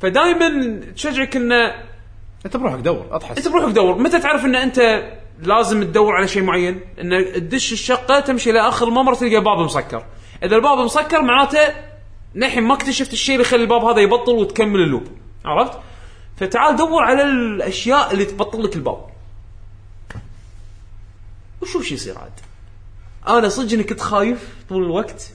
[0.00, 1.74] فدائما تشجعك انه
[2.46, 3.36] أنت بروحك دور أضحك.
[3.36, 3.98] أنت بروحك دور.
[3.98, 5.02] متى تعرف إن أنت
[5.42, 10.04] لازم تدور على شيء معين؟ إن تدش الشقة تمشي لآخر الممر تلقى باب مسكر.
[10.42, 11.74] إذا الباب مسكر معناته
[12.34, 15.02] للحين ما اكتشفت الشيء اللي يخلي الباب هذا يبطل وتكمل اللوب.
[15.44, 15.78] عرفت؟
[16.36, 19.17] فتعال دور على الأشياء اللي تبطل لك الباب.
[21.62, 22.32] وشوف شو يصير عاد.
[23.28, 25.32] أنا صدق إني كنت خايف طول الوقت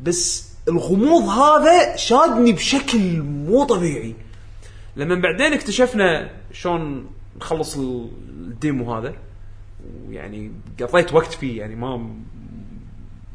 [0.00, 4.14] بس الغموض هذا شادني بشكل مو طبيعي.
[4.96, 9.14] لما بعدين اكتشفنا شلون نخلص ال- الديمو هذا
[10.08, 12.10] ويعني قضيت وقت فيه يعني ما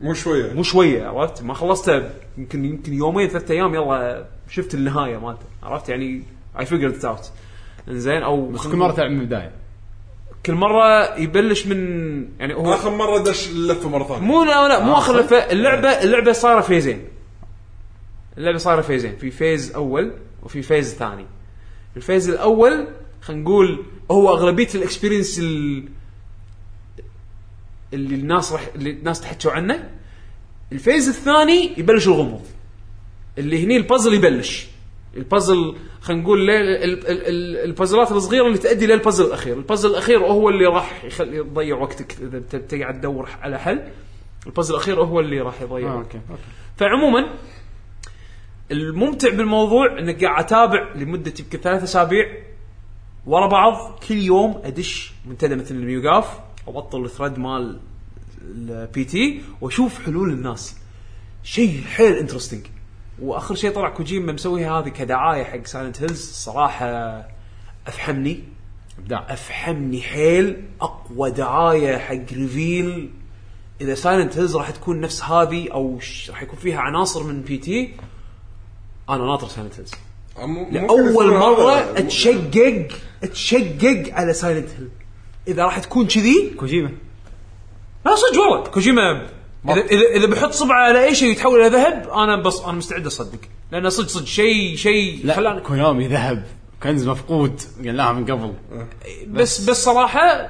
[0.02, 0.54] مو شوية.
[0.54, 5.90] مو شوية عرفت؟ ما خلصته يمكن يمكن يومين ثلاثة أيام يلا شفت النهاية مالته عرفت؟
[5.90, 6.24] يعني
[6.60, 7.32] اي figured it out
[7.88, 9.52] إنزين أو بس كل مره تلعب من البداية.
[10.46, 11.78] كل مرة يبلش من
[12.40, 14.20] يعني هو آخر مرة دش اللفة مرة ثانية.
[14.22, 17.02] مو لا لا مو آه، آخر؟ لفة اللعبة اللعبة صايرة phase ين
[18.38, 20.14] اللعبة صايرة phase ين في phase أول
[20.44, 21.26] وفي phase ثاني.
[21.98, 22.88] ال phase الأول
[23.22, 25.84] خلينا نقول هو أغلبية ال experience ال-
[27.94, 29.90] اللي الناس راح اللي الناس تحكوا عنه.
[30.72, 32.42] ال phase الثاني يبلش الغموض.
[33.38, 34.68] اللي هني البازل يبلش.
[35.18, 41.44] البازل خلينا نقول البازلات الصغيرة اللي تؤدي للبازل الأخير، البازل الأخير هو اللي راح يخلي
[41.44, 43.84] تضيع وقتك إذا تقعد تدور على حل.
[44.48, 46.16] البازل الأخير هو اللي راح يضيع آه، وقتك.
[46.16, 46.42] okay okay
[46.78, 47.30] فعموما
[48.72, 52.26] الممتع بالموضوع إنك قاعد أتابع لمدة يمكن ثلاث أسابيع
[53.26, 57.80] ورا بعض كل يوم أدش منتدى مثل ال NeoGAF وابطل ال thread مال
[58.42, 59.42] ال P.T.
[59.62, 60.78] وأشوف حلول الناس
[61.44, 62.66] شيء حيل interesting
[63.24, 66.86] وآخر شيء طلع كوجيما مسويها هذه كدعاية حق Silent Hills الصراحه
[67.88, 68.44] افحمني
[69.00, 69.34] إبداع.
[69.34, 70.64] افحمني حيل.
[70.82, 73.10] أقوى دعاية حق reveal
[73.82, 77.94] إذا Silent Hills راح تكون نفس هذه أو راح يكون فيها عناصر من P.T.
[79.10, 79.92] أنا ناطر Silent Hills
[80.72, 82.88] لأول مرة اتشقق
[83.24, 84.90] أتشقق على Silent Hill
[85.48, 86.92] إذا راح تكون كذي كوجيما.
[88.06, 88.68] لا صدق والله.
[88.68, 89.28] كوجيما
[89.70, 93.06] اذا اذا, إذا بيحط صبعه على أي شيء يتحول إلى ذهب أنا بس أنا مستعد
[93.06, 93.40] أصدق.
[93.72, 96.44] لأنه صدق صدق شيء شيء لا خلاني Konami ذهب.
[96.84, 98.54] كنز مفقود قلناها من قبل.
[99.28, 99.84] بس بس.
[99.84, 100.50] صراحة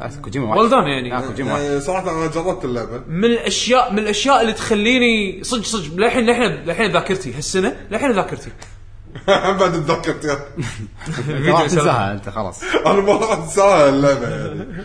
[0.00, 0.70] لا، كوجيما واحد.
[0.70, 1.08] Well done يعني.
[1.38, 3.02] يعني صراحة أنا جربت اللعبة.
[3.08, 7.32] من الاشياء من الأشياء اللي تخليني صدق صدق للحين للحين للحين ذاكرتي.
[7.34, 8.50] هالسنة للحين ذاكرتي.
[9.26, 10.38] بعد تذكرت يا.
[11.52, 12.62] راح تنساها أنت خلاص.
[12.86, 14.84] أنا ما راح أنساها اللعبة يعني.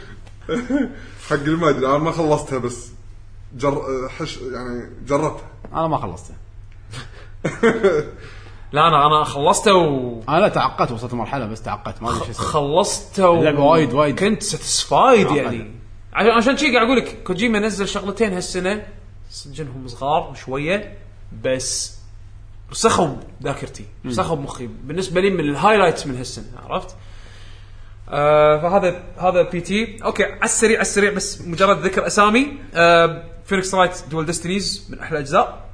[1.29, 2.87] حق اللي ما أدري أنا ما خلصتها بس
[3.55, 6.33] جر حش يعني جربتها أنا ما خلصته
[8.71, 12.31] لا أنا أنا خلصته و أنا لا تعقدت وصلت مرحلة بس تعقدت ما أدري شو
[12.31, 13.69] أسوي خلصته و...
[13.71, 14.19] وايد- وايد.
[14.19, 15.31] كنت satisfied.
[15.31, 15.71] يعني
[16.13, 18.87] عشان عشان شي قاعد أقول لك كوجيما نزل شغلتين هالسنة
[19.29, 20.97] سجنهم صغار شوية
[21.43, 21.97] بس
[22.71, 26.95] رسخوا ذاكرتي رسخوا بمخي بالنسبة لي من ال highlights من هالسنة عرفت؟
[28.11, 29.97] آه فهذا هذا P.T.
[30.05, 32.47] okay على السريع على السريع بس مجرد ذكر أسامي.
[32.73, 35.69] آه Phoenix Wright Dual Destinies من أحلى أجزاء.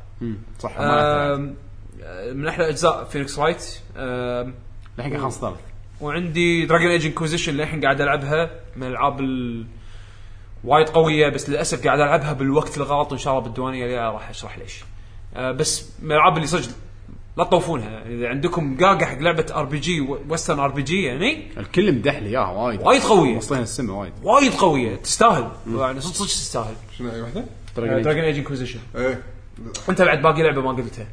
[0.59, 0.71] صح.
[0.79, 1.55] آم،
[2.03, 4.53] آه من أحلى أجزاء Phoenix Wright آم،
[4.97, 5.59] الحين قاعد خلص ثالث.
[6.01, 9.65] وعندي Dragon Age Inquisition للحين قاعد ألعبها من الألعاب ال...
[10.63, 14.83] وايد قوية بس للأسف قاعد ألعبها بالوقت الغلط وإن شاء الله بالديوانية راح أشرح ليش.
[15.35, 16.69] آه بس من الألعاب اللي صدق
[17.37, 17.89] لا تطوفونها.
[17.89, 21.95] يعني إذا عندكم قاقة حق لعبة ار بي جي وسترن ار بي جي يعني؟ الكل
[21.95, 22.81] مدح لي إياها وايد.
[22.81, 23.37] وايد قوية.
[23.37, 24.13] وصلنا السما وايد.
[24.23, 24.95] وايد قوية.
[24.95, 25.51] تستاهل.
[25.75, 26.75] يعني صدق صدق تستاهل.
[26.97, 27.45] شنو أي واحدة؟
[27.77, 29.21] Dragon Age Inquisition إيه.
[29.89, 31.07] أنت بعد باقي لعبة ما قلتها.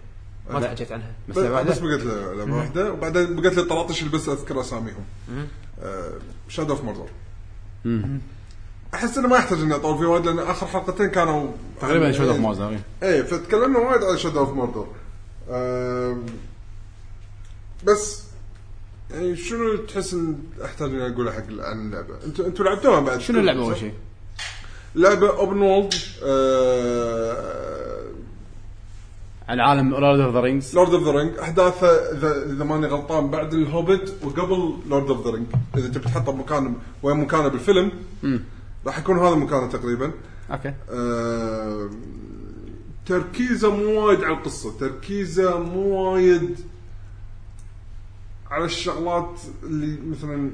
[0.51, 1.13] ما تحكيت عنها.
[1.29, 2.05] بس بس؟ بقيت
[2.39, 2.93] لعبة واحدة.
[2.93, 5.05] وبعدين بقيت لي 13 اللي بس اذكر اساميهم
[6.49, 7.07] Shadow of Mordor
[8.95, 11.51] أحس إنه ما يحتاج إني اطول فيه وايد لأن آخر حلقتين كانوا
[11.81, 12.41] تقريبا Shadow of إيه.
[12.41, 13.23] Mordor إيه.
[13.23, 14.87] فتكلمنا وايد عن Shadow of Mordor
[17.85, 18.23] بس
[19.11, 23.41] يعني شنو تحس إن أحتاج إني أقوله حق عن اللعبة؟ أنتوا أنتوا لعبتوها بعد شنو
[23.41, 23.95] اللعبة أول شيء؟
[24.95, 25.95] لعبة open world
[29.49, 33.31] عن عالم Lord of the Rings Lord of the Ring أحداثه اذا إذا ماني غلطان
[33.31, 35.47] بعد الهوبت وقبل Lord of the Ring
[35.77, 37.93] إذا تبي تحطه بمكان وين مكانه بالفيلم
[38.87, 40.13] راح يكون هذا مكانه تقريبا.
[40.51, 40.75] okay.
[40.91, 41.91] آه،
[43.07, 46.59] تركيزه مو وايد على القصة تركيزه مو وايد
[48.51, 50.51] على الشغلات اللي مثلا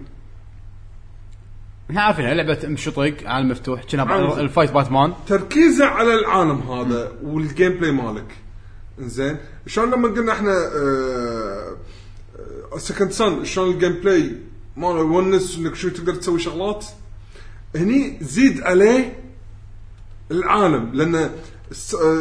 [1.90, 5.14] إحنا عارفين لعبة أم شطق عالم مفتوح كنا ال fight Batman.
[5.26, 8.36] تركيزه على العالم هذا وال gameplay مالك.
[8.98, 10.54] زين شلون لما قلنا إحنا
[12.76, 14.36] Second Son شلون ال gameplay
[14.76, 16.86] ماله؟ يونس إنك شو تقدر تسوي شغلات؟
[17.76, 19.22] هني زيد عليه
[20.30, 21.30] العالم لأن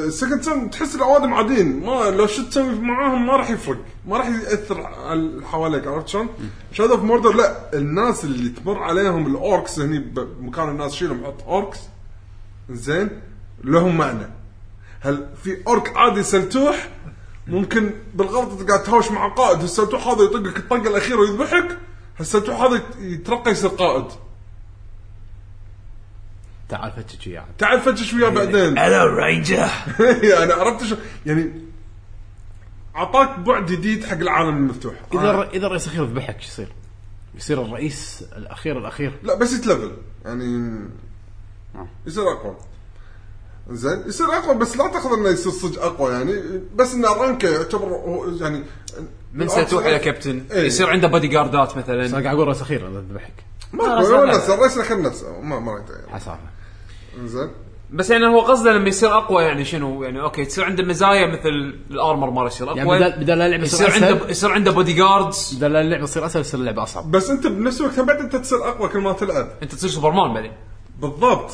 [0.09, 1.85] Second Son تحس الاوادم عاديين.
[1.85, 3.77] ما لو شو تسوي معاهم ما راح يفرق.
[4.07, 6.29] ما راح يأثر على اللي حواليك عرفت شلون؟
[6.71, 7.73] Shadow of Mordor لا.
[7.73, 11.79] الناس اللي تمر عليهم ال Orcs هني بمكان الناس شيلهم حط Orcs
[12.69, 13.09] زين.
[13.63, 14.27] لهم معنى.
[14.99, 16.89] هل في Orc عادي سلتوح؟
[17.47, 19.63] ممكن بالغلط أنت قاعد تهاوش مع قائد.
[19.63, 21.77] السلتوح هذا يطقك الطقة الأخيرة ويذبحك؟
[22.19, 24.05] السلتوح هذا يترقى يصير قائد؟
[26.69, 29.69] تعال فتش وياه تعال فتش وياه بعدين هلو ranger
[30.23, 30.95] يعني عرفت شو
[31.25, 31.51] يعني
[32.95, 35.49] اعطاك بعد جديد حق العالم المفتوح اذا آه.
[35.49, 36.67] اذا الرئيس الاخير ذبحك شو يصير؟
[37.35, 39.91] يصير الرئيس الاخير الاخير لا بس يتلفل
[40.25, 40.79] يعني
[41.75, 41.87] آه.
[42.07, 42.55] يصير اقوى
[43.71, 47.49] زين يصير اقوى بس لا تاخذ انه يصير صدق اقوى يعني بس انه rank ه
[47.49, 48.63] يعتبر هو يعني
[49.33, 50.65] من سلتوح إلى كابتن إيه.
[50.65, 53.33] يصير عنده بودي جاردات مثلا أنا قاعد أقول الرئيس الاخير اذا ذبحك
[53.73, 54.53] ما لا، هو لا، نفسه لا.
[54.53, 56.56] الرئيس الاخير نفسه ما ما حسافه
[57.25, 57.51] زين.
[57.91, 61.49] بس يعني هو قصده لما يصير أقوى يعني شنو؟ يعني okay تصير عنده مزايا مثل
[61.91, 62.99] الأرمر ماله يصير يعني أقوى.
[62.99, 66.83] بدل بدل اللعبه يصير عنده يصير عنده بودي جاردز بدل اللعبه تصير أسهل تصير اللعبه
[66.83, 67.11] أصعب.
[67.11, 69.49] بس أنت بنفس الوقت بعد أنت تصير أقوى كل ما تلعب.
[69.63, 70.51] أنت تصير سوبرمان بعدين.
[71.01, 71.51] بالضبط.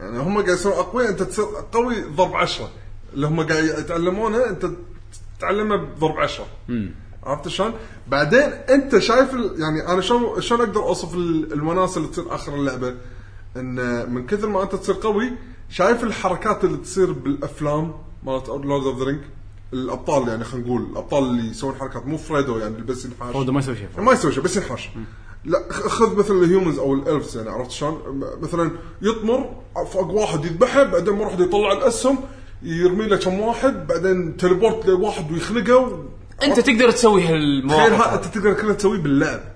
[0.00, 2.68] يعني هم قاعد يصيرون أقوياء أنت تصير قوي ضرب عشرة.
[3.14, 4.66] اللي هم قاعد يتعلمونه أنت
[5.38, 6.46] تتعلمه بضرب عشرة.
[7.24, 7.72] عرفت شلون؟
[8.08, 8.40] بعدين
[8.70, 9.60] أنت شايف ال...
[9.60, 11.52] يعني أنا شلون شلون أقدر أوصف ال...
[11.52, 12.94] الوناسة اللي تصير آخر اللعبة؟
[13.60, 15.32] إن من كثر ما أنت تصير قوي
[15.70, 19.20] شايف الحركات اللي تصير بالأفلام مالت Lord of the Rings
[19.72, 23.32] الأبطال يعني خلينا نقول الأبطال اللي يسوون حركات مو فريدو يعني بس ينحاش.
[23.32, 23.88] فرودو ما يسوي شيء.
[23.98, 24.90] ما يسوي شيء بس ينحاش.
[25.44, 28.70] لا خذ مثلا ال humans أو ال elves يعني عرفت شلون؟ مثلا
[29.02, 29.50] يطمر
[29.92, 32.18] فوق واحد يذبحه بعدين مرة يطلع الأسهم
[32.62, 36.04] يرمي له كم واحد بعدين teleport لواحد ويخنقه و...
[36.42, 38.02] أنت تقدر تسوي هالمواقف.
[38.02, 39.55] أنت تقدر كله تسويه باللعب.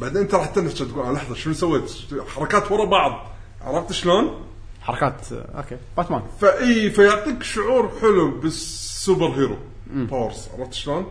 [0.00, 1.92] بعدين انت راح تنفس تقول آه، لحظة شنو سويت؟
[2.26, 3.26] حركات ورا بعض.
[3.60, 4.44] عرفت شلون؟
[4.80, 5.76] حركات okay.
[5.96, 6.22] Batman.
[6.40, 9.56] فاي فيعطيك شعور حلو بال superhero
[9.94, 11.06] powers عرفت شلون؟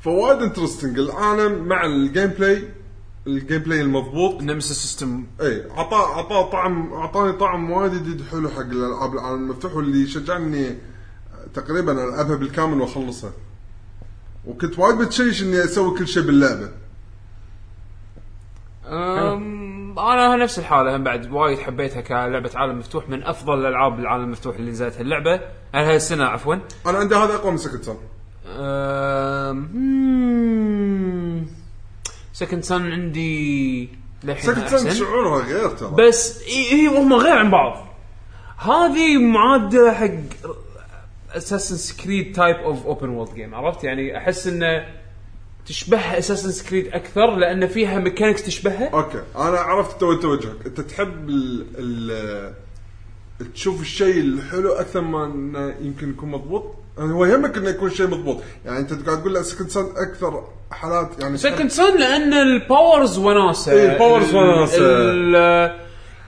[0.00, 2.68] فوايد interesting العالم مع ال gameplay
[3.26, 4.42] ال gameplay المضبوط.
[4.42, 9.74] Nemesis system إي عطاه عطاه طعم اعطاني طعم وايد جديد حلو حق الألعاب العالم المفتوح
[9.74, 10.78] واللي شجعني
[11.54, 13.32] تقريبا ألعبها بالكامل وأخلصها.
[14.46, 16.70] وكنت وايد بتشيش إني أسوي كل شيء باللعبة.
[18.88, 24.56] أنا نفس الحالة هم بعد وايد حبيتها كلعبة عالم مفتوح من أفضل الألعاب العالم المفتوح
[24.56, 25.40] اللي نزلت اللعبه
[25.74, 26.54] أنا هاي السنة؟ عفوا.
[26.86, 27.96] أنا عندي هذا أقوى من Second Son
[32.32, 33.88] Second Son عندي
[34.24, 34.90] للحين Second أحسن.
[34.90, 35.90] شعورها غير ترى.
[35.98, 37.86] بس إي إي هم غير عن بعض.
[38.58, 40.10] هذه معادلة حق
[41.30, 44.86] Assassin's Creed type of open world game عرفت؟ يعني أحس إنه
[45.66, 51.28] تشبه Assassin's Creed أكثر لأن فيها mechanics تشبهها؟ okay أنا عرفت تو توجهك أنت تحب
[51.28, 52.54] ال ال
[53.54, 58.06] تشوف الشيء الحلو أكثر ما إنه يمكن يكون مضبوط؟ يعني هو يهمك إنه يكون شيء
[58.06, 58.36] مضبوط.
[58.64, 63.18] يعني أنت قاعد تقول لا Second Son أكثر حالات يعني Second Son لأن ال powers
[63.18, 63.72] وناسة.
[63.72, 64.30] إيه، ال powers.
[64.74, 65.76] ال-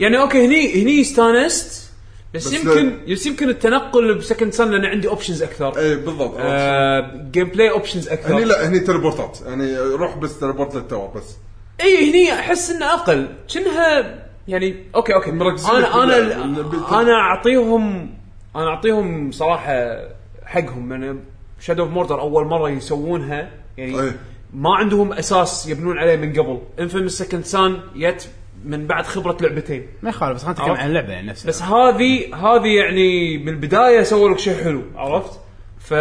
[0.00, 1.87] يعني okay هني هني استانست
[2.34, 5.78] بس, بس يمكن بس يمكن التنقل ب Second Son لأن عندي options أكثر.
[5.78, 6.34] اي بالضبط.
[6.38, 8.34] آه gameplay options أكثر.
[8.34, 11.36] هني لا هني teleport ات يعني روح بس teleport لل tower بس.
[11.80, 13.28] اي هني أحس إنه أقل.
[13.54, 14.18] كأنها
[14.48, 15.30] يعني okay okay.
[15.30, 17.00] مركزين أنا أنا بالله.
[17.00, 18.10] أنا أعطيهم
[18.56, 20.08] أنا أعطيهم صراحة
[20.44, 20.92] حقهم.
[20.92, 21.16] أنا
[21.60, 24.12] Shadow of Mordor أول مرة يسوونها يعني أي.
[24.52, 26.60] ما عندهم أساس يبنون عليه من قبل.
[26.80, 28.28] Infamous Second Son جت
[28.64, 29.86] من بعد خبرة لعبتين.
[30.02, 30.76] ما يخالف بس خلينا نتكلم.
[30.76, 31.48] عن اللعبة يعني نفسها.
[31.48, 35.40] بس هذه هذه يعني من البداية سووا لك شيء حلو عرفت؟
[35.78, 35.92] ف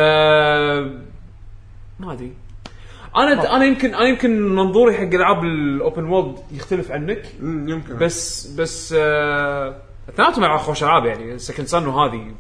[2.00, 2.34] ما أدري.
[3.18, 7.98] أنا أنا يمكن أنا يمكن منظوري حق ألعاب ال open world يختلف عنك يمكن.
[7.98, 9.76] بس بس آه
[10.10, 12.32] اثنيناتهم العاب خوش ألعاب يعني Second Son وهذه.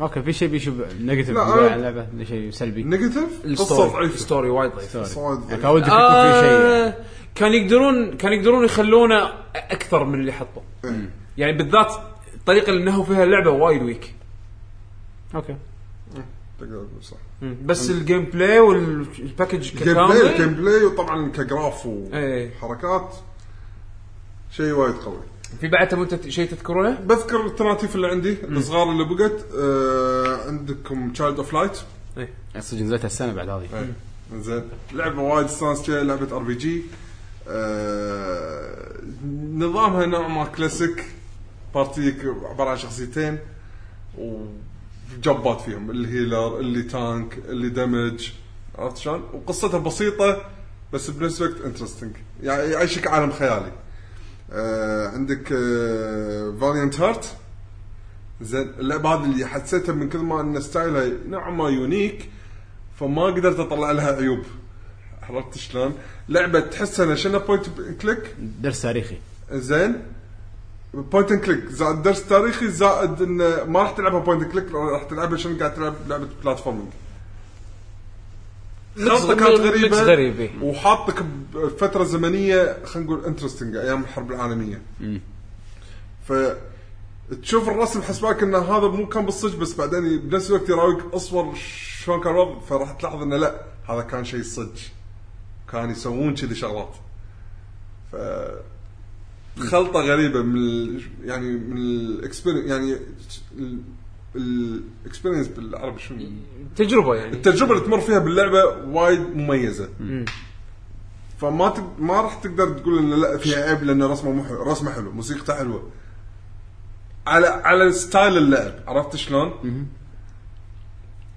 [0.00, 2.82] okay في شيء بيشوف negative عن اللعبه شيء سلبي.
[2.82, 4.94] negative ال story ضعيفه ال story وايد ضعيف.
[4.94, 5.06] يعني
[5.48, 5.62] ضعيف.
[5.62, 6.50] كان ودك يكون في شيء.
[6.50, 6.94] آه
[7.34, 10.62] كان يقدرون كان يقدرون يخلونه أكثر من اللي حطوا.
[10.84, 11.10] إيه.
[11.38, 11.92] يعني بالذات
[12.34, 14.14] الطريقة اللي نهوا فيها اللعبة وايد weak
[15.34, 15.56] okay.
[16.60, 17.16] تقدر تقول صح.
[17.64, 22.50] بس الجيم بلاي والباكج جيم بلاي الجيم بلاي وطبعا ك graph إيه.
[22.56, 23.14] وحركات
[24.50, 25.16] شيء وايد قوي.
[25.60, 30.46] في بعد تبون تت- شيء تذكرونه؟ بذكر ال alternative اللي عندي الصغار اللي بقت آه
[30.48, 31.78] عندكم Child of Light
[32.58, 33.86] صدق نزلت السنة بعد هذه.
[34.34, 34.62] زين.
[34.92, 36.82] لعبة وايد فيها لعبة RPG
[39.54, 41.04] نظامها نوع ما classic
[41.74, 43.38] party عبارة عن شخصيتين
[44.18, 48.30] وجبات فيهم ال healer اللي tank اللي damage
[48.78, 50.42] عرفت شلون؟ وقصتها بسيطة
[50.92, 53.72] بس بنفس الوقت interesting يعني يعيشك عالم خيالي.
[54.52, 55.48] آه عندك
[56.60, 57.36] Valiant Hearts
[58.40, 62.30] زين اللعبه هذه اللي حسيتها من كثر ما إن style ها نوعا ما unique
[63.00, 64.42] فما قدرت أطلع لها عيوب.
[65.22, 65.94] عرفت شلون؟
[66.28, 67.66] لعبة تحس انها شنو point
[68.02, 69.16] click درس تاريخي.
[69.52, 70.02] زين.
[70.94, 75.36] point and click زائد درس تاريخي زائد انه ما راح تلعبها point click راح تلعبها
[75.36, 76.88] شنو؟ قاعد تلعب لعبة platforming
[78.98, 80.50] خلطه كانت غريبه mix غريب إيه.
[80.62, 81.22] وحاطك
[81.54, 84.82] بفترة زمنية خلينا نقول interesting أيام الحرب العالمية.
[86.28, 86.32] ف
[87.42, 91.54] تشوف الرسم حسباك إن هذا مو كان بالصج بس بعدين بنفس الوقت يراويك أصور
[92.04, 94.78] شلون كان الوضع فراح تلاحظ إنه لا هذا كان شيء صج.
[95.72, 96.94] كان يسوون كذي شغلات.
[98.12, 98.16] ف
[99.60, 101.02] خلطة غريبة من ال...
[101.24, 102.96] يعني من ال experience يعني
[104.36, 106.28] ال experience بالعربي شنو؟
[106.76, 107.32] تجربة يعني.
[107.32, 109.88] التجربة اللي تمر فيها باللعبة وايد مميزة.
[111.40, 111.96] فما تق...
[111.98, 115.54] ما راح تقدر تقول إن لا فيها عيب لأن رسمه مو حلو رسمة حلو موسيقته
[115.54, 115.90] حلوة.
[117.26, 119.52] على على style اللعب عرفت شلون؟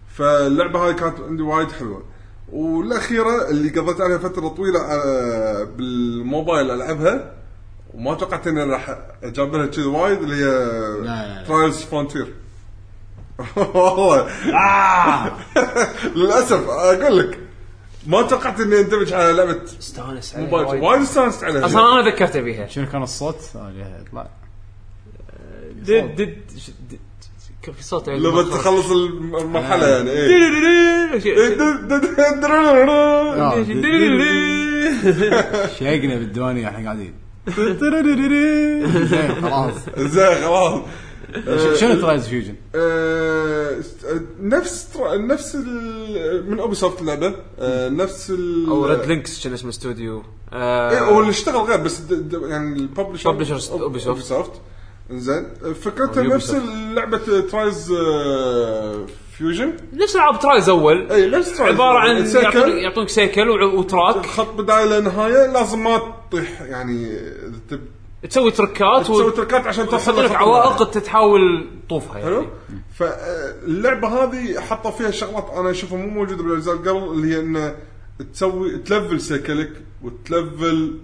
[0.08, 2.04] فاللعبة هاي كانت عندي وايد حلوة.
[2.56, 7.34] والأخيرة اللي قضيت عليها فترة طويلة آه، بالموبايل ألعبها.
[7.94, 11.46] وما توقعت إني راح اجابلها كذي وايد اللي هي.
[11.48, 12.34] Trials Frontier
[13.58, 14.28] والله.
[16.16, 17.40] للأسف أقول لك
[18.08, 20.84] ما توقعت إني أندمج على لعبة استانس عليها موبايل.
[20.84, 21.02] وايد.
[21.02, 21.66] استانست عليها.
[21.66, 22.68] أصلا أنا ذكرت بيها.
[22.68, 24.28] شنو كان الصوت؟ آه، يطلع
[25.72, 27.00] دد دد دد-
[27.66, 31.20] كان في صوت يعني لما تخلص المرحله يعني إيه
[35.78, 37.14] شيقنا بالديوانيه إحنا قاعدين
[39.06, 40.82] زين خلاص زين خلاص
[41.80, 42.56] شنو Trials Fusion؟
[44.42, 45.56] نفس نفس
[46.48, 47.36] من Ubisoft اللعبه
[47.90, 52.02] نفس ال أو RedLynx كان اسمه استوديو هو اللي اشتغل غير بس
[52.50, 54.20] يعني ال publisher Ubisoft.
[54.20, 54.52] سوفت
[55.12, 55.54] زين.
[55.82, 56.56] فكرتها نفس.
[56.94, 57.94] لعبة Trials
[59.38, 62.70] Fusion نفس العاب Trials أول؟ إي نفس Trials عبارة عن السيكل.
[62.70, 64.26] يعطونك سيكل و track.
[64.26, 67.20] خط بداية لنهايه لازم ما تطيح يعني
[67.70, 67.80] تب
[68.30, 70.82] تسوي تركات تسوي تركات عشان توصل وتحط لك عوائق.
[70.82, 72.36] انت تحاول تطوفها يعني.
[72.36, 72.48] حلو.
[72.96, 77.76] فاللعبه هذه حطوا فيها شغلات أنا أشوفها مو موجودة بالأجزاء قبل اللي هي إنه
[78.34, 79.72] تسوي تلفل سيكلك
[80.04, 80.98] وتلفل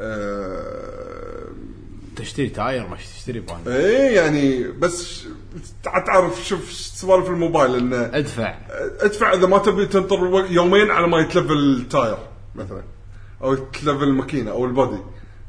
[0.00, 1.25] آه
[2.16, 5.24] تشتري tire مش تشتري بان إيه يعني بس
[5.82, 8.54] تع- تعرف شوف سوالف الموبايل انه ادفع.
[9.00, 12.18] ادفع إذا ما تبي تنطر يومين على ما يتلفل ال tire
[12.54, 12.82] مثلا
[13.42, 14.98] أو يتلفل الماكينه أو ال body.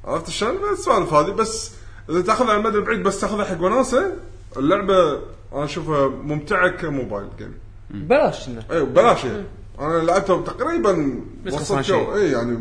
[0.06, 1.32] عرفت شلون؟ السوالف هذه.
[1.32, 1.72] بس
[2.10, 4.14] إذا تأخذها على المدى البعيد بس تأخذها حق وناسة
[4.58, 5.14] اللعبة
[5.54, 7.54] أنا أشوفها ممتعة ك mobile game
[7.90, 9.44] بلاش اي ببلاش يعني.
[9.80, 11.92] أنا لعبتها تقريبا بس وصلت.
[11.92, 12.58] اي يعني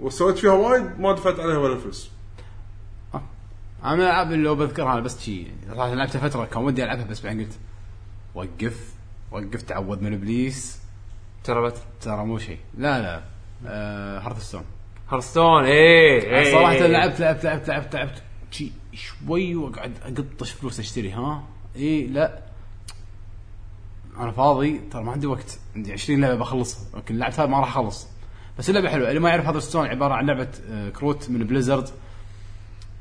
[0.00, 2.10] وسويت فيها وايد ما دفعت عليها ولا فلوس.
[3.84, 7.20] أنا الالعاب اللي لو بذكرها أنا بس شي صراحة لعبتها فترة كان ودي ألعبها بس
[7.20, 7.58] بعدين قلت
[8.34, 8.94] وقف
[9.30, 10.80] وقف تعوذ من إبليس.
[11.44, 13.22] ترى بت ترى مو شيء لا لا
[13.66, 14.64] آه Hearthstone
[15.08, 16.86] Hearthstone إيه إيه صراحة إيه.
[16.86, 21.44] لعبت لعبت لعبت لعبت لعبت شي شوي وأقعد أقطش فلوس أشتري ها؟
[21.76, 22.38] اي لا.
[24.18, 25.58] أنا فاضي ترى ما عندي وقت.
[25.76, 28.08] عندي 20 لعبة بخلصها يمكن لعبتها ما راح أخلص.
[28.58, 29.08] بس اللعبة حلوة.
[29.08, 31.88] اللي ما يعرف Hearthstone عبارة عن لعبة آه، كروت من Blizzard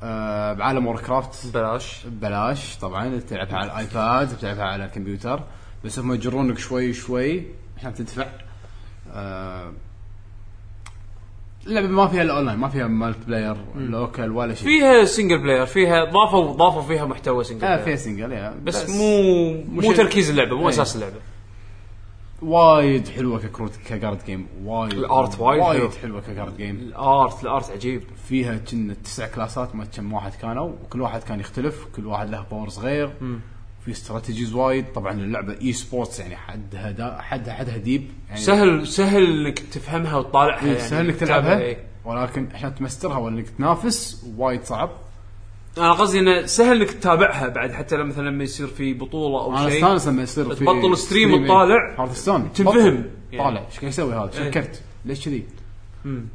[0.06, 3.20] آه بعالم Warcraft بلاش ببلاش طبعا.
[3.20, 5.44] تلعبها على ال iPad بتلعبها على الكمبيوتر.
[5.86, 7.44] بس هم يجرونك شوي شوي.
[7.78, 8.26] عشان تدفع.
[9.14, 9.72] آه
[11.68, 14.68] اللعبة ما فيها الاونلاين ما فيها multiplayer local ولا شيء.
[14.68, 18.90] فيها single player فيها ضافوا ضافوا فيها محتوى single آه player فيها single يا بس,
[18.90, 19.24] مو
[19.70, 20.70] مو شيء- تركيز اللعبة مو إيه.
[20.70, 21.16] أساس اللعبة.
[22.46, 25.90] وايد حلوة ككروت ك card game وايد ال art وايد وايد حلو.
[26.02, 28.04] حلوة ك card game ال art ال art عجيب.
[28.28, 30.72] فيها كنا تسع كلاسات ما كم واحد كانوا.
[30.84, 33.14] وكل واحد كان يختلف كل واحد له power صغير.
[33.86, 34.86] في strategies وايد.
[34.96, 40.62] طبعا اللعبة e-sports يعني حدها دا حدها حدها deep يعني سهل سهل إنك تفهمها وتطالعها
[40.62, 41.60] إيه، يعني سهل إنك تلعبها.
[41.60, 41.78] إيه.
[42.06, 44.90] ولكن عشان تمسترها ولا انك تنافس وايد صعب.
[45.78, 49.58] أنا قصدي إنه سهل إنك تتابعها بعد حتى لما مثلا لما يصير في بطولة أو
[49.58, 49.78] أنا شيء.
[49.78, 53.06] استانس لما يصير في تبطل stream وتطالع، Hearthstone تنفهم.
[53.32, 53.46] يعني.
[53.46, 53.66] طالع.
[53.66, 54.52] إيش قاعد يسوي هذا؟ إيه.
[54.52, 54.84] شكرت.
[55.06, 55.46] ليش كذي.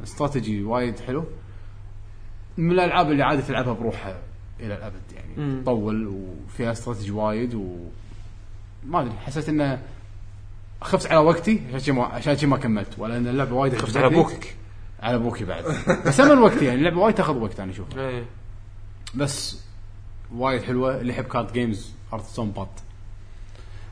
[0.02, 1.24] استراتيجي وايد حلو.
[2.56, 4.18] من الألعاب اللي عادي تلعبها بروحها
[4.60, 5.62] إلى الأبد يعني.
[5.62, 7.76] تطول وفيها استراتيجي وايد و
[8.86, 9.12] ما أدري.
[9.12, 9.82] حسيت إنه
[10.80, 12.98] خفت على وقتي عشان ما عشان ما كملت.
[12.98, 14.06] ولا إن اللعبة وايد خفت على.
[14.06, 14.32] أبوك
[15.02, 15.64] على ابوكي بعد.
[16.06, 16.78] بس هم وقتي يعني.
[16.78, 18.24] اللعبة وايد تاخذ وقت أنا أشوف إيه.
[19.14, 19.58] بس
[20.34, 22.68] وايد حلوة اللي يحب card games Hearthstone بط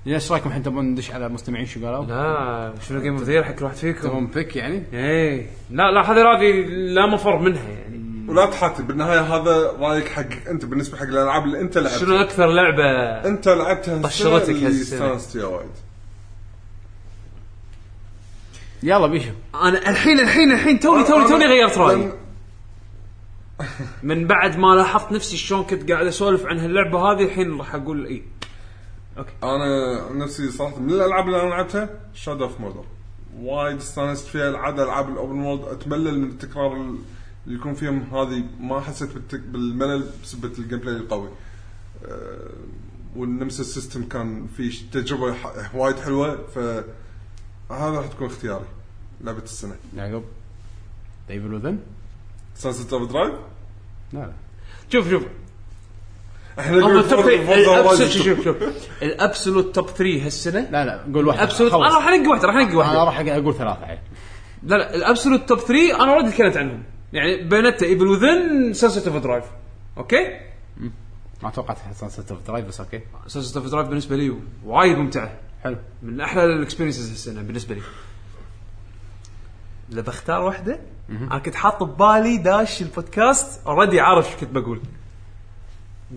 [0.06, 3.62] إيش رأيكم الحين تبون ندش على مستمعين شو قالوا؟ لا شنو game of the حق
[3.62, 5.50] واحد فيكم؟ تبون pick يعني؟ إيه.
[5.70, 6.62] لا لا هذه راضي
[6.94, 8.08] لا مفر منها يعني.
[8.28, 12.47] ولا تحاتي بالنهاية هذا رايك حقك أنت بالنسبة حق الألعاب اللي أنت لعبتها شنو أكثر
[12.47, 12.84] لعبة
[13.28, 14.68] أنت لعبتها؟ طشرتك اللي.
[14.68, 15.70] استانست فيها وايد؟
[18.82, 19.30] يلا بيشو.
[19.55, 22.12] أنا الحين الحين الحين توني توني توني غيرت رأيي.
[24.03, 28.07] من بعد ما لاحظت نفسي شلون كنت قاعد أسولف عن هاللعبة هذه الحين راح أقول
[28.07, 28.23] اي
[29.43, 32.84] أنا نفسي صراحة من الألعاب اللي أنا لعبتها Shadow of Mordor
[33.41, 36.99] وايد استانست فيها العاده ألعاب ال open world أتملل من التكرار اللي
[37.47, 38.45] يكون فيهم هذه.
[38.61, 39.41] ما حسيت بالتك...
[39.41, 41.28] بالملل بسبه ال gameplay القوي.
[42.05, 42.51] أه...
[43.17, 45.37] وال Nemesis system كان في تجربة.
[45.75, 46.47] وايد حلوة.
[46.47, 46.59] ف
[47.73, 48.65] هذا راح تكون اختياري
[49.25, 49.77] لعبة السنة.
[49.97, 50.25] يعقوب
[51.28, 51.78] The Evil Within؟
[52.58, 53.34] Sunset Overdrive
[54.12, 54.33] لا لا
[54.93, 55.23] شوف شوف
[56.59, 58.25] إحنا هم نقول ال top ال absolute يشوف.
[58.27, 58.57] شوف شوف
[59.02, 61.73] ال absolute top 3 هالسنه لا لا قول واحد absolute.
[61.73, 63.99] أنا راح انقي واحدة راح انقي أنا واحدة راح أقول ثلاثة عيل
[64.62, 69.08] لا لا ال absolute top 3 أنا already تكلمت عنهم يعني بين The Evil Within
[69.08, 69.44] Sunset Overdrive
[69.99, 70.41] okay
[71.43, 75.33] ما توقعت Sunset Overdrive بس okay Sunset Overdrive بالنسبة لي وايد ممتعه
[75.65, 77.81] حلو من أحلى ال experiences هالسنه بالنسبة لي
[79.92, 84.81] إذا بختار واحدة أنا كنت حاط ببالي داش البودكاست already عارف إيش كنت بقول.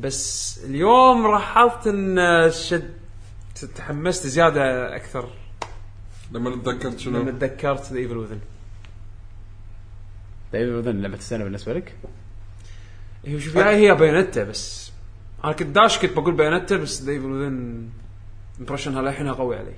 [0.01, 2.93] بس اليوم لاحظت إن شد
[3.75, 5.29] تحمست زيادة أكثر.
[6.31, 8.39] لما تذكرت لما شنو تذكرت The Evil Within
[10.51, 11.95] The Evil Within لعبة السنة بالنسبة لك؟
[13.25, 14.91] هي شوف يعني هي Bayonetta بس.
[15.43, 17.89] أنا كنت داش كنت بقول Bayonetta بس The Evil Within
[18.59, 19.73] impression ها للحين قوي علي.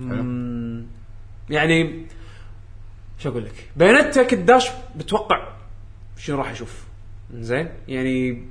[0.00, 0.14] مم،
[1.50, 2.06] يعني
[3.18, 5.48] شو أقول لك؟ Bayonetta كنت داش بتوقع
[6.18, 6.84] شنو راح أشوف
[7.34, 8.44] زين؟ يعني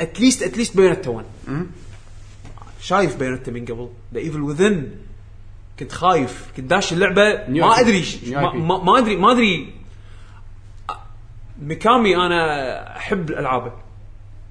[0.00, 1.26] at least at least Bayonetta 1
[2.80, 3.88] شايف Bayonetta من قبل.
[4.14, 4.90] The Evil Within
[5.78, 6.52] كنت خايف.
[6.56, 7.80] كنت داش اللعبه ما.
[7.80, 8.04] أدري
[8.54, 9.74] ما, ادري ما أدري.
[11.62, 13.72] ميكامي أنا أحب الالعابه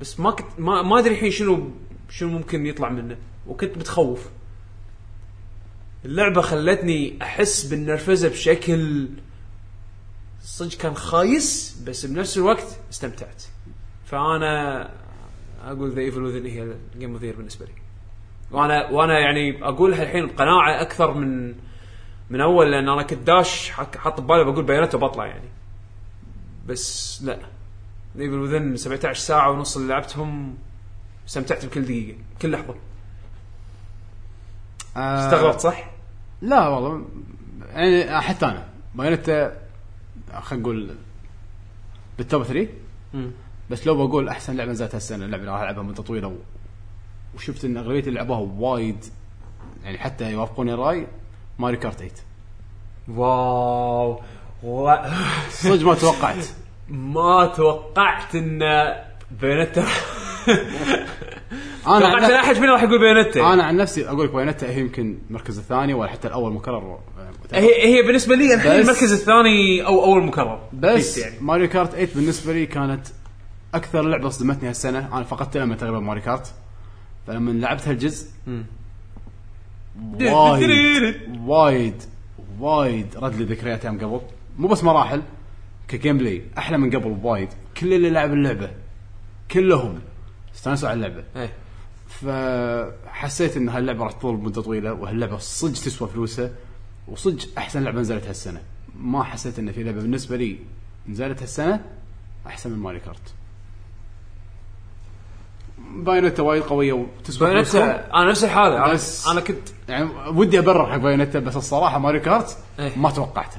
[0.01, 1.71] بس ما كنت ما, ما أدري الحين شنو
[2.09, 3.17] شنو ممكن يطلع منه.
[3.47, 4.29] وكنت متخوف.
[6.05, 9.09] اللعبة خلتني أحس بالنرفزة بشكل
[10.41, 13.43] صدق كان خايس بس بنفس الوقت استمتعت.
[14.05, 14.89] فأنا
[15.63, 17.71] أقول The Evil Within هي ال game of بالنسبة لي.
[18.51, 21.55] وأنا وأنا يعني اقولها الحين بقناعة أكثر من
[22.29, 25.49] من أول لأن أنا كنت داش حاط ببالي بقول Bayonetta وبطلع يعني.
[26.67, 27.39] بس لا.
[28.19, 30.57] Evil Within 17 ساعة ونص اللي لعبتهم
[31.27, 32.75] استمتعت بكل دقيقة كل لحظة.
[34.97, 35.92] آه استغربت صح؟
[36.43, 37.05] لا والله
[37.73, 38.65] يعني حتى أنا.
[38.95, 39.57] Bayonetta
[40.41, 40.95] خلينا نقول
[42.17, 42.67] بال top 3
[43.13, 43.31] مم.
[43.69, 46.35] بس لو بقول أحسن لعبة نزلت هالسنه اللعبة اللي راح ألعبها مده طويله و...
[47.35, 49.05] وشفت إن أغلبية اللي لعبوها وايد
[49.83, 51.07] يعني حتى يوافقوني الرأي
[51.59, 52.13] Mario Kart 8
[53.07, 54.21] wow.
[54.63, 54.95] و...
[55.49, 56.45] صدق ما توقعت.
[56.89, 58.59] ما توقعت إن
[59.41, 59.85] Bayonetta
[61.87, 62.31] أنا توقعت عن...
[62.31, 65.93] أحد فينا راح يقول Bayonetta أنا عن نفسي أقول لك Bayonetta هي يمكن المركز الثاني
[65.93, 66.99] ولا حتى الأول مكرر.
[67.53, 70.59] هي هي بالنسبة لي الحين بس- المركز الثاني أو أول مكرر.
[70.73, 71.35] بس يعني.
[71.41, 73.07] Mario Kart 8 بالنسبة لي كانت
[73.73, 75.17] أكثر لعبة صدمتني هالسنة.
[75.17, 76.53] أنا فقدت الامل تقريبا Mario Kart.
[77.27, 78.27] فلما لعبت هالجزء
[80.21, 81.15] وايد
[81.47, 82.03] وايد
[82.59, 84.21] وايد رد لي ذكريات أيام قبل.
[84.57, 85.21] مو بس مراحل
[85.87, 86.41] ك gameplay.
[86.57, 87.49] أحلى من قبل بوايد.
[87.77, 88.69] كل اللي لعب اللعبة
[89.51, 89.99] كلهم
[90.55, 91.53] استانسوا على اللعبة إيه.
[92.07, 96.49] فحسيت إن هاللعبة راح تطول مده طويلة وهاللعبة صدق تسوى فلوسها
[97.07, 98.61] وصدق أحسن لعبة نزلت هالسنة
[98.99, 100.57] ما حسيت إن في لعبة بالنسبة لي
[101.09, 101.85] نزلت هالسنة
[102.47, 103.33] أحسن من Mario Kart
[105.95, 107.81] Bayonetta وايد قوية وتسوى فلوسها.
[107.81, 112.19] Bayonetta أنا نفس الحالة بس- أنا كنت يعني ودي أبرر حق Bayonetta بس الصراحة Mario
[112.19, 112.97] Kart إيه.
[112.97, 113.57] ما توقعته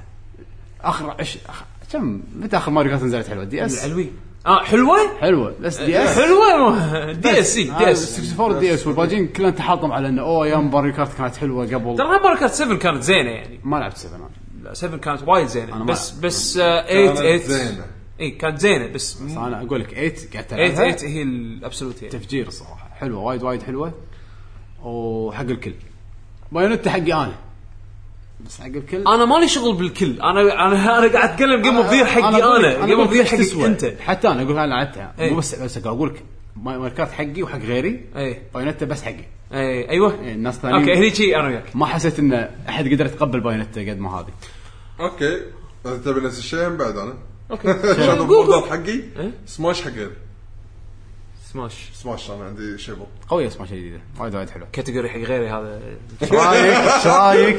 [0.81, 1.17] آخر.
[1.25, 4.11] أخ- كم متى آخر ماري كارت نزلت حلوة دي إس العلوي
[4.47, 5.55] آه حلوة؟ حلوة.
[5.61, 7.13] بس دي اس حلوة.
[7.13, 10.71] دي اس سي دي اس 64 دي اس والباجين كلها تحاطم على إنه أوه أيام
[10.71, 11.97] ماري كارت كانت حلوة قبل.
[11.97, 13.61] ترى ماري كارت 7 كانت زينة يعني.
[13.65, 14.29] ما لعبت 7 أنا
[14.63, 15.77] لا 7 كانت وايد زينة.
[15.79, 17.85] ما- بس بس 8 كانت 8 زينة.
[18.21, 22.03] اي كانت زينة بس بس أنا أقول لك 8 قعدت 8 العبها 8 هي الابسولوت
[22.03, 22.19] يعني.
[22.19, 22.91] تفجير الصراحة.
[23.01, 23.93] حلوة وايد وايد حلوة.
[24.83, 25.75] وحق الكل.
[26.53, 27.33] Bayonetta حقي أنا.
[28.47, 30.21] بس حق الكل؟ أنا مالي شغل بالكل.
[30.21, 33.25] أنا أنا أنا قاعد أتكلم Game of the Year حقي أنا Game of the Year
[33.25, 33.67] حقك تسوى.
[33.67, 33.95] أنت.
[34.01, 35.31] حتى أنا أقول أنا لعبتها إيه.
[35.31, 36.23] مو بس بس أقول لك
[36.57, 38.01] Mario Kart حقي وحق غيري.
[38.17, 39.25] اي Bayonetta بس حقي.
[39.53, 40.21] اي أيوه.
[40.21, 40.81] إيه، الناس الثانيين.
[40.81, 41.77] Okay هني شي أنا وياك.
[41.77, 44.33] ما حسيت إن أحد قدر يتقبل Bayonetta قد ما هذه.
[45.01, 45.41] Okay.
[45.87, 47.15] انت تبي نفس الشيء من بعد أنا.
[47.51, 47.73] Okay.
[48.25, 50.11] بوردر حقي إيه؟ سماش حق غيري.
[51.55, 54.01] سماش سماش أنا عندي شيبل قوية سماش جديدة.
[54.21, 54.69] وايد وايد حلوة.
[54.73, 55.81] كاتيجوري حق غيري هذا.
[56.23, 57.59] إيش رايك؟ إيش رايك؟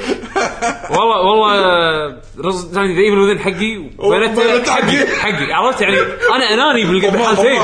[0.90, 5.08] والله والله رز ثاني ذا ايفل وذن حقي وبنت حقي.
[5.08, 5.54] حقي.
[5.54, 5.98] عرفت يعني؟
[6.36, 7.62] أنا أناني بالحالتين.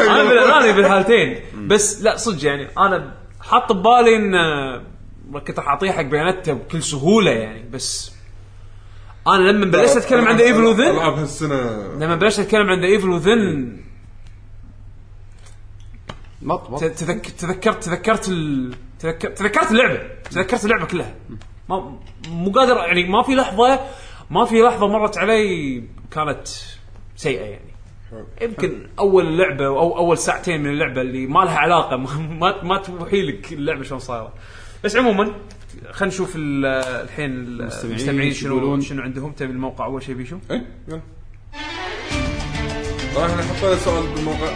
[0.00, 1.40] أنا بالاناني بالحالتين.
[1.66, 4.82] بس لا صدق يعني أنا حاط ببالي إن آه،
[5.46, 7.68] كنت راح أعطيه حق بياناته بكل سهولة يعني.
[7.72, 8.12] بس
[9.28, 11.88] أنا لما بلشت أتكلم عن ذا ايفل وذن العاب هالسنة.
[11.98, 13.76] لما بلشت أتكلم عن ذا ايفل وذن
[16.44, 17.26] مط مط تذك...
[17.26, 18.74] تذكرت تذكرت ال...
[18.98, 19.30] تذكر...
[19.30, 20.00] تذكرت اللعبة.
[20.30, 21.14] تذكرت اللعبة كلها.
[21.68, 21.98] ما
[22.28, 23.80] مو قادر يعني ما في لحظه
[24.30, 26.48] ما في لحظة مرت علي كانت
[27.16, 27.74] سيئة يعني.
[28.42, 31.96] يمكن أول لعبة أو أول ساعتين من اللعبة اللي ما لها علاقة
[32.40, 34.32] ما ما توحي لك اللعبة شلون صايرة.
[34.84, 35.34] بس عموما
[35.90, 36.66] خلينا نشوف ال-
[37.04, 38.80] الحين المستمعين شنو يقولون.
[38.80, 39.32] شنو عندهم.
[39.32, 41.00] تبي الموقع أول شيء بيشو؟ اي يلا.
[43.16, 44.48] راح نحط لنا سؤال بالموقع.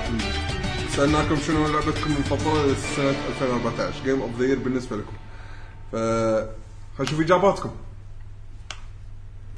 [0.98, 5.12] سألناكم شنو لعبتكم المفضلة لسنه 2014 Game of the Year بالنسبة لكم.
[5.92, 6.48] ف خلينا
[7.00, 7.70] نشوف إجاباتكم.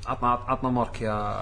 [0.07, 1.41] عطنا عطنا مارك يا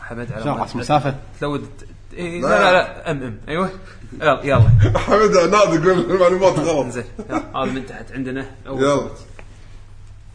[0.00, 1.68] حمد على راس مسافة؟ تلود
[2.12, 2.48] إيه لا.
[2.48, 3.38] لا لا أم أم.
[3.48, 3.70] أيوه.
[4.12, 4.70] يلا يلا.
[5.06, 6.86] حمد نادي يقول المعلومات غلط.
[6.86, 7.04] زين
[7.54, 8.50] هذا من تحت عندنا.
[8.66, 8.82] أول.
[8.82, 9.10] يلا.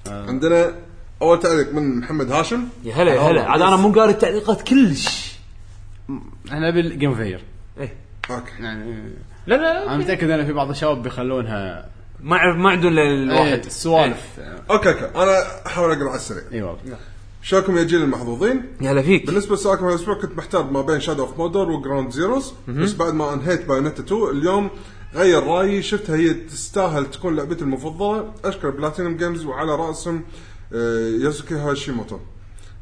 [0.08, 0.74] عندنا
[1.22, 2.68] أول تعليق من محمد هاشم.
[2.84, 3.50] يا هلا يا هلا.
[3.50, 5.36] عاد أنا مو قاري التعليقات كلش.
[6.52, 7.44] إحنا بالجيم فير
[7.80, 8.11] إيه.
[8.30, 8.52] أوكي.
[8.60, 9.14] يعني
[9.48, 13.44] لا لا أنا متأكد إن في بعض الشباب بيخلونها ما عرف ما عندهم إلا واحد
[13.48, 13.66] الواحد.
[13.66, 14.40] السوالف.
[14.72, 15.06] Okay okay.
[15.16, 16.44] أنا أحاول أقرأ على السريع.
[16.54, 16.98] اي والله
[17.44, 19.26] شلونكم يا جيل المحظوظين؟ يا هلا فيك.
[19.26, 23.14] بالنسبة لسؤالكم هالاسبوع كنت محتار ما بين Shadow of Mordor و Ground Zeroes بس بعد
[23.14, 24.70] ما انهيت Bayonetta 2 اليوم
[25.16, 28.34] غير رأيي شفتها هي تستاهل تكون لعبتي المفضلة.
[28.46, 30.24] أشكر Platinum Games وعلى رأسهم
[30.74, 32.20] آه، يوسوكي هاشيموتو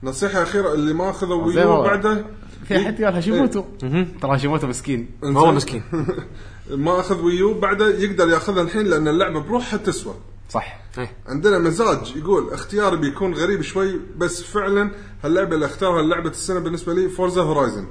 [0.04, 1.88] نصيحة أخيرة اللي ما أخذوا زين Wii U والله.
[1.88, 2.26] بعده
[2.68, 3.64] في احد قال هاشيموتو؟
[4.22, 5.10] ترى هاشيموتو مسكين.
[5.24, 5.84] والله مسكين.
[6.70, 10.14] ما أخذ Wii U بعده يقدر يأخذها الحين لأن اللعبة بروحها تسوى.
[10.50, 10.80] صح.
[10.98, 11.12] إيه.
[11.28, 14.92] عندنا مزاج يقول اختياري بيكون غريب شوي بس فعلا
[15.24, 17.88] هاللعبة اللي اختارها لعبة السنة بالنسبة لي Forza Horizon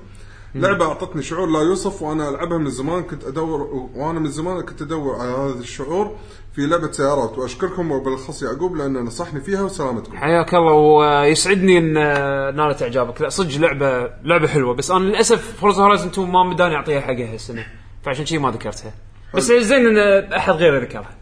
[0.55, 3.61] لعبة أعطتني شعور لا يوصف وأنا ألعبها من زمان كنت أدور
[3.95, 6.17] وأنا من زمان كنت أدور على هذا الشعور
[6.55, 7.39] في لعبة سيارات.
[7.39, 10.17] وأشكركم وبالأخص يعقوب لأنه نصحني فيها وسلامتكم.
[10.17, 13.21] حياك الله ويسعدني إن آه، نالت إعجابك.
[13.21, 17.33] لا صدق لعبة لعبة حلوة بس أنا للأسف Forza Horizon 2 ما مداني أعطيها حقها
[17.33, 17.67] هالسنة
[18.03, 18.93] فعشان شي ما ذكرتها.
[19.35, 21.15] بس زين إن أحد غيره ذكرها.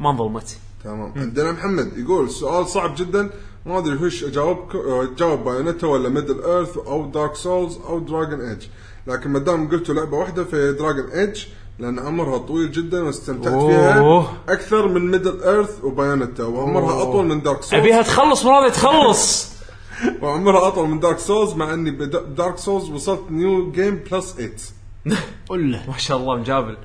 [0.00, 0.58] ما انظلمت.
[0.84, 1.12] تمام.
[1.16, 3.30] عندنا محمد يقول سؤال صعب جدا.
[3.66, 8.66] ما أدري وش اجاوبك اجاوب Bayonetta ولا Middle-earth أو Dark Souls أو Dragon Age
[9.06, 11.46] لكن ما دام قلتوا لعبة واحدة فهي Dragon Age
[11.78, 14.22] لأن عمرها طويل جدا واستمتعت أوه.
[14.22, 19.52] فيها أكثر من Middle-earth و Bayonetta وعمرها أطول من Dark Souls أبيها تخلص مراد تخلص!
[20.22, 24.52] وعمرها أطول من دارك سولز مع إني ب Dark Souls وصلت New Game Plus 8
[25.48, 26.76] قل له ما شاء الله مجابل.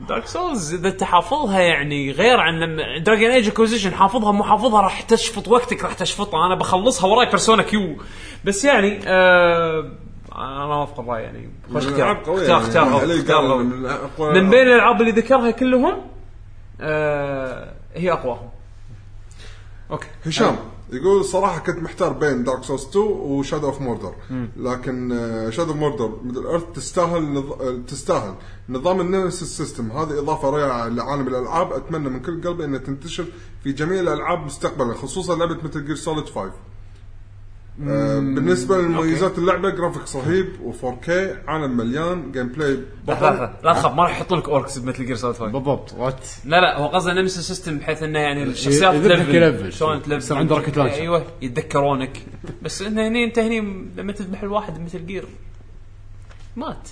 [0.00, 4.80] Dark Souls إذا أنت حافظها يعني غير عن لما Dragon Age Inquisition حافظها مو حافظها
[4.80, 6.46] راح تشفط وقتك راح تشفطها.
[6.46, 7.96] أنا بخلصها وراي Persona Q
[8.44, 9.92] بس يعني آه
[10.34, 11.50] أنا وافق الراي يعني.
[11.72, 13.14] خوش من اختيار اختيار يعني.
[13.18, 13.64] اختيار قوي،
[14.34, 16.02] من بين الألعاب اللي ذكرها كلهم
[16.80, 18.48] آه هي أقواهم.
[19.90, 20.06] okay.
[20.26, 20.56] هشام.
[20.92, 24.14] يقول صراحة كنت محتار بين Dark Souls 2 و Shadow of Mordor
[24.56, 25.08] لكن
[25.50, 27.52] Shadow of Mordor Middle-earth تستاهل نظ...
[27.52, 28.34] آه، تستاهل.
[28.68, 31.72] نظام ال Nemesis System هذه إضافة رائعة لعالم الألعاب.
[31.72, 33.24] أتمنى من كل قلبي إنها تنتشر
[33.64, 36.52] في جميع الألعاب مستقبلا خصوصا لعبة Metal Gear Solid 5
[37.86, 41.10] آه، بالنسبة لمميزات اللعبة جرافيكس رهيب و4K
[41.48, 43.50] عالم مليان جيم بلاي بطل.
[43.64, 46.78] لا تخاف ما راح يحطون لك اوركس بمثل جير سوليد 5 بالضبط وات لا لا
[46.78, 49.72] هو قصده نمس سيستم بحيث إنه يعني الشخصيات يذبحك ليفل.
[49.72, 50.16] شلون تلفل.
[50.16, 50.94] يصير عنده روكت لانشر.
[50.94, 52.18] أيوه يتذكرونك.
[52.62, 53.60] بس إنه هني أنت هني
[53.96, 55.24] لما تذبح الواحد مثل جير
[56.56, 56.88] مات.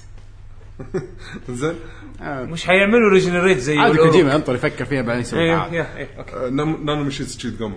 [1.51, 1.75] زين.
[2.23, 3.99] مش حيعملوا ريجنريت زي عادي.
[3.99, 5.75] كوجيما ينطر يفكر فيها بعدين يسوي أيوه.
[5.75, 6.33] يا- أيوه أوكي.
[6.37, 7.75] آه، نانو مشيت تشيت قبل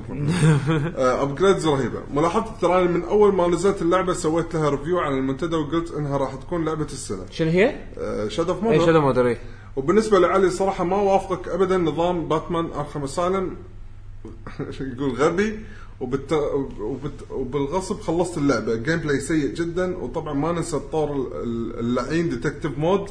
[0.97, 2.01] upgrades رهيبة.
[2.13, 6.35] ملاحظة ترى من أول ما نزلت اللعبة سويت لها review على المنتدى وقلت إنها راح
[6.35, 7.25] تكون لعبة السنة.
[7.31, 7.75] شنو هي؟
[8.27, 9.37] Shadow of اي Mordor Shadow Mordor إيه.
[9.75, 13.55] وبالنسبة لعلي صراحة ما وافقك ابدا نظام Batman Arkham Asylum
[14.81, 15.59] يقول غبي.
[16.01, 16.33] وبالت...
[16.79, 17.31] وبت...
[17.31, 21.11] وبالغصب خلصت اللعبة gameplay سيء جدا وطبعا ما ننسى الطور
[21.43, 23.09] ال- اللعين detective mode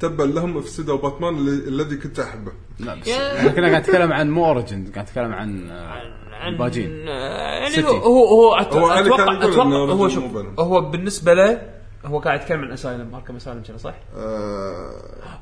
[0.00, 1.68] تبا لهم افسدوا باتمان اللي...
[1.68, 5.70] الذي كنت أحبه لا بس إحنا كنا قاعد نتكلم عن مو Origin قاعد نتكلم عن
[5.70, 6.02] آه،
[6.48, 7.88] الباجين آه، يعني City.
[7.88, 10.24] هو هو أت- هو أتوقع أتوقع إنه هو شوف.
[10.58, 11.75] هو بالنسبة له
[12.06, 14.90] هو قاعد يتكلم عن Asylum Arkham Asylum كذا صح؟ آه...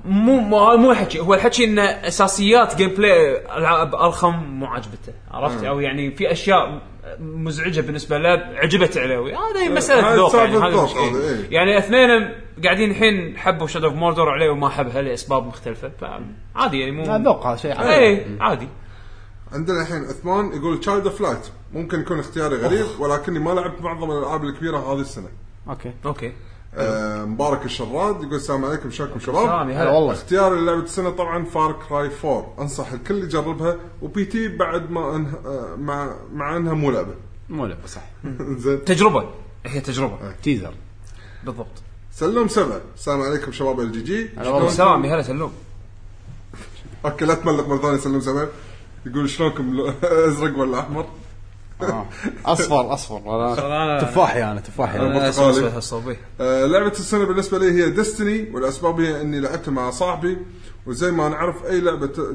[0.04, 5.80] مو مو مو الحكي هو الحكي إن أساسيات gameplay ألعاب Arkham مو عجبته عرفت؟ أو
[5.80, 6.82] يعني في أشياء
[7.20, 9.18] مزعجة بالنسبة له عجبت عليه.
[9.18, 11.46] هذا مسألة هاي ذوق يعني هذا إيه.
[11.50, 12.30] يعني اثنين
[12.64, 17.46] قاعدين الحين حبوا Shadow of Mordor عليه وما حبها لاسباب مختلفة فعادي يعني مو ذوق
[17.46, 17.90] هذا شيء عادي.
[17.90, 18.68] إيه عادي.
[19.52, 24.10] عندنا الحين عثمان يقول Child of Light ممكن يكون اختياري غريب ولكني ما لعبت معظم
[24.10, 25.28] الألعاب الكبيرة هذه السنة.
[25.68, 25.92] okay.
[26.06, 26.32] okay.
[26.76, 29.46] آه مبارك الشراد يقول السلام عليكم شلونكم شباب.
[29.46, 30.12] سلام يا هلا هلا والله.
[30.12, 34.48] اختياري للعبة السنة طبعا Far Cry 4 أنصح الكل يجربها و P.T.
[34.48, 37.14] بعد ما انها آه، مع مع انها مو لعبة.
[37.48, 38.02] مو لعبة صح.
[38.64, 38.84] زين.
[38.84, 39.30] تجربة.
[39.66, 40.32] هي تجربة.
[40.42, 40.74] teaser.
[41.44, 41.66] بالضبط.
[42.12, 44.28] سلم سبعة السلام عليكم شباب ال GG.
[44.70, 45.52] سلام يا هلا سلوم
[47.04, 48.48] okay لا تملق مرة ثانية سلم سبعة
[49.06, 49.92] يقول شلونكم لو-
[50.28, 51.06] أزرق ولا أحمر؟ آه.
[52.46, 53.16] أصفر أصفر.
[53.66, 54.98] أنا تفاحي أنا تفاحي.
[54.98, 55.76] برتقالي.
[55.78, 60.38] الصوبي آه لعبة السنة بالنسبة لي هي Destiny والأسباب هي إني لعبتها مع صاحبي
[60.86, 61.80] وزي ما نعرف أي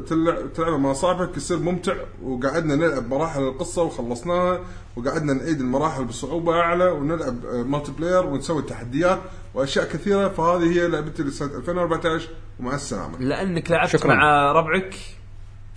[0.07, 1.93] تلع- تلعبها مع صاحبك يصير ممتع
[2.23, 4.59] وقعدنا نلعب مراحل القصة وخلصناها
[4.95, 9.19] وقعدنا نعيد المراحل بصعوبة أعلى ونلعب آه، multiplayer ونسوي تحديات
[9.53, 10.27] وأشياء كثيرة.
[10.27, 12.27] فهذه هي لعبتي لسنة 2014
[12.59, 13.19] ومع السلامة.
[13.19, 14.13] لأنك لعبت شكراً.
[14.15, 14.95] مع ربعك؟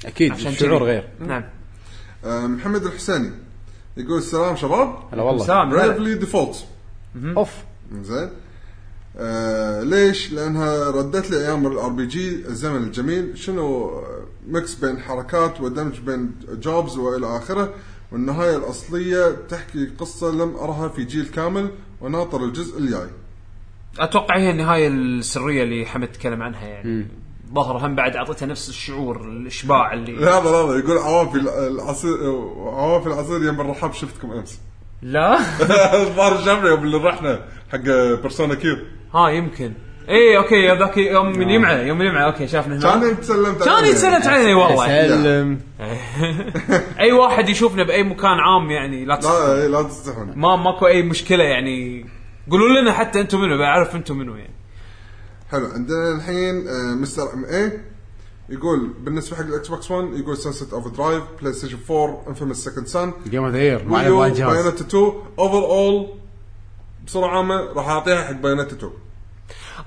[0.04, 0.82] أكيد عشان شعور.
[0.84, 1.08] غير.
[1.20, 1.44] نعم.
[2.24, 3.30] آه محمد الحسيني.
[3.96, 5.46] يقول السلام شباب هلا والله.
[5.46, 5.70] سلام.
[5.70, 6.64] Bravely Default
[7.36, 7.50] أوف.
[8.02, 8.30] زين.
[9.16, 13.38] آه ليش؟ لأنها ردت لي أيام ال RPG الزمن الجميل.
[13.38, 17.74] شنو آه، mix بين حركات ودمج بين jobs وإلى آخره.
[18.12, 23.08] والنهاية الأصلية تحكي قصة لم أرها في جيل كامل وناطر الجزء الجاي.
[23.98, 27.06] أتوقع هي النهاية السرية اللي حمد تكلم عنها يعني.
[27.54, 32.10] ظهر هم بعد اعطيتها نفس الشعور الإشباع اللي لا هذا هذا يقول عوافي العصير
[32.58, 34.60] عوافي العصير يم الرحاب شفتكم أمس.
[35.02, 35.38] لا
[36.02, 37.40] الظاهر شافنا يوم اللي رحنا
[37.72, 37.78] حق
[38.22, 38.76] Persona Q.
[39.14, 39.72] ها يمكن
[40.08, 43.74] اي okay ذاك يوم من يمعه يوم من يمعه أوكي شافنا هناك كان تسلمت كان
[43.74, 43.88] عليه.
[43.88, 45.60] يتسلمت علينا والله سلم
[47.00, 49.18] أي واحد يشوفنا بأي مكان عام يعني لا.
[49.22, 52.06] لا لا تستحون ما ماكو أي مشكلة يعني
[52.50, 54.54] قولوا لنا حتى أنتم منو بعرف أنتم منو يعني
[55.52, 55.66] حلو.
[55.66, 56.64] عندنا الحين
[56.96, 57.32] Mr.
[57.34, 57.80] ME
[58.48, 63.44] يقول بالنسبة حق ال Xbox 1 يقول Sunset Overdrive PlayStation 4 Infamous Second Son game
[63.44, 64.40] of the year ما عليه جهاز.
[64.56, 66.08] Bayonetta 2 overall
[67.06, 68.92] بصورة عامة راح أعطيها حق Bayonetta 2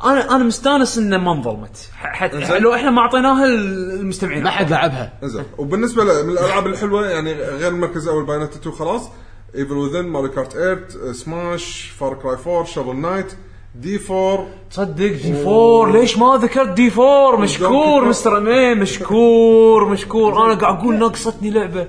[0.05, 1.89] أنا أنا مستأنس إنه ما انظلمت.
[1.95, 2.59] حتى.
[2.59, 4.43] لو إحنا ما أعطيناها المستمعين.
[4.43, 5.19] ما حد لعبها.
[5.23, 5.43] إنزين.
[5.57, 9.09] وبالنسبة ل- من الألعاب الحلوة يعني غير المركز الأول Bayonetta 2 خلاص.
[9.55, 13.33] Evil Within Mario Kart 8 Smash Far Cry 4 Shovel Knight
[13.75, 18.37] D4 تصدق D4 ليش ما ذكرت D4 مشكور Mr.
[18.37, 20.45] أمين مشكور مشكور.
[20.45, 21.87] أنا قاعد أقول ناقصتني لعبة.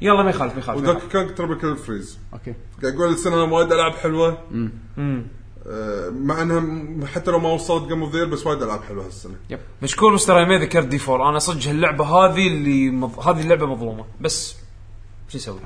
[0.00, 1.12] يلا ما يخالف ما يخالف يخالف.
[1.12, 2.18] Kong Tropical Freeze.
[2.32, 2.54] okay.
[2.82, 4.38] قاعد يقول السنة وايد العاب حلوة.
[5.66, 9.34] آه، مع إنها حتى لو ما وصلت game of بس وايد العاب حلوة هالسنة.
[9.82, 13.28] مشكور مستر أمين ذكرت D4 أنا صدق اللعبه هذه اللي مض...
[13.28, 14.04] هذه اللعبة مظلومة.
[14.20, 14.56] بس
[15.28, 15.60] شو أسوي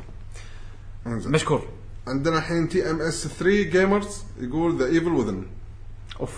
[1.06, 1.62] مشكور.
[2.08, 5.42] عندنا الحين TMS 3 Gamers يقول The Evil Within
[6.20, 6.32] أوف.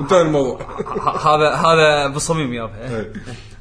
[0.00, 0.58] انتهى الموضوع.
[1.28, 3.12] هذا هذا بالصميم يابا إيه.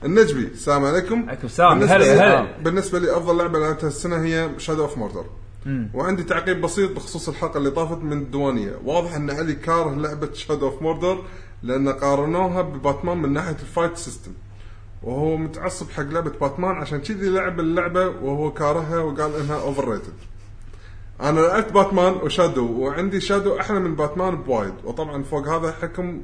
[0.05, 1.29] النجبي السلام عليكم.
[1.29, 1.79] عليكم السلام.
[1.79, 2.57] بالنسبة هلا- هلا.
[2.63, 5.25] بالنسبة لي أفضل لعبة لعبتها السنة هي Shadow of Mordor
[5.93, 10.65] وعندي تعقيب بسيط بخصوص الحلقة اللي طافت من الديوانيه واضح أن علي كاره لعبة Shadow
[10.67, 11.23] of Mordor
[11.63, 14.31] لأن قارنوها بباتمان من ناحية ال fight system
[15.03, 20.13] وهو متعصب حق لعبة باتمان عشان كذي لعب اللعبة وهو كارهها وقال إنها overrated
[21.21, 24.73] أنا لعبت باتمان و Shadow وعندي Shadow أحلى من باتمان بوايد.
[24.83, 26.21] وطبعا فوق هذا حكم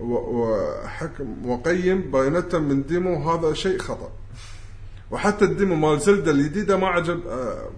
[0.00, 4.10] وحكم وقيم Bayonetta من demo هذا شيء خطأ.
[5.10, 7.20] وحتى ال demo مال Zelda الجديدة ما عجب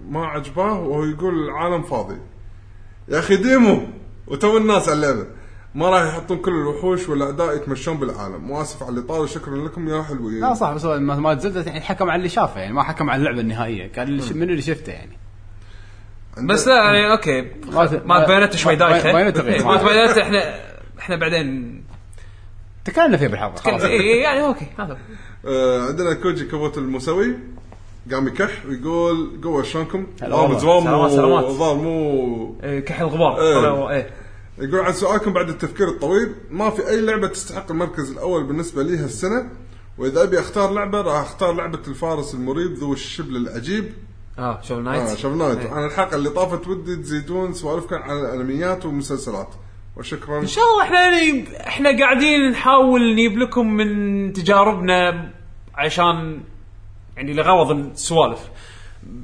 [0.09, 2.17] ما عجباه وهو يقول العالم فاضي.
[3.07, 3.81] يا أخي demo
[4.27, 5.27] وتو الناس على اللعبة.
[5.75, 8.51] ما راح يحطون كل الوحوش والأعداء يتمشون بالعالم.
[8.51, 10.39] وآسف على الإطالة شكرا لكم يا حلوين.
[10.39, 13.39] لا صح بس ما زلت يعني حكم على اللي شافه يعني ما حكم على اللعبة
[13.39, 13.87] النهائية.
[13.87, 15.17] كان من اللي شفته يعني؟
[16.43, 17.41] بس لا يعني أوكي.
[17.65, 19.53] ما- ما Bayonetta شوي ما- دايخه Bayonetta غير.
[19.55, 20.59] إيه، ما Bayonetta إحنا
[20.99, 21.83] إحنا بعدين
[22.85, 23.81] تكلمنا فيه بالحلقة خلاص.
[23.83, 24.97] إيه، يعني أوكي هذا
[25.47, 27.35] آه عندنا كوجي كابوت المسوي
[28.11, 30.55] قام يكح ويقول قوة شلونكم؟ هلا والله.
[30.55, 33.35] الظاهر سلامات، الظاهر مو إيه، كحل غبار.
[33.35, 34.09] طلعوا، إيه.
[34.57, 36.35] يقول عن سؤالكم بعد التفكير الطويل.
[36.51, 39.49] ما في أي لعبة تستحق المركز الأول بالنسبة لي هالسنة؟
[39.97, 43.93] وإذا أبي أختار لعبة راح أختار لعبة الفارس المريب ذو الشبل العجيب
[44.39, 45.69] آه Shovel آه Knight Shovel Knight إيه.
[45.71, 49.47] عن الحلقة اللي طافت ودي تزيدون سوالفكم عن الأنميات والمسلسلات.
[49.97, 50.39] وشكرا.
[50.39, 55.29] إن شاء الله إحنا يعني إحنا قاعدين نحاول نجيب لكم من تجاربنا
[55.75, 56.39] عشان
[57.17, 58.39] يعني لغرض السوالف.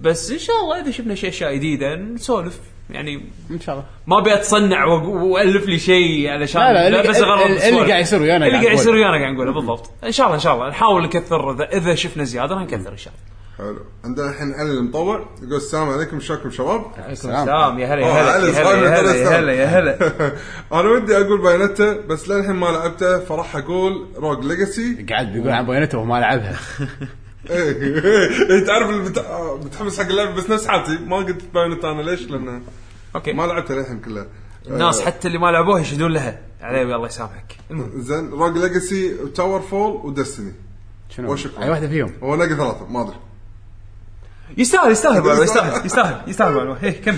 [0.02, 2.60] بس إن شاء الله إذا شفنا شيء أشياء جديدة نسولف.
[2.90, 3.86] يعني إن شاء الله.
[4.08, 7.78] ما أبي أتصنع وألف لي شيء علشان لا، لا، اللي- بس غرض اللي- السوالف.
[7.78, 8.94] اللي قاعد يصير ويانا اللي قاعد يصير.
[8.94, 9.90] ويانا قاعد نقوله بالضبط.
[10.04, 10.70] إن شاء الله إن شاء الله.
[10.70, 13.32] نحاول نكثر إذا, إذا شفنا زيادة راح نكثر إن شاء الله.
[13.62, 13.80] حلو.
[14.06, 17.46] عندنا الحين علي المطوع يقول السلام عليكم شلونكم شباب؟ السلام.
[17.46, 20.34] سلام يا هلا يا هلا علي يا صغير هلا يا هلا يا هلا يا هلا.
[20.74, 25.06] أنا ودي أقول Bayonetta بس للحين ما لعبته فراح أقول Rogue Legacy.
[25.10, 26.60] قاعد بيقول عن Bayonetta وما لعبها.
[27.50, 29.26] إيه، تعرف اللي بت-
[29.66, 32.62] متحمس حق اللعبة؟ بس نفس حالتي ما قلت Bayonetta أنا ليش؟ لأن
[33.16, 33.34] أوكي.
[33.34, 34.26] ما لعبتها للحين كلها
[34.68, 36.40] الناس حتى اللي ما لعبوها يشهدون لها.
[36.62, 37.56] عليه الله يسامحك.
[37.96, 40.52] زين Rogue Legacy TowerFall و Destiny
[41.10, 41.64] شنو؟ وشكرا.
[41.64, 43.16] أي واحدة فيهم؟ هو نقي ثلاثة ما أدري.
[44.58, 45.86] يستاهل يستاهل يستاهل.
[45.86, 46.84] يستاهل يستاهل معلومة.
[46.84, 47.18] إيه كمل.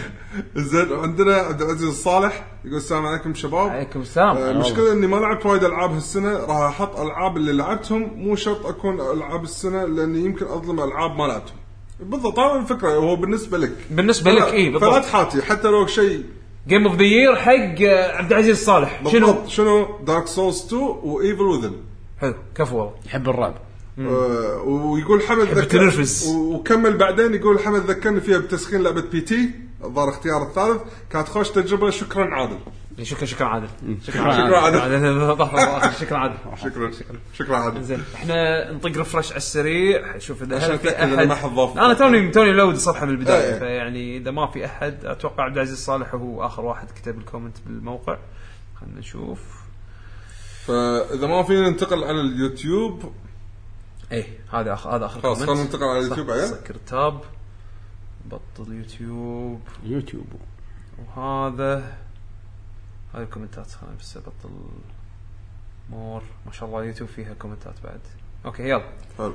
[0.55, 3.69] زين عندنا عبد العزيز الصالح يقول السلام عليكم شباب.
[3.69, 4.37] عليكم السلام.
[4.37, 8.65] آه، المشكلة إني ما لعبت وايد ألعاب هالسنة راح أحط ألعاب اللي لعبتهم مو شرط
[8.65, 11.57] أكون ألعاب السنة لأني يمكن أظلم ألعاب ما لعبتهم.
[11.99, 13.71] بالضبط هذا الفكرة هو بالنسبة لك.
[13.91, 15.03] بالنسبة لك فلا بالضبط.
[15.05, 16.23] تحاتي حتى لو شيء.
[16.67, 19.01] game of the year حق آه، عبد العزيز الصالح.
[19.07, 21.73] شنو؟ بالضبط شنو Dark Souls 2 و Evil Within
[22.21, 22.93] حلو كفو والله.
[23.05, 23.53] يحب الرعب.
[23.99, 26.35] آه ويقول حمد ذكر التنرفز.
[26.63, 29.51] وكمل بعدين يقول حمد ذكرني فيها بتسخين لعبة P.T.
[29.83, 30.81] الظاهر اختيار الثالث.
[31.09, 31.89] كانت خوش تجربة.
[31.89, 32.59] شكرا عادل.
[33.01, 33.67] شكرا شكرا عادل.
[34.07, 34.53] شكرا عادل.
[34.53, 35.91] عادل.
[36.01, 36.35] شكرا عادل.
[36.63, 36.91] شكرا
[37.33, 37.83] شكرا عادل.
[37.83, 40.17] زين إحنا نطق refresh على السريع.
[40.17, 41.77] شوف إذا هل في احد ما حد ضاف.
[41.77, 43.53] أنا توني توني load الصفحه من البداية.
[43.53, 43.59] إيه.
[43.59, 47.57] فيعني إذا ما في أحد أتوقع عبد العزيز الصالح هو آخر واحد كتب ال comment
[47.65, 48.17] بالموقع.
[48.81, 49.39] خلينا نشوف.
[50.67, 53.13] فإذا ما فينا ننتقل على اليوتيوب.
[54.11, 55.45] إيه هذا اخر هذا آخر خلاص comment.
[55.45, 57.21] خلينا ننتقل على اليوتيوب عيال سكر tab
[58.25, 59.61] بطل يوتيوب.
[59.83, 60.25] يوتيوب.
[61.17, 61.97] وهذا
[63.13, 63.71] هاي الكومنتات.
[63.71, 64.49] خلينا بس ابطل
[65.89, 66.21] more.
[66.45, 67.99] ما شاء الله يوتيوب فيها كومنتات بعد.
[68.45, 68.83] أوكي يلا.
[69.17, 69.33] حلو.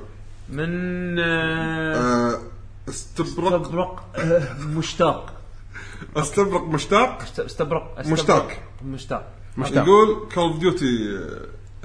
[0.49, 2.39] من آه، آه،
[2.89, 3.53] استبرق.
[3.61, 5.33] استبرق آه، مشتاق.
[6.17, 8.51] استبرق مشتاق؟ است- استبرق استبرق- مشتاق.
[8.85, 9.27] مشتاق.
[9.57, 9.83] مشتاق.
[9.87, 11.19] يقول Call of Duty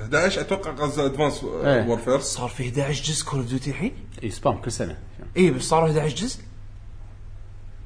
[0.00, 1.89] 11 أتوقع قصده Advanced إيه.
[1.89, 3.92] Warfare صار في 11 جزء Call of Duty الحين؟
[4.23, 4.98] اي spam كل سنة.
[5.36, 6.40] اي بس صاروا 11 جزء؟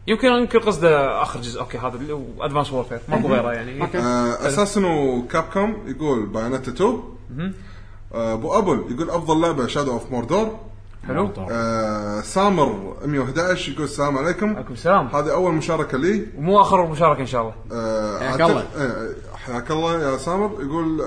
[0.06, 1.60] يمكن يمكن قصده آخر جزء.
[1.60, 3.84] أوكي هذا اللي هو Advanced Warfare ماكو غيره يعني.
[4.48, 7.02] اساسن و Capcom يقول Bayonetta 2
[8.14, 10.58] آه، أبو أبل يقول أفضل لعبة Shadow of Mordor
[11.06, 11.30] حلو.
[11.50, 14.56] آه، سامر 111 يقول السلام عليكم.
[14.56, 15.06] عليكم السلام.
[15.06, 16.26] هذه أول مشاركة لي.
[16.36, 17.54] ومو آخر مشاركة إن شاء الله.
[17.72, 18.18] آه،.
[18.18, 19.14] آه،
[19.46, 20.50] حياك الله يا سامر.
[20.62, 21.02] يقول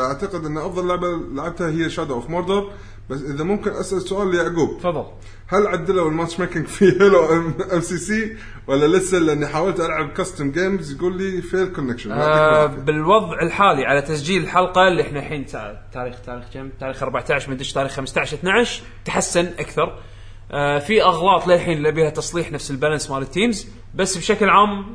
[0.00, 2.70] أعتقد أن أفضل لعبة لعبتها هي Shadow of Mordor
[3.10, 4.78] بس إذا ممكن أسأل سؤال ليعقوب.
[4.78, 5.04] تفضل.
[5.46, 7.32] هل عدلوا ال matchmaking في Halo
[7.72, 8.36] MCC
[8.66, 14.02] ولا لسه؟ لأني حاولت ألعب custom games يقول لي fail connection آه بالوضع الحالي على
[14.02, 18.36] تسجيل الحلقة اللي إحنا الحين تا- تاريخ تاريخ كم؟ تاريخ 14 مدري إيش تاريخ 15
[18.36, 19.98] 12 تحسن أكثر.
[20.52, 24.48] آه في أغلاط للحين اللي بيها تصليح نفس ال balance مال ال teams بس بشكل
[24.48, 24.86] عام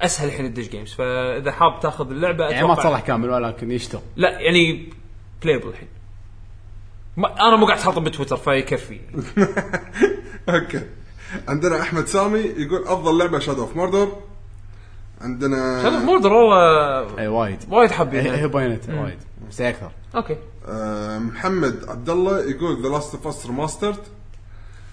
[0.00, 4.02] أسهل الحين تدش games فإذا حاب تاخذ اللعبة يعني ما تصلح كامل ولكن يشتغل.
[4.16, 4.92] لا يعني
[5.42, 5.88] playable الحين.
[7.16, 9.00] ما أنا مو قاعد حاطه بتويتر فيكفي.
[10.48, 10.82] أوكي.
[11.48, 14.12] عندنا أحمد سامي يقول أفضل لعبة Shadow of Mordor
[15.20, 17.58] عندنا Shadow Mordor والله اي وايد.
[17.70, 18.34] وايد حابين.
[18.34, 19.18] هي Bayonetta وايد.
[19.50, 19.90] بس أكثر.
[20.14, 20.36] أوكي.
[20.68, 23.98] آه محمد عبد الله يقول The Last of Us Remastered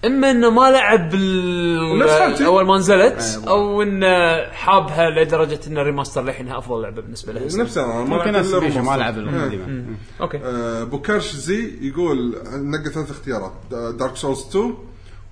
[0.04, 1.14] إما إنه ما لعب.
[2.46, 3.48] أول ما نزلت أيوة.
[3.48, 8.58] أو إنه حابها لدرجة ان ال remaster للحين أفضل لعبة بالنسبة له نفس أنا ما
[8.58, 8.96] بيشو ما.
[8.96, 9.24] لعب إيه.
[9.24, 9.84] القديمة.
[10.20, 10.38] أوكي.
[10.44, 13.52] آه بوكرش زي يقول نقى ثلاث اختيارات.
[13.70, 14.74] Dark Souls 2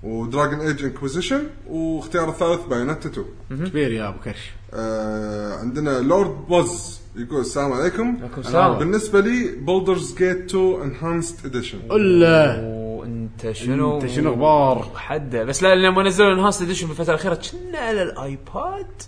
[0.03, 3.25] و Dragon Age Inquisition واختيار الثالث Bayonetta 2
[3.69, 4.51] كبير يا أبو كرش.
[4.73, 8.17] آه عندنا لورد بوز يقول السلام عليكم.
[8.21, 8.77] عليكم السلام.
[8.77, 12.76] بالنسبة لي Baldur's Gate 2 Enhanced Edition الا
[13.27, 17.39] وانت شنو انت شنو أخبار؟ حده بس لا لما نزلوا ال enhanced edition بالفترة الأخيرة
[17.51, 19.01] كنا على ال iPad.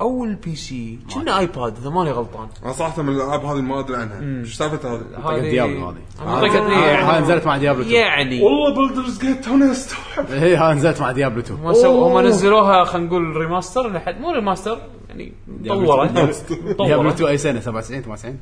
[0.00, 2.48] أو ال PC كنا iPad إذا ماني غلطان.
[2.64, 4.40] أنا صراحة من الألعاب هذه ما أدري عنها.
[4.40, 5.96] إيش سالفتها هذه؟ طقت Diablo هذه.
[6.20, 8.42] هاي يعني نزلت مع Diablo 2 يعني.
[8.42, 12.26] والله بلدرز جيت توني استوعب هي إيه، هاي نزلت مع Diablo 2 هم سو- هم
[12.26, 18.02] نزلوها خلينا نقول remaster لحد مو remaster يعني مطوره Diablo مطوره 2 أي سنة؟ 97
[18.02, 18.38] 98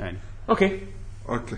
[0.00, 0.18] يعني.
[0.50, 0.80] أوكي.
[1.28, 1.56] أوكي.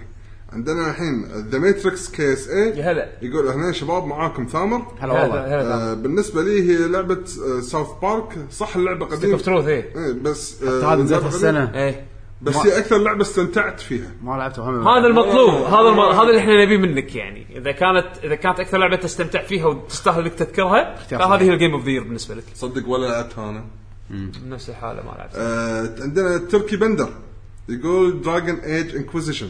[0.53, 3.13] عندنا الحين The Matrix KSA هلا.
[3.23, 5.39] يقول يا شباب معاكم ثامر هلا والله.
[5.39, 9.93] آه بالنسبة لي هي لعبة آه South Park صح اللعبة Stick قديمة؟ of Truth إيه.
[9.97, 11.75] إيه بس حتى هذا هالسنه قديمة.
[11.75, 12.07] إيه.
[12.43, 14.11] بس هي أكثر لعبة استمتعت فيها.
[14.23, 16.01] ما لعبته هم هذا المطلوب هذا الم...
[16.01, 17.47] هذا اللي إحنا نبيه منك يعني.
[17.57, 21.43] إذا كانت إذا كانت أكثر لعبة تستمتع فيها وتستاهل إنك تذكرها فهذه.
[21.43, 22.45] هي ال game of the year بالنسبة لك.
[22.55, 23.65] صدق ولا لعبتها أنا؟
[24.11, 25.35] بنفس الحالة ما لعبت.
[25.35, 27.09] آه عندنا تركي بندر
[27.69, 29.49] يقول Dragon Age Inquisition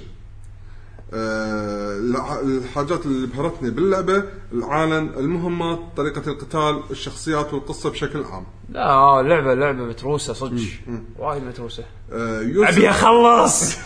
[1.15, 8.45] الحاجات اللي بهرتني باللعبة العالم المهمات طريقة القتال الشخصيات والقصة بشكل عام.
[8.69, 10.63] لا لعبة لعبة متروسة صدق.
[11.19, 11.85] وايد متروسة.
[12.13, 13.77] آه ابي يوسف أخلص!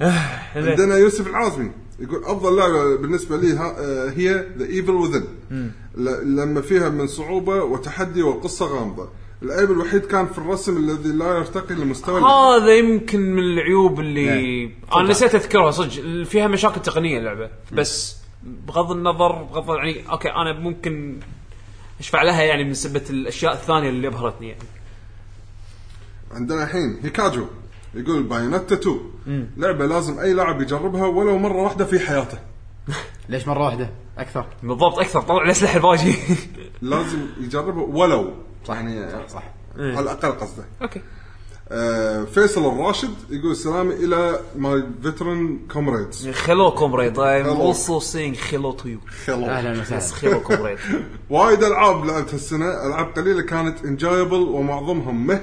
[0.56, 1.70] عندنا يوسف العازمي.
[2.00, 5.24] يقول أفضل لعبة بالنسبة لي آه، هي The Evil Within
[6.24, 9.08] لما فيها من صعوبة وتحدي والقصة غامضة.
[9.42, 14.72] العيب الوحيد كان في الرسم الذي لا يرتقي لمستوى هذا يمكن من العيوب اللي نعم.
[14.94, 16.22] أنا نسيت أذكرها صدق.
[16.22, 21.20] فيها مشاكل تقنية اللعبة بس بغض النظر بغض يعني أوكي أنا ممكن
[22.00, 24.62] أشفع لها يعني من سبة الأشياء الثانية اللي أبهرتني يعني.
[26.32, 27.46] عندنا الحين هيكاجو
[27.94, 32.38] يقول Bayonetta 2 لعبة لازم أي لاعب يجربها ولو مرة واحدة في حياته.
[33.28, 34.46] ليش مرة واحدة؟ أكثر.
[34.62, 35.20] بالضبط أكثر.
[35.20, 36.14] طلع الاسلحه الباجي
[36.82, 38.47] لازم يجربها ولو.
[38.76, 39.42] يعني صح.
[39.78, 40.64] على الأقل قصده.
[40.82, 41.00] أوكي.
[41.70, 47.72] آه فيصل الراشد يقول سلامي إلى ماي فيترن كومريدز خلو كومريد I'm Hello.
[47.72, 49.28] also saying hello to you.
[49.30, 50.00] أهلا بس وسهلا.
[50.00, 50.78] خلو كومريد
[51.30, 52.86] وايد ألعاب لعبت هالسنة.
[52.86, 55.40] ألعاب قليلة كانت انجويبل ومعظمهم مه.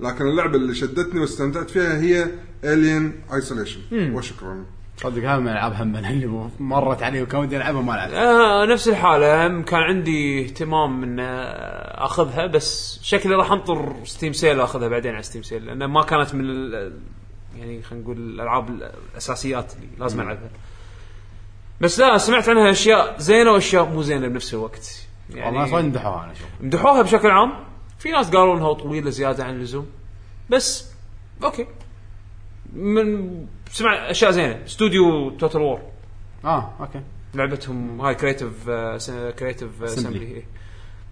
[0.00, 2.26] لكن اللعبة اللي شدتني واستمتعت فيها هي
[2.64, 3.80] Alien Isolation
[4.14, 4.64] وشكرا.
[5.02, 8.62] صدق هذا من الالعاب هم اللي مرت علي وكان ودي العبها ما لعبها.
[8.62, 9.46] آه نفس الحالة.
[9.46, 11.20] هم كان عندي اهتمام إن
[11.98, 16.34] أخذها بس شكلي راح أنطر Steam sale اخذها بعدين على Steam sale لأن ما كانت
[16.34, 16.92] من ال-
[17.58, 18.70] يعني خلينا نقول الألعاب
[19.12, 20.50] الأساسيات اللي لازم ألعبها.
[21.80, 25.06] بس لا سمعت عنها أشياء زينة وأشياء مو زينة بنفس الوقت.
[25.30, 27.52] والله يعني صدق مدحوها أنا أشوف مدحوها بشكل عام.
[27.98, 29.86] في ناس قالوا إنها طويلة زيادة عن اللزوم
[30.50, 30.90] بس
[31.44, 31.66] أوكي.
[32.74, 33.30] من
[33.70, 34.64] سمع أشياء زينة.
[34.66, 35.80] استوديو Total War
[36.44, 37.00] آه أوكي.
[37.34, 38.70] لعبتهم هاي Creative
[39.38, 40.42] Creative Assembly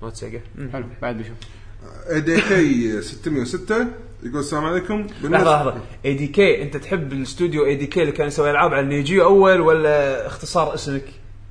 [0.02, 0.40] مالت Sega
[0.72, 1.36] حلو بعد بشوف.
[2.10, 3.86] ADK 606
[4.22, 5.06] يقول السلام عليكم.
[5.22, 5.80] لحظة لحظة.
[6.04, 10.26] ADK أنت تحب الاستوديو ADK اللي كان يسوي ألعاب على ال Neo Geo أول ولا
[10.26, 11.04] اختصار اسمك؟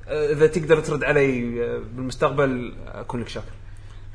[0.08, 3.46] آه، إذا تقدر ترد علي آه، بالمستقبل أكون لك شاكر.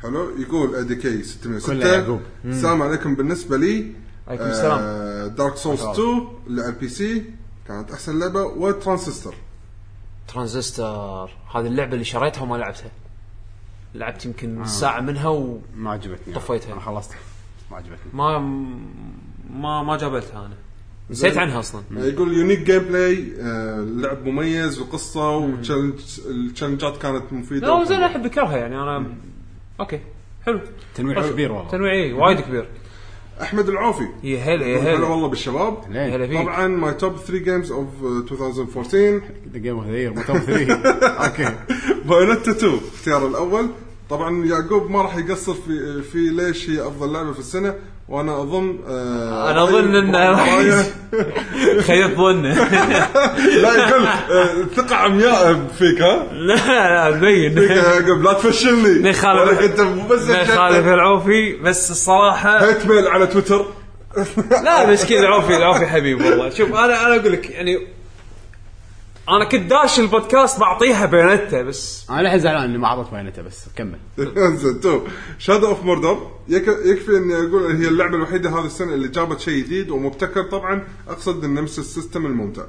[0.02, 0.38] حلو.
[0.40, 2.22] يقول ADK 606 كله يعقوب.
[2.46, 3.16] السلام عليكم.
[3.16, 3.86] بالنسبة لي
[4.28, 4.80] عليكم السلام.
[5.28, 7.26] Dark Souls 2 اللي على ال PC
[7.68, 9.36] كانت أحسن لعبة و Transistor
[10.28, 12.92] Transistor هذه اللعبة اللي شريتها وما لعبتها.
[13.96, 16.34] لعبت يمكن ساعة منها وما ما عجبتني.
[16.34, 16.74] طفيتها.
[16.74, 17.18] أنا خلصتها.
[17.72, 18.14] ما عجبتني.
[18.14, 20.56] ما ما جابلتها أنا.
[21.10, 21.84] نسيت عنها أصلا.
[21.92, 23.34] يقول unique gameplay
[24.02, 28.04] لعب مميز وقصة وال challenge ات كانت مفيدة لا زين.
[28.04, 29.14] أحب ذكرها يعني أنا
[29.80, 30.00] أوكي
[30.46, 30.62] حلو.
[30.96, 31.72] تنويع كبير والله.
[31.72, 32.70] تنويعي وايد كبير.
[33.42, 34.08] أحمد العوفي.
[34.24, 35.78] يا هلا يا هلا والله بالشباب.
[35.92, 36.28] هلا.
[36.28, 36.38] فيك.
[36.38, 39.22] طبعا my top 3 games of 2014
[39.54, 40.74] the game of the year مو top 3
[41.08, 41.56] أوكي
[42.06, 43.68] Bayonetta 2 اختيار الأول.
[44.14, 47.76] طبعا يعقوب ما راح يقصر في في ليش هي أفضل لعبه في السنة
[48.10, 50.60] وأنا أظن آه أنا أظن انه راح
[52.18, 52.54] ظنه
[53.64, 59.00] لا يقول آه، ثقة عمياء فيك ها؟ لا لا مبين فيك يعقوب لا تفشلني.
[59.04, 63.66] ما يخالف مو بس يخالف العوفي بس الصراحه hate mail على تويتر.
[64.64, 66.50] لا بس كذا العوفي العوفي حبيب والله.
[66.50, 67.88] شوف أنا أنا أقول لك يعني
[69.30, 72.06] أنا كنت داش البودكاست بعطيها Bayonetta بس.
[72.10, 74.00] أنا الحين زعلان إني ما عرضت Bayonetta بس كمل.
[74.20, 75.02] انزين two.
[75.38, 79.90] Shadow of Mordor يكفي إني أقول هي اللعبة الوحيدة هذه السنة اللي جابت شيء جديد
[79.90, 82.64] ومبتكر طبعا أقصد ال Nemesis system الممتع.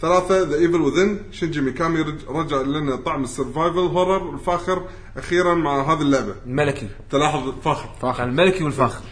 [0.00, 4.82] ثلاثة The Evil Within شينجي ميكامي رج- رجع لنا طعم ال survival horror الفاخر
[5.16, 6.34] أخيرا مع هذه اللعبة.
[6.46, 6.88] الملكي.
[7.10, 7.88] تلاحظ الفاخر.
[8.02, 8.24] فاخر.
[8.24, 9.04] الملكي والفاخر.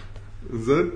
[0.53, 0.91] زين.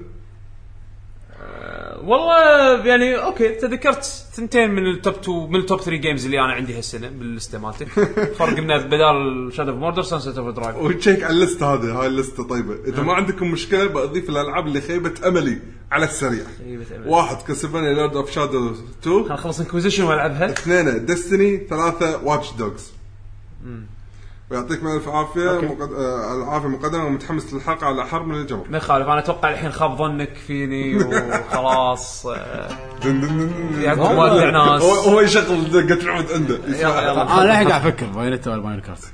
[2.04, 6.40] والله يعني أوكي تذكرت ثنتين من ال top 2 من ال top 3 games اللي
[6.40, 7.86] أنا عندي هالسنة بال list ة مالتي.
[8.38, 12.06] فرق انه بدال Shadow of Mordor Sunset Overdrive وتشيك على ال list ه هذه هاي
[12.06, 12.76] ال list ه طيبة.
[12.86, 15.58] إذا ما عندكم مشكلة بضيف الألعاب اللي خيبت أملي
[15.92, 16.44] على السريع.
[16.58, 17.10] خيبة أملي.
[17.10, 22.92] واحد Castlevania Lords of Shadow 2 خلص Inquisition والعبها اثنين Destiny ثلاثة Watch Dogs
[24.52, 25.92] ويعطيكم الف عافية مقد...
[25.92, 29.98] آه العافية مقدمة ومتحمس للحلقة على حرب من الجمر ما يخالف أنا أتوقع الحين خاب
[29.98, 32.68] ظنك فيني وخلاص آه،.
[33.78, 34.82] يعقوب ناس.
[34.82, 36.58] هو يشغل دقه العود عنده.
[36.66, 39.12] أنا الحين قاعد أفكر بايونيتا ولا ماينو كارت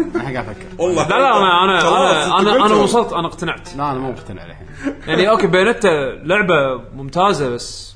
[0.00, 0.66] الحين قاعد أفكر.
[0.78, 1.08] والله.
[1.08, 2.74] لا لا أنا أنا أنا أنا, أنا.
[2.74, 3.76] وصلت أنا اقتنعت.
[3.76, 4.66] لا أنا مو مقتنع الحين.
[5.06, 5.88] يعني أوكي بينتا
[6.24, 7.94] لعبة ممتازة بس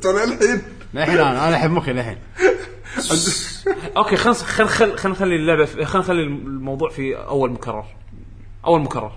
[0.00, 0.62] ترى الحين.
[0.94, 2.18] للحين أنا أنا احب مخي للحين.
[3.96, 7.84] أوكي خلينا خل خل خل نخلي اللعبة في- خلينا نخلي الموضوع في أول مكرر.
[8.66, 9.12] أول مكرر.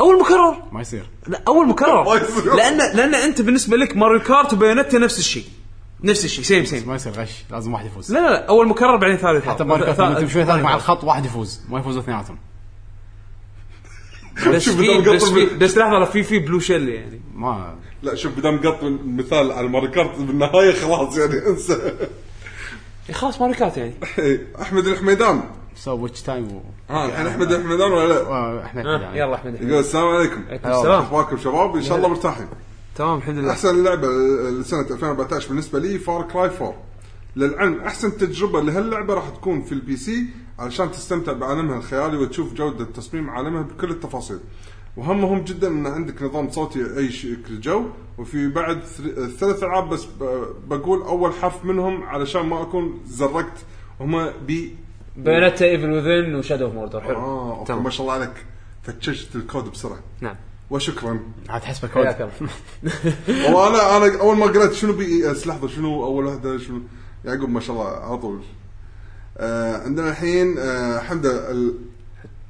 [0.00, 0.56] أول مكرر!
[0.72, 1.06] ما يصير.
[1.26, 2.04] لا أول مكرر.
[2.08, 2.54] ما يصير.
[2.54, 5.44] لأن لأن أنت بالنسبة لك Mario Kart و Bayonetta نفس الشيء.
[6.04, 7.44] نفس الشيء same same ما يصير غش.
[7.50, 8.12] لازم واحد يفوز.
[8.12, 11.04] لا لا لا أول مكرر بعدين ثالث حتى Mario Kart لما تمشي ثالث مع الخط
[11.04, 11.60] واحد يفوز.
[11.68, 12.38] ما يفوزوا اثنيناتهم
[14.54, 17.20] بس في بس في بس لحظة في في blue shell يعني.
[17.34, 21.92] ما لا شوف بدام قط مثال على Mario Kart بالنهاية خلاص يعني انسى.
[23.12, 23.94] خلاص Mario Kart يعني.
[24.62, 25.40] أحمد الحميدان
[25.76, 29.18] so Witch Time و ها الحين أحمد الحميدان ولا لا؟ آه، احمد آه، يعني.
[29.18, 30.44] يلا أحمد يقول السلام عليكم.
[30.48, 31.02] عليكم السلام.
[31.02, 32.46] اخباركم شباب إن شاء الله مرتاحين.
[32.96, 33.50] تمام الحمد لله.
[33.50, 34.08] أحسن لعبه
[34.60, 36.74] لسنة 2014 بالنسبة لي Far Cry 4
[37.36, 40.26] للعلم أحسن تجربة لهاللعبة راح تكون في ال PC
[40.58, 44.38] علشان تستمتع بعالمها الخيالي وتشوف جودة تصميم عالمها بكل التفاصيل.
[45.00, 47.84] وهم مهم جدا إن عندك نظام صوتي يعيش الجو
[48.18, 48.80] وفي بعد
[49.38, 50.06] ثلاث العاب بس
[50.68, 53.58] بقول أول حرف منهم علشان ما أكون زرقت.
[54.00, 54.76] هما بي
[55.16, 57.16] Bayonetta Evil Within و Shadow of Mordor حلو.
[57.16, 57.84] آه تمام.
[57.84, 58.46] ما شاء الله عليك.
[58.82, 59.98] فتشت الكود بسرعة.
[60.20, 60.36] نعم.
[60.70, 61.20] وشكرا.
[61.48, 62.30] عاد تحسبه حياك كود
[63.28, 66.80] الله وأنا أنا أول ما قريت شنو B E S لحظة شنو أول واحدة شنو؟
[67.24, 68.40] يعقوب ما شاء الله على طول.
[69.38, 71.54] آه عندنا الحين آه حمدة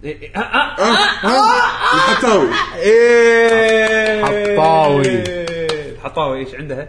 [0.05, 5.23] ال- إيه، إيه، آه، آه، إيه حطاوي.
[6.05, 6.89] حطاوي إيش عندها؟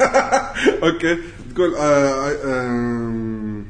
[0.82, 1.18] أوكي.
[1.54, 3.62] تقول آه آه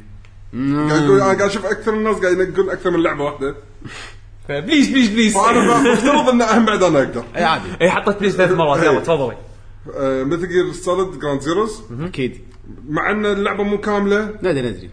[0.88, 3.54] قاعد يقول أنا قاعد أشوف أكثر الناس قاعد ينقون أكثر من لعبة واحدة.
[4.48, 5.34] please please please.
[5.34, 7.24] فأنا مفترض إن أهم بعد أنا أقدر.
[7.36, 7.64] اي عادي.
[7.80, 8.82] اي حطيت please ثلاث مرات.
[8.82, 9.36] يلا تفضلي.
[9.96, 12.40] آه مثل Gear Solid Ground Zeroes أكيد.
[12.88, 14.24] مع إن اللعبة مو كاملة.
[14.42, 14.90] ندري ندري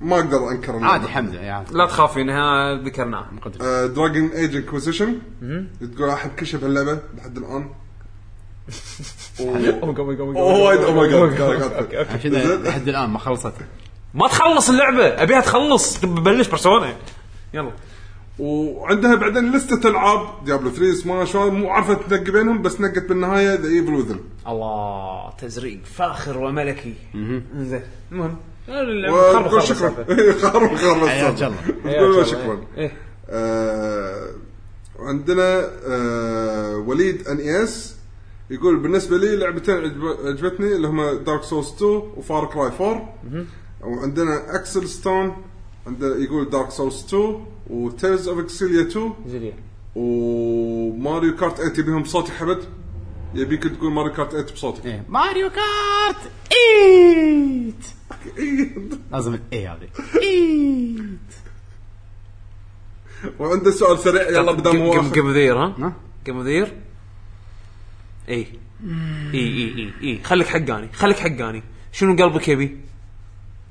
[0.00, 0.92] ما أقدر انكر اللعبة.
[0.92, 5.18] عادي حمزه اي عادي لا تخافي انها ذكرناها مقدر آه Dragon Age Inquisition
[5.96, 7.70] تقول احب كل شيء بهاللعبه لحد الان
[9.40, 12.32] اوه وايد oh my god عشان
[12.62, 13.52] لحد الان ما خلصت
[14.14, 16.94] ما تخلص اللعبه ابيها تخلص ببلش Persona
[17.54, 17.72] يلا
[18.38, 23.68] وعندها بعدين لستة العاب Diablo 3 Smash مو عارفه تنقي بينهم بس نقت بالنهايه The
[23.68, 26.94] Evil Within الله تزريق فاخر وملكي
[27.56, 27.82] زين
[28.12, 28.36] المهم
[29.12, 29.90] وتقول شكرا.
[30.50, 31.56] خرب خرب حياك الله.
[31.96, 32.64] تقول شكرا.
[32.78, 32.92] إيه.
[33.30, 34.30] آه،
[34.98, 37.94] وعندنا آه، وليد NS
[38.50, 43.14] يقول بالنسبة لي لعبتين عجب- عجبتني اللي هم Dark Souls 2 و Far Cry 4
[43.80, 45.36] وعندنا اكسل ستون
[45.86, 49.52] عندنا يقول Dark Souls 2 و Tales of Xillia 2 زين
[49.94, 52.58] وماريو كارت 8 يبيهم بصوتي حمد
[53.34, 54.86] يبيك تقول ماريو كارت 8 بصوتك.
[54.86, 55.04] إيه.
[55.08, 56.16] ماريو كارت
[59.12, 59.88] لازم الاي هذه؟
[60.22, 61.34] ايت
[63.38, 64.28] وعنده سؤال سريع.
[64.28, 65.10] يلا بدام هو قم.
[65.10, 65.92] قم ذير ها؟
[66.26, 66.72] قم ذير
[68.28, 68.34] إي.
[68.34, 68.48] إي
[69.34, 70.22] إي إي إي.
[70.24, 71.62] خليك حقاني خليك حقاني.
[71.92, 72.78] شنو قلبك يبي؟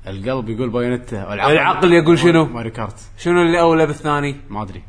[0.06, 2.96] القلب يقول بايونيتا العقل يقول شنو؟ ماريو كارت.
[3.18, 4.82] شنو اللي اولى بالثاني؟ ما أدري.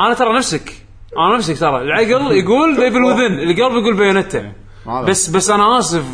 [0.00, 0.72] أنا ترى نفسك
[1.18, 1.82] أنا نفسك ترى.
[1.82, 4.52] العقل يقول ليفل وذن القلب يقول ما أدري.
[4.86, 6.04] بس بس أنا آسف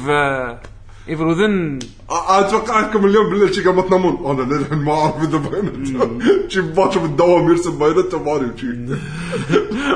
[1.09, 1.79] ايفل وذن
[2.11, 6.99] اتوقعكم اليوم بالليل شي قبل ما تنامون أنا للحين ما اعرف اذا بايونتا شي باكر
[6.99, 8.67] بالدوام يرسم بايونتا ماريو شي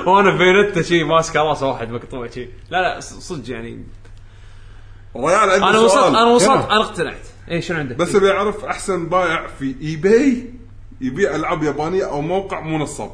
[0.06, 2.48] وأنا بيونتا شي ماسك راس واحد مقطوع شي.
[2.70, 3.84] لا لا صدق يعني.
[5.16, 6.04] عنده أنا وصلت.
[6.04, 7.26] أنا وصلت؟ أنا اقتنعت.
[7.50, 10.50] اي شنو عندك؟ بس ابي اعرف أحسن بائع في اي باي
[11.00, 13.10] يبيع ألعاب يابانية أو موقع مو نصاب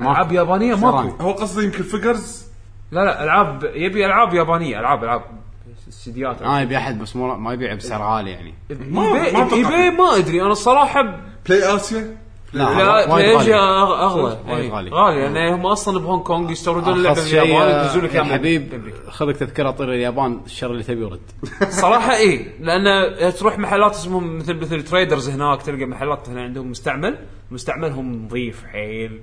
[0.00, 1.22] ألعاب يابانية؟ ماكو.
[1.22, 2.44] هو قصدي يمكن figures
[2.92, 5.43] لا لا ألعاب يبي ألعاب يابانية ألعاب ألعاب.
[5.88, 8.54] استديوهات آه يبي أحد بس مو ما يبيع بسعر عالي يعني.
[8.70, 9.56] ما- ما eBay أتوقع.
[9.56, 12.16] eBay ما أدري أنا الصراحه Play Asia؟
[12.52, 13.52] لا لا وايد Play غالي.
[13.52, 14.22] أغ- أغلى.
[14.22, 14.90] وايد إيه، غالي.
[14.90, 18.20] غالي لأن هم أصلا بهونغ كونغ يستوردون اللعبة من شيء اليابان يا يدزون لك يا
[18.20, 18.92] إياها من حبيب.
[19.08, 21.20] خذك تذكرة طير اليابان الشر اللي تبي ورد
[21.82, 27.18] صراحة اي لأن تروح محلات اسمهم مثل مثل traders هناك تلقى محلات هنا عندهم مستعمل.
[27.50, 29.20] مستعملهم نظيف حيل.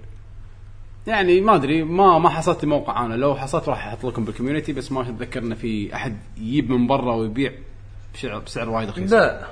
[1.07, 3.13] يعني ما أدري ما ما حصلت موقع أنا.
[3.13, 6.87] لو حصلت راح أحط لكم بال community بس ما اتذكر انه في أحد يجيب من
[6.87, 7.51] برا ويبيع
[8.13, 9.11] بسعر بسعر وايد رخيص.
[9.11, 9.47] لا.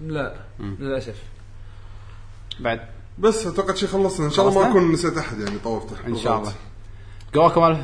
[0.00, 0.34] لا.
[0.60, 1.22] للأسف.
[2.60, 2.80] بعد.
[3.18, 4.26] بس أتوقع شي خلصنا.
[4.26, 6.52] إن شاء الله ما خلصنا؟ اكون نسيت أحد يعني طوفته إن شاء الله.
[7.34, 7.78] قواكم الف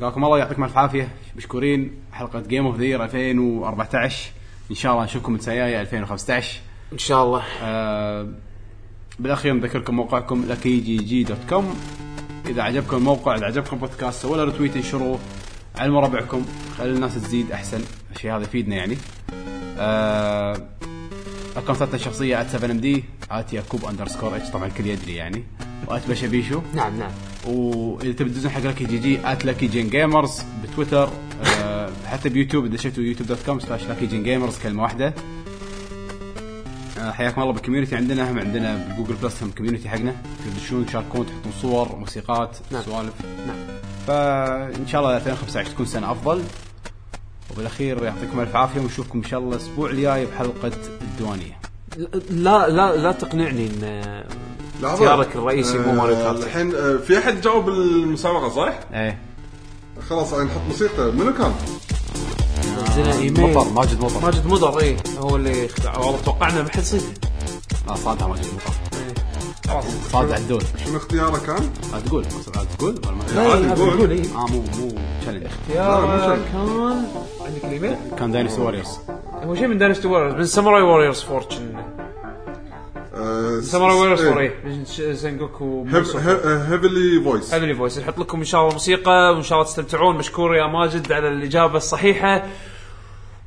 [0.00, 1.08] قواكم الله يعطيكم ألف عافية.
[1.36, 1.94] مشكورين.
[2.12, 4.30] حلقة Game of the 2014
[4.70, 6.60] إن شاء الله نشوفكم السنة الجايه 2015
[6.92, 7.42] إن شاء الله.
[7.62, 8.28] آه
[9.18, 11.74] بالأخير نذكركم موقعكم لكي GG dot com
[12.46, 15.18] إذا عجبكم الموقع إذا عجبكم البودكاست سووا له retweet انشروه
[15.78, 16.44] علموا ربعكم
[16.78, 17.80] خلي الناس تزيد أحسن.
[18.16, 18.96] الشيء هذا يفيدنا يعني.
[19.78, 20.68] آه
[21.56, 25.44] اكونتاتنا الشخصية at 7 MD at يعقوب underscore H طبعا الكل يدري يعني.
[25.86, 27.10] و at بشبيشو نعم نعم.
[27.46, 31.10] وإذا تبي تدزون حق لكي GG at لكي جين Gamers بتويتر
[31.44, 35.14] آه حتى بيوتيوب إذا شفتوا YouTube dot com slash لكي جين Gamers كلمة واحدة.
[37.10, 40.16] حياكم الله بال community عندنا هم عندنا بال Google Plus هم community حقنا.
[40.56, 42.82] تدشون تشاركون تحطون صور موسيقات نعم.
[42.82, 43.12] سوالف.
[43.46, 43.56] نعم.
[44.06, 46.42] فإن شاء الله 2015 تكون سنة أفضل.
[47.50, 50.72] وبالأخير يعطيكم ألف عافية ونشوفكم إن شاء الله الأسبوع الجاي بحلقة
[51.02, 51.58] الديوانية.
[52.30, 54.24] لا لا لا تقنعني إن.
[54.84, 59.18] اختيارك الرئيسي مو ماريو آه، Kart الحين آه، في أحد جاوب المسابقة صح؟ إيه.
[60.08, 61.12] خلاص نحط موسيقى.
[61.12, 61.52] منو كان؟
[62.82, 63.56] نزلنا إيميل.
[63.56, 65.98] مطر ماجد مطر ماجد مضر اي هو اللي اخترع.
[65.98, 67.04] والله توقعنا ما حد صيده
[67.88, 69.14] لا صادها ماجد مطر إيه.
[69.72, 69.84] خلاص.
[70.12, 72.22] صاد عدول شنو اختياره كان؟ لا تقول.
[72.56, 72.94] لا تقول.
[73.06, 73.74] ولا ما لا.
[73.74, 74.88] يقول اي آه مو مو
[75.22, 76.38] challenge شرط.
[76.52, 77.04] كان
[77.40, 78.98] عندك الإيميل؟ كان Dynasty Warriors
[79.44, 81.72] هو شيء من Dynasty Warriors من Samurai Warriors fortune
[83.62, 84.28] Samurai Warriors إيه.
[84.32, 89.32] 4 اي من ش- Sengoku heavenly voice heavenly voice نحط لكم إن شاء الله موسيقى
[89.34, 90.16] وإن شاء الله تستمتعون.
[90.16, 92.44] مشكور يا ماجد على الإجابة الصحيحة.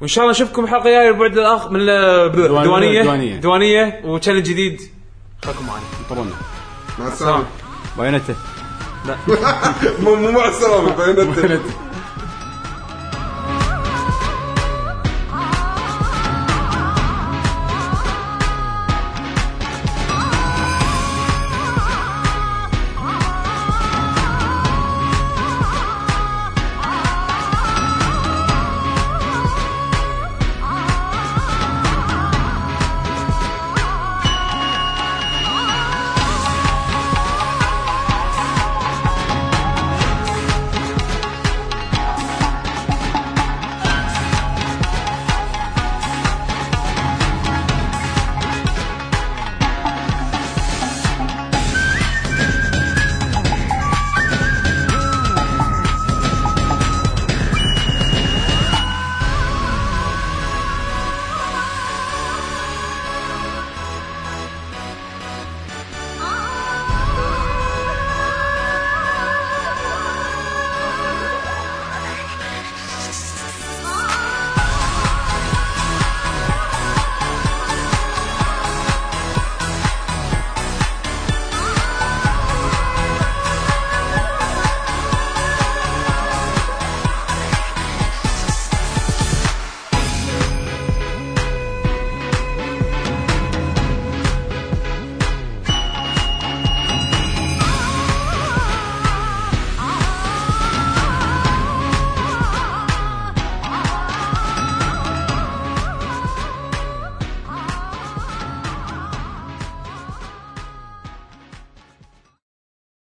[0.01, 3.35] وإن شاء الله نشوفكم الحلقة الجاية البعد الآخر من الديوانيه ديوانية.
[3.35, 4.81] ديوانيه و challenge جديد.
[5.45, 5.81] خليكم معنا.
[5.99, 6.31] انطرونا
[6.99, 7.43] مع السلامة.
[7.97, 8.35] Bayonetta
[9.07, 9.15] لا.
[10.03, 11.59] مو مو مع السلامة Bayonetta